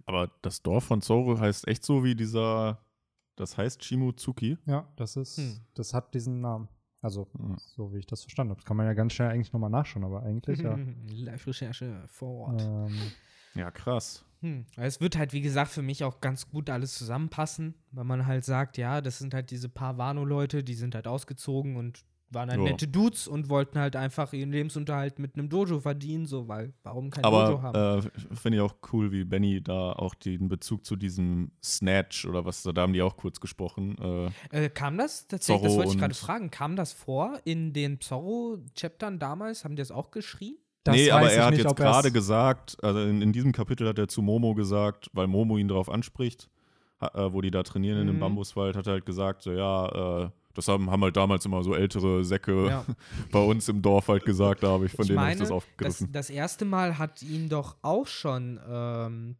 Aber 0.10 0.32
das 0.41 0.64
Dorf 0.64 0.86
von 0.86 1.01
Zorro 1.01 1.39
heißt 1.39 1.68
echt 1.68 1.86
so 1.86 2.03
wie 2.03 2.16
dieser, 2.16 2.80
das 3.36 3.57
heißt 3.60 3.84
Shimotsuki. 3.84 4.57
ja, 4.66 4.88
das 4.95 5.16
ist, 5.16 5.38
Hm. 5.38 5.60
das 5.76 5.93
hat 5.93 6.14
diesen 6.16 6.41
Namen. 6.41 6.68
Also, 7.01 7.28
Ja. 7.38 7.55
so 7.60 7.93
wie 7.93 7.99
ich 7.99 8.07
das 8.07 8.24
verstanden 8.24 8.49
habe. 8.51 8.60
Das 8.60 8.66
kann 8.66 8.76
man 8.76 8.88
ja 8.88 8.93
ganz 8.93 9.14
schnell 9.14 9.30
eigentlich 9.30 9.53
nochmal 9.53 9.70
nachschauen, 9.70 10.03
aber 10.03 10.24
eigentlich 10.24 10.60
ja. 10.62 10.78
Live-Recherche 11.14 12.03
vor 12.07 12.47
Ort. 12.47 12.62
ähm, 12.64 12.97
Ja, 13.55 13.70
krass. 13.72 14.26
Hm. 14.41 14.66
Es 14.78 14.99
wird 14.99 15.16
halt, 15.18 15.32
wie 15.34 15.41
gesagt, 15.41 15.70
für 15.72 15.82
mich 15.84 16.03
auch 16.03 16.22
ganz 16.22 16.49
gut 16.49 16.70
alles 16.70 16.95
zusammenpassen, 16.95 17.76
weil 17.91 18.03
man 18.05 18.26
halt 18.26 18.45
sagt, 18.45 18.78
ja, 18.78 19.01
das 19.01 19.20
sind 19.20 19.34
halt 19.34 19.51
diese 19.51 19.70
paar 19.70 19.97
Wano-Leute, 19.99 20.64
die 20.64 20.74
sind 20.76 20.95
halt 20.95 21.07
ausgezogen 21.07 21.76
und 21.76 22.03
waren 22.32 22.49
halt 22.49 22.59
Ja. 22.59 22.65
nette 22.65 22.88
Dudes 22.88 23.27
und 23.27 23.49
wollten 23.49 23.80
halt 23.80 23.95
einfach 23.95 24.32
ihren 24.34 24.51
Lebensunterhalt 24.51 25.19
mit 25.19 25.36
einem 25.36 25.49
Dojo 25.49 25.80
verdienen, 25.80 26.25
so, 26.25 26.47
weil 26.47 26.73
warum 26.84 27.09
kein 27.09 27.23
Dojo 27.23 27.61
haben? 27.61 27.75
Aber 27.75 27.97
äh, 27.97 28.36
finde 28.36 28.57
ich 28.57 28.61
auch 28.61 28.75
cool, 28.93 29.11
wie 29.11 29.23
Benny 29.23 29.61
da 29.61 29.93
auch 29.93 30.13
den 30.15 30.47
Bezug 30.49 30.86
zu 30.86 30.95
diesem 30.95 31.51
Snatch 31.63 32.25
oder 32.25 32.45
was, 32.45 32.63
da 32.63 32.73
haben 32.82 32.93
die 32.93 33.01
auch 33.01 33.17
kurz 33.17 33.39
gesprochen. 33.39 34.32
Äh, 34.51 34.65
Äh, 34.65 34.69
kam 34.69 34.97
das 34.97 35.27
tatsächlich, 35.27 35.63
das 35.63 35.75
wollte 35.77 35.91
ich 35.93 35.97
gerade 35.97 36.13
fragen, 36.15 36.51
kam 36.51 36.75
das 36.75 36.93
vor 36.93 37.39
in 37.45 37.73
den 37.73 37.99
Zorro-Chaptern 37.99 39.19
damals? 39.19 39.63
Haben 39.63 39.75
die 39.75 39.82
das 39.82 39.91
auch 39.91 40.11
geschrien? 40.11 40.57
das 40.86 40.95
nee, 40.95 41.11
aber 41.11 41.30
er 41.32 41.45
hat 41.45 41.51
nicht, 41.53 41.63
jetzt 41.63 41.75
gerade 41.75 42.11
gesagt, 42.11 42.77
also 42.82 43.01
in, 43.01 43.21
in 43.21 43.34
diesem 43.34 43.51
Kapitel 43.51 43.88
hat 43.88 43.99
er 43.99 44.07
zu 44.07 44.21
Momo 44.21 44.55
gesagt, 44.55 45.09
weil 45.13 45.27
Momo 45.27 45.57
ihn 45.57 45.67
darauf 45.67 45.89
anspricht, 45.89 46.49
ha, 47.01 47.11
äh, 47.13 47.34
wo 47.34 47.41
die 47.41 47.51
da 47.51 47.63
trainieren 47.63 47.99
in 47.99 48.07
dem 48.07 48.15
Mhm. 48.15 48.21
Bambuswald, 48.21 48.75
hat 48.77 48.88
er 48.88 48.93
halt 48.93 49.05
gesagt, 49.05 49.41
so, 49.41 49.51
ja, 49.51 50.23
äh, 50.25 50.30
das 50.54 50.68
haben, 50.68 50.89
haben 50.89 51.04
halt 51.04 51.16
damals 51.16 51.45
immer 51.45 51.64
so 51.64 51.74
ältere 51.76 52.24
Säcke 52.26 52.68
Ja. 52.68 52.86
bei 53.32 53.39
uns 53.41 53.70
im 53.70 53.82
Dorf 53.82 54.08
halt 54.08 54.26
gesagt, 54.26 54.64
da 54.64 54.70
habe 54.70 54.86
ich 54.88 54.91
von 54.91 55.04
ich 55.04 55.08
denen 55.10 55.20
hab 55.20 55.26
meine, 55.26 55.34
ich 55.36 55.39
das 55.39 55.50
das, 55.50 55.56
aufgegriffen. 55.56 56.12
das 56.12 56.30
erste 56.30 56.66
Mal 56.66 56.97
hat 56.97 57.22
ihn 57.22 57.50
doch 57.50 57.76
auch 57.82 58.08
schon 58.08 58.60
ähm, 58.70 59.36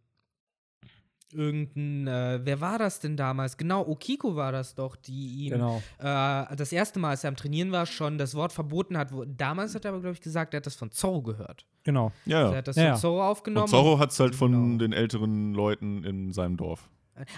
irgendein, 1.32 2.07
äh, 2.07 2.39
wer 2.43 2.60
war 2.60 2.80
das 2.80 2.99
denn 2.99 3.16
damals? 3.16 3.55
Genau, 3.57 3.88
Okiko 3.88 4.36
war 4.36 4.51
das 4.51 4.74
doch, 4.74 4.95
die 4.95 5.45
ihm 5.45 5.51
Genau. 5.53 5.82
äh, 5.99 6.55
das 6.55 6.72
erste 6.72 6.99
Mal, 6.99 7.10
als 7.10 7.24
er 7.24 7.28
am 7.30 7.36
Trainieren 7.36 7.72
war, 7.72 7.86
schon 7.86 8.18
das 8.18 8.34
Wort 8.34 8.51
verboten 8.51 8.97
hat. 8.97 9.12
Wo, 9.14 9.26
damals 9.26 9.76
hat 9.76 9.86
er 9.86 9.91
aber, 9.91 10.01
glaube 10.01 10.14
ich, 10.16 10.22
gesagt, 10.22 10.53
er 10.53 10.57
hat 10.57 10.66
das 10.66 10.76
von 10.76 10.89
Zorro 10.91 11.22
gehört. 11.22 11.66
Genau. 11.84 12.12
ja, 12.26 12.39
Also 12.41 12.51
Er 12.53 12.57
hat 12.57 12.68
das 12.68 12.76
Ja, 12.78 12.84
ja. 12.84 12.91
von 12.93 13.01
Zorro 13.01 13.28
aufgenommen. 13.28 13.64
Und 13.66 13.70
Zorro 13.70 13.99
hat 13.99 14.12
es 14.12 14.20
halt 14.20 14.36
von 14.36 14.51
Genau. 14.51 14.78
den 14.80 14.91
älteren 14.93 15.53
Leuten 15.53 16.03
in 16.03 16.32
seinem 16.34 16.57
Dorf. 16.57 16.89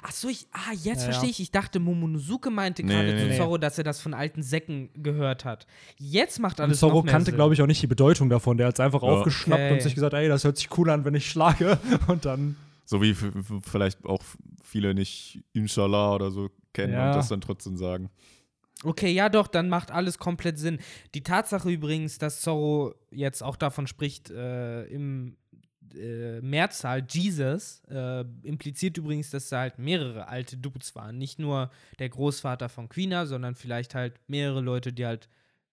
Ach 0.04 0.12
so, 0.12 0.30
ich, 0.30 0.48
ah, 0.52 0.72
jetzt 0.74 1.00
Ja, 1.00 1.06
verstehe 1.06 1.26
ja. 1.26 1.32
ich. 1.32 1.40
Ich 1.40 1.52
dachte, 1.52 1.80
Momonosuke 1.80 2.50
meinte 2.50 2.84
Nee, 2.84 2.94
gerade 2.94 3.14
nee, 3.14 3.22
zu 3.22 3.28
nee. 3.30 3.38
Zorro, 3.38 3.58
dass 3.58 3.78
er 3.78 3.84
das 3.84 4.00
von 4.02 4.14
alten 4.14 4.44
Säcken 4.44 4.90
gehört 4.96 5.46
hat. 5.46 5.66
Jetzt 5.98 6.40
macht 6.40 6.60
Und 6.60 6.66
alles 6.66 6.80
Zorro 6.80 6.98
noch 6.98 7.04
mehr 7.06 7.14
kannte, 7.14 7.32
glaube 7.32 7.54
ich, 7.54 7.62
auch 7.62 7.68
nicht 7.68 7.82
die 7.82 7.88
Bedeutung 7.88 8.30
davon. 8.30 8.58
Der 8.58 8.68
hat 8.68 8.76
es 8.76 8.80
einfach 8.80 9.02
Ja. 9.04 9.10
aufgeschnappt 9.10 9.62
Okay. 9.62 9.74
und 9.74 9.82
sich 9.82 9.96
gesagt, 9.96 10.14
ey, 10.14 10.28
das 10.28 10.44
hört 10.44 10.58
sich 10.58 10.70
cool 10.78 10.90
an, 10.90 11.04
wenn 11.06 11.16
ich 11.16 11.30
schlage. 11.30 11.80
Und 12.08 12.26
dann 12.26 12.56
So 12.86 13.02
wie 13.02 13.16
vielleicht 13.64 14.06
auch 14.06 14.22
viele 14.64 14.94
nicht 14.94 15.40
Inshallah 15.54 16.14
oder 16.16 16.32
so 16.32 16.50
kennen 16.74 16.94
Ja. 16.94 17.08
und 17.10 17.16
das 17.16 17.28
dann 17.30 17.42
trotzdem 17.42 17.76
sagen. 17.78 18.10
Okay, 18.84 19.12
ja 19.12 19.30
doch, 19.30 19.48
dann 19.48 19.70
macht 19.70 19.92
alles 19.92 20.18
komplett 20.18 20.58
Sinn. 20.58 20.80
Die 21.14 21.22
Tatsache 21.24 21.70
übrigens, 21.70 22.18
dass 22.18 22.42
Zorro 22.42 22.94
jetzt 23.12 23.44
auch 23.44 23.56
davon 23.56 23.86
spricht, 23.88 24.30
äh, 24.32 24.86
im 24.86 25.38
äh, 25.96 26.42
Mehrzahl 26.42 27.06
Jesus, 27.10 27.82
äh, 27.90 28.24
impliziert 28.44 28.98
übrigens, 28.98 29.30
dass 29.30 29.50
da 29.50 29.60
halt 29.60 29.80
mehrere 29.80 30.28
alte 30.28 30.58
Dudes 30.58 30.96
waren. 30.96 31.18
Nicht 31.18 31.40
nur 31.40 31.72
der 32.00 32.10
Großvater 32.10 32.70
von 32.70 32.90
Quina, 32.90 33.26
sondern 33.26 33.56
vielleicht 33.56 33.96
halt 33.96 34.20
mehrere 34.28 34.62
Leute, 34.62 34.94
die 34.94 35.06
halt 35.06 35.30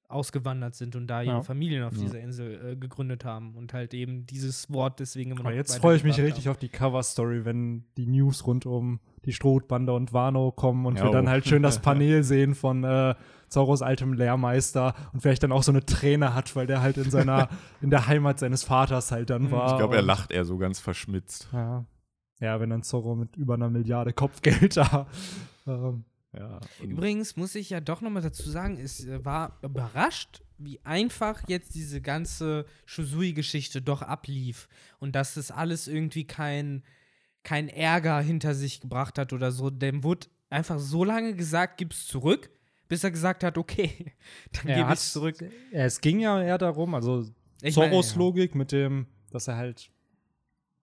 ausgewandert 0.09 0.75
sind 0.75 0.97
und 0.97 1.07
da 1.07 1.21
ihre 1.23 1.37
Ja. 1.37 1.43
Familien 1.43 1.85
auf 1.85 1.93
Ja. 1.95 2.01
dieser 2.01 2.19
Insel 2.21 2.73
äh, 2.73 2.77
gegründet 2.77 3.25
haben 3.25 3.55
und 3.55 3.75
halt 3.75 3.93
eben 3.95 4.25
dieses 4.27 4.73
Wort 4.73 5.01
deswegen 5.01 5.33
immer 5.33 5.41
noch 5.41 5.47
Aber 5.47 5.55
jetzt 5.55 5.77
freue 5.77 5.97
ich 5.97 6.05
mich 6.05 6.19
richtig 6.21 6.49
auf 6.49 6.57
die 6.57 6.71
Cover-Story, 6.71 7.45
wenn 7.45 7.85
die 7.97 8.07
News 8.07 8.47
rund 8.47 8.65
um 8.67 9.01
die 9.27 9.33
Strohbande 9.33 9.93
und 9.93 10.13
Wano 10.15 10.51
kommen 10.51 10.87
und 10.87 10.97
Ja, 10.99 11.05
wir 11.05 11.11
dann 11.13 11.27
oh. 11.27 11.31
halt 11.31 11.47
schön 11.47 11.63
das 11.63 11.79
Panel 11.83 12.23
sehen 12.25 12.55
von 12.55 12.85
äh, 12.85 13.15
Zorros 13.49 13.83
altem 13.83 14.15
Lehrmeister 14.15 14.95
und 15.13 15.21
vielleicht 15.21 15.43
dann 15.43 15.53
auch 15.53 15.63
so 15.63 15.73
eine 15.73 15.85
Träne 15.85 16.35
hat, 16.35 16.55
weil 16.57 16.67
der 16.67 16.81
halt 16.81 16.97
in 16.97 17.11
seiner, 17.11 17.49
in 17.83 17.91
der 17.91 18.07
Heimat 18.07 18.39
seines 18.39 18.63
Vaters 18.65 19.13
halt 19.13 19.29
dann 19.31 19.45
Mhm. 19.45 19.51
war. 19.51 19.73
Ich 19.73 19.79
glaube, 19.79 19.97
er 19.97 20.03
lacht 20.03 20.33
eher 20.33 20.45
so 20.47 20.57
ganz 20.59 20.81
verschmitzt. 20.81 21.49
Ja. 21.53 21.85
ja, 22.41 22.61
wenn 22.61 22.71
dann 22.71 22.83
Zorro 22.83 23.15
mit 23.15 23.37
über 23.37 23.55
einer 23.55 23.69
Milliarde 23.69 24.13
Kopfgeld 24.15 24.77
da. 24.79 25.07
Ähm, 25.67 26.05
Ja, 26.37 26.61
Übrigens 26.83 27.37
muss 27.37 27.55
ich 27.55 27.71
ja 27.71 27.81
doch 27.81 28.01
nochmal 28.01 28.23
dazu 28.23 28.49
sagen, 28.51 28.79
es 28.79 29.05
äh, 29.05 29.25
war 29.25 29.59
überrascht, 29.63 30.43
wie 30.59 30.79
einfach 30.85 31.43
jetzt 31.49 31.75
diese 31.75 32.01
ganze 32.01 32.67
Shusui-Geschichte 32.85 33.81
doch 33.81 34.03
ablief. 34.03 34.69
Und 34.99 35.15
dass 35.15 35.35
das 35.35 35.51
alles 35.51 35.89
irgendwie 35.89 36.25
kein, 36.25 36.85
kein 37.45 37.69
Ärger 37.69 38.21
hinter 38.21 38.55
sich 38.55 38.81
gebracht 38.81 39.19
hat 39.19 39.33
oder 39.33 39.53
so. 39.53 39.71
Dem 39.71 40.05
wurde 40.05 40.27
einfach 40.51 40.79
so 40.79 41.03
lange 41.03 41.35
gesagt, 41.35 41.79
gib's 41.79 42.07
zurück, 42.07 42.51
bis 42.89 43.05
er 43.05 43.11
gesagt 43.11 43.43
hat, 43.43 43.57
okay, 43.57 44.13
dann 44.53 44.69
Er 44.69 44.83
gebe 44.83 44.93
ich 44.93 45.01
zurück. 45.01 45.37
Es 45.73 46.01
ging 46.01 46.21
ja 46.21 46.43
eher 46.43 46.59
darum, 46.59 46.95
also 46.95 47.27
Zorros. 47.71 48.15
Logik 48.17 48.55
mit 48.55 48.73
dem, 48.73 49.07
dass 49.31 49.49
er 49.49 49.57
halt 49.57 49.91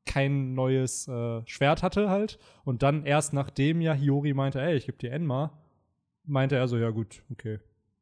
kein 0.06 0.54
neues 0.54 1.08
äh, 1.08 1.42
Schwert 1.46 1.84
hatte 1.84 2.10
halt. 2.10 2.40
Und 2.64 2.84
dann 2.84 3.06
erst 3.06 3.34
nachdem 3.34 3.82
ja 3.82 3.94
Hiyori 3.94 4.34
meinte, 4.34 4.62
ey, 4.62 4.76
ich 4.76 4.86
geb 4.86 5.00
dir 5.00 5.12
Enma, 5.12 5.52
meinte 6.26 6.56
er 6.56 6.68
so, 6.68 6.78
ja 6.78 6.90
gut, 6.92 7.24
okay. 7.32 7.60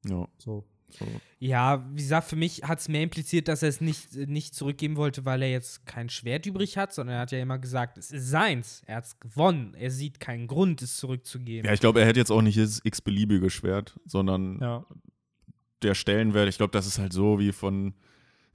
Ja, 0.08 0.28
So. 0.38 0.66
so. 0.90 1.06
Ja, 1.40 1.86
wie 1.92 2.02
gesagt, 2.02 2.28
für 2.28 2.36
mich 2.36 2.64
hat 2.64 2.80
es 2.80 2.88
mehr 2.88 3.02
impliziert, 3.02 3.48
dass 3.48 3.64
er 3.64 3.70
es 3.70 3.82
nicht, 3.82 4.16
nicht 4.16 4.54
zurückgeben 4.54 4.96
wollte, 4.96 5.26
weil 5.26 5.42
er 5.42 5.50
jetzt 5.52 5.86
kein 5.86 6.08
Schwert 6.10 6.46
übrig 6.46 6.78
hat, 6.78 6.94
sondern 6.94 7.16
er 7.16 7.22
hat 7.22 7.32
ja 7.32 7.40
immer 7.40 7.58
gesagt, 7.58 7.98
es 7.98 8.12
ist 8.12 8.30
seins. 8.30 8.82
Er 8.86 8.98
hat 8.98 9.06
es 9.06 9.20
gewonnen. 9.20 9.74
Er 9.78 9.92
sieht 9.92 10.20
keinen 10.20 10.48
Grund, 10.48 10.82
es 10.82 10.98
zurückzugeben. 10.98 11.66
ja, 11.68 11.74
ich 11.74 11.80
glaube, 11.80 12.00
er 12.02 12.06
hätte 12.06 12.20
jetzt 12.20 12.32
auch 12.32 12.42
nicht 12.42 12.58
das 12.58 12.80
x-beliebige 12.84 13.50
Schwert, 13.50 14.00
sondern 14.06 14.60
Ja. 14.62 14.86
der 15.82 15.96
Stellenwert, 15.96 16.48
ich 16.48 16.58
glaube, 16.58 16.72
das 16.72 16.86
ist 16.88 17.00
halt 17.00 17.12
so 17.14 17.40
wie 17.40 17.52
von, 17.52 17.94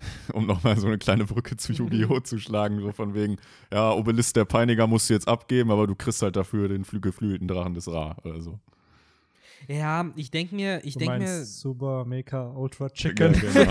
um 0.33 0.47
nochmal 0.47 0.79
so 0.79 0.87
eine 0.87 0.99
kleine 0.99 1.25
Brücke 1.25 1.57
zu 1.57 1.73
Yu-Gi-Oh! 1.73 2.21
zu 2.21 2.39
schlagen, 2.39 2.81
so 2.81 2.93
von 2.93 3.15
wegen, 3.15 3.37
ja, 3.73 3.93
Obelisk 3.93 4.35
der 4.35 4.45
Peiniger 4.45 4.87
musst 4.87 5.11
du 5.11 5.15
jetzt 5.15 5.29
abgeben, 5.29 5.71
aber 5.71 5.87
du 5.87 5.95
kriegst 5.95 6.23
halt 6.23 6.37
dafür 6.37 6.69
den 6.69 6.85
flü- 6.85 7.01
geflügelten 7.01 7.49
Drachen 7.49 7.75
des 7.75 7.89
Ra. 7.91 8.17
Also. 8.25 8.59
Ja, 9.67 10.07
ich 10.17 10.31
denke 10.31 10.55
mir, 10.55 10.81
ich 10.85 10.97
denke 10.97 11.19
mir, 11.19 11.45
Super 11.45 12.05
Maker 12.07 12.57
Ultra 12.57 12.85
Ja, 12.87 12.91
Chicken. 12.91 13.33
genau. 13.33 13.71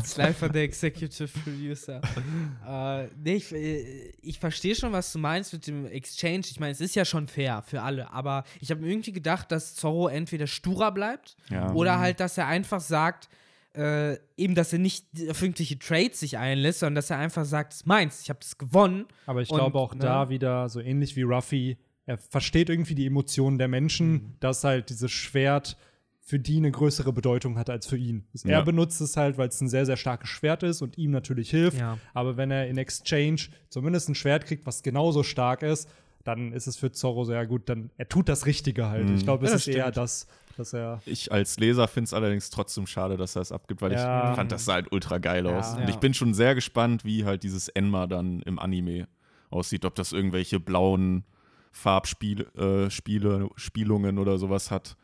Slifer 0.04 0.48
der 0.48 0.62
Executive 0.62 1.28
Producer. 1.42 2.00
äh, 2.66 3.08
nee, 3.22 3.34
ich, 3.34 3.52
äh, 3.52 4.12
ich 4.22 4.38
verstehe 4.38 4.74
schon, 4.74 4.92
was 4.92 5.12
du 5.12 5.18
meinst 5.18 5.52
mit 5.52 5.66
dem 5.66 5.86
Exchange. 5.86 6.42
Ich 6.50 6.60
meine, 6.60 6.72
es 6.72 6.80
ist 6.80 6.94
ja 6.94 7.04
schon 7.04 7.28
fair 7.28 7.62
für 7.66 7.82
alle, 7.82 8.10
aber 8.12 8.44
ich 8.60 8.70
habe 8.70 8.86
irgendwie 8.88 9.12
gedacht, 9.12 9.50
dass 9.52 9.74
Zorro 9.74 10.08
entweder 10.08 10.46
sturer 10.46 10.92
bleibt 10.92 11.36
Ja. 11.50 11.72
oder 11.72 11.98
halt, 11.98 12.20
dass 12.20 12.38
er 12.38 12.46
einfach 12.46 12.80
sagt, 12.80 13.28
äh, 13.74 14.16
eben, 14.36 14.54
dass 14.54 14.72
er 14.72 14.78
nicht 14.78 15.06
auf 15.28 15.42
irgendwelche 15.42 15.78
Trades 15.78 16.20
sich 16.20 16.38
einlässt, 16.38 16.80
sondern 16.80 16.96
dass 16.96 17.10
er 17.10 17.18
einfach 17.18 17.44
sagt, 17.44 17.72
es 17.72 17.80
ist 17.80 17.86
meins, 17.86 18.20
ich 18.22 18.30
habe 18.30 18.38
das 18.40 18.56
gewonnen. 18.58 19.06
Aber 19.26 19.42
ich 19.42 19.50
Und, 19.50 19.58
glaube 19.58 19.78
auch 19.78 19.94
ne? 19.94 20.00
da 20.00 20.28
wieder, 20.28 20.68
so 20.68 20.80
ähnlich 20.80 21.16
wie 21.16 21.22
Ruffy, 21.22 21.76
er 22.06 22.18
versteht 22.18 22.68
irgendwie 22.70 22.94
die 22.94 23.06
Emotionen 23.06 23.58
der 23.58 23.68
Menschen, 23.68 24.12
Mhm. 24.12 24.32
dass 24.40 24.62
halt 24.64 24.90
dieses 24.90 25.10
Schwert 25.10 25.76
für 26.20 26.38
die 26.38 26.56
eine 26.56 26.70
größere 26.70 27.12
Bedeutung 27.12 27.58
hat 27.58 27.68
als 27.68 27.86
für 27.86 27.96
ihn. 27.98 28.24
Er 28.44 28.50
Ja. 28.50 28.60
benutzt 28.62 29.00
es 29.00 29.16
halt, 29.16 29.36
weil 29.36 29.48
es 29.48 29.60
ein 29.60 29.68
sehr, 29.68 29.84
sehr 29.86 29.96
starkes 29.98 30.28
Schwert 30.30 30.62
ist 30.62 30.80
und 30.80 30.96
ihm 30.96 31.10
natürlich 31.10 31.50
hilft. 31.50 31.78
Ja. 31.78 31.98
Aber 32.14 32.36
wenn 32.38 32.50
er 32.50 32.66
in 32.68 32.78
Exchange 32.78 33.40
zumindest 33.68 34.08
ein 34.08 34.14
Schwert 34.14 34.46
kriegt, 34.46 34.64
was 34.66 34.82
genauso 34.82 35.22
stark 35.22 35.62
ist, 35.62 35.88
dann 36.22 36.52
ist 36.54 36.66
es 36.66 36.76
für 36.76 36.90
Zorro 36.92 37.24
sehr 37.24 37.46
gut. 37.46 37.68
Dann 37.68 37.90
er 37.98 38.08
tut 38.08 38.30
das 38.30 38.46
Richtige 38.46 38.88
halt. 38.88 39.08
Mhm. 39.10 39.16
Ich 39.16 39.24
glaube, 39.24 39.44
es 39.44 39.50
Ja, 39.50 39.56
ist 39.56 39.68
eher 39.68 39.82
stimmt. 39.82 39.96
das, 39.98 40.26
dass 40.56 40.72
er 40.72 41.00
Ich 41.06 41.32
als 41.32 41.58
Leser 41.58 41.88
finde 41.88 42.06
es 42.06 42.14
allerdings 42.14 42.50
trotzdem 42.50 42.86
schade, 42.86 43.16
dass 43.16 43.36
er 43.36 43.42
es 43.42 43.52
abgibt, 43.52 43.82
weil 43.82 43.92
Ja. 43.92 44.30
ich 44.30 44.36
fand, 44.36 44.52
das 44.52 44.64
sah 44.64 44.74
halt 44.74 44.92
ultra 44.92 45.18
geil 45.18 45.46
Ja. 45.46 45.58
aus. 45.58 45.74
Und 45.74 45.82
Ja. 45.82 45.88
ich 45.88 45.96
bin 45.98 46.14
schon 46.14 46.34
sehr 46.34 46.54
gespannt, 46.54 47.04
wie 47.04 47.24
halt 47.24 47.42
dieses 47.42 47.68
Enma 47.68 48.06
dann 48.06 48.40
im 48.42 48.58
Anime 48.58 49.08
aussieht, 49.50 49.84
ob 49.84 49.94
das 49.94 50.12
irgendwelche 50.12 50.60
blauen 50.60 51.24
Farbspiele, 51.72 52.44
äh, 52.86 52.90
Spiele, 52.90 53.48
Spielungen 53.56 54.18
oder 54.18 54.38
sowas 54.38 54.70
hat. 54.70 54.96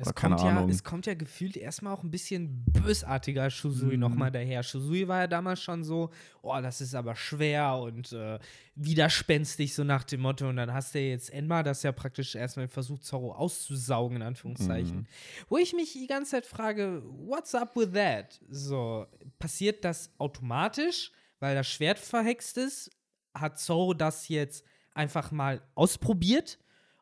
Es 0.00 0.14
kommt, 0.14 0.40
ja, 0.40 0.64
es 0.68 0.84
kommt 0.84 1.06
ja 1.06 1.14
gefühlt 1.14 1.56
erstmal 1.56 1.92
auch 1.92 2.04
ein 2.04 2.10
bisschen 2.12 2.64
bösartiger 2.66 3.50
Shusui 3.50 3.94
Mhm. 3.94 4.00
nochmal 4.00 4.30
daher. 4.30 4.62
Shusui 4.62 5.08
war 5.08 5.20
ja 5.22 5.26
damals 5.26 5.60
schon 5.60 5.82
so, 5.82 6.10
oh, 6.40 6.56
das 6.62 6.80
ist 6.80 6.94
aber 6.94 7.16
schwer 7.16 7.74
und 7.78 8.12
äh, 8.12 8.38
widerspenstig, 8.76 9.74
so 9.74 9.82
nach 9.84 10.04
dem 10.04 10.20
Motto. 10.20 10.48
Und 10.48 10.56
dann 10.56 10.72
hast 10.72 10.94
du 10.94 11.00
ja 11.00 11.08
jetzt 11.10 11.30
Enma, 11.30 11.62
das 11.64 11.82
ja 11.82 11.90
praktisch 11.92 12.34
erstmal 12.36 12.68
versucht, 12.68 13.04
Zorro 13.04 13.32
auszusaugen, 13.32 14.18
in 14.18 14.22
Anführungszeichen. 14.22 14.98
Mhm. 14.98 15.06
Wo 15.48 15.56
ich 15.58 15.72
mich 15.72 15.92
die 15.92 16.06
ganze 16.06 16.30
Zeit 16.32 16.46
frage, 16.46 17.02
what's 17.04 17.54
up 17.54 17.74
with 17.76 17.92
that? 17.92 18.40
So, 18.48 19.06
passiert 19.40 19.84
das 19.84 20.10
automatisch, 20.18 21.10
weil 21.40 21.54
das 21.56 21.66
Schwert 21.66 21.98
verhext 21.98 22.56
ist? 22.56 22.90
Hat 23.34 23.58
Zorro 23.58 23.94
das 23.94 24.28
jetzt 24.28 24.64
einfach 24.94 25.30
mal 25.32 25.60
ausprobiert 25.74 26.58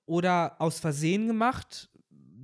oder 0.07 0.61
aus 0.61 0.81
Versehen 0.81 1.27
gemacht? 1.27 1.91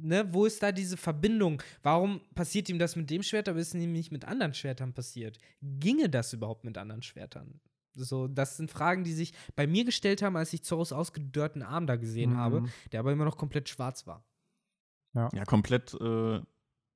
Ne, 0.04 0.26
wo 0.32 0.46
ist 0.46 0.62
da 0.62 0.72
diese 0.72 0.96
Verbindung? 0.96 1.62
Warum 1.82 2.20
passiert 2.34 2.68
ihm 2.68 2.78
das 2.78 2.96
mit 2.96 3.08
dem 3.08 3.22
Schwert, 3.22 3.48
aber 3.48 3.58
ist 3.60 3.72
ihm 3.74 3.92
nicht 3.92 4.10
mit 4.10 4.24
anderen 4.24 4.52
Schwertern 4.52 4.92
passiert? 4.92 5.38
Ginge 5.62 6.08
das 6.08 6.32
überhaupt 6.32 6.64
mit 6.64 6.76
anderen 6.76 7.02
Schwertern? 7.02 7.60
So, 7.94 8.26
das 8.26 8.56
sind 8.56 8.70
Fragen, 8.70 9.04
die 9.04 9.12
sich 9.12 9.32
bei 9.54 9.66
mir 9.66 9.84
gestellt 9.84 10.22
haben, 10.22 10.36
als 10.36 10.52
ich 10.52 10.62
Zorros 10.64 10.92
ausgedörrten 10.92 11.62
Arm 11.62 11.86
da 11.86 11.96
gesehen 11.96 12.30
Mhm. 12.32 12.36
habe, 12.36 12.62
der 12.90 13.00
aber 13.00 13.12
immer 13.12 13.24
noch 13.26 13.36
komplett 13.36 13.68
schwarz 13.68 14.06
war. 14.06 14.24
Ja, 15.14 15.28
komplett, 15.44 15.92
äh, 16.00 16.40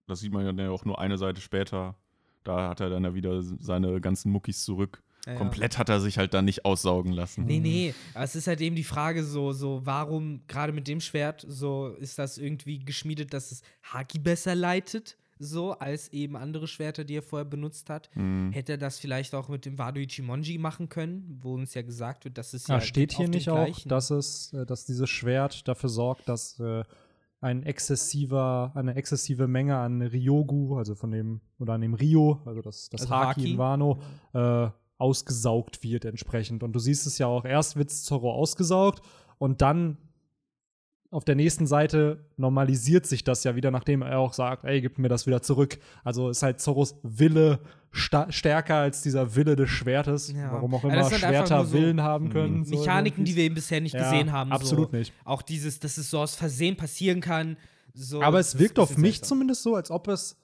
das 0.06 0.20
sieht 0.20 0.32
man 0.32 0.58
ja 0.58 0.70
auch 0.70 0.84
nur 0.86 0.98
eine 0.98 1.18
Seite 1.18 1.40
später. 1.42 1.96
Da 2.44 2.70
hat 2.70 2.80
er 2.80 2.88
dann 2.88 3.04
ja 3.04 3.14
wieder 3.14 3.42
seine 3.42 4.00
ganzen 4.00 4.30
Muckis 4.32 4.64
zurück. 4.64 5.02
Ja, 5.26 5.32
ja. 5.32 5.38
Komplett 5.38 5.76
hat 5.76 5.88
er 5.88 6.00
sich 6.00 6.18
halt 6.18 6.34
dann 6.34 6.44
nicht 6.44 6.64
aussaugen 6.64 7.12
lassen. 7.12 7.44
Nee, 7.46 7.58
nee, 7.58 7.94
aber 8.14 8.24
es 8.24 8.36
ist 8.36 8.46
halt 8.46 8.60
eben 8.60 8.76
die 8.76 8.84
Frage 8.84 9.24
so, 9.24 9.52
so 9.52 9.80
warum 9.84 10.42
gerade 10.46 10.72
mit 10.72 10.86
dem 10.86 11.00
Schwert, 11.00 11.44
so 11.48 11.88
ist 11.98 12.18
das 12.18 12.38
irgendwie 12.38 12.78
geschmiedet, 12.78 13.32
dass 13.34 13.50
es 13.50 13.62
Haki 13.82 14.18
besser 14.20 14.54
leitet, 14.54 15.16
so 15.38 15.72
als 15.72 16.08
eben 16.12 16.34
andere 16.36 16.66
Schwerter, 16.66 17.04
die 17.04 17.16
er 17.16 17.22
vorher 17.22 17.44
benutzt 17.44 17.90
hat. 17.90 18.08
Mhm. 18.14 18.52
Hätte 18.52 18.72
er 18.72 18.78
das 18.78 18.98
vielleicht 18.98 19.34
auch 19.34 19.48
mit 19.48 19.66
dem 19.66 19.76
Wado 19.78 20.00
Ichimonji 20.00 20.56
machen 20.58 20.88
können, 20.88 21.38
wo 21.42 21.52
uns 21.54 21.74
ja 21.74 21.82
gesagt 21.82 22.24
wird, 22.24 22.38
dass 22.38 22.54
es 22.54 22.68
Ja, 22.68 22.76
ja 22.76 22.80
steht 22.80 23.12
hier 23.12 23.28
nicht 23.28 23.50
auch, 23.50 23.56
gleichen- 23.66 23.88
dass 23.88 24.10
es, 24.10 24.52
äh, 24.54 24.64
dass 24.64 24.86
dieses 24.86 25.10
Schwert 25.10 25.66
dafür 25.68 25.90
sorgt, 25.90 26.28
dass 26.28 26.58
äh, 26.60 26.84
ein 27.40 27.64
exzessiver, 27.64 28.72
eine 28.74 28.94
exzessive 28.94 29.46
Menge 29.46 29.76
an 29.76 30.00
Ryogu, 30.00 30.76
also 30.78 30.94
von 30.94 31.10
dem, 31.10 31.40
oder 31.58 31.74
an 31.74 31.80
dem 31.82 31.94
Rio, 31.94 32.40
also 32.46 32.62
das, 32.62 32.88
das 32.88 33.02
Also 33.02 33.14
Haki, 33.14 33.40
Haki. 33.40 33.50
in 33.52 33.58
Wano, 33.58 33.98
äh, 34.32 34.68
ausgesaugt 34.98 35.82
wird 35.82 36.04
entsprechend. 36.04 36.62
Und 36.62 36.72
du 36.72 36.78
siehst 36.78 37.06
es 37.06 37.18
ja 37.18 37.26
auch, 37.26 37.44
erst 37.44 37.76
wird 37.76 37.90
Zorro 37.90 38.32
ausgesaugt 38.32 39.02
und 39.38 39.60
dann 39.62 39.98
auf 41.12 41.24
der 41.24 41.36
nächsten 41.36 41.66
Seite 41.66 42.26
normalisiert 42.36 43.06
sich 43.06 43.22
das 43.22 43.44
ja 43.44 43.54
wieder, 43.54 43.70
nachdem 43.70 44.02
er 44.02 44.18
auch 44.18 44.32
sagt, 44.32 44.64
ey, 44.64 44.80
gib 44.80 44.98
mir 44.98 45.08
das 45.08 45.26
wieder 45.26 45.40
zurück. 45.40 45.78
Also 46.02 46.30
ist 46.30 46.42
halt 46.42 46.60
Zorros 46.60 46.96
Wille 47.02 47.60
stärker 47.92 48.74
als 48.76 49.02
dieser 49.02 49.34
Wille 49.36 49.54
des 49.56 49.70
Schwertes, 49.70 50.32
Ja. 50.32 50.52
warum 50.52 50.74
auch 50.74 50.84
immer 50.84 50.92
einfach 50.94 51.16
Schwerter 51.16 51.64
so 51.64 51.72
Willen 51.72 52.02
haben 52.02 52.28
können. 52.30 52.64
So 52.64 52.76
Mechaniken, 52.76 53.20
irgendwie. 53.20 53.30
die 53.32 53.36
wir 53.36 53.44
eben 53.44 53.54
bisher 53.54 53.80
nicht 53.80 53.94
Ja, 53.94 54.02
gesehen 54.10 54.32
haben. 54.32 54.52
Absolut 54.52 54.90
so. 54.90 54.96
nicht. 54.96 55.12
Auch 55.24 55.42
dieses, 55.42 55.78
dass 55.78 55.96
es 55.96 56.10
so 56.10 56.18
aus 56.18 56.34
Versehen 56.34 56.76
passieren 56.76 57.20
kann. 57.20 57.56
So, 57.94 58.20
Aber 58.20 58.40
es 58.40 58.58
wirkt 58.58 58.78
auf 58.78 58.98
mich 58.98 59.14
seltsam. 59.16 59.28
zumindest 59.28 59.62
so, 59.62 59.76
als 59.76 59.90
ob 59.90 60.08
es 60.08 60.36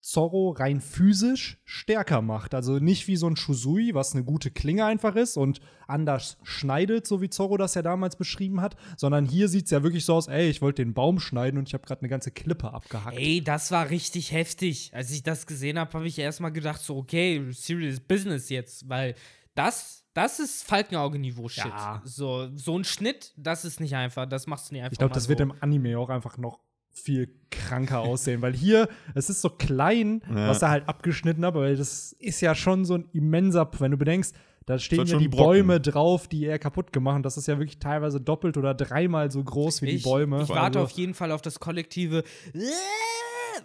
Zorro 0.00 0.50
rein 0.50 0.80
physisch 0.80 1.60
stärker 1.64 2.22
macht. 2.22 2.54
Also 2.54 2.78
nicht 2.78 3.08
wie 3.08 3.16
so 3.16 3.26
ein 3.26 3.36
Shusui, 3.36 3.94
was 3.94 4.14
eine 4.14 4.24
gute 4.24 4.50
Klinge 4.50 4.84
einfach 4.84 5.16
ist 5.16 5.36
und 5.36 5.60
anders 5.86 6.38
schneidet, 6.42 7.06
so 7.06 7.20
wie 7.20 7.30
Zorro 7.30 7.56
das 7.56 7.74
ja 7.74 7.82
damals 7.82 8.16
beschrieben 8.16 8.60
hat, 8.60 8.76
sondern 8.96 9.26
hier 9.26 9.48
sieht 9.48 9.64
es 9.64 9.70
ja 9.70 9.82
wirklich 9.82 10.04
so 10.04 10.14
aus, 10.14 10.28
ey, 10.28 10.48
ich 10.48 10.62
wollte 10.62 10.84
den 10.84 10.94
Baum 10.94 11.18
schneiden 11.18 11.58
und 11.58 11.68
ich 11.68 11.74
habe 11.74 11.84
gerade 11.84 12.00
eine 12.02 12.08
ganze 12.08 12.30
Klippe 12.30 12.72
abgehackt. 12.72 13.18
Ey, 13.18 13.42
das 13.42 13.70
war 13.70 13.90
richtig 13.90 14.32
heftig. 14.32 14.92
Als 14.94 15.10
ich 15.10 15.22
das 15.22 15.46
gesehen 15.46 15.78
habe, 15.78 15.92
habe 15.92 16.06
ich 16.06 16.18
erstmal 16.18 16.52
gedacht, 16.52 16.80
so, 16.80 16.96
okay, 16.96 17.44
serious 17.50 18.00
business 18.00 18.48
jetzt, 18.50 18.88
weil 18.88 19.14
das, 19.54 20.04
das 20.14 20.38
ist 20.38 20.62
Falkenauge-Niveau-Shit. 20.62 21.66
Ja. 21.66 22.00
So, 22.04 22.48
so 22.56 22.78
ein 22.78 22.84
Schnitt, 22.84 23.34
das 23.36 23.64
ist 23.64 23.80
nicht 23.80 23.96
einfach, 23.96 24.26
das 24.26 24.46
machst 24.46 24.70
du 24.70 24.74
nicht 24.74 24.82
einfach. 24.82 24.92
Ich 24.92 24.98
glaube, 24.98 25.14
das 25.14 25.24
so. 25.24 25.30
wird 25.30 25.40
im 25.40 25.52
Anime 25.60 25.98
auch 25.98 26.10
einfach 26.10 26.38
noch 26.38 26.60
viel 26.98 27.30
kranker 27.50 28.00
aussehen, 28.00 28.42
weil 28.42 28.54
hier, 28.54 28.88
es 29.14 29.30
ist 29.30 29.40
so 29.40 29.48
klein, 29.50 30.20
Ja. 30.28 30.48
was 30.48 30.62
er 30.62 30.70
halt 30.70 30.88
abgeschnitten 30.88 31.44
hat, 31.44 31.54
aber 31.54 31.74
das 31.74 32.12
ist 32.18 32.40
ja 32.40 32.54
schon 32.54 32.84
so 32.84 32.94
ein 32.96 33.06
immenser, 33.12 33.68
wenn 33.78 33.90
du 33.92 33.96
bedenkst, 33.96 34.34
da 34.66 34.78
stehen 34.78 34.98
halt 34.98 35.08
ja 35.08 35.12
schon 35.14 35.22
die. 35.22 35.28
Bäume 35.28 35.80
drauf, 35.80 36.28
die 36.28 36.44
er 36.44 36.58
kaputt 36.58 36.92
gemacht 36.92 37.16
hat. 37.16 37.24
Das 37.24 37.38
ist 37.38 37.48
ja 37.48 37.58
wirklich 37.58 37.78
teilweise 37.78 38.20
doppelt 38.20 38.58
oder 38.58 38.74
dreimal 38.74 39.30
so 39.30 39.42
groß 39.42 39.80
wie 39.80 39.86
die 39.86 39.96
ich, 39.96 40.02
Bäume. 40.02 40.42
Ich 40.42 40.50
warte 40.50 40.78
Also, 40.78 40.80
auf 40.80 40.90
jeden 40.90 41.14
Fall 41.14 41.32
auf 41.32 41.40
das 41.40 41.58
kollektive. 41.58 42.22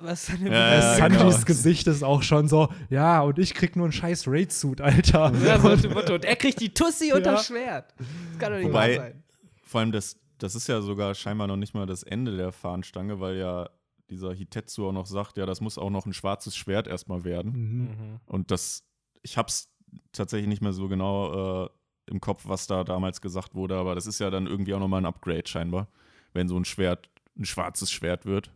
Was 0.01 0.27
dann 0.27 0.47
Ja, 0.47 0.71
äh, 0.71 0.75
ja, 0.75 0.95
Sanjis 0.95 1.19
genau. 1.35 1.45
Gesicht 1.45 1.87
ist 1.87 2.03
auch 2.03 2.23
schon 2.23 2.47
so, 2.47 2.69
ja, 2.89 3.21
und 3.21 3.37
ich 3.37 3.53
krieg 3.53 3.75
nur 3.75 3.85
einen 3.85 3.91
scheiß 3.91 4.27
Raid-Suit, 4.27 4.81
Alter. 4.81 5.31
Ja, 5.45 5.59
so 5.77 5.89
Motto. 5.89 6.15
Und 6.15 6.25
er 6.25 6.35
kriegt 6.35 6.59
die 6.61 6.73
Tussi 6.73 7.13
und 7.13 7.19
Ja. 7.25 7.33
das 7.33 7.45
Schwert. 7.47 7.93
Das 7.97 8.39
kann 8.39 8.51
doch 8.53 8.59
nicht 8.59 8.67
Wobei- 8.69 8.97
wahr 8.97 9.03
sein. 9.05 9.23
Vor 9.65 9.81
allem, 9.81 9.91
das, 9.91 10.15
das 10.43 10.55
ist 10.55 10.67
ja 10.67 10.81
sogar 10.81 11.15
scheinbar 11.15 11.47
noch 11.47 11.55
nicht 11.55 11.73
mal 11.73 11.85
das 11.85 12.03
Ende 12.03 12.35
der 12.35 12.51
Fahnenstange, 12.51 13.21
weil 13.21 13.37
ja 13.37 13.69
dieser 14.09 14.33
Hitetsu 14.33 14.89
auch 14.89 14.91
noch 14.91 15.05
sagt, 15.05 15.37
ja, 15.37 15.45
das 15.45 15.61
muss 15.61 15.77
auch 15.77 15.89
noch 15.89 16.05
ein 16.05 16.11
schwarzes 16.11 16.53
Schwert 16.57 16.85
erstmal 16.85 17.23
werden. 17.23 17.51
Mhm. 17.53 18.19
Und 18.25 18.51
das, 18.51 18.85
ich 19.21 19.37
hab's 19.37 19.73
tatsächlich 20.11 20.49
nicht 20.49 20.61
mehr 20.61 20.73
so 20.73 20.89
genau 20.89 21.63
äh, 21.63 21.69
im 22.07 22.19
Kopf, 22.19 22.43
was 22.45 22.67
da 22.67 22.83
damals 22.83 23.21
gesagt 23.21 23.55
wurde, 23.55 23.77
aber 23.77 23.95
das 23.95 24.05
ist 24.05 24.19
ja 24.19 24.29
dann 24.29 24.45
irgendwie 24.45 24.73
auch 24.73 24.81
nochmal 24.81 24.99
ein 24.99 25.05
Upgrade 25.05 25.47
scheinbar, 25.47 25.87
wenn 26.33 26.49
so 26.49 26.57
ein 26.57 26.65
Schwert 26.65 27.09
ein 27.37 27.45
schwarzes 27.45 27.89
Schwert 27.89 28.25
wird. 28.25 28.51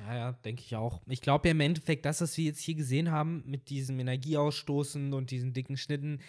Ja, 0.00 0.14
ja, 0.16 0.32
denke 0.32 0.62
ich 0.66 0.74
auch. 0.74 1.02
Ich 1.06 1.20
glaube 1.20 1.46
ja 1.46 1.52
im 1.52 1.60
Endeffekt, 1.60 2.04
das, 2.04 2.20
was 2.20 2.36
wir 2.36 2.46
jetzt 2.46 2.60
hier 2.60 2.74
gesehen 2.74 3.12
haben, 3.12 3.44
mit 3.46 3.70
diesem 3.70 4.00
Energieausstoßen 4.00 5.14
und 5.14 5.30
diesen 5.30 5.52
dicken 5.52 5.76
Schnitten, 5.76 6.20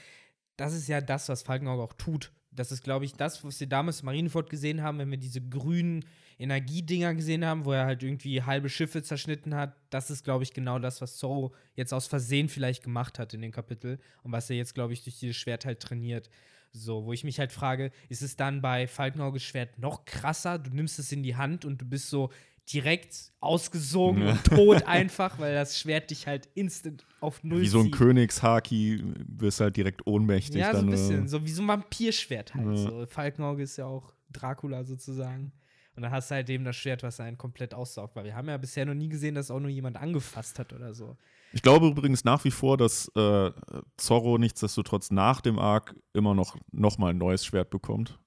das 0.56 0.76
ist 0.76 0.88
ja 0.88 1.02
das, 1.02 1.30
was 1.30 1.42
Falkenauge 1.42 1.82
auch 1.82 1.94
tut. 1.94 2.32
Das 2.56 2.72
ist, 2.72 2.84
glaube 2.84 3.06
ich, 3.06 3.14
das, 3.14 3.44
was 3.44 3.60
wir 3.60 3.68
damals 3.68 4.02
in 4.02 4.06
Marineford 4.06 4.50
gesehen 4.50 4.82
haben, 4.82 5.00
wenn 5.00 5.12
wir 5.12 5.18
diese 5.18 5.42
grünen 5.42 6.06
Energiedinger 6.40 7.14
gesehen 7.14 7.46
haben, 7.46 7.66
wo 7.66 7.72
er 7.72 7.86
halt 7.86 8.04
irgendwie 8.04 8.42
halbe 8.42 8.70
Schiffe 8.70 9.04
zerschnitten 9.04 9.56
hat. 9.56 9.76
Das 9.90 10.10
ist, 10.10 10.24
glaube 10.24 10.44
ich, 10.44 10.54
genau 10.54 10.80
das, 10.80 11.02
was 11.02 11.18
Zorro 11.18 11.54
jetzt 11.76 11.94
aus 11.94 12.08
Versehen 12.08 12.50
vielleicht 12.50 12.84
gemacht 12.84 13.20
hat 13.20 13.34
in 13.34 13.42
dem 13.42 13.52
Kapitel 13.52 14.00
und 14.24 14.32
was 14.32 14.50
er 14.50 14.56
jetzt, 14.56 14.74
glaube 14.74 14.94
ich, 14.94 15.04
durch 15.04 15.20
dieses 15.20 15.36
Schwert 15.36 15.66
halt 15.66 15.80
trainiert. 15.80 16.30
So, 16.72 17.06
wo 17.06 17.14
ich 17.14 17.24
mich 17.24 17.38
halt 17.38 17.52
frage, 17.52 17.92
ist 18.10 18.24
es 18.24 18.36
dann 18.36 18.62
bei 18.62 18.88
Falkenauges 18.88 19.44
Schwert 19.44 19.78
noch 19.78 20.06
krasser? 20.06 20.58
Du 20.58 20.72
nimmst 20.72 20.98
es 20.98 21.12
in 21.12 21.22
die 21.22 21.36
Hand 21.36 21.66
und 21.66 21.80
du 21.80 21.86
bist 21.86 22.10
so 22.10 22.32
direkt 22.72 23.34
ausgesogen 23.40 24.28
und 24.28 24.44
tot 24.46 24.84
einfach, 24.88 25.40
weil 25.40 25.54
das 25.54 25.80
Schwert 25.80 26.12
dich 26.12 26.28
halt 26.28 26.48
instant 26.54 27.06
auf 27.20 27.44
Null 27.44 27.62
Wie 27.62 27.68
so 27.68 27.80
ein 27.80 27.86
zieht. 27.86 27.96
Königshaki 27.96 29.04
wirst 29.28 29.60
halt 29.60 29.76
direkt 29.76 30.08
ohnmächtig. 30.08 30.62
Ja, 30.62 30.74
so 30.74 30.80
ein 30.80 30.88
äh, 30.88 30.92
bisschen. 30.92 31.28
So 31.28 31.46
wie 31.46 31.52
so 31.52 31.62
ein 31.62 31.68
Vampirschwert 31.68 32.54
halt. 32.54 32.68
Ja. 32.68 32.76
So. 32.76 33.06
Falkenauge 33.06 33.64
ist 33.64 33.78
ja 33.78 33.86
auch 33.86 34.14
Dracula 34.32 34.84
sozusagen. 34.84 35.52
Und 35.96 36.02
dann 36.02 36.12
hast 36.12 36.32
du 36.32 36.36
halt 36.36 36.50
eben 36.50 36.64
das 36.64 36.76
Schwert, 36.76 37.04
was 37.04 37.20
einen 37.20 37.38
komplett 37.38 37.74
aussaugt. 37.74 38.16
Weil 38.16 38.26
wir 38.26 38.36
haben 38.36 38.48
ja 38.48 38.58
bisher 38.58 38.86
noch 38.86 38.96
nie 38.96 39.10
gesehen, 39.10 39.36
dass 39.36 39.52
auch 39.52 39.60
nur 39.60 39.70
jemand 39.70 39.98
angefasst 39.98 40.58
hat 40.58 40.74
oder 40.74 40.94
so. 40.94 41.18
Ich 41.52 41.62
glaube 41.62 41.88
übrigens 41.88 42.24
nach 42.24 42.44
wie 42.46 42.52
vor, 42.52 42.78
dass 42.78 43.12
äh, 43.16 43.52
Zorro 43.98 44.40
nichtsdestotrotz 44.40 45.12
nach 45.12 45.40
dem 45.42 45.60
Arc 45.60 45.96
immer 46.14 46.34
noch, 46.34 46.58
noch 46.72 46.98
mal 46.98 47.12
ein 47.12 47.18
neues 47.18 47.46
Schwert 47.46 47.70
bekommt. 47.70 48.20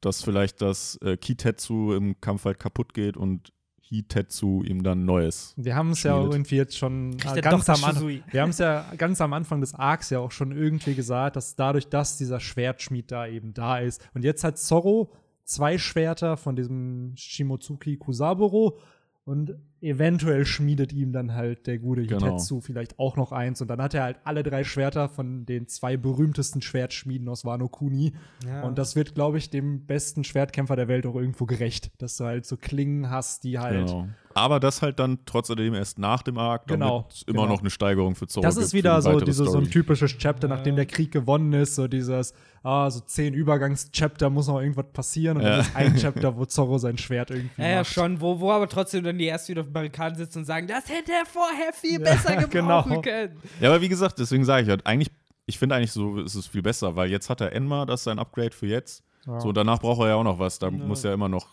Dass 0.00 0.22
vielleicht 0.22 0.62
das 0.62 0.96
äh, 1.02 1.16
Kitetsu 1.16 1.92
im 1.92 2.20
Kampf 2.20 2.46
halt 2.46 2.58
kaputt 2.58 2.94
geht 2.94 3.16
und 3.16 3.52
Hitetsu 3.96 4.62
ihm 4.62 4.82
dann 4.82 5.02
ein 5.02 5.04
neues. 5.04 5.54
Wir 5.56 5.74
haben 5.74 5.90
es 5.90 6.02
ja 6.02 6.20
irgendwie 6.20 6.56
jetzt 6.56 6.76
schon 6.76 7.16
äh, 7.34 7.40
ganz 7.40 7.68
am 7.68 7.84
Anfang. 7.84 8.20
Wir 8.30 8.42
haben 8.42 8.50
es 8.50 8.58
ja 8.58 8.84
ganz 8.96 9.20
am 9.20 9.32
Anfang 9.32 9.60
des 9.60 9.74
Arcs 9.74 10.10
ja 10.10 10.18
auch 10.18 10.30
schon 10.30 10.52
irgendwie 10.52 10.94
gesagt, 10.94 11.36
dass 11.36 11.56
dadurch, 11.56 11.88
dass 11.88 12.16
dieser 12.16 12.40
Schwertschmied 12.40 13.10
da 13.10 13.26
eben 13.26 13.54
da 13.54 13.78
ist. 13.78 14.06
Und 14.14 14.24
jetzt 14.24 14.44
hat 14.44 14.58
Zorro 14.58 15.12
zwei 15.44 15.78
Schwerter 15.78 16.36
von 16.36 16.56
diesem 16.56 17.12
Shimotsuki 17.16 17.96
Kusaburo 17.96 18.78
und 19.24 19.54
eventuell 19.84 20.46
schmiedet 20.46 20.92
ihm 20.92 21.12
dann 21.12 21.34
halt 21.34 21.66
der 21.66 21.78
gute 21.78 22.04
Genau. 22.06 22.24
Hitetsu 22.26 22.60
vielleicht 22.60 22.98
auch 22.98 23.16
noch 23.16 23.32
eins. 23.32 23.60
Und 23.60 23.68
dann 23.68 23.80
hat 23.82 23.94
er 23.94 24.02
halt 24.04 24.16
alle 24.24 24.42
drei 24.42 24.64
Schwerter 24.64 25.08
von 25.08 25.46
den 25.46 25.68
zwei 25.68 25.96
berühmtesten 25.96 26.62
Schwertschmieden 26.62 27.28
aus 27.28 27.44
Wano 27.44 27.68
Kuni. 27.68 28.12
Ja. 28.46 28.62
Und 28.62 28.78
das 28.78 28.96
wird, 28.96 29.14
glaube 29.14 29.38
ich, 29.38 29.50
dem 29.50 29.86
besten 29.86 30.24
Schwertkämpfer 30.24 30.76
der 30.76 30.88
Welt 30.88 31.06
auch 31.06 31.16
irgendwo 31.16 31.44
gerecht, 31.46 31.90
dass 31.98 32.16
du 32.16 32.24
halt 32.24 32.46
so 32.46 32.56
Klingen 32.56 33.10
hast, 33.10 33.44
die 33.44 33.58
halt 33.58 33.86
Genau. 33.88 34.08
Aber 34.36 34.58
das 34.58 34.82
halt 34.82 34.98
dann 34.98 35.20
trotzdem 35.26 35.74
erst 35.74 35.96
nach 36.00 36.22
dem 36.24 36.38
Arc, 36.38 36.66
damit 36.66 36.80
Genau, 36.80 37.08
immer 37.28 37.42
genau. 37.42 37.46
noch 37.54 37.60
eine 37.60 37.70
Steigerung 37.70 38.16
für 38.16 38.26
Zorro 38.26 38.42
Das 38.44 38.56
ist 38.56 38.72
wieder 38.74 39.00
so, 39.00 39.20
diese, 39.20 39.44
so 39.44 39.58
ein 39.58 39.70
typisches 39.70 40.18
Chapter, 40.18 40.48
nachdem 40.48 40.74
der 40.74 40.86
Krieg 40.86 41.12
gewonnen 41.12 41.52
ist, 41.52 41.76
so 41.76 41.86
dieses, 41.86 42.34
ah, 42.64 42.90
so 42.90 42.98
zehn 42.98 43.32
Übergangs-Chapter 43.32 44.30
muss 44.30 44.48
noch 44.48 44.58
irgendwas 44.60 44.86
passieren 44.92 45.36
und 45.36 45.44
Ja. 45.44 45.50
dann 45.50 45.60
ist 45.60 45.76
ein 45.76 45.94
Chapter, 45.98 46.36
wo 46.36 46.46
Zorro 46.46 46.78
sein 46.78 46.98
Schwert 46.98 47.30
irgendwie 47.30 47.62
Ja, 47.62 47.68
ja, 47.68 47.84
schon, 47.84 48.20
wo, 48.20 48.40
wo 48.40 48.50
aber 48.50 48.68
trotzdem 48.68 49.04
dann 49.04 49.18
die 49.18 49.28
ersten 49.28 49.52
wieder 49.52 49.62
Barrikaden 49.74 50.16
sitzen 50.16 50.38
und 50.38 50.44
sagen, 50.46 50.66
das 50.66 50.88
hätte 50.88 51.12
er 51.12 51.26
vorher 51.26 51.72
viel 51.74 52.00
besser 52.00 52.36
gebrauchen 52.46 52.90
genau. 52.90 53.02
können. 53.02 53.36
Ja, 53.60 53.68
aber 53.68 53.82
wie 53.82 53.88
gesagt, 53.90 54.18
deswegen 54.18 54.44
sage 54.46 54.62
ich 54.62 54.68
halt, 54.70 54.86
eigentlich, 54.86 55.10
ich 55.44 55.58
finde 55.58 55.74
eigentlich 55.74 55.92
so 55.92 56.20
ist 56.20 56.34
es 56.34 56.46
viel 56.46 56.62
besser, 56.62 56.96
weil 56.96 57.10
jetzt 57.10 57.28
hat 57.28 57.42
er 57.42 57.52
Enma, 57.52 57.84
das 57.84 58.00
ist 58.00 58.04
sein 58.04 58.18
Upgrade 58.18 58.52
für 58.52 58.66
jetzt. 58.66 59.04
Ja. 59.26 59.38
So, 59.40 59.52
danach 59.52 59.78
braucht 59.80 60.00
er 60.00 60.08
ja 60.08 60.14
auch 60.14 60.24
noch 60.24 60.38
was. 60.38 60.58
Da 60.58 60.68
Ja. 60.68 60.72
muss 60.72 61.02
ja 61.02 61.12
immer 61.12 61.28
noch 61.28 61.48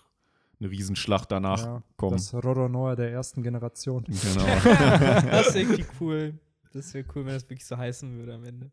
eine 0.59 0.69
Riesenschlacht 0.69 1.32
danach 1.32 1.63
Ja, 1.65 1.84
kommen. 1.97 2.13
Das 2.17 2.34
Roronoa 2.34 2.95
der 2.95 3.11
ersten 3.11 3.43
Generation. 3.43 4.05
Genau. 4.05 4.45
Das 5.32 5.47
ist 5.47 5.55
irgendwie 5.55 5.86
cool. 5.99 6.34
Das 6.74 6.93
wäre 6.93 7.05
cool, 7.15 7.26
wenn 7.26 7.34
das 7.34 7.43
wirklich 7.49 7.65
so 7.65 7.76
heißen 7.78 8.17
würde 8.17 8.36
am 8.36 8.45
Ende. 8.45 8.72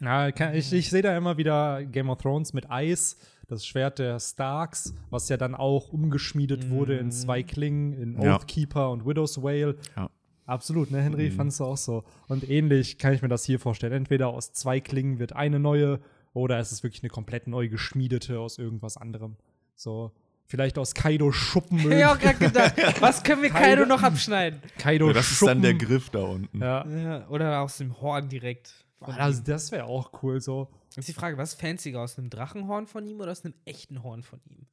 Ja, 0.00 0.30
kann, 0.30 0.54
ich, 0.54 0.72
ich 0.72 0.88
sehe 0.90 1.02
da 1.02 1.16
immer 1.16 1.36
wieder 1.36 1.82
Game 1.84 2.08
of 2.08 2.18
Thrones 2.18 2.52
mit 2.52 2.70
Eis, 2.70 3.16
das 3.48 3.66
Schwert 3.66 3.98
der 3.98 4.20
Starks, 4.20 4.94
was 5.10 5.28
ja 5.28 5.36
dann 5.36 5.54
auch 5.54 5.88
umgeschmiedet 5.92 6.70
wurde 6.70 6.96
in 6.98 7.10
zwei 7.10 7.42
Klingen, 7.42 7.92
in 7.94 8.20
Ja. 8.22 8.36
Oathkeeper 8.36 8.90
und 8.90 9.04
Widow's 9.06 9.42
Whale. 9.42 9.76
Ja. 9.96 10.10
Absolut, 10.46 10.90
ne, 10.90 11.02
Henry? 11.02 11.30
Fandst 11.30 11.60
du 11.60 11.64
auch 11.64 11.76
so. 11.76 12.04
Und 12.28 12.48
ähnlich 12.48 12.96
kann 12.98 13.12
ich 13.12 13.20
mir 13.22 13.28
das 13.28 13.44
hier 13.44 13.58
vorstellen. 13.58 13.92
Entweder 13.92 14.28
aus 14.28 14.52
zwei 14.52 14.80
Klingen 14.80 15.18
wird 15.18 15.34
eine 15.34 15.58
neue 15.58 16.00
oder 16.32 16.58
es 16.58 16.72
ist 16.72 16.82
wirklich 16.82 17.02
eine 17.02 17.10
komplett 17.10 17.46
neu 17.48 17.68
geschmiedete 17.68 18.38
aus 18.38 18.56
irgendwas 18.58 18.96
anderem. 18.96 19.36
So, 19.74 20.12
vielleicht 20.46 20.78
aus 20.78 20.94
Kaido 20.94 21.32
Schuppen. 21.32 21.90
Ich 21.92 22.02
hab 22.04 22.16
auch 22.16 22.18
gerade 22.20 22.38
gedacht, 22.38 22.74
was 23.00 23.22
können 23.22 23.42
wir 23.42 23.50
Kaido 23.50 23.84
noch 23.86 24.02
abschneiden? 24.02 24.60
Kaido 24.78 25.08
Ja, 25.08 25.12
das 25.14 25.30
ist 25.30 25.38
Schuppen. 25.38 25.54
dann 25.54 25.62
der 25.62 25.74
Griff 25.74 26.08
da 26.10 26.20
unten. 26.20 26.60
Ja. 26.60 26.86
Ja, 26.86 27.28
oder 27.28 27.60
aus 27.60 27.78
dem 27.78 28.00
Horn 28.00 28.28
direkt. 28.28 28.72
Boah, 29.00 29.14
das 29.16 29.44
das 29.44 29.70
wäre 29.72 29.84
auch 29.84 30.22
cool 30.22 30.40
so. 30.40 30.68
Ist 30.96 31.08
die 31.08 31.12
Frage, 31.12 31.36
was 31.38 31.52
ist 31.54 31.60
fancier, 31.60 32.00
aus 32.00 32.18
einem 32.18 32.30
Drachenhorn 32.30 32.86
von 32.86 33.06
ihm 33.06 33.20
oder 33.20 33.30
aus 33.32 33.44
einem 33.44 33.54
echten 33.64 34.02
Horn 34.02 34.22
von 34.22 34.40
ihm? 34.46 34.66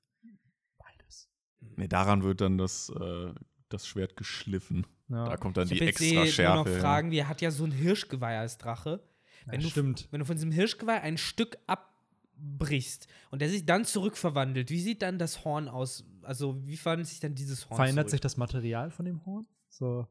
Beides. 0.77 1.29
Nee, 1.75 1.87
daran 1.87 2.23
wird 2.23 2.41
dann 2.41 2.57
das, 2.57 2.89
äh, 2.89 3.33
das 3.69 3.85
Schwert 3.87 4.15
geschliffen. 4.17 4.87
Ja. 5.09 5.25
Da 5.29 5.37
kommt 5.37 5.57
dann 5.57 5.65
Ich 5.65 5.77
die 5.77 5.85
jetzt 5.85 6.01
extra 6.01 6.05
eh 6.05 6.13
nur 6.15 6.25
Schärfe. 6.27 6.69
noch 6.69 6.75
ja. 6.75 6.79
Fragen, 6.79 7.11
wie 7.11 7.17
er 7.19 7.27
hat 7.29 7.41
ja 7.41 7.51
so 7.51 7.63
ein 7.65 7.71
Hirschgeweih 7.71 8.39
als 8.39 8.57
Drache. 8.57 9.03
Wenn, 9.45 9.59
Ja, 9.61 9.65
du, 9.65 9.69
stimmt. 9.71 10.07
wenn 10.11 10.19
du 10.19 10.25
von 10.25 10.35
diesem 10.35 10.51
Hirschgeweih 10.51 11.01
ein 11.01 11.19
Stück 11.19 11.59
abbrichst 11.67 13.07
und 13.29 13.39
der 13.43 13.49
sich 13.49 13.65
dann 13.65 13.85
zurückverwandelt, 13.85 14.71
wie 14.71 14.81
sieht 14.81 15.01
dann 15.03 15.19
das 15.19 15.45
Horn 15.45 15.67
aus? 15.67 16.03
Also, 16.23 16.65
wie 16.65 16.77
verwandelt 16.77 17.07
sich 17.09 17.19
dann 17.19 17.35
dieses 17.35 17.69
Horn 17.69 17.77
Verändert 17.77 18.05
zurück? 18.05 18.11
sich 18.11 18.21
das 18.21 18.37
Material 18.37 18.89
von 18.89 19.05
dem 19.05 19.23
Horn? 19.27 19.45
So, 19.77 20.07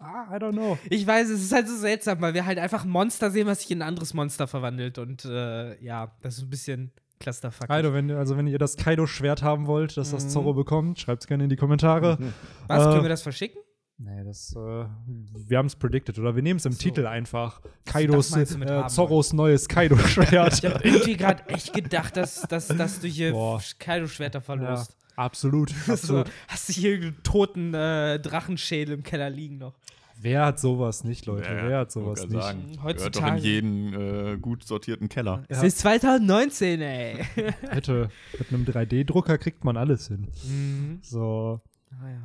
ah, 0.00 0.26
I 0.34 0.40
don't 0.40 0.54
know. 0.54 0.76
Ich 0.90 1.06
weiß, 1.06 1.28
es 1.30 1.40
ist 1.44 1.52
halt 1.52 1.68
so 1.68 1.76
seltsam, 1.76 2.20
weil 2.20 2.34
wir 2.34 2.44
halt 2.46 2.58
einfach 2.58 2.82
ein 2.82 2.90
Monster 2.90 3.30
sehen, 3.30 3.46
was 3.46 3.60
sich 3.60 3.70
in 3.70 3.78
ein 3.80 3.86
anderes 3.86 4.12
Monster 4.12 4.48
verwandelt. 4.48 4.98
Und 4.98 5.24
äh, 5.24 5.80
ja, 5.80 6.10
das 6.22 6.38
ist 6.38 6.42
ein 6.42 6.50
bisschen 6.50 6.90
Clusterfuck. 7.20 7.68
Kaido, 7.68 7.94
wenn, 7.94 8.10
also 8.10 8.36
wenn 8.36 8.48
ihr 8.48 8.58
das 8.58 8.76
Kaido-Schwert 8.76 9.44
haben 9.44 9.68
wollt, 9.68 9.96
das 9.96 10.10
das 10.10 10.24
Mhm. 10.24 10.28
Zorro 10.30 10.52
bekommt, 10.54 10.98
schreibt 10.98 11.22
es 11.22 11.28
gerne 11.28 11.44
in 11.44 11.50
die 11.50 11.54
Kommentare. 11.54 12.18
Was, 12.66 12.82
äh, 12.82 12.90
können 12.90 13.02
wir 13.02 13.08
das 13.08 13.22
verschicken? 13.22 13.60
Nee, 13.98 14.24
das, 14.24 14.52
äh, 14.56 14.58
wir 14.58 15.58
haben 15.58 15.66
es 15.66 15.76
predicted, 15.76 16.18
oder 16.18 16.34
wir 16.34 16.42
nehmen 16.42 16.58
es 16.58 16.66
im 16.66 16.72
So. 16.72 16.80
Titel 16.80 17.06
einfach. 17.06 17.60
Kaidos, 17.84 18.30
das 18.30 18.56
äh, 18.56 18.86
Zorros 18.88 19.32
neues 19.32 19.68
Kaido-Schwert. 19.68 20.54
Ich 20.64 20.68
habe 20.68 20.82
irgendwie 20.82 21.16
gerade 21.16 21.48
echt 21.48 21.72
gedacht, 21.72 22.16
dass, 22.16 22.42
dass, 22.42 22.66
dass 22.66 22.98
du 22.98 23.06
hier. 23.06 23.32
Kaido-Schwerter 23.78 24.42
ja, 24.48 24.84
absolut, 25.16 25.70
So, 25.86 25.92
absolut. 25.92 26.30
hast 26.48 26.68
du 26.68 26.72
hier 26.72 26.94
einen 26.96 27.22
toten 27.22 27.74
äh, 27.74 28.18
Drachenschädel 28.20 28.94
im 28.94 29.02
Keller 29.02 29.30
liegen 29.30 29.58
noch? 29.58 29.74
Wer 30.20 30.46
hat 30.46 30.60
sowas 30.60 31.02
nicht, 31.04 31.26
Leute? 31.26 31.52
Ja, 31.52 31.68
Wer 31.68 31.78
hat 31.80 31.92
sowas 31.92 32.22
nicht? 32.22 32.32
Sagen. 32.40 32.60
Gehört 32.72 32.78
doch 32.78 33.04
Heutzutage. 33.04 33.36
in 33.38 33.42
jeden 33.44 33.94
äh, 33.94 34.36
gut 34.38 34.64
sortierten 34.64 35.08
Keller. 35.08 35.44
Es 35.48 35.58
Ja. 35.58 35.64
ist 35.64 35.78
2019, 35.80 36.80
ey. 36.80 37.16
Hätte, 37.68 38.08
mit 38.38 38.48
einem 38.52 38.64
3D-Drucker 38.64 39.38
kriegt 39.38 39.64
man 39.64 39.76
alles 39.76 40.06
hin. 40.08 40.28
mhm. 40.44 40.98
So. 41.02 41.60
ah, 41.90 42.08
ja. 42.08 42.20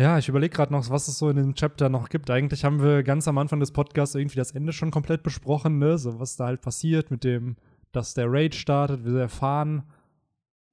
Ja, 0.00 0.16
ich 0.18 0.28
überlege 0.28 0.54
gerade 0.54 0.72
noch, 0.72 0.88
was 0.90 1.08
es 1.08 1.18
so 1.18 1.28
in 1.28 1.36
dem 1.36 1.54
Chapter 1.54 1.88
noch 1.88 2.08
gibt. 2.08 2.30
Eigentlich 2.30 2.64
haben 2.64 2.80
wir 2.80 3.02
ganz 3.02 3.26
am 3.28 3.36
Anfang 3.36 3.58
des 3.60 3.72
Podcasts 3.72 4.14
irgendwie 4.14 4.36
das 4.38 4.52
Ende 4.52 4.72
schon 4.72 4.90
komplett 4.92 5.22
besprochen, 5.24 5.78
ne? 5.78 5.98
So, 5.98 6.20
was 6.20 6.36
da 6.36 6.46
halt 6.46 6.60
passiert 6.62 7.10
mit 7.10 7.24
dem, 7.24 7.56
dass 7.92 8.14
der 8.14 8.26
Raid 8.32 8.54
startet, 8.54 9.04
wir 9.04 9.18
erfahren. 9.20 9.82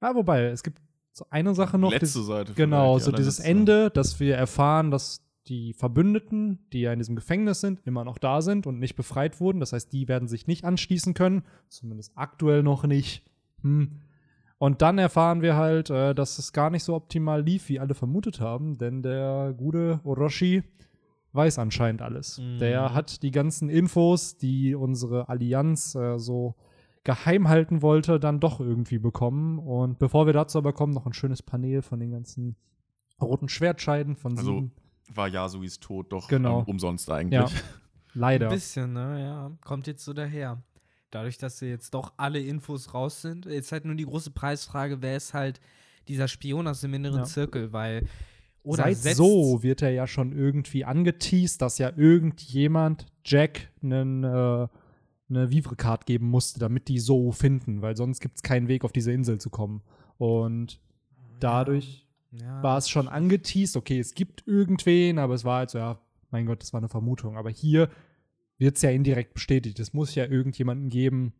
Ja, 0.00 0.14
wobei, 0.14 0.44
es 0.44 0.62
gibt 0.62 0.80
so 1.16 1.26
eine 1.30 1.54
Sache 1.54 1.78
noch. 1.78 1.92
Letzte 1.92 2.18
die- 2.18 2.24
Seite. 2.26 2.52
Genau, 2.52 2.98
so 2.98 3.10
die 3.10 3.16
dieses. 3.16 3.40
Ende, 3.40 3.90
dass 3.90 4.20
wir 4.20 4.36
erfahren, 4.36 4.90
dass 4.90 5.22
die 5.48 5.72
Verbündeten, 5.72 6.58
die 6.72 6.80
ja 6.82 6.92
in 6.92 6.98
diesem 6.98 7.16
Gefängnis 7.16 7.60
sind, 7.62 7.80
immer 7.86 8.04
noch 8.04 8.18
da 8.18 8.42
sind 8.42 8.66
und 8.66 8.78
nicht 8.78 8.96
befreit 8.96 9.40
wurden. 9.40 9.60
Das 9.60 9.72
heißt, 9.72 9.92
die 9.92 10.08
werden 10.08 10.28
sich 10.28 10.46
nicht 10.46 10.64
anschließen 10.64 11.14
können. 11.14 11.44
Zumindest 11.68 12.12
aktuell 12.16 12.62
noch 12.62 12.84
nicht. 12.84 13.22
Hm. 13.62 14.00
Und 14.58 14.82
dann 14.82 14.98
erfahren 14.98 15.40
wir 15.40 15.56
halt, 15.56 15.88
äh, 15.88 16.14
dass 16.14 16.38
es 16.38 16.52
gar 16.52 16.68
nicht 16.68 16.84
so 16.84 16.94
optimal 16.94 17.42
lief, 17.42 17.68
wie 17.68 17.80
alle 17.80 17.94
vermutet 17.94 18.40
haben, 18.40 18.76
denn 18.76 19.02
der 19.02 19.54
gute 19.56 20.00
Orochi 20.04 20.64
weiß 21.32 21.58
anscheinend 21.58 22.02
alles. 22.02 22.38
Mhm. 22.38 22.58
Der 22.58 22.92
hat 22.94 23.22
die 23.22 23.30
ganzen 23.30 23.68
Infos, 23.68 24.36
die 24.36 24.74
unsere 24.74 25.28
Allianz 25.28 25.94
äh, 25.94 26.18
so 26.18 26.54
geheim 27.06 27.48
halten 27.48 27.80
wollte, 27.82 28.18
dann 28.20 28.40
doch 28.40 28.60
irgendwie 28.60 28.98
bekommen. 28.98 29.58
Und 29.58 29.98
bevor 29.98 30.26
wir 30.26 30.32
dazu 30.34 30.58
aber 30.58 30.72
kommen, 30.74 30.92
noch 30.92 31.06
ein 31.06 31.12
schönes 31.14 31.40
Panel 31.42 31.80
von 31.80 32.00
den 32.00 32.10
ganzen 32.10 32.56
roten 33.20 33.48
Schwertscheiden 33.48 34.16
von 34.16 34.36
Also, 34.36 34.50
sieben. 34.56 34.72
War 35.14 35.28
Yasuis 35.28 35.78
Tod 35.80 36.12
doch 36.12 36.26
Genau. 36.28 36.60
ähm, 36.60 36.64
umsonst 36.66 37.08
eigentlich. 37.10 37.40
Ja. 37.40 37.48
Leider. 38.12 38.48
Ein 38.48 38.54
bisschen, 38.54 38.92
ne? 38.92 39.20
Ja, 39.22 39.52
kommt 39.64 39.86
jetzt 39.86 40.04
so 40.04 40.12
daher. 40.12 40.62
Dadurch, 41.10 41.38
dass 41.38 41.60
jetzt 41.60 41.94
doch 41.94 42.12
alle 42.16 42.40
Infos 42.40 42.92
raus 42.92 43.22
sind. 43.22 43.46
Jetzt 43.46 43.70
halt 43.72 43.84
nur 43.84 43.94
die 43.94 44.04
große 44.04 44.32
Preisfrage, 44.32 45.00
wer 45.00 45.16
ist 45.16 45.32
halt 45.32 45.60
dieser 46.08 46.26
Spion 46.28 46.66
aus 46.66 46.80
dem 46.80 46.92
inneren 46.94 47.20
Ja. 47.20 47.24
Zirkel, 47.24 47.72
weil 47.72 48.06
oder 48.64 48.82
Seit 48.82 48.96
setzt- 48.96 49.16
so 49.18 49.62
wird 49.62 49.80
er 49.82 49.90
ja 49.90 50.08
schon 50.08 50.32
irgendwie 50.32 50.84
angeteased, 50.84 51.62
dass 51.62 51.78
ja 51.78 51.92
irgendjemand 51.94 53.06
Jack 53.24 53.70
einen, 53.80 54.24
äh, 54.24 54.66
eine 55.28 55.50
Vivre-Card 55.50 56.06
geben 56.06 56.28
musste, 56.28 56.60
damit 56.60 56.88
die 56.88 56.98
so 56.98 57.32
finden, 57.32 57.82
weil 57.82 57.96
sonst 57.96 58.20
gibt 58.20 58.36
es 58.36 58.42
keinen 58.42 58.68
Weg, 58.68 58.84
auf 58.84 58.92
diese 58.92 59.12
Insel 59.12 59.40
zu 59.40 59.50
kommen. 59.50 59.82
Und 60.18 60.80
dadurch 61.40 62.06
ja, 62.30 62.62
war 62.62 62.78
es 62.78 62.88
schon 62.88 63.08
angeteased, 63.08 63.76
okay, 63.76 63.98
es 63.98 64.14
gibt 64.14 64.46
irgendwen, 64.46 65.18
aber 65.18 65.34
es 65.34 65.44
war 65.44 65.58
halt 65.58 65.70
so, 65.70 65.78
ja, 65.78 65.98
mein 66.30 66.46
Gott, 66.46 66.62
das 66.62 66.72
war 66.72 66.78
eine 66.78 66.88
Vermutung. 66.88 67.36
Aber 67.36 67.50
hier 67.50 67.88
wird 68.58 68.76
es 68.76 68.82
ja 68.82 68.90
indirekt 68.90 69.34
bestätigt. 69.34 69.78
Es 69.80 69.92
muss 69.92 70.14
ja 70.14 70.26
irgendjemanden 70.26 70.88
geben, 70.88 71.32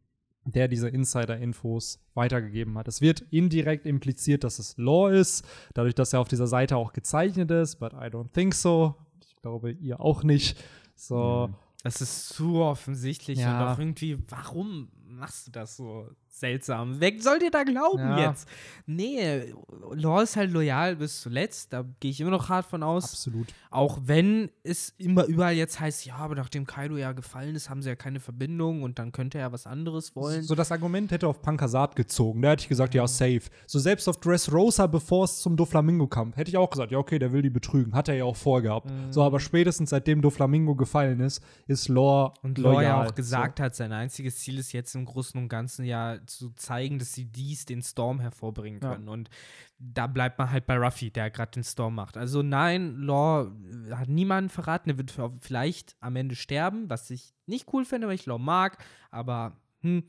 der 0.45 0.68
diese 0.68 0.89
Insider-Infos 0.89 2.01
weitergegeben 2.14 2.78
hat. 2.78 2.89
Es 2.89 3.01
wird 3.01 3.20
indirekt 3.30 3.87
impliziert, 3.87 4.45
dass 4.45 4.59
es 4.59 4.76
Law 4.76 5.09
ist, 5.09 5.45
dadurch, 5.74 5.95
dass 5.95 6.12
er 6.12 6.20
auf 6.20 6.28
dieser 6.28 6.47
Seite 6.47 6.76
auch 6.76 6.93
gezeichnet 6.93 7.51
ist, 7.51 7.76
but 7.76 7.93
I 7.93 8.07
don't 8.07 8.32
think 8.32 8.55
so. 8.55 8.95
Ich 9.26 9.37
glaube, 9.43 9.72
ihr 9.72 10.01
auch 10.01 10.22
nicht. 10.22 10.57
So. 10.95 11.49
Mhm. 11.49 11.65
Das 11.82 12.00
ist 12.00 12.28
zu 12.30 12.56
offensichtlich 12.56 13.38
Ja. 13.38 13.60
und 13.60 13.68
auch 13.68 13.78
irgendwie, 13.78 14.18
warum 14.28 14.88
machst 15.06 15.46
du 15.46 15.50
das 15.52 15.76
so 15.76 16.10
seltsam? 16.39 16.97
Wer 17.01 17.12
soll 17.20 17.39
dir 17.39 17.51
da 17.51 17.62
glauben 17.64 17.99
Ja. 17.99 18.28
jetzt? 18.28 18.49
Nee, 18.87 19.53
Law 19.93 20.22
ist 20.22 20.37
halt 20.37 20.53
loyal 20.53 20.97
bis 20.97 21.20
zuletzt, 21.20 21.72
da 21.72 21.84
gehe 22.01 22.11
ich 22.11 22.20
immer 22.20 22.30
noch 22.30 22.49
hart 22.49 22.66
von 22.66 22.82
aus. 22.82 23.05
Absolut. 23.05 23.49
Auch 23.70 23.99
wenn 24.05 24.51
es 24.62 24.91
immer 24.97 25.24
überall 25.24 25.55
jetzt 25.55 25.80
heißt, 25.80 26.07
ja, 26.07 26.16
aber 26.16 26.34
nachdem 26.34 26.66
Kaido 26.66 26.97
ja 26.97 27.12
gefallen 27.12 27.55
ist, 27.57 27.68
haben 27.68 27.82
sie 27.82 27.89
ja 27.89 27.97
keine 27.97 28.20
Verbindung 28.20 28.82
und 28.82 28.99
dann 28.99 29.12
könnte 29.12 29.39
er 29.39 29.53
was 29.53 29.66
anderes 29.66 30.14
wollen. 30.14 30.43
So 30.43 30.55
das 30.55 30.70
Argument 30.72 31.11
hätte 31.11 31.26
auf 31.26 31.43
Pankasat 31.43 31.97
gezogen. 31.97 32.43
Da 32.43 32.51
hätte 32.51 32.62
ich 32.62 32.68
gesagt, 32.68 32.95
ja, 32.95 33.07
safe. 33.07 33.43
So 33.66 33.78
selbst 33.78 34.09
auf 34.09 34.18
Dressrosa, 34.18 34.87
bevor 34.87 35.24
es 35.24 35.41
zum 35.41 35.57
Doflamingo 35.57 36.07
kam, 36.07 36.32
hätte 36.34 36.51
ich 36.51 36.57
auch 36.57 36.70
gesagt, 36.70 36.93
ja, 36.93 36.99
okay, 36.99 37.18
der 37.18 37.32
will 37.32 37.43
die 37.43 37.51
betrügen. 37.51 37.95
Hat 37.95 38.09
er 38.09 38.14
ja 38.14 38.24
auch 38.24 38.37
vorgehabt. 38.37 38.89
So, 39.11 39.22
aber 39.22 39.41
spätestens 39.41 39.91
seitdem 39.91 40.22
Doflamingo 40.22 40.74
gefallen 40.74 41.20
ist, 41.20 41.43
ist 41.66 41.89
Lore 41.89 42.32
Und 42.43 42.59
Law 42.59 42.80
ja 42.82 43.05
auch 43.05 43.14
gesagt 43.14 43.61
hat, 43.61 43.74
sein 43.74 43.93
einziges 43.93 44.39
Ziel 44.39 44.59
ist 44.59 44.72
jetzt 44.72 44.95
im 44.95 45.05
Großen 45.05 45.41
und 45.41 45.49
Ganzen 45.49 45.84
ja 45.84 46.18
zu 46.26 46.50
zeigen, 46.50 46.98
dass 46.98 47.12
sie 47.12 47.24
dies, 47.26 47.64
den 47.64 47.82
Storm 47.82 48.20
hervorbringen 48.20 48.80
Ja. 48.82 48.92
können. 48.94 49.08
Und 49.08 49.30
da 49.78 50.06
bleibt 50.06 50.38
man 50.38 50.50
halt 50.50 50.66
bei 50.66 50.76
Ruffy, 50.76 51.10
der 51.10 51.30
gerade 51.30 51.52
den 51.52 51.64
Storm 51.64 51.94
macht. 51.94 52.16
Also 52.16 52.42
nein, 52.42 52.96
Law 53.00 53.50
äh, 53.88 53.92
hat 53.94 54.08
niemanden 54.08 54.50
verraten. 54.50 54.90
Er 54.90 54.98
wird 54.98 55.14
vielleicht 55.40 55.96
am 56.00 56.16
Ende 56.16 56.34
sterben, 56.34 56.88
was 56.90 57.10
ich 57.10 57.34
nicht 57.46 57.72
cool 57.72 57.84
finde, 57.84 58.06
weil 58.08 58.14
ich 58.14 58.26
Law 58.26 58.38
mag. 58.38 58.82
Aber 59.10 59.56
hm, 59.82 60.04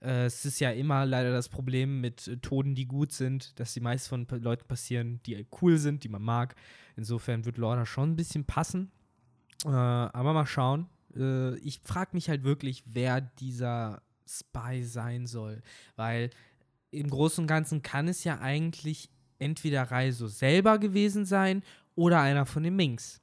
äh, 0.00 0.24
es 0.26 0.44
ist 0.44 0.58
ja 0.60 0.70
immer 0.70 1.06
leider 1.06 1.32
das 1.32 1.48
Problem 1.48 2.00
mit 2.00 2.26
äh, 2.28 2.36
Toten, 2.38 2.74
die 2.74 2.86
gut 2.86 3.12
sind, 3.12 3.58
dass 3.60 3.72
die 3.74 3.80
meist 3.80 4.08
von 4.08 4.26
Leuten 4.28 4.66
passieren, 4.66 5.20
die 5.26 5.46
cool 5.60 5.78
sind, 5.78 6.04
die 6.04 6.08
man 6.08 6.22
mag. 6.22 6.54
Insofern 6.96 7.44
wird 7.44 7.58
Law 7.58 7.76
da 7.76 7.86
schon 7.86 8.10
ein 8.12 8.16
bisschen 8.16 8.44
passen. 8.44 8.90
Äh, 9.64 9.68
aber 9.68 10.32
mal 10.32 10.46
schauen. 10.46 10.88
Äh, 11.14 11.56
ich 11.58 11.80
frage 11.84 12.10
mich 12.14 12.28
halt 12.28 12.42
wirklich, 12.42 12.82
wer 12.86 13.20
dieser 13.20 14.02
Spy 14.38 14.84
sein 14.84 15.26
soll. 15.26 15.62
Weil 15.96 16.30
im 16.90 17.08
Großen 17.08 17.42
und 17.42 17.48
Ganzen 17.48 17.82
kann 17.82 18.08
es 18.08 18.24
ja 18.24 18.40
eigentlich 18.40 19.08
entweder 19.38 19.82
Reiso 19.84 20.26
selber 20.26 20.78
gewesen 20.78 21.24
sein 21.24 21.62
oder 21.94 22.20
einer 22.20 22.46
von 22.46 22.62
den 22.62 22.76
Minks. 22.76 23.21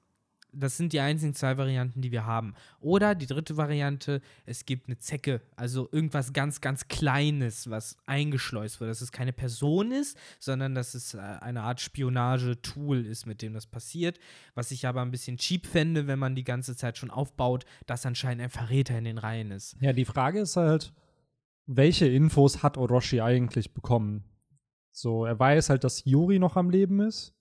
Das 0.51 0.77
sind 0.77 0.93
die 0.93 0.99
einzigen 0.99 1.33
zwei 1.33 1.57
Varianten, 1.57 2.01
die 2.01 2.11
wir 2.11 2.25
haben. 2.25 2.55
Oder 2.79 3.15
die 3.15 3.27
dritte 3.27 3.57
Variante, 3.57 4.21
es 4.45 4.65
gibt 4.65 4.87
eine 4.87 4.97
Zecke, 4.97 5.41
also 5.55 5.87
irgendwas 5.91 6.33
ganz, 6.33 6.61
ganz 6.61 6.87
Kleines, 6.87 7.69
was 7.69 7.97
eingeschleust 8.05 8.79
wird. 8.79 8.89
Dass 8.89 9.01
es 9.01 9.11
keine 9.11 9.33
Person 9.33 9.91
ist, 9.91 10.17
sondern 10.39 10.75
dass 10.75 10.95
es 10.95 11.13
äh, 11.13 11.19
eine 11.19 11.61
Art 11.61 11.81
Spionage-Tool 11.81 13.05
ist, 13.05 13.25
mit 13.25 13.41
dem 13.41 13.53
das 13.53 13.67
passiert. 13.67 14.19
Was 14.55 14.71
ich 14.71 14.87
aber 14.87 15.01
ein 15.01 15.11
bisschen 15.11 15.37
cheap 15.37 15.67
fände, 15.67 16.07
wenn 16.07 16.19
man 16.19 16.35
die 16.35 16.43
ganze 16.43 16.75
Zeit 16.75 16.97
schon 16.97 17.11
aufbaut, 17.11 17.65
dass 17.85 18.05
anscheinend 18.05 18.43
ein 18.43 18.49
Verräter 18.49 18.97
in 18.97 19.05
den 19.05 19.17
Reihen 19.17 19.51
ist. 19.51 19.75
Ja, 19.81 19.93
die 19.93 20.05
Frage 20.05 20.39
ist 20.41 20.55
halt, 20.55 20.93
welche 21.65 22.07
Infos 22.07 22.63
hat 22.63 22.77
Orochi 22.77 23.21
eigentlich 23.21 23.73
bekommen? 23.73 24.23
So, 24.91 25.25
er 25.25 25.39
weiß 25.39 25.69
halt, 25.69 25.83
dass 25.83 25.99
Hiyori 25.99 26.39
noch 26.39 26.55
am 26.55 26.69
Leben 26.69 26.99
ist. 26.99 27.33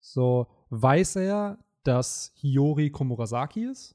So, 0.00 0.46
weiß 0.70 1.16
er, 1.16 1.58
dass 1.88 2.32
Hiyori 2.36 2.90
Komurasaki 2.90 3.64
ist? 3.64 3.94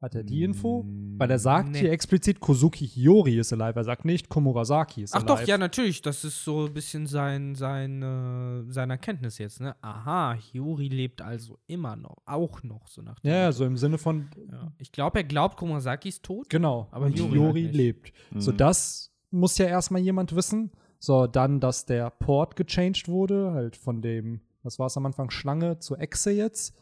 Hat 0.00 0.16
er 0.16 0.24
die 0.24 0.42
Info? 0.42 0.84
Weil 1.16 1.30
er 1.30 1.38
sagt 1.38 1.68
Nee. 1.68 1.78
hier 1.80 1.92
explizit, 1.92 2.40
Kozuki 2.40 2.88
Hiyori 2.88 3.38
ist 3.38 3.52
alive. 3.52 3.78
Er 3.78 3.84
sagt 3.84 4.04
nicht, 4.04 4.28
Komurasaki 4.28 5.02
ist 5.04 5.14
Ach 5.14 5.20
alive. 5.22 5.26
doch, 5.42 5.46
ja, 5.46 5.58
natürlich. 5.58 6.02
Das 6.02 6.24
ist 6.24 6.42
so 6.42 6.66
ein 6.66 6.74
bisschen 6.74 7.06
sein, 7.06 7.54
sein, 7.54 8.02
äh, 8.02 8.64
seine 8.72 8.94
Erkenntnis 8.94 9.38
jetzt, 9.38 9.60
ne? 9.60 9.76
Aha, 9.80 10.32
Hiyori 10.34 10.88
lebt 10.88 11.22
also 11.22 11.60
immer 11.68 11.94
noch, 11.94 12.16
auch 12.26 12.64
noch, 12.64 12.88
so 12.88 13.00
nach 13.00 13.20
dem 13.20 13.30
Ja, 13.30 13.44
Motto. 13.46 13.52
so 13.58 13.64
im 13.64 13.76
Sinne 13.76 13.96
von, 13.98 14.28
Ja. 14.50 14.72
Ich 14.78 14.90
glaube, 14.90 15.20
er 15.20 15.24
glaubt, 15.24 15.56
Komurasaki 15.56 16.08
ist 16.08 16.24
tot. 16.24 16.50
genau. 16.50 16.88
Aber 16.90 17.06
Hiyori 17.08 17.30
Hiyori 17.30 17.64
halt 17.66 17.74
lebt. 17.76 18.12
So, 18.36 18.50
Mhm. 18.50 18.56
das 18.56 19.12
muss 19.30 19.56
ja 19.58 19.66
erstmal 19.66 20.00
jemand 20.02 20.34
wissen. 20.34 20.72
So, 20.98 21.28
dann, 21.28 21.60
dass 21.60 21.84
der 21.86 22.10
Port 22.10 22.56
gechanged 22.56 23.06
wurde, 23.08 23.52
halt 23.52 23.76
von 23.76 24.02
dem, 24.02 24.40
was 24.62 24.78
war 24.78 24.86
es 24.86 24.96
am 24.96 25.06
Anfang, 25.06 25.30
Schlange 25.30 25.78
zu 25.78 25.96
Echse 25.96 26.30
jetzt. 26.30 26.74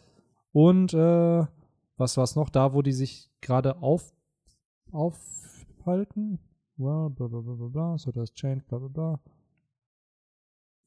Und, 0.52 0.94
äh, 0.94 1.46
was 1.96 2.16
war 2.16 2.24
es 2.24 2.34
noch? 2.36 2.48
Da, 2.48 2.72
wo 2.72 2.82
die 2.82 2.92
sich 2.92 3.30
gerade 3.40 3.82
auf, 3.82 4.12
aufhalten. 4.90 6.38
Ja, 6.76 7.08
bla, 7.08 7.26
bla, 7.26 7.40
bla, 7.40 7.54
bla, 7.54 7.66
bla. 7.68 7.98
So, 7.98 8.10
das 8.10 8.32
changed, 8.32 8.66
bla, 8.68 8.78
bla, 8.78 8.88
bla. 8.88 9.20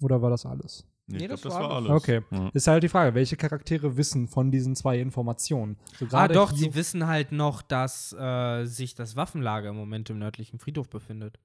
Oder 0.01 0.21
war 0.21 0.29
das 0.31 0.45
alles? 0.45 0.85
Nee, 1.05 1.17
Nee, 1.17 1.23
ich 1.25 1.29
das 1.29 1.41
glaube, 1.41 1.55
das 1.57 1.63
war 1.63 1.75
alles. 1.75 1.91
Okay. 1.91 2.21
Ja. 2.31 2.49
Ist 2.53 2.67
halt 2.67 2.83
die 2.83 2.89
Frage, 2.89 3.13
welche 3.13 3.35
Charaktere 3.37 3.97
wissen 3.97 4.27
von 4.27 4.51
diesen 4.51 4.75
zwei 4.75 4.99
Informationen? 4.99 5.77
So, 5.99 6.05
Ah, 6.05 6.09
gerade 6.09 6.33
doch, 6.33 6.51
sie 6.51 6.73
wissen 6.75 7.07
halt 7.07 7.31
noch, 7.31 7.61
dass 7.61 8.13
äh, 8.13 8.65
sich 8.65 8.95
das 8.95 9.15
Waffenlager 9.15 9.69
im 9.69 9.75
Moment 9.75 10.09
im 10.09 10.19
nördlichen 10.19 10.59
Friedhof 10.59 10.89
befindet. 10.89 11.39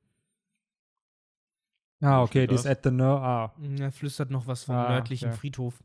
Ah, 2.01 2.23
okay, 2.23 2.47
die 2.47 2.55
Das- 2.55 2.65
ist 2.65 2.67
at 2.71 2.81
the 2.85 2.91
ner 2.91 3.05
ah. 3.23 3.53
Mm, 3.59 3.77
Er 3.81 3.93
flüstert 3.93 4.31
noch 4.31 4.47
was 4.47 4.65
vom 4.65 4.77
Ah, 4.77 4.89
nördlichen 4.91 5.31
okay. 5.31 5.39
Friedhof. 5.39 5.83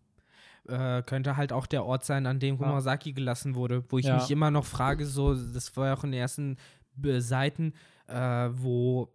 Äh, 0.67 1.01
könnte 1.03 1.35
halt 1.35 1.51
auch 1.51 1.65
der 1.65 1.83
Ort 1.85 2.05
sein, 2.05 2.25
an 2.25 2.39
dem 2.39 2.57
Komurasaki 2.57 3.11
gelassen 3.13 3.55
wurde, 3.55 3.83
wo 3.89 3.97
ich 3.97 4.05
Ja. 4.05 4.15
mich 4.15 4.31
immer 4.31 4.49
noch 4.51 4.63
frage, 4.65 5.05
so, 5.05 5.33
das 5.33 5.75
war 5.75 5.87
ja 5.87 5.93
auch 5.95 6.03
in 6.05 6.11
den 6.11 6.21
ersten 6.21 6.57
äh, 7.03 7.19
Seiten, 7.19 7.73
äh, 8.07 8.49
wo 8.53 9.09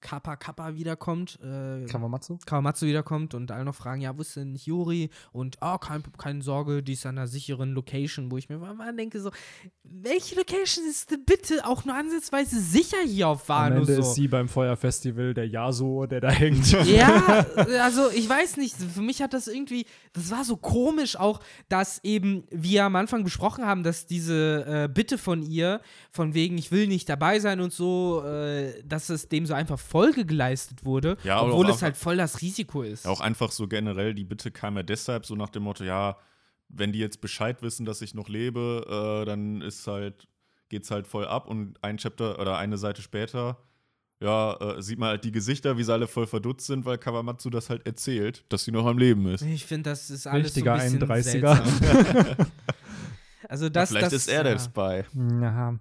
Kappa 0.00 0.36
Kappa 0.36 0.74
wiederkommt, 0.74 1.38
äh, 1.42 1.84
Kawamatsu? 1.86 2.38
Kawamatsu 2.46 2.86
wiederkommt 2.86 3.34
und 3.34 3.50
alle 3.50 3.64
noch 3.64 3.74
fragen, 3.74 4.00
ja, 4.00 4.16
wo 4.16 4.22
ist 4.22 4.36
denn 4.36 4.56
Yuri? 4.56 5.10
Und, 5.32 5.58
oh, 5.60 5.78
kein, 5.78 6.02
keine 6.18 6.42
Sorge, 6.42 6.82
die 6.82 6.94
ist 6.94 7.06
an 7.06 7.18
einer 7.18 7.26
sicheren 7.26 7.72
Location, 7.72 8.30
wo 8.30 8.36
ich 8.38 8.48
mir 8.48 8.58
mal 8.58 8.94
denke, 8.94 9.20
so, 9.20 9.30
welche 9.82 10.36
Location 10.36 10.84
ist 10.88 11.10
denn 11.10 11.24
bitte 11.24 11.66
auch 11.66 11.84
nur 11.84 11.94
ansatzweise 11.94 12.60
sicher 12.60 12.98
hier 13.04 13.28
auf 13.28 13.48
Am 13.50 13.56
Wano 13.72 13.80
Ende 13.80 13.96
so? 13.96 14.02
ist 14.02 14.14
sie 14.14 14.28
beim 14.28 14.48
Feuerfestival 14.48 15.34
der 15.34 15.46
Yasuo, 15.48 16.06
der 16.06 16.20
da 16.20 16.30
hängt. 16.30 16.70
Ja, 16.90 17.46
also 17.82 18.10
ich 18.10 18.28
weiß 18.28 18.56
nicht, 18.56 18.76
für 18.76 19.02
mich 19.02 19.22
hat 19.22 19.32
das 19.32 19.46
irgendwie, 19.46 19.86
das 20.12 20.30
war 20.30 20.44
so 20.44 20.56
komisch 20.56 21.16
auch, 21.16 21.40
dass 21.68 22.02
eben 22.02 22.44
wir 22.50 22.84
am 22.84 22.96
Anfang 22.96 23.22
besprochen 23.22 23.64
haben, 23.64 23.82
dass 23.82 24.06
diese 24.06 24.64
äh, 24.66 24.88
Bitte 24.88 25.18
von 25.18 25.42
ihr, 25.42 25.80
von 26.10 26.34
wegen, 26.34 26.58
ich 26.58 26.72
will 26.72 26.86
nicht 26.86 27.08
dabei 27.08 27.38
sein 27.38 27.60
und 27.60 27.72
so, 27.72 28.24
äh, 28.24 28.82
dass 28.84 29.08
es 29.08 29.28
dem 29.28 29.46
so 29.46 29.54
einfach 29.54 29.78
Folge 29.90 30.24
geleistet 30.24 30.84
wurde, 30.84 31.16
Ja, 31.24 31.42
obwohl 31.42 31.66
es 31.66 31.72
einfach- 31.72 31.82
halt 31.82 31.96
voll 31.96 32.16
das 32.16 32.40
Risiko 32.40 32.82
ist. 32.82 33.06
Auch 33.06 33.20
einfach 33.20 33.50
so 33.50 33.66
generell, 33.66 34.14
die 34.14 34.24
Bitte 34.24 34.50
kam 34.50 34.76
ja 34.76 34.82
deshalb 34.84 35.26
so 35.26 35.34
nach 35.34 35.48
dem 35.50 35.64
Motto, 35.64 35.82
ja, 35.84 36.16
wenn 36.68 36.92
die 36.92 37.00
jetzt 37.00 37.20
Bescheid 37.20 37.60
wissen, 37.62 37.84
dass 37.84 38.00
ich 38.00 38.14
noch 38.14 38.28
lebe, 38.28 38.86
äh, 39.22 39.24
dann 39.26 39.60
ist 39.60 39.84
halt, 39.88 40.28
geht's 40.68 40.90
halt 40.92 41.08
voll 41.08 41.26
ab 41.26 41.48
und 41.48 41.82
ein 41.82 41.96
Chapter 41.96 42.38
oder 42.38 42.56
eine 42.58 42.78
Seite 42.78 43.02
später, 43.02 43.58
ja, 44.20 44.54
äh, 44.76 44.80
sieht 44.82 44.98
man 45.00 45.08
halt 45.08 45.24
die 45.24 45.32
Gesichter, 45.32 45.76
wie 45.78 45.82
sie 45.82 45.92
alle 45.92 46.06
voll 46.06 46.26
verdutzt 46.28 46.66
sind, 46.66 46.84
weil 46.84 46.98
Kawamatsu 46.98 47.50
das 47.50 47.70
halt 47.70 47.84
erzählt, 47.86 48.44
dass 48.50 48.64
sie 48.64 48.70
noch 48.70 48.86
am 48.86 48.98
Leben 48.98 49.26
ist. 49.26 49.42
Ich 49.42 49.64
finde, 49.66 49.90
das 49.90 50.10
ist 50.10 50.26
alles 50.28 50.48
Richtiger 50.54 50.78
so 50.78 50.84
ein 50.96 50.98
bisschen 51.08 51.42
31er. 51.44 51.64
seltsam. 51.64 52.46
also 53.48 53.68
das, 53.68 53.88
Vielleicht 53.88 54.06
das, 54.06 54.12
ist 54.12 54.28
er 54.28 54.44
der 54.44 54.52
ja. 54.52 54.58
Spy. 54.58 55.04
Ja. 55.42 55.74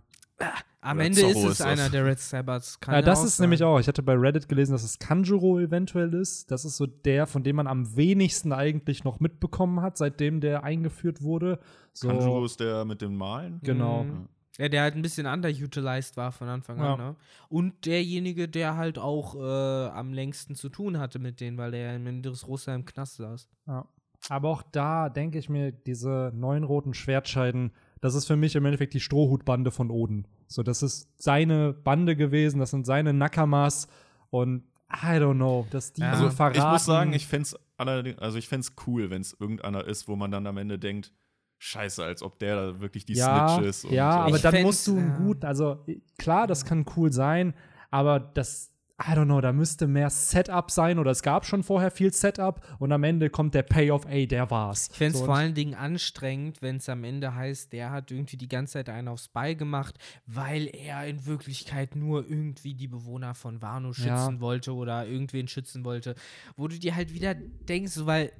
Am 0.81 0.97
Oder 0.97 1.05
Ende 1.07 1.19
Zorro 1.19 1.31
ist 1.31 1.37
es 1.37 1.51
ist 1.51 1.59
das. 1.59 1.67
einer 1.67 1.89
der 1.89 2.05
Red 2.05 2.19
Sabbaths. 2.19 2.79
Kann 2.79 2.93
Ja, 2.93 2.99
ja 3.01 3.05
das 3.05 3.23
ist 3.23 3.37
sein. 3.37 3.43
nämlich 3.45 3.63
auch. 3.63 3.79
Ich 3.79 3.87
hatte 3.89 4.01
bei 4.01 4.13
Reddit 4.13 4.47
gelesen, 4.47 4.71
dass 4.71 4.83
es 4.83 4.97
Kanjuro 4.97 5.59
eventuell 5.59 6.13
ist. 6.13 6.49
Das 6.51 6.63
ist 6.63 6.77
so 6.77 6.85
der, 6.85 7.27
von 7.27 7.43
dem 7.43 7.57
man 7.57 7.67
am 7.67 7.97
wenigsten 7.97 8.53
eigentlich 8.53 9.03
noch 9.03 9.19
mitbekommen 9.19 9.81
hat, 9.81 9.97
seitdem 9.97 10.39
der 10.39 10.63
eingeführt 10.63 11.21
wurde. 11.21 11.59
So, 11.91 12.07
Kanjuro 12.07 12.45
ist 12.45 12.61
der 12.61 12.85
mit 12.85 13.01
dem 13.01 13.15
Malen. 13.17 13.59
Genau. 13.61 14.03
Mhm. 14.03 14.29
Ja, 14.57 14.67
der 14.69 14.81
halt 14.83 14.95
ein 14.95 15.01
bisschen 15.01 15.25
underutilized 15.25 16.15
war 16.17 16.31
von 16.31 16.47
Anfang 16.49 16.77
Ja. 16.79 16.93
an, 16.93 16.99
ne? 16.99 17.15
Und 17.49 17.85
derjenige, 17.85 18.47
der 18.47 18.75
halt 18.77 18.99
auch 18.99 19.35
äh, 19.35 19.87
am 19.89 20.13
längsten 20.13 20.55
zu 20.55 20.69
tun 20.69 20.97
hatte 20.97 21.19
mit 21.19 21.39
denen, 21.41 21.57
weil 21.57 21.73
er 21.73 21.95
in 21.95 22.25
Rosa 22.45 22.73
im 22.75 22.85
Knast 22.85 23.17
saß. 23.17 23.49
Ja. 23.67 23.85
Aber 24.27 24.49
auch 24.49 24.63
da 24.63 25.07
denke 25.09 25.39
ich 25.39 25.47
mir, 25.49 25.71
diese 25.71 26.31
neun 26.35 26.63
roten 26.65 26.93
Schwertscheiden, 26.93 27.71
das 28.01 28.15
ist 28.15 28.25
für 28.25 28.35
mich 28.35 28.55
im 28.55 28.65
Endeffekt 28.65 28.93
die 28.93 28.99
Strohhutbande 28.99 29.71
von 29.71 29.89
Oden. 29.91 30.27
So, 30.47 30.63
das 30.63 30.81
ist 30.83 31.09
seine 31.17 31.73
Bande 31.73 32.15
gewesen, 32.15 32.59
das 32.59 32.71
sind 32.71 32.85
seine 32.85 33.13
Nakamas 33.13 33.87
und 34.29 34.63
I 34.91 35.17
don't 35.17 35.35
know, 35.35 35.67
dass 35.69 35.93
die 35.93 36.01
Ja. 36.01 36.15
so 36.15 36.25
Also, 36.25 36.35
verraten. 36.35 36.57
Ich 36.59 36.65
muss 36.65 36.85
sagen, 36.85 37.13
ich 37.13 37.27
fände 37.27 37.43
es 37.43 37.55
allerdings, 37.77 38.17
also 38.19 38.37
ich 38.37 38.47
fände 38.47 38.65
cool, 38.87 39.09
wenn 39.09 39.21
es 39.21 39.35
irgendeiner 39.39 39.85
ist, 39.85 40.07
wo 40.07 40.15
man 40.15 40.31
dann 40.31 40.47
am 40.47 40.57
Ende 40.57 40.79
denkt, 40.79 41.13
scheiße, 41.59 42.03
als 42.03 42.23
ob 42.23 42.39
der 42.39 42.55
da 42.55 42.79
wirklich 42.79 43.05
die 43.05 43.13
ja, 43.13 43.49
Snitch 43.49 43.67
ist. 43.67 43.85
und 43.85 43.91
ja, 43.91 44.11
so. 44.13 44.17
aber 44.19 44.35
Ich 44.37 44.41
dann 44.41 44.61
musst 44.63 44.87
du 44.87 44.97
einen 44.97 45.09
ja. 45.09 45.17
gut, 45.17 45.45
also 45.45 45.85
klar, 46.17 46.47
das 46.47 46.65
kann 46.65 46.85
cool 46.95 47.11
sein, 47.11 47.53
aber 47.91 48.19
das 48.19 48.71
I 49.01 49.13
don't 49.13 49.25
know, 49.25 49.39
da 49.39 49.53
müsste 49.53 49.87
mehr 49.87 50.09
Setup 50.09 50.69
sein 50.69 50.99
oder 50.99 51.11
es 51.11 51.23
gab 51.23 51.45
schon 51.45 51.63
vorher 51.63 51.89
viel 51.89 52.11
Setup 52.11 52.61
und 52.79 52.91
am 52.91 53.03
Ende 53.05 53.29
kommt 53.29 53.53
der 53.53 53.63
Payoff, 53.63 54.05
ey, 54.05 54.27
der 54.27 54.51
war's. 54.51 54.89
Ich 54.91 54.97
fände 54.97 55.13
es 55.13 55.19
So, 55.19 55.25
vor 55.25 55.35
allen 55.35 55.53
Dingen 55.53 55.73
anstrengend, 55.73 56.61
wenn 56.61 56.75
es 56.77 56.89
am 56.89 57.05
Ende 57.05 57.33
heißt, 57.33 57.71
der 57.71 57.91
hat 57.91 58.11
irgendwie 58.11 58.35
die 58.35 58.49
ganze 58.49 58.73
Zeit 58.73 58.89
einen 58.89 59.07
auf 59.07 59.21
Spy 59.21 59.55
gemacht, 59.55 59.97
weil 60.25 60.67
er 60.67 61.07
in 61.07 61.25
Wirklichkeit 61.25 61.95
nur 61.95 62.29
irgendwie 62.29 62.73
die 62.73 62.87
Bewohner 62.89 63.35
von 63.35 63.61
Wano 63.61 63.93
schützen 63.93 64.09
Ja. 64.35 64.39
wollte 64.41 64.73
oder 64.75 65.07
irgendwen 65.07 65.47
schützen 65.47 65.85
wollte. 65.85 66.15
Wo 66.57 66.67
du 66.67 66.77
dir 66.77 66.95
halt 66.95 67.13
wieder 67.13 67.33
denkst, 67.35 67.93
so, 67.93 68.05
weil 68.05 68.33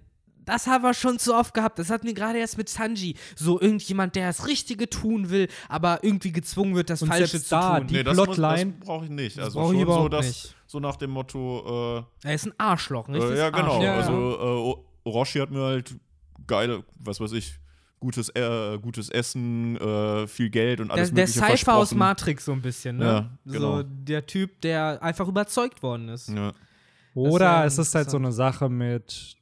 das 0.49 0.67
haben 0.67 0.83
wir 0.83 0.93
schon 0.93 1.19
zu 1.19 1.33
oft 1.35 1.53
gehabt. 1.53 1.79
Das 1.79 1.89
hatten 1.89 2.05
wir 2.07 2.13
gerade 2.13 2.39
erst 2.39 2.57
mit 2.57 2.67
Sanji. 2.69 3.15
So 3.35 3.59
irgendjemand, 3.61 4.15
der 4.15 4.27
das 4.27 4.47
Richtige 4.47 4.89
tun 4.89 5.29
will, 5.29 5.47
aber 5.69 6.03
irgendwie 6.03 6.31
gezwungen 6.31 6.75
wird, 6.75 6.89
das 6.89 7.01
Und 7.01 7.07
Falsche 7.09 7.27
selbst 7.27 7.49
zu 7.49 7.55
da, 7.55 7.77
tun. 7.79 7.87
die 7.87 7.93
nee, 7.95 8.03
das, 8.03 8.17
Plotline- 8.17 8.73
das 8.79 8.85
brauche 8.87 9.05
ich 9.05 9.11
nicht. 9.11 9.37
Das 9.37 9.45
Also 9.45 9.61
schon 9.61 9.75
so, 9.75 9.81
überhaupt 9.81 10.13
dass, 10.13 10.25
nicht. 10.27 10.55
so 10.67 10.79
nach 10.79 10.95
dem 10.97 11.11
Motto, 11.11 12.03
äh, 12.23 12.27
er 12.27 12.33
ist 12.35 12.45
ein 12.47 12.53
Arschloch, 12.57 13.07
ein 13.07 13.15
Äh, 13.15 13.37
ja, 13.37 13.49
genau. 13.49 13.67
Arschloch. 13.75 13.83
Ja, 13.83 13.95
Also 13.95 14.83
äh, 15.05 15.07
Orochi 15.09 15.39
hat 15.39 15.51
mir 15.51 15.61
halt 15.61 15.95
geile, 16.47 16.83
was 16.99 17.19
weiß 17.21 17.31
ich, 17.33 17.59
gutes, 17.99 18.29
äh, 18.29 18.77
gutes 18.81 19.09
Essen, 19.09 19.75
äh, 19.77 20.25
viel 20.27 20.49
Geld 20.49 20.79
und 20.79 20.87
Der, 20.87 20.95
alles 20.95 21.13
der 21.13 21.25
mögliche 21.27 21.39
Cypher 21.57 21.75
aus. 21.75 21.93
Matrix 21.93 22.45
so 22.45 22.53
ein 22.53 22.61
bisschen, 22.61 22.97
ne? 22.97 23.05
Ja, 23.05 23.29
So 23.45 23.53
genau. 23.53 23.83
der 23.83 24.25
Typ, 24.25 24.61
der 24.61 25.03
einfach 25.03 25.27
überzeugt 25.27 25.83
worden 25.83 26.09
ist. 26.09 26.29
Ja. 26.29 26.53
Oder 27.13 27.45
ja 27.45 27.65
es 27.65 27.77
ist 27.77 27.93
halt 27.95 28.09
so 28.09 28.17
eine 28.17 28.31
Sache 28.31 28.69
mit, 28.69 29.35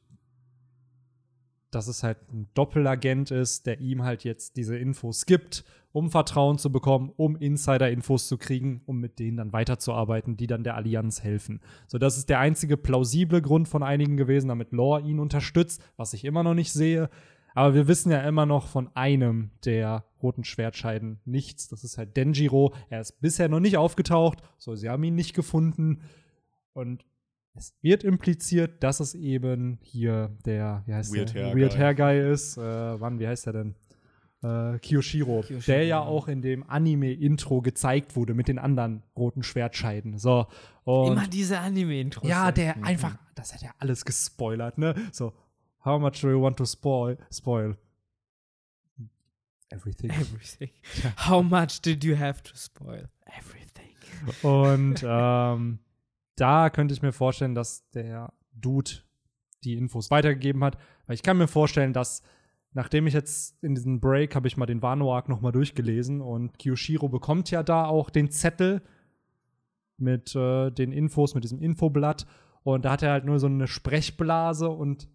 dass 1.78 1.88
es 1.88 2.02
halt 2.02 2.18
ein 2.34 2.50
Doppelagent 2.56 3.30
ist, 3.30 3.68
der 3.68 3.80
ihm 3.80 4.02
halt 4.02 4.24
jetzt 4.24 4.58
diese 4.58 4.76
Infos 4.76 5.28
gibt, 5.28 5.64
um 5.92 6.10
Vertrauen 6.10 6.58
zu 6.58 6.72
bekommen, 6.72 7.14
um 7.16 7.36
Insider-Infos 7.36 8.28
zu 8.28 8.40
kriegen, 8.40 8.82
um 8.88 9.00
mit 9.00 9.20
denen 9.20 9.38
dann 9.38 9.54
weiterzuarbeiten, 9.54 10.38
die 10.38 10.48
dann 10.48 10.64
der 10.64 10.76
Allianz 10.76 11.24
helfen. 11.24 11.62
So, 11.86 12.00
das 12.00 12.18
ist 12.18 12.30
der 12.30 12.40
einzige 12.40 12.78
plausible 12.78 13.44
Grund 13.44 13.68
von 13.68 13.84
einigen 13.84 14.18
gewesen, 14.18 14.48
damit 14.48 14.72
Lore 14.72 15.02
ihn 15.02 15.20
unterstützt, 15.20 15.84
was 15.98 16.14
ich 16.14 16.26
immer 16.26 16.42
noch 16.42 16.56
nicht 16.56 16.74
sehe. 16.74 17.12
Aber 17.54 17.76
wir 17.76 17.88
wissen 17.88 18.12
ja 18.12 18.22
immer 18.22 18.48
noch 18.48 18.68
von 18.68 18.90
einem 18.96 19.52
der 19.64 20.06
roten 20.22 20.44
Schwertscheiden 20.44 21.20
nichts. 21.26 21.68
Das 21.68 21.84
ist 21.84 22.00
halt 22.00 22.18
Denjiro. 22.18 22.74
Er 22.90 23.02
ist 23.02 23.22
bisher 23.22 23.50
noch 23.50 23.60
nicht 23.60 23.78
aufgetaucht. 23.78 24.40
So, 24.58 24.76
sie 24.76 24.90
haben 24.90 25.04
ihn 25.04 25.16
nicht 25.16 25.36
gefunden. 25.36 26.02
Und 26.74 27.06
es 27.58 27.74
wird 27.82 28.04
impliziert, 28.04 28.84
dass 28.84 29.00
es 29.00 29.16
eben 29.16 29.80
hier 29.82 30.38
der, 30.46 30.84
wie 30.86 30.94
heißt 30.94 31.14
Weird 31.14 31.34
der? 31.34 31.48
Hair 31.48 31.56
Weird 31.56 31.72
Guy. 31.72 31.80
Hair 31.80 31.96
Guy 31.96 32.34
ist. 32.34 32.58
Äh, 32.58 32.62
wann, 32.62 33.20
wie 33.20 33.28
heißt 33.28 33.48
der 33.48 33.54
denn? 33.54 33.76
Äh, 34.44 34.78
Kiyoshiro, 34.80 35.42
Kiyoshiro, 35.42 35.62
der 35.66 35.86
ja 35.86 36.00
auch 36.00 36.28
in 36.28 36.44
dem 36.44 36.64
Anime-Intro 36.70 37.62
gezeigt 37.62 38.16
wurde 38.16 38.36
mit 38.36 38.48
den 38.48 38.60
anderen 38.60 39.02
roten 39.16 39.42
Schwertscheiden. 39.42 40.20
So. 40.20 40.46
Und 40.84 41.14
Immer 41.14 41.28
diese 41.28 41.60
Anime-Intros. 41.60 42.30
ja, 42.30 42.48
ey. 42.50 42.54
der 42.54 42.84
einfach, 42.86 43.18
das 43.34 43.54
hat 43.54 43.64
ja 43.64 43.72
alles 43.80 44.06
gespoilert, 44.06 44.78
ne? 44.78 44.94
So, 45.12 45.34
how 45.84 46.00
much 46.00 46.22
do 46.22 46.30
you 46.30 46.40
want 46.42 46.58
to 46.58 46.66
spoil? 46.66 47.18
Spoil. 47.32 47.76
Everything. 49.70 50.12
Everything. 50.12 50.70
How 51.28 51.44
much 51.44 51.82
did 51.82 52.04
you 52.04 52.16
have 52.18 52.44
to 52.44 52.56
spoil? 52.56 53.10
Everything. 53.26 53.96
Und 54.44 55.04
ähm, 55.06 55.80
da 56.38 56.70
könnte 56.70 56.94
ich 56.94 57.02
mir 57.02 57.12
vorstellen, 57.12 57.56
dass 57.56 57.90
der 57.92 58.32
Dude 58.54 58.92
die 59.64 59.76
Infos 59.76 60.10
weitergegeben 60.12 60.64
hat. 60.64 60.78
Weil 61.06 61.16
ich 61.16 61.24
kann 61.24 61.38
mir 61.38 61.48
vorstellen, 61.48 61.94
dass 61.94 62.22
nachdem 62.74 63.08
ich 63.08 63.14
jetzt 63.14 63.62
in 63.64 63.76
diesem 63.76 64.00
Break 64.00 64.36
habe 64.36 64.48
ich 64.48 64.56
mal 64.56 64.66
den 64.66 64.82
Wano-Arc 64.82 65.30
nochmal 65.30 65.52
durchgelesen 65.52 66.22
und 66.22 66.58
Kiyoshiro 66.60 67.10
bekommt 67.10 67.52
ja 67.52 67.64
da 67.64 67.86
auch 67.86 68.10
den 68.10 68.30
Zettel 68.30 68.82
mit 69.98 70.36
äh, 70.36 70.70
den 70.72 70.92
Infos, 70.92 71.34
mit 71.34 71.44
diesem 71.44 71.60
Infoblatt. 71.60 72.28
Und 72.64 72.86
da 72.86 72.92
hat 72.92 73.02
er 73.02 73.12
halt 73.12 73.26
nur 73.26 73.40
so 73.40 73.48
eine 73.48 73.68
Sprechblase 73.68 74.70
und 74.70 75.10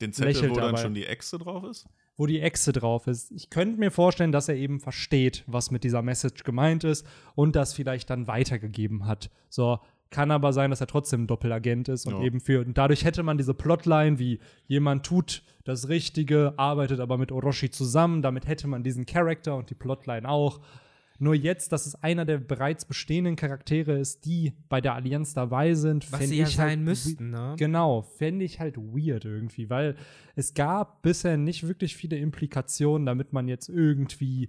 Den 0.00 0.12
Zettel, 0.12 0.32
Lächelt 0.32 0.50
wo 0.50 0.56
dann 0.56 0.66
dabei. 0.66 0.82
schon 0.82 0.94
die 0.94 1.06
Echse 1.06 1.38
drauf 1.38 1.64
ist? 1.64 1.88
wo 2.18 2.26
die 2.26 2.40
Echse 2.40 2.72
drauf 2.72 3.06
ist. 3.06 3.30
Ich 3.30 3.48
könnte 3.48 3.78
mir 3.78 3.92
vorstellen, 3.92 4.32
dass 4.32 4.48
er 4.48 4.56
eben 4.56 4.80
versteht, 4.80 5.44
was 5.46 5.70
mit 5.70 5.84
dieser 5.84 6.02
Message 6.02 6.42
gemeint 6.42 6.82
ist 6.82 7.06
und 7.36 7.54
das 7.54 7.72
vielleicht 7.72 8.10
dann 8.10 8.26
weitergegeben 8.26 9.06
hat. 9.06 9.30
So, 9.48 9.78
kann 10.10 10.30
aber 10.30 10.52
sein, 10.52 10.70
dass 10.70 10.80
er 10.80 10.86
trotzdem 10.86 11.22
ein 11.24 11.26
Doppelagent 11.26 11.88
ist 11.88 12.06
und 12.06 12.14
Ja. 12.14 12.22
eben 12.22 12.40
für. 12.40 12.64
Und 12.64 12.78
dadurch 12.78 13.04
hätte 13.04 13.22
man 13.22 13.36
diese 13.36 13.54
Plotline, 13.54 14.18
wie 14.18 14.40
jemand 14.66 15.04
tut 15.04 15.42
das 15.64 15.88
Richtige, 15.88 16.54
arbeitet 16.56 17.00
aber 17.00 17.18
mit 17.18 17.30
Orochi 17.30 17.70
zusammen. 17.70 18.22
Damit 18.22 18.46
hätte 18.46 18.66
man 18.68 18.82
diesen 18.82 19.04
Charakter 19.06 19.54
und 19.56 19.68
die 19.70 19.74
Plotline 19.74 20.28
auch. 20.28 20.60
Nur 21.20 21.34
jetzt, 21.34 21.72
dass 21.72 21.84
es 21.86 22.00
einer 22.00 22.24
der 22.24 22.38
bereits 22.38 22.84
bestehenden 22.84 23.34
Charaktere 23.34 23.98
ist, 23.98 24.24
die 24.24 24.52
bei 24.68 24.80
der 24.80 24.94
Allianz 24.94 25.34
dabei 25.34 25.74
sind, 25.74 26.10
Was 26.12 26.28
sie 26.28 26.38
ja 26.38 26.46
ich 26.46 26.54
sein 26.54 26.68
halt 26.68 26.80
müssten, 26.80 27.30
ne? 27.30 27.54
Genau, 27.58 28.02
fände 28.02 28.44
ich 28.44 28.60
halt 28.60 28.76
weird 28.76 29.24
irgendwie, 29.24 29.68
weil 29.68 29.96
es 30.36 30.54
gab 30.54 31.02
bisher 31.02 31.36
nicht 31.36 31.66
wirklich 31.66 31.96
viele 31.96 32.16
Implikationen, 32.16 33.04
damit 33.04 33.32
man 33.32 33.48
jetzt 33.48 33.68
irgendwie 33.68 34.48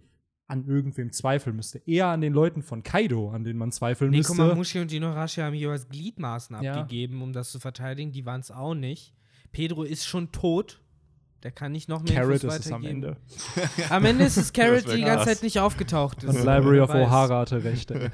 an 0.50 0.66
irgendwem 0.68 1.12
zweifeln 1.12 1.56
müsste. 1.56 1.82
Eher 1.86 2.08
an 2.08 2.22
den 2.22 2.34
Leuten 2.34 2.62
von 2.64 2.84
Kaido, 2.84 3.30
an 3.32 3.44
denen 3.44 3.60
man 3.60 3.72
zweifeln 3.72 4.12
müsste. 4.12 4.34
Nekomamushi 4.34 4.80
und 4.80 4.92
Inuarashi 4.92 5.42
haben 5.42 5.54
jeweils 5.54 5.88
Gliedmaßen 5.90 6.62
Ja. 6.62 6.74
abgegeben, 6.74 7.22
um 7.22 7.32
das 7.34 7.52
zu 7.52 7.60
verteidigen. 7.60 8.12
Die 8.12 8.26
waren 8.26 8.42
es 8.42 8.50
auch 8.52 8.74
nicht. 8.74 9.14
Pedro 9.52 9.84
ist 9.84 10.06
schon 10.06 10.32
tot. 10.32 10.82
Der 11.44 11.52
kann 11.52 11.72
nicht 11.72 11.88
noch 11.88 12.04
mehr 12.04 12.16
Carrot 12.16 12.44
Infos 12.44 12.58
ist 12.60 12.66
es 12.66 12.72
am. 12.72 12.84
Ende. 12.84 13.16
Am 13.90 14.04
Ende 14.04 14.26
ist 14.26 14.36
es 14.38 14.52
Carrot, 14.54 14.88
die 14.92 14.98
die 14.98 15.02
ganze. 15.04 15.26
Zeit 15.26 15.42
nicht 15.44 15.60
aufgetaucht 15.60 16.24
ist. 16.24 16.30
Und 16.36 16.46
Library 16.46 16.82
of. 16.82 16.90
O'Hara 16.90 17.40
hatte 17.40 17.64
recht. 17.64 17.92
ey. 17.92 18.10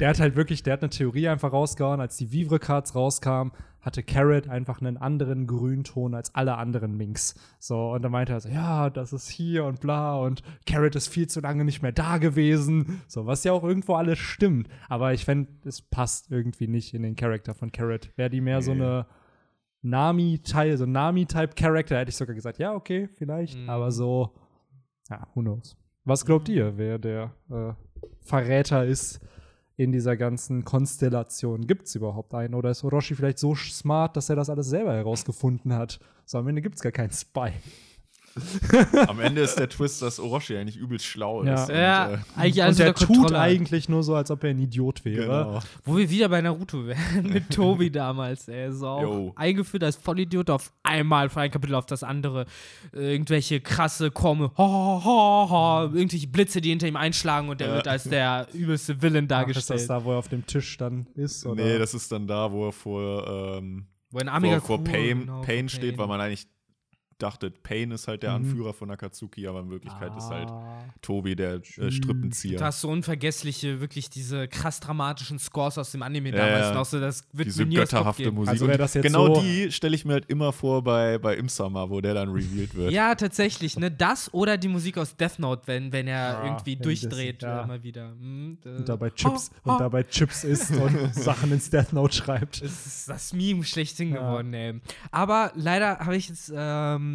der 0.00 0.08
hat 0.08 0.20
halt 0.20 0.36
wirklich, 0.36 0.62
der 0.62 0.72
hat 0.74 0.82
eine 0.82 0.90
Theorie 0.90 1.28
einfach 1.28 1.52
rausgehauen, 1.52 2.00
als 2.00 2.16
die 2.16 2.32
Vivre 2.32 2.58
Cards 2.58 2.94
rauskamen, 2.94 3.52
hatte 3.82 4.02
Carrot 4.02 4.48
einfach 4.48 4.80
einen 4.80 4.96
anderen 4.96 5.46
Grünton 5.46 6.14
als 6.14 6.34
alle 6.34 6.56
anderen 6.56 6.96
Minks. 6.96 7.34
So, 7.60 7.92
und 7.92 8.02
dann 8.02 8.10
meinte 8.10 8.32
er 8.32 8.40
so, 8.40 8.48
ja, 8.48 8.88
das 8.90 9.12
ist 9.12 9.28
hier 9.28 9.64
und 9.64 9.80
bla 9.80 10.16
und 10.16 10.42
Carrot 10.66 10.96
ist 10.96 11.08
viel 11.08 11.26
zu 11.28 11.40
lange 11.40 11.64
nicht 11.64 11.82
mehr 11.82 11.92
da 11.92 12.16
gewesen. 12.18 13.02
So, 13.06 13.26
was 13.26 13.44
ja 13.44 13.52
auch 13.52 13.62
irgendwo 13.64 13.94
alles 13.94 14.18
stimmt. 14.18 14.68
Aber 14.88 15.12
ich 15.12 15.24
fände, 15.26 15.52
es 15.64 15.82
passt 15.82 16.30
irgendwie 16.32 16.68
nicht 16.68 16.94
in 16.94 17.02
den 17.02 17.16
Charakter 17.16 17.54
von 17.54 17.70
Carrot. 17.70 18.10
Wäre 18.16 18.30
die 18.30 18.40
mehr 18.40 18.62
so 18.62 18.74
Nee. 18.74 18.82
eine 18.82 19.06
Nami-Teil, 19.88 20.76
so 20.76 20.84
ein 20.84 20.92
Nami-Type-Charakter, 20.92 21.98
hätte 21.98 22.10
ich 22.10 22.16
sogar 22.16 22.34
gesagt, 22.34 22.58
ja, 22.58 22.74
okay, 22.74 23.08
vielleicht. 23.14 23.56
Mhm. 23.56 23.68
Aber 23.68 23.90
so, 23.90 24.32
ja, 25.10 25.26
who 25.34 25.40
knows. 25.40 25.76
Was 26.04 26.24
glaubt 26.24 26.48
ihr, 26.48 26.76
wer 26.78 26.98
der 26.98 27.32
äh, 27.50 27.72
Verräter 28.20 28.84
ist 28.84 29.20
in 29.76 29.92
dieser 29.92 30.16
ganzen 30.16 30.64
Konstellation? 30.64 31.66
Gibt 31.66 31.86
es 31.86 31.94
überhaupt 31.94 32.34
einen? 32.34 32.54
Oder 32.54 32.70
ist 32.70 32.84
Orochi 32.84 33.14
vielleicht 33.14 33.38
so 33.38 33.54
smart, 33.54 34.16
dass 34.16 34.30
er 34.30 34.36
das 34.36 34.50
alles 34.50 34.68
selber 34.68 34.94
herausgefunden 34.94 35.72
hat? 35.72 35.98
So, 36.24 36.38
am 36.38 36.48
Ende 36.48 36.62
gibt 36.62 36.76
es 36.76 36.82
gar 36.82 36.92
keinen 36.92 37.10
Spy. 37.10 37.52
Am 39.08 39.20
Ende 39.20 39.40
ist 39.40 39.54
der 39.58 39.68
Twist, 39.68 40.02
dass 40.02 40.20
Orochi 40.20 40.56
eigentlich 40.56 40.76
übelst 40.76 41.04
schlau 41.06 41.42
Ja. 41.44 41.54
ist. 41.54 41.68
und, 41.70 41.74
Ja, 41.76 42.10
äh, 42.14 42.18
eigentlich 42.36 42.64
Und 42.64 42.78
der 42.78 42.94
tut 42.94 43.06
Kontrolle 43.08 43.38
eigentlich 43.38 43.88
nur 43.88 44.02
so, 44.02 44.14
als 44.14 44.30
ob 44.30 44.44
er 44.44 44.50
ein 44.50 44.58
Idiot 44.58 45.04
wäre. 45.04 45.22
genau. 45.22 45.60
Wo 45.84 45.96
wir 45.96 46.08
wieder 46.10 46.28
bei 46.28 46.40
Naruto 46.40 46.86
wären, 46.86 47.22
mit 47.32 47.50
Tobi 47.50 47.90
damals, 47.90 48.48
ey. 48.48 48.70
So 48.72 48.86
auch 48.88 49.02
Jo. 49.02 49.32
eingeführt 49.36 49.84
als 49.84 49.96
Vollidiot 49.96 50.50
auf 50.50 50.72
einmal 50.82 51.28
von 51.28 51.42
einem 51.42 51.52
Kapitel 51.52 51.74
auf 51.74 51.86
das 51.86 52.02
andere. 52.02 52.46
Äh, 52.94 53.12
irgendwelche 53.12 53.60
krasse 53.60 54.10
Komme, 54.10 54.50
ha, 54.58 55.00
ha, 55.04 55.46
ha, 55.50 55.82
irgendwelche 55.94 56.26
Blitze, 56.28 56.60
die 56.60 56.70
hinter 56.70 56.88
ihm 56.88 56.96
einschlagen 56.96 57.48
und 57.48 57.60
der 57.60 57.68
Ja. 57.68 57.74
wird 57.76 57.88
als 57.88 58.04
der 58.04 58.46
übelste 58.52 59.00
Villain 59.02 59.26
Ach, 59.30 59.46
ist 59.48 59.56
das 59.56 59.66
dargestellt. 59.66 59.90
da, 59.90 60.04
wo 60.04 60.12
er 60.12 60.18
auf 60.18 60.28
dem 60.28 60.46
Tisch 60.46 60.76
dann 60.76 61.06
ist? 61.14 61.46
Oder? 61.46 61.64
Nee, 61.64 61.78
das 61.78 61.94
ist 61.94 62.10
dann 62.12 62.26
da, 62.26 62.50
wo 62.52 62.66
er 62.66 62.72
vor, 62.72 63.26
ähm, 63.58 63.86
Wo 64.10 64.18
ein 64.18 64.26
vor, 64.26 64.34
Amiga 64.34 64.60
vor 64.60 64.84
Pain, 64.84 65.20
genau, 65.20 65.40
Pain 65.42 65.68
vor 65.68 65.76
steht, 65.78 65.98
weil 65.98 66.06
man 66.06 66.20
eigentlich 66.20 66.46
dachte, 67.18 67.50
Pain 67.50 67.90
ist 67.90 68.08
halt 68.08 68.22
der 68.22 68.30
Mhm. 68.38 68.44
Anführer 68.46 68.74
von 68.74 68.90
Akatsuki, 68.90 69.46
aber 69.46 69.60
in 69.60 69.70
Wirklichkeit 69.70 70.14
ist 70.16 70.28
halt 70.30 70.48
Ah. 70.50 70.84
Tobi 71.02 71.34
der 71.36 71.54
äh, 71.78 71.90
Strippenzieher. 71.90 72.58
Du 72.58 72.64
hast 72.64 72.80
so 72.82 72.88
unvergessliche, 72.90 73.80
wirklich 73.80 74.10
diese 74.10 74.48
krass 74.48 74.80
dramatischen 74.80 75.38
Scores 75.38 75.78
aus 75.78 75.92
dem 75.92 76.02
Anime 76.02 76.30
Ja, 76.30 76.36
damals 76.36 76.66
ja. 76.66 76.74
noch 76.74 76.84
so, 76.84 77.00
das 77.00 77.24
wird 77.32 77.46
Diese 77.48 77.66
götterhafte. 77.66 78.30
Musik. 78.30 78.50
Also 78.50 78.66
das 78.66 78.94
jetzt 78.94 79.02
genau 79.04 79.34
so- 79.36 79.40
die 79.42 79.72
stelle 79.72 79.94
ich 79.96 80.04
mir 80.04 80.14
halt 80.14 80.26
immer 80.28 80.52
vor 80.52 80.82
bei, 80.84 81.18
bei 81.18 81.36
Imsama, 81.36 81.88
wo 81.88 82.00
der 82.00 82.14
dann 82.14 82.28
revealed 82.30 82.74
wird. 82.74 82.92
Ja, 82.92 83.14
tatsächlich, 83.14 83.78
ne? 83.78 83.90
Das 83.90 84.32
oder 84.34 84.58
die 84.58 84.68
Musik 84.68 84.98
aus 84.98 85.16
Death 85.16 85.38
Note, 85.38 85.62
wenn, 85.66 85.92
wenn 85.92 86.06
er 86.08 86.16
Ja, 86.32 86.44
irgendwie 86.44 86.74
wenn 86.76 86.82
durchdreht 86.82 87.42
das- 87.42 87.48
ja. 87.48 87.62
immer 87.62 87.82
wieder. 87.82 88.10
Hm, 88.10 88.58
äh, 88.64 88.68
Und 88.76 88.88
dabei 88.88 89.10
Chips, 89.10 89.50
oh, 89.64 89.72
und 89.72 89.80
dabei 89.80 90.02
Chips 90.02 90.44
isst 90.44 90.70
und 90.76 91.14
Sachen 91.14 91.52
ins 91.52 91.70
Death 91.70 91.92
Note 91.92 92.14
schreibt. 92.14 92.60
Es 92.62 92.86
ist 92.86 93.08
das 93.08 93.32
Meme 93.32 93.64
schlechthin 93.64 94.10
Ja. 94.10 94.16
geworden, 94.20 94.52
ey. 94.54 94.80
Aber 95.10 95.52
leider 95.54 95.98
habe 96.00 96.16
ich 96.16 96.28
jetzt 96.28 96.52
ähm, 96.54 97.05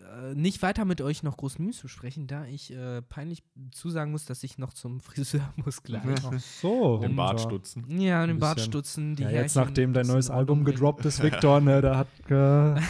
äh, 0.00 0.34
nicht 0.34 0.62
weiter 0.62 0.84
mit 0.84 1.00
euch 1.00 1.22
noch 1.22 1.36
groß 1.36 1.58
News 1.58 1.78
zu 1.78 1.88
sprechen, 1.88 2.26
da 2.26 2.44
ich 2.46 2.72
äh, 2.72 3.02
peinlich 3.02 3.42
zusagen 3.72 4.12
muss, 4.12 4.24
dass 4.24 4.42
ich 4.42 4.58
noch 4.58 4.72
zum 4.72 5.00
Friseur 5.06 5.52
muss 5.56 5.82
gleich. 5.82 6.02
Ach 6.24 6.38
so. 6.38 6.98
Den 6.98 7.16
Bart 7.16 7.40
stutzen. 7.40 7.84
Ja, 8.00 8.22
und 8.22 8.28
den 8.28 8.36
Ein 8.36 8.40
Bart 8.40 8.60
stutzen, 8.60 9.16
die 9.16 9.22
Ja, 9.24 9.30
jetzt 9.30 9.56
nachdem 9.56 9.92
dein 9.92 10.06
neues 10.06 10.30
Album 10.30 10.64
gedroppt 10.64 11.04
ist, 11.04 11.22
Victor, 11.22 11.60
ne, 11.60 11.80
da 11.80 11.98
hat 11.98 12.08
äh, 12.30 12.80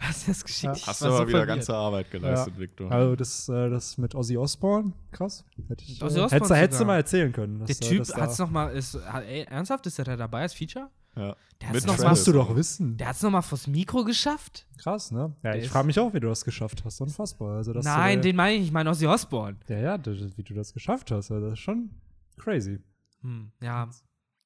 Du 0.00 0.06
hast 0.06 0.28
das 0.28 0.42
geschickt. 0.42 0.78
Ja. 0.78 0.86
Hast 0.88 1.00
du 1.02 1.06
aber 1.06 1.16
so 1.18 1.22
wieder 1.22 1.38
verwirrt. 1.38 1.48
ganze 1.48 1.74
Arbeit 1.76 2.10
geleistet, 2.10 2.58
Victor. 2.58 2.90
Also 2.90 3.14
das, 3.14 3.48
äh, 3.48 3.70
das 3.70 3.98
mit 3.98 4.14
Ozzy 4.16 4.36
Osbourne, 4.36 4.92
krass. 5.12 5.44
Hätte 5.68 5.84
ich, 5.84 6.02
Ozzy 6.02 6.18
äh, 6.18 6.22
Osbourne 6.22 6.30
hättest, 6.34 6.50
du- 6.50 6.54
hättest 6.56 6.80
du 6.80 6.84
mal 6.84 6.96
erzählen 6.96 7.32
können. 7.32 7.58
Der 7.58 7.68
dass, 7.68 7.80
äh, 7.80 7.88
Typ 7.88 9.06
hat, 9.06 9.24
ey, 9.24 9.42
ernsthaft, 9.44 9.86
ist 9.86 9.98
er 10.00 10.04
da 10.06 10.16
dabei 10.16 10.42
als 10.42 10.54
Feature? 10.54 10.90
Ja. 11.16 11.36
Der 11.60 11.72
Das 11.74 12.02
musst 12.02 12.26
du 12.26 12.32
doch 12.32 12.56
wissen. 12.56 12.96
Der 12.96 13.08
hat's 13.08 13.22
noch 13.22 13.30
mal 13.30 13.42
vors 13.42 13.66
Mikro 13.66 14.02
geschafft? 14.04 14.66
Krass, 14.78 15.10
ne? 15.10 15.34
Ja, 15.42 15.52
Der 15.52 15.62
ich 15.62 15.68
frage 15.68 15.86
mich 15.86 15.98
auch, 16.00 16.14
wie 16.14 16.20
du 16.20 16.28
das 16.28 16.42
geschafft 16.44 16.84
hast. 16.86 17.00
Unfassbar. 17.02 17.56
Also, 17.58 17.74
dass 17.74 17.84
Nein, 17.84 18.18
du, 18.22 18.28
den 18.28 18.36
meine 18.36 18.56
ich, 18.56 18.64
ich 18.64 18.72
meine 18.72 18.88
Ozzy 18.88 19.06
Osbourne. 19.06 19.58
Ja, 19.68 19.78
ja, 19.78 19.98
das- 19.98 20.38
wie 20.38 20.42
du 20.42 20.54
das 20.54 20.72
geschafft 20.72 21.10
hast. 21.10 21.30
Also, 21.30 21.44
das 21.48 21.54
ist 21.58 21.58
schon 21.58 21.90
crazy. 22.38 22.78
Hm, 23.20 23.52
ja, 23.60 23.90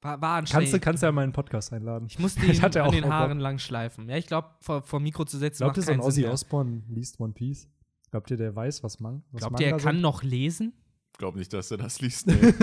war, 0.02 0.20
war 0.20 0.36
Kannst 0.38 0.52
du, 0.52 0.56
anstrengend. 0.58 0.82
kannst 0.82 1.02
du 1.02 1.06
ja 1.06 1.12
mal 1.12 1.22
in 1.22 1.30
den 1.30 1.34
Podcast 1.34 1.72
einladen. 1.72 2.06
ich 2.08 2.18
musste 2.18 2.40
ihn 2.46 2.60
an 2.64 2.76
auch 2.82 2.90
den. 2.90 3.06
Haaren 3.08 3.38
lang 3.38 3.58
schleifen. 3.58 4.08
Ja, 4.08 4.16
ich 4.16 4.26
glaube, 4.26 4.48
vor, 4.60 4.82
vor 4.82 4.98
Mikro 4.98 5.24
zu 5.24 5.38
setzen 5.38 5.62
Glaubt 5.62 5.76
ihr, 5.76 5.80
macht 5.82 5.86
so 5.86 5.92
ein 5.92 6.00
Ozzy 6.00 6.20
mehr. 6.22 6.32
Osbourne 6.32 6.82
liest 6.88 7.20
One 7.20 7.32
Piece? 7.32 7.68
Glaubt 8.10 8.28
ihr, 8.32 8.36
der 8.36 8.56
weiß, 8.56 8.82
was 8.82 8.98
man 8.98 9.22
was 9.30 9.40
Glaubt 9.42 9.60
ihr, 9.60 9.66
er 9.68 9.76
kann 9.76 9.94
sind? 9.94 10.02
noch 10.02 10.24
lesen? 10.24 10.72
Ich 11.14 11.18
glaube 11.18 11.38
nicht, 11.38 11.52
dass 11.52 11.70
er 11.70 11.76
das 11.76 12.00
liest. 12.00 12.26
Nee. 12.26 12.34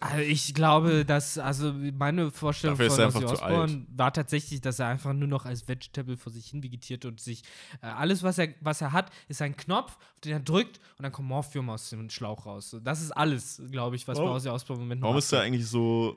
Also 0.00 0.18
ich 0.18 0.52
glaube, 0.52 1.04
dass, 1.04 1.38
also 1.38 1.72
meine 1.96 2.32
Vorstellung 2.32 2.76
Dafür 2.76 3.10
von 3.12 3.22
Ozzy 3.24 3.34
Osbourne 3.34 3.86
war 3.94 4.12
tatsächlich, 4.12 4.60
dass 4.60 4.80
er 4.80 4.88
einfach 4.88 5.12
nur 5.12 5.28
noch 5.28 5.46
als 5.46 5.68
Vegetable 5.68 6.16
vor 6.16 6.32
sich 6.32 6.46
hin 6.48 6.64
vegetiert 6.64 7.04
und 7.04 7.20
sich, 7.20 7.44
äh, 7.80 7.86
alles, 7.86 8.24
was 8.24 8.38
er, 8.38 8.48
was 8.60 8.80
er 8.80 8.90
hat, 8.90 9.12
ist 9.28 9.40
ein 9.42 9.56
Knopf, 9.56 9.92
auf 9.96 10.20
den 10.24 10.32
er 10.32 10.40
drückt 10.40 10.80
und 10.98 11.04
dann 11.04 11.12
kommt 11.12 11.28
Morphium 11.28 11.70
aus 11.70 11.88
dem 11.90 12.10
Schlauch 12.10 12.46
raus. 12.46 12.70
So, 12.70 12.80
Das 12.80 13.00
ist 13.00 13.12
alles, 13.12 13.62
glaube 13.70 13.94
ich, 13.94 14.08
was 14.08 14.18
Warum- 14.18 14.30
bei 14.30 14.36
Ozzy 14.36 14.48
Osbourne 14.48 14.82
im 14.82 14.88
Moment 14.88 15.02
Warum 15.02 15.16
ist 15.18 15.32
er 15.32 15.42
eigentlich 15.42 15.66
so 15.68 16.16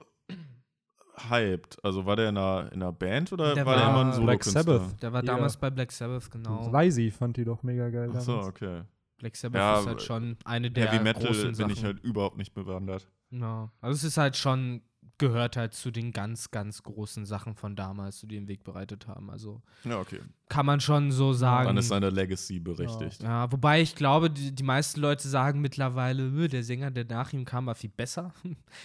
hyped? 1.29 1.77
Also 1.83 2.07
war 2.07 2.15
der 2.15 2.29
in 2.29 2.37
einer, 2.37 2.71
in 2.73 2.81
einer 2.81 2.91
Band 2.91 3.31
oder 3.31 3.53
Der 3.53 3.65
war 3.67 3.75
der 3.75 3.85
immer 3.89 3.99
ein 4.15 4.23
Black 4.25 4.43
Solokünstler? 4.43 4.79
Sabbath. 4.79 5.01
Der 5.03 5.13
war 5.13 5.21
damals 5.21 5.57
bei 5.57 5.69
Black 5.69 5.91
Sabbath, 5.91 6.31
genau. 6.31 6.69
Leisy 6.71 7.11
fand 7.11 7.37
die 7.37 7.45
doch 7.45 7.61
mega 7.63 7.87
geil. 7.89 8.09
Ach 8.15 8.19
so, 8.19 8.31
damals. 8.33 8.47
okay. 8.47 8.81
Black 9.17 9.35
Sabbath 9.35 9.59
Ja, 9.59 9.79
ist 9.79 9.87
halt 9.87 10.01
schon 10.01 10.37
eine 10.45 10.71
der 10.71 10.91
Heavy 10.91 11.03
Metal 11.03 11.23
großen 11.25 11.43
bin 11.45 11.55
Sachen. 11.55 11.71
ich 11.71 11.83
halt 11.83 11.99
überhaupt 12.03 12.37
nicht 12.37 12.53
bewandert. 12.53 13.07
Ja. 13.31 13.71
Also 13.81 13.95
es 13.95 14.03
ist 14.03 14.17
halt 14.17 14.35
schon, 14.37 14.81
gehört 15.17 15.55
halt 15.55 15.73
zu 15.73 15.91
den 15.91 16.11
ganz, 16.11 16.51
ganz 16.51 16.83
großen 16.83 17.25
Sachen 17.25 17.55
von 17.55 17.75
damals, 17.75 18.19
die 18.21 18.27
den 18.27 18.47
Weg 18.47 18.63
bereitet 18.63 19.07
haben. 19.07 19.29
Also 19.29 19.61
Ja, 19.85 19.99
okay. 19.99 20.19
kann 20.49 20.65
man 20.65 20.81
schon 20.81 21.11
so 21.11 21.31
sagen. 21.31 21.67
Dann 21.67 21.77
ist 21.77 21.87
seine 21.87 22.09
Legacy 22.09 22.59
berechtigt. 22.59 23.23
Ja, 23.23 23.49
wobei 23.51 23.81
ich 23.81 23.95
glaube, 23.95 24.29
die, 24.29 24.53
die 24.53 24.63
meisten 24.63 24.99
Leute 24.99 25.27
sagen 25.27 25.61
mittlerweile, 25.61 26.43
"Äh, 26.43 26.47
der 26.49 26.63
Sänger, 26.63 26.91
der 26.91 27.05
nach 27.05 27.31
ihm 27.33 27.45
kam, 27.45 27.65
war 27.67 27.75
viel 27.75 27.89
besser. 27.91 28.33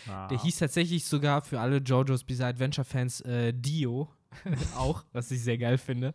Ah. 0.09 0.29
Der 0.29 0.41
hieß 0.41 0.59
tatsächlich 0.59 1.05
sogar 1.05 1.43
für 1.43 1.59
alle 1.61 1.79
JoJo's 1.79 2.23
Bizarre 2.25 2.51
Adventure 2.51 2.85
Fans 2.85 3.21
äh, 3.23 3.53
Dio. 3.53 4.09
auch, 4.77 5.05
was 5.13 5.31
ich 5.33 5.43
sehr 5.43 5.59
geil 5.59 5.77
finde. 5.79 6.13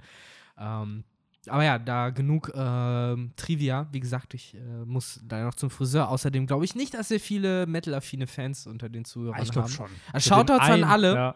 Ähm, 0.58 1.04
aber 1.50 1.64
ja, 1.64 1.78
da 1.80 2.10
genug 2.10 2.52
ähm, 2.56 3.32
Trivia. 3.36 3.88
Wie 3.92 4.00
gesagt, 4.00 4.34
ich 4.34 4.56
äh, 4.56 4.60
muss 4.86 5.20
da 5.28 5.44
noch 5.44 5.54
zum 5.56 5.70
Friseur. 5.70 6.10
Außerdem 6.10 6.48
glaube 6.48 6.66
ich 6.66 6.76
nicht, 6.76 6.94
dass 6.94 7.10
wir 7.10 7.20
viele 7.20 7.66
metal-affine 7.68 8.28
Fans 8.28 8.68
unter 8.68 8.90
den 8.90 9.06
Zuhörern 9.06 9.42
ich 9.42 9.52
glaube 9.52 9.68
haben. 9.68 9.74
schon. 9.74 9.90
Also 10.14 10.30
Shoutouts 10.36 10.62
an 10.66 10.72
einen- 10.72 10.84
alle. 10.84 11.14
Ja. 11.16 11.36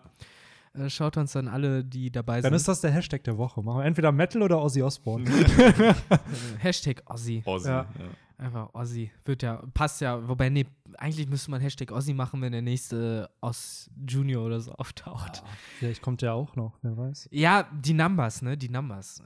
Äh, 0.74 0.90
Shoutouts 0.90 1.36
an 1.36 1.48
alle, 1.48 1.84
die 1.84 2.12
dabei 2.12 2.36
Dann 2.42 2.52
sind. 2.52 2.56
ist 2.56 2.68
das 2.68 2.82
der 2.82 2.92
Hashtag 2.92 3.24
der 3.24 3.38
Woche. 3.38 3.62
Machen 3.64 3.80
wir 3.80 3.86
entweder 3.86 4.12
Metal 4.12 4.42
oder 4.42 4.62
Ozzy 4.62 4.82
Osbourne. 4.84 5.30
Äh, 5.30 5.94
Hashtag 6.60 7.02
Ossi. 7.06 7.42
Ozzy. 7.46 7.68
Ja. 7.68 7.82
Ja. 7.98 8.06
Einfach 8.40 8.74
Ossi. 8.74 9.12
Wird 9.26 9.44
ja, 9.44 9.62
passt 9.74 10.00
ja. 10.00 10.26
Wobei, 10.30 10.48
nee, 10.48 10.66
eigentlich 10.98 11.28
müsste 11.28 11.52
man 11.52 11.60
Hashtag 11.60 11.92
Ossi 11.92 12.14
machen, 12.14 12.42
wenn 12.42 12.54
der 12.54 12.62
nächste 12.62 13.30
Oz 13.42 13.90
Junior 14.08 14.46
oder 14.46 14.62
so 14.62 14.72
auftaucht. 14.72 15.44
Vielleicht 15.78 16.02
kommt 16.02 16.22
der 16.22 16.34
auch 16.34 16.56
noch, 16.56 16.78
wer 16.82 16.96
weiß. 16.96 17.28
Ja, 17.32 17.70
die 17.72 17.94
Numbers, 17.94 18.42
ne? 18.42 18.58
Die 18.58 18.70
Numbers. 18.70 19.22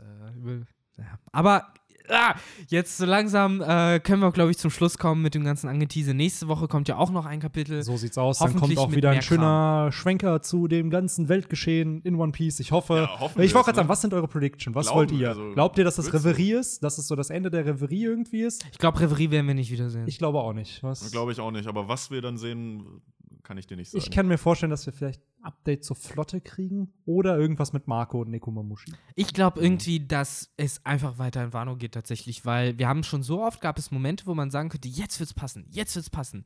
Äh, 0.45 0.61
ja. 0.97 1.19
Aber 1.31 1.73
ah, 2.09 2.35
jetzt 2.67 2.97
so 2.97 3.05
langsam 3.05 3.61
äh, 3.61 3.99
können 3.99 4.21
wir, 4.21 4.31
glaube 4.31 4.51
ich, 4.51 4.57
zum 4.57 4.71
Schluss 4.71 4.97
kommen 4.97 5.21
mit 5.21 5.35
dem 5.35 5.43
ganzen 5.43 5.67
Angetease. 5.67 6.13
Nächste 6.13 6.47
Woche 6.47 6.67
kommt 6.67 6.87
ja 6.87 6.97
auch 6.97 7.11
noch 7.11 7.25
ein 7.25 7.39
Kapitel. 7.39 7.83
So 7.83 7.97
sieht's 7.97 8.17
aus. 8.17 8.39
Dann 8.39 8.55
kommt 8.55 8.77
auch 8.77 8.91
wieder 8.91 9.11
ein 9.11 9.21
schöner 9.21 9.91
Schwenker 9.91 10.41
zu 10.41 10.67
dem 10.67 10.89
ganzen 10.89 11.29
Weltgeschehen 11.29 12.01
in 12.03 12.15
One 12.15 12.31
Piece. 12.31 12.59
Ich 12.59 12.71
hoffe. 12.71 13.09
Ja, 13.09 13.25
ich 13.43 13.53
wollte 13.53 13.65
gerade 13.65 13.75
sagen, 13.75 13.87
ne? 13.87 13.89
was 13.89 14.01
sind 14.01 14.13
eure 14.13 14.27
Prediction? 14.27 14.75
Was 14.75 14.87
Glauben, 14.87 14.99
wollt 14.99 15.11
ihr? 15.11 15.29
also, 15.29 15.51
Glaubt 15.53 15.77
ihr, 15.77 15.83
dass 15.83 15.95
das? 15.95 16.13
Reverie 16.13 16.53
ist? 16.53 16.83
Dass 16.83 16.97
es 16.97 17.07
so 17.07 17.15
das 17.15 17.29
Ende 17.29 17.49
der 17.49 17.65
Reverie 17.65 18.03
irgendwie 18.03 18.41
ist? 18.41 18.65
Ich 18.71 18.77
glaube, 18.77 18.99
Reverie 18.99 19.31
werden 19.31 19.47
wir 19.47 19.55
nicht 19.55 19.71
wiedersehen. 19.71 20.07
Ich 20.07 20.17
glaube 20.17 20.39
auch 20.39 20.53
nicht. 20.53 20.83
Was? 20.83 21.11
Glaube 21.11 21.31
ich 21.31 21.39
auch 21.39 21.51
nicht. 21.51 21.67
Aber 21.67 21.87
was 21.87 22.11
wir 22.11 22.21
dann 22.21 22.37
sehen, 22.37 23.01
kann 23.43 23.57
ich 23.57 23.67
dir 23.67 23.77
nicht 23.77 23.91
sagen. 23.91 24.03
Ich 24.03 24.11
kann 24.11 24.27
mir 24.27 24.37
vorstellen, 24.37 24.69
dass 24.69 24.85
wir 24.85 24.93
vielleicht 24.93 25.21
ein 25.21 25.43
Update 25.43 25.83
zur 25.83 25.95
Flotte 25.95 26.41
kriegen 26.41 26.93
oder 27.05 27.37
irgendwas 27.37 27.73
mit 27.73 27.87
Marco 27.87 28.21
und 28.21 28.29
Nekomamushi. 28.29 28.93
Ich 29.15 29.33
glaube 29.33 29.61
irgendwie, 29.61 30.05
dass 30.05 30.53
es 30.57 30.85
einfach 30.85 31.17
weiter 31.17 31.43
in 31.43 31.53
Wano 31.53 31.75
geht 31.75 31.93
tatsächlich, 31.93 32.45
weil 32.45 32.77
wir 32.77 32.87
haben 32.87 33.03
schon 33.03 33.23
so 33.23 33.43
oft, 33.43 33.61
gab 33.61 33.77
es 33.77 33.91
Momente, 33.91 34.25
wo 34.25 34.33
man 34.33 34.51
sagen 34.51 34.69
könnte, 34.69 34.87
jetzt 34.87 35.19
wird's 35.19 35.33
passen, 35.33 35.65
jetzt 35.69 35.95
wird's 35.95 36.09
passen. 36.09 36.45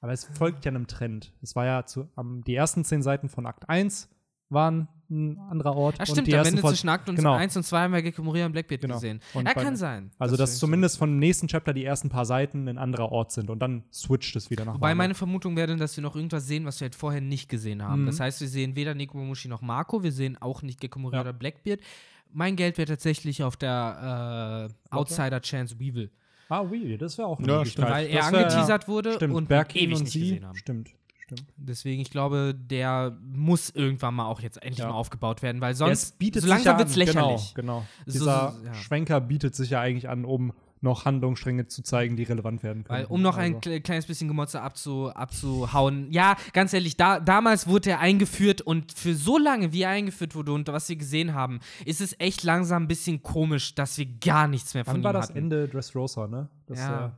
Aber 0.00 0.12
es 0.12 0.24
folgt 0.24 0.64
ja 0.64 0.70
einem 0.70 0.86
Trend. 0.86 1.32
Es 1.40 1.56
war 1.56 1.64
ja 1.64 1.86
zu, 1.86 2.08
am, 2.16 2.44
die 2.44 2.54
ersten 2.54 2.84
zehn 2.84 3.02
Seiten 3.02 3.28
von 3.28 3.46
Akt 3.46 3.68
1 3.68 4.08
waren 4.48 4.88
ein 5.10 5.38
anderer 5.50 5.76
Ort. 5.76 5.94
Ja, 5.96 6.00
und 6.00 6.06
stimmt, 6.08 6.26
die 6.26 6.36
am 6.36 6.46
Ende 6.46 6.60
von- 6.60 6.70
zwischen 6.70 6.88
Akt 6.88 7.08
und 7.08 7.16
genau. 7.16 7.34
1 7.34 7.56
und 7.56 7.62
2 7.62 7.78
haben 7.82 7.92
wir 7.94 8.02
Gekko 8.02 8.22
Moria 8.22 8.46
und 8.46 8.52
Blackbeard 8.52 8.80
Genau. 8.80 8.94
gesehen. 8.94 9.20
Und 9.34 9.44
bei- 9.44 9.54
kann 9.54 9.76
sein. 9.76 10.10
Also, 10.18 10.36
dass 10.36 10.52
wir- 10.54 10.58
zumindest 10.58 10.98
vom 10.98 11.18
nächsten 11.18 11.46
Chapter 11.48 11.72
die 11.72 11.84
ersten 11.84 12.08
paar 12.08 12.24
Seiten 12.24 12.68
ein 12.68 12.78
anderer 12.78 13.12
Ort 13.12 13.32
sind 13.32 13.50
und 13.50 13.60
dann 13.60 13.84
switcht 13.92 14.34
es 14.36 14.50
wieder 14.50 14.64
nach 14.64 14.74
Wobei 14.74 14.94
meine 14.94 15.14
Vermutung 15.14 15.56
wäre, 15.56 15.68
dann, 15.68 15.78
dass 15.78 15.96
wir 15.96 16.02
noch 16.02 16.16
irgendwas 16.16 16.46
sehen, 16.46 16.64
was 16.64 16.80
wir 16.80 16.86
halt 16.86 16.94
vorher 16.94 17.20
nicht 17.20 17.48
gesehen 17.48 17.82
haben. 17.82 18.02
Mhm. 18.02 18.06
Das 18.06 18.20
heißt, 18.20 18.40
wir 18.40 18.48
sehen 18.48 18.74
weder 18.76 18.94
Nekomamushi 18.94 19.48
noch 19.48 19.62
Marco, 19.62 20.02
wir 20.02 20.12
sehen 20.12 20.36
auch 20.40 20.62
nicht 20.62 20.80
Gekko 20.80 20.98
Moria 20.98 21.18
Ja. 21.18 21.22
oder 21.22 21.32
Blackbeard. 21.32 21.80
Mein 22.32 22.56
Geld 22.56 22.76
wäre 22.76 22.88
tatsächlich 22.88 23.42
auf 23.44 23.56
der 23.56 24.68
äh, 24.90 24.94
Outsider 24.94 25.40
Chance 25.40 25.78
Weevil, 25.78 26.10
Ah, 26.48 26.62
Weevil, 26.70 26.96
das 26.98 27.18
wäre 27.18 27.26
auch 27.28 27.38
eine 27.38 27.48
Ja, 27.48 27.58
weil 27.58 28.06
er 28.06 28.16
Das 28.20 28.32
wär- 28.32 28.38
angeteasert 28.38 28.86
wurde 28.88 29.12
Stimmt, 29.14 29.34
und 29.34 29.48
Berkin 29.48 29.82
ewig 29.82 29.96
und 29.96 30.02
nicht 30.02 30.12
sie. 30.12 30.20
gesehen 30.20 30.46
haben. 30.46 30.56
Stimmt, 30.56 30.90
stimmt. 31.26 31.44
Deswegen, 31.56 32.00
ich 32.00 32.10
glaube, 32.10 32.54
der 32.54 33.16
muss 33.22 33.70
irgendwann 33.70 34.14
mal 34.14 34.26
auch 34.26 34.40
jetzt 34.40 34.62
endlich 34.62 34.78
Ja. 34.78 34.88
mal 34.88 34.94
aufgebaut 34.94 35.42
werden, 35.42 35.60
weil 35.60 35.74
sonst 35.74 36.18
bietet 36.18 36.42
so 36.42 36.46
sich 36.48 36.54
langsam 36.54 36.74
ja 36.74 36.78
wird 36.78 36.88
es 36.88 36.94
an, 36.94 36.98
lächerlich. 37.00 37.54
Genau, 37.54 37.78
genau. 37.80 37.86
So- 38.06 38.12
Dieser 38.12 38.52
so- 38.58 38.66
ja. 38.66 38.74
Schwenker 38.74 39.20
bietet 39.20 39.54
sich 39.54 39.70
ja 39.70 39.80
eigentlich 39.80 40.08
an, 40.08 40.24
um 40.24 40.52
noch 40.82 41.06
Handlungsstränge 41.06 41.66
zu 41.68 41.82
zeigen, 41.82 42.16
die 42.16 42.22
relevant 42.24 42.62
werden 42.62 42.84
können. 42.84 42.98
Weil, 43.00 43.06
um 43.06 43.22
noch 43.22 43.38
ein 43.38 43.56
Also, 43.56 43.70
kle- 43.70 43.80
kleines 43.80 44.06
bisschen 44.06 44.28
Gemotze 44.28 44.60
abzu, 44.60 45.10
abzuhauen. 45.10 46.12
Ja, 46.12 46.36
ganz 46.52 46.72
ehrlich, 46.74 46.96
da, 46.98 47.18
damals 47.18 47.66
wurde 47.66 47.90
er 47.90 48.00
eingeführt 48.00 48.60
und 48.60 48.92
für 48.92 49.14
so 49.14 49.38
lange, 49.38 49.72
wie 49.72 49.82
er 49.82 49.90
eingeführt 49.90 50.34
wurde 50.34 50.52
und 50.52 50.68
was 50.68 50.88
wir 50.88 50.96
gesehen 50.96 51.34
haben, 51.34 51.60
ist 51.86 52.00
es 52.02 52.14
echt 52.20 52.44
langsam 52.44 52.84
ein 52.84 52.88
bisschen 52.88 53.22
komisch, 53.22 53.74
dass 53.74 53.96
wir 53.98 54.06
gar 54.06 54.48
nichts 54.48 54.74
mehr 54.74 54.84
von 54.84 54.94
Wann 54.94 55.00
ihm 55.00 55.04
war 55.04 55.12
das 55.14 55.28
hatten. 55.30 55.38
Ende 55.38 55.66
Dressrosa, 55.66 56.26
ne? 56.28 56.48
Das, 56.66 56.78
Ja. 56.78 57.06
äh, 57.06 57.10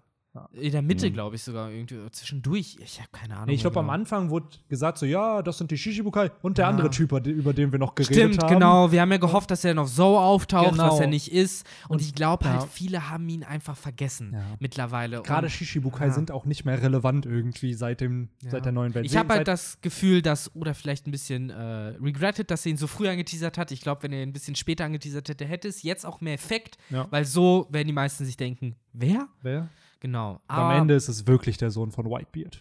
In 0.53 0.71
der 0.71 0.83
Mitte, 0.83 1.09
Mhm. 1.09 1.15
glaube 1.15 1.35
ich, 1.37 1.43
sogar 1.43 1.71
irgendwie 1.71 1.99
zwischendurch. 2.13 2.77
Ich 2.81 2.99
habe 3.01 3.09
keine 3.11 3.35
Ahnung. 3.35 3.47
Nee, 3.49 3.55
ich 3.55 3.63
glaube, 3.63 3.81
am 3.81 3.87
genau. 3.87 3.95
Anfang 3.95 4.31
wurde 4.31 4.47
gesagt, 4.69 4.99
so, 4.99 5.07
ja, 5.07 5.43
das 5.43 5.59
sind 5.59 5.71
die 5.71 5.79
Shishibukai 5.79 6.31
und 6.43 6.59
der 6.59 6.67
Ja. 6.67 6.69
andere 6.71 6.91
Typ, 6.91 7.11
über 7.27 7.53
den 7.53 7.73
wir 7.73 7.79
noch 7.79 7.95
geredet 7.95 8.15
Stimmt, 8.35 8.43
haben. 8.45 8.55
genau. 8.55 8.93
Wir 8.93 9.01
haben 9.01 9.11
ja 9.11 9.17
gehofft, 9.17 9.51
dass 9.51 9.65
er 9.65 9.75
noch 9.75 9.89
so 9.89 10.17
auftaucht, 10.19 10.73
Genau. 10.73 10.93
was 10.93 11.01
er 11.01 11.07
nicht 11.09 11.33
ist. 11.33 11.67
Und 11.89 12.03
ich 12.03 12.15
glaube 12.15 12.45
halt, 12.49 12.61
ja. 12.61 12.67
viele 12.69 13.09
haben 13.11 13.29
ihn 13.29 13.43
einfach 13.43 13.77
vergessen 13.77 14.33
Ja. 14.35 14.45
mittlerweile. 14.61 15.23
Gerade 15.23 15.47
Und- 15.47 15.51
Shishibukai 15.51 16.07
Ja. 16.09 16.13
sind 16.13 16.31
auch 16.31 16.45
nicht 16.45 16.65
mehr 16.65 16.81
relevant 16.83 17.27
irgendwie 17.27 17.75
seit, 17.75 18.01
dem, 18.01 18.29
Ja. 18.43 18.51
seit 18.51 18.65
der 18.65 18.73
neuen 18.73 18.95
Welt. 18.95 19.07
Ich 19.07 19.17
habe 19.17 19.33
halt 19.35 19.49
das 19.49 19.81
Gefühl, 19.81 20.23
dass 20.23 20.55
oder 20.55 20.75
vielleicht 20.75 21.07
ein 21.09 21.11
bisschen 21.11 21.51
äh, 21.51 21.55
regretted, 22.01 22.51
dass 22.51 22.65
er 22.67 22.71
ihn 22.71 22.77
so 22.77 22.87
früh 22.87 23.09
angeteasert 23.09 23.59
hat. 23.59 23.73
Ich 23.73 23.81
glaube, 23.81 24.03
wenn 24.05 24.13
er 24.13 24.23
ihn 24.23 24.29
ein 24.29 24.33
bisschen 24.35 24.55
später 24.55 24.85
angeteasert 24.85 25.29
hätte, 25.31 25.47
hätte 25.47 25.67
es 25.69 25.83
jetzt 25.83 26.05
auch 26.07 26.21
mehr 26.21 26.35
Effekt, 26.35 26.77
Ja. 26.91 27.07
weil 27.11 27.25
so 27.25 27.67
werden 27.71 27.87
die 27.89 27.93
meisten 27.95 28.25
sich 28.25 28.37
denken, 28.37 28.77
wer? 28.93 29.27
Wer? 29.43 29.69
Genau. 30.01 30.33
Und 30.33 30.41
am 30.47 30.71
Ende 30.73 30.95
ist 30.95 31.09
es 31.09 31.27
wirklich 31.27 31.57
der 31.57 31.71
Sohn 31.71 31.91
von 31.91 32.07
Whitebeard. 32.07 32.61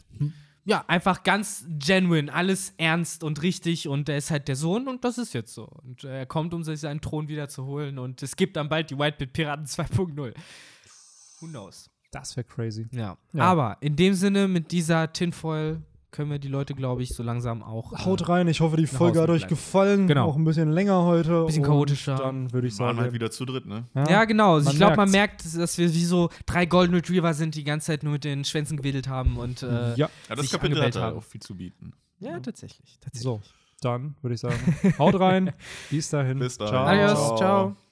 ja, 0.66 0.84
einfach 0.88 1.24
ganz 1.24 1.66
genuine, 1.80 2.34
alles 2.34 2.74
ernst 2.78 3.24
und 3.24 3.42
richtig 3.42 3.88
und 3.88 4.10
er 4.10 4.18
ist 4.18 4.32
halt 4.32 4.48
der 4.48 4.56
Sohn 4.56 4.88
und 4.88 5.04
das 5.04 5.18
ist 5.18 5.34
jetzt 5.34 5.54
so. 5.54 5.66
Und 5.66 6.04
äh, 6.04 6.20
er 6.20 6.26
kommt, 6.26 6.54
um 6.54 6.64
sich 6.64 6.80
seinen 6.80 7.02
Thron 7.02 7.28
wieder 7.28 7.48
zu 7.48 7.66
holen 7.66 8.00
und 8.00 8.24
es 8.24 8.36
gibt 8.36 8.56
dann 8.56 8.70
bald 8.70 8.90
die 8.90 8.98
Whitebeard 8.98 9.34
Piraten 9.34 9.66
2.0. 9.66 10.34
Who 11.40 11.48
knows? 11.48 11.90
Das 12.12 12.36
wäre 12.36 12.46
crazy. 12.46 12.88
Ja. 12.92 13.18
Ja. 13.34 13.44
Aber 13.44 13.78
in 13.82 13.96
dem 13.96 14.14
Sinne, 14.14 14.48
mit 14.48 14.72
dieser 14.72 15.12
Tinfoil 15.14 15.82
können 16.18 16.32
wir 16.32 16.40
die 16.40 16.50
Leute, 16.50 16.74
glaube 16.74 17.04
ich, 17.04 17.14
so 17.16 17.24
langsam 17.24 17.64
auch. 17.64 17.94
äh, 17.94 17.98
Haut 18.04 18.28
rein, 18.28 18.48
ich 18.50 18.60
hoffe, 18.60 18.76
die 18.76 18.88
Folge 18.88 19.22
hat 19.22 19.30
euch 19.30 19.44
bleiben. 19.44 19.50
gefallen. 19.50 20.08
Genau. 20.08 20.26
Auch 20.26 20.36
ein 20.36 20.44
bisschen 20.44 20.72
länger 20.72 21.04
heute. 21.04 21.46
Bisschen 21.46 21.64
und 21.64 21.70
chaotischer. 21.70 22.16
Dann 22.16 22.52
würde 22.52 22.68
ich 22.68 22.78
waren 22.80 22.88
sagen. 22.96 23.00
halt 23.00 23.14
wieder 23.14 23.32
zu 23.32 23.46
dritt, 23.46 23.66
ne? 23.66 23.86
Ja, 23.94 24.26
genau. 24.26 24.56
Also 24.56 24.66
Man 24.66 24.74
ich 24.74 24.78
glaube, 24.80 24.96
man 24.98 25.12
merkt, 25.12 25.46
dass 25.56 25.78
wir 25.78 25.94
wie 25.94 26.04
so 26.06 26.30
drei 26.46 26.66
Golden 26.66 26.94
Retriever 26.96 27.34
sind, 27.34 27.56
die 27.56 27.60
die 27.60 27.64
ganze 27.64 27.88
Zeit 27.88 28.04
nur 28.04 28.14
mit 28.14 28.24
den 28.24 28.44
Schwänzen 28.44 28.76
gewedelt 28.78 29.08
haben 29.08 29.38
und 29.38 29.64
äh, 29.64 29.92
Ja, 29.96 29.96
Ja, 29.96 30.10
das 30.30 30.42
sich 30.42 30.52
Kapitel 30.52 30.82
hat 30.82 30.98
auch 30.98 31.24
viel 31.24 31.42
zu 31.42 31.56
bieten. 31.56 31.94
ja, 32.20 32.40
tatsächlich. 32.40 32.98
tatsächlich. 33.00 33.22
so. 33.24 33.42
Dann 33.82 34.16
würde 34.24 34.34
ich 34.34 34.42
sagen, 34.42 34.56
haut 34.98 35.20
rein. 35.20 35.54
Bis 35.92 36.10
dahin. 36.10 36.40
Bis 36.40 36.58
dahin. 36.58 36.74
Ciao. 36.74 36.86
Adios, 36.88 37.14
Ciao. 37.28 37.38
ciao. 37.38 37.87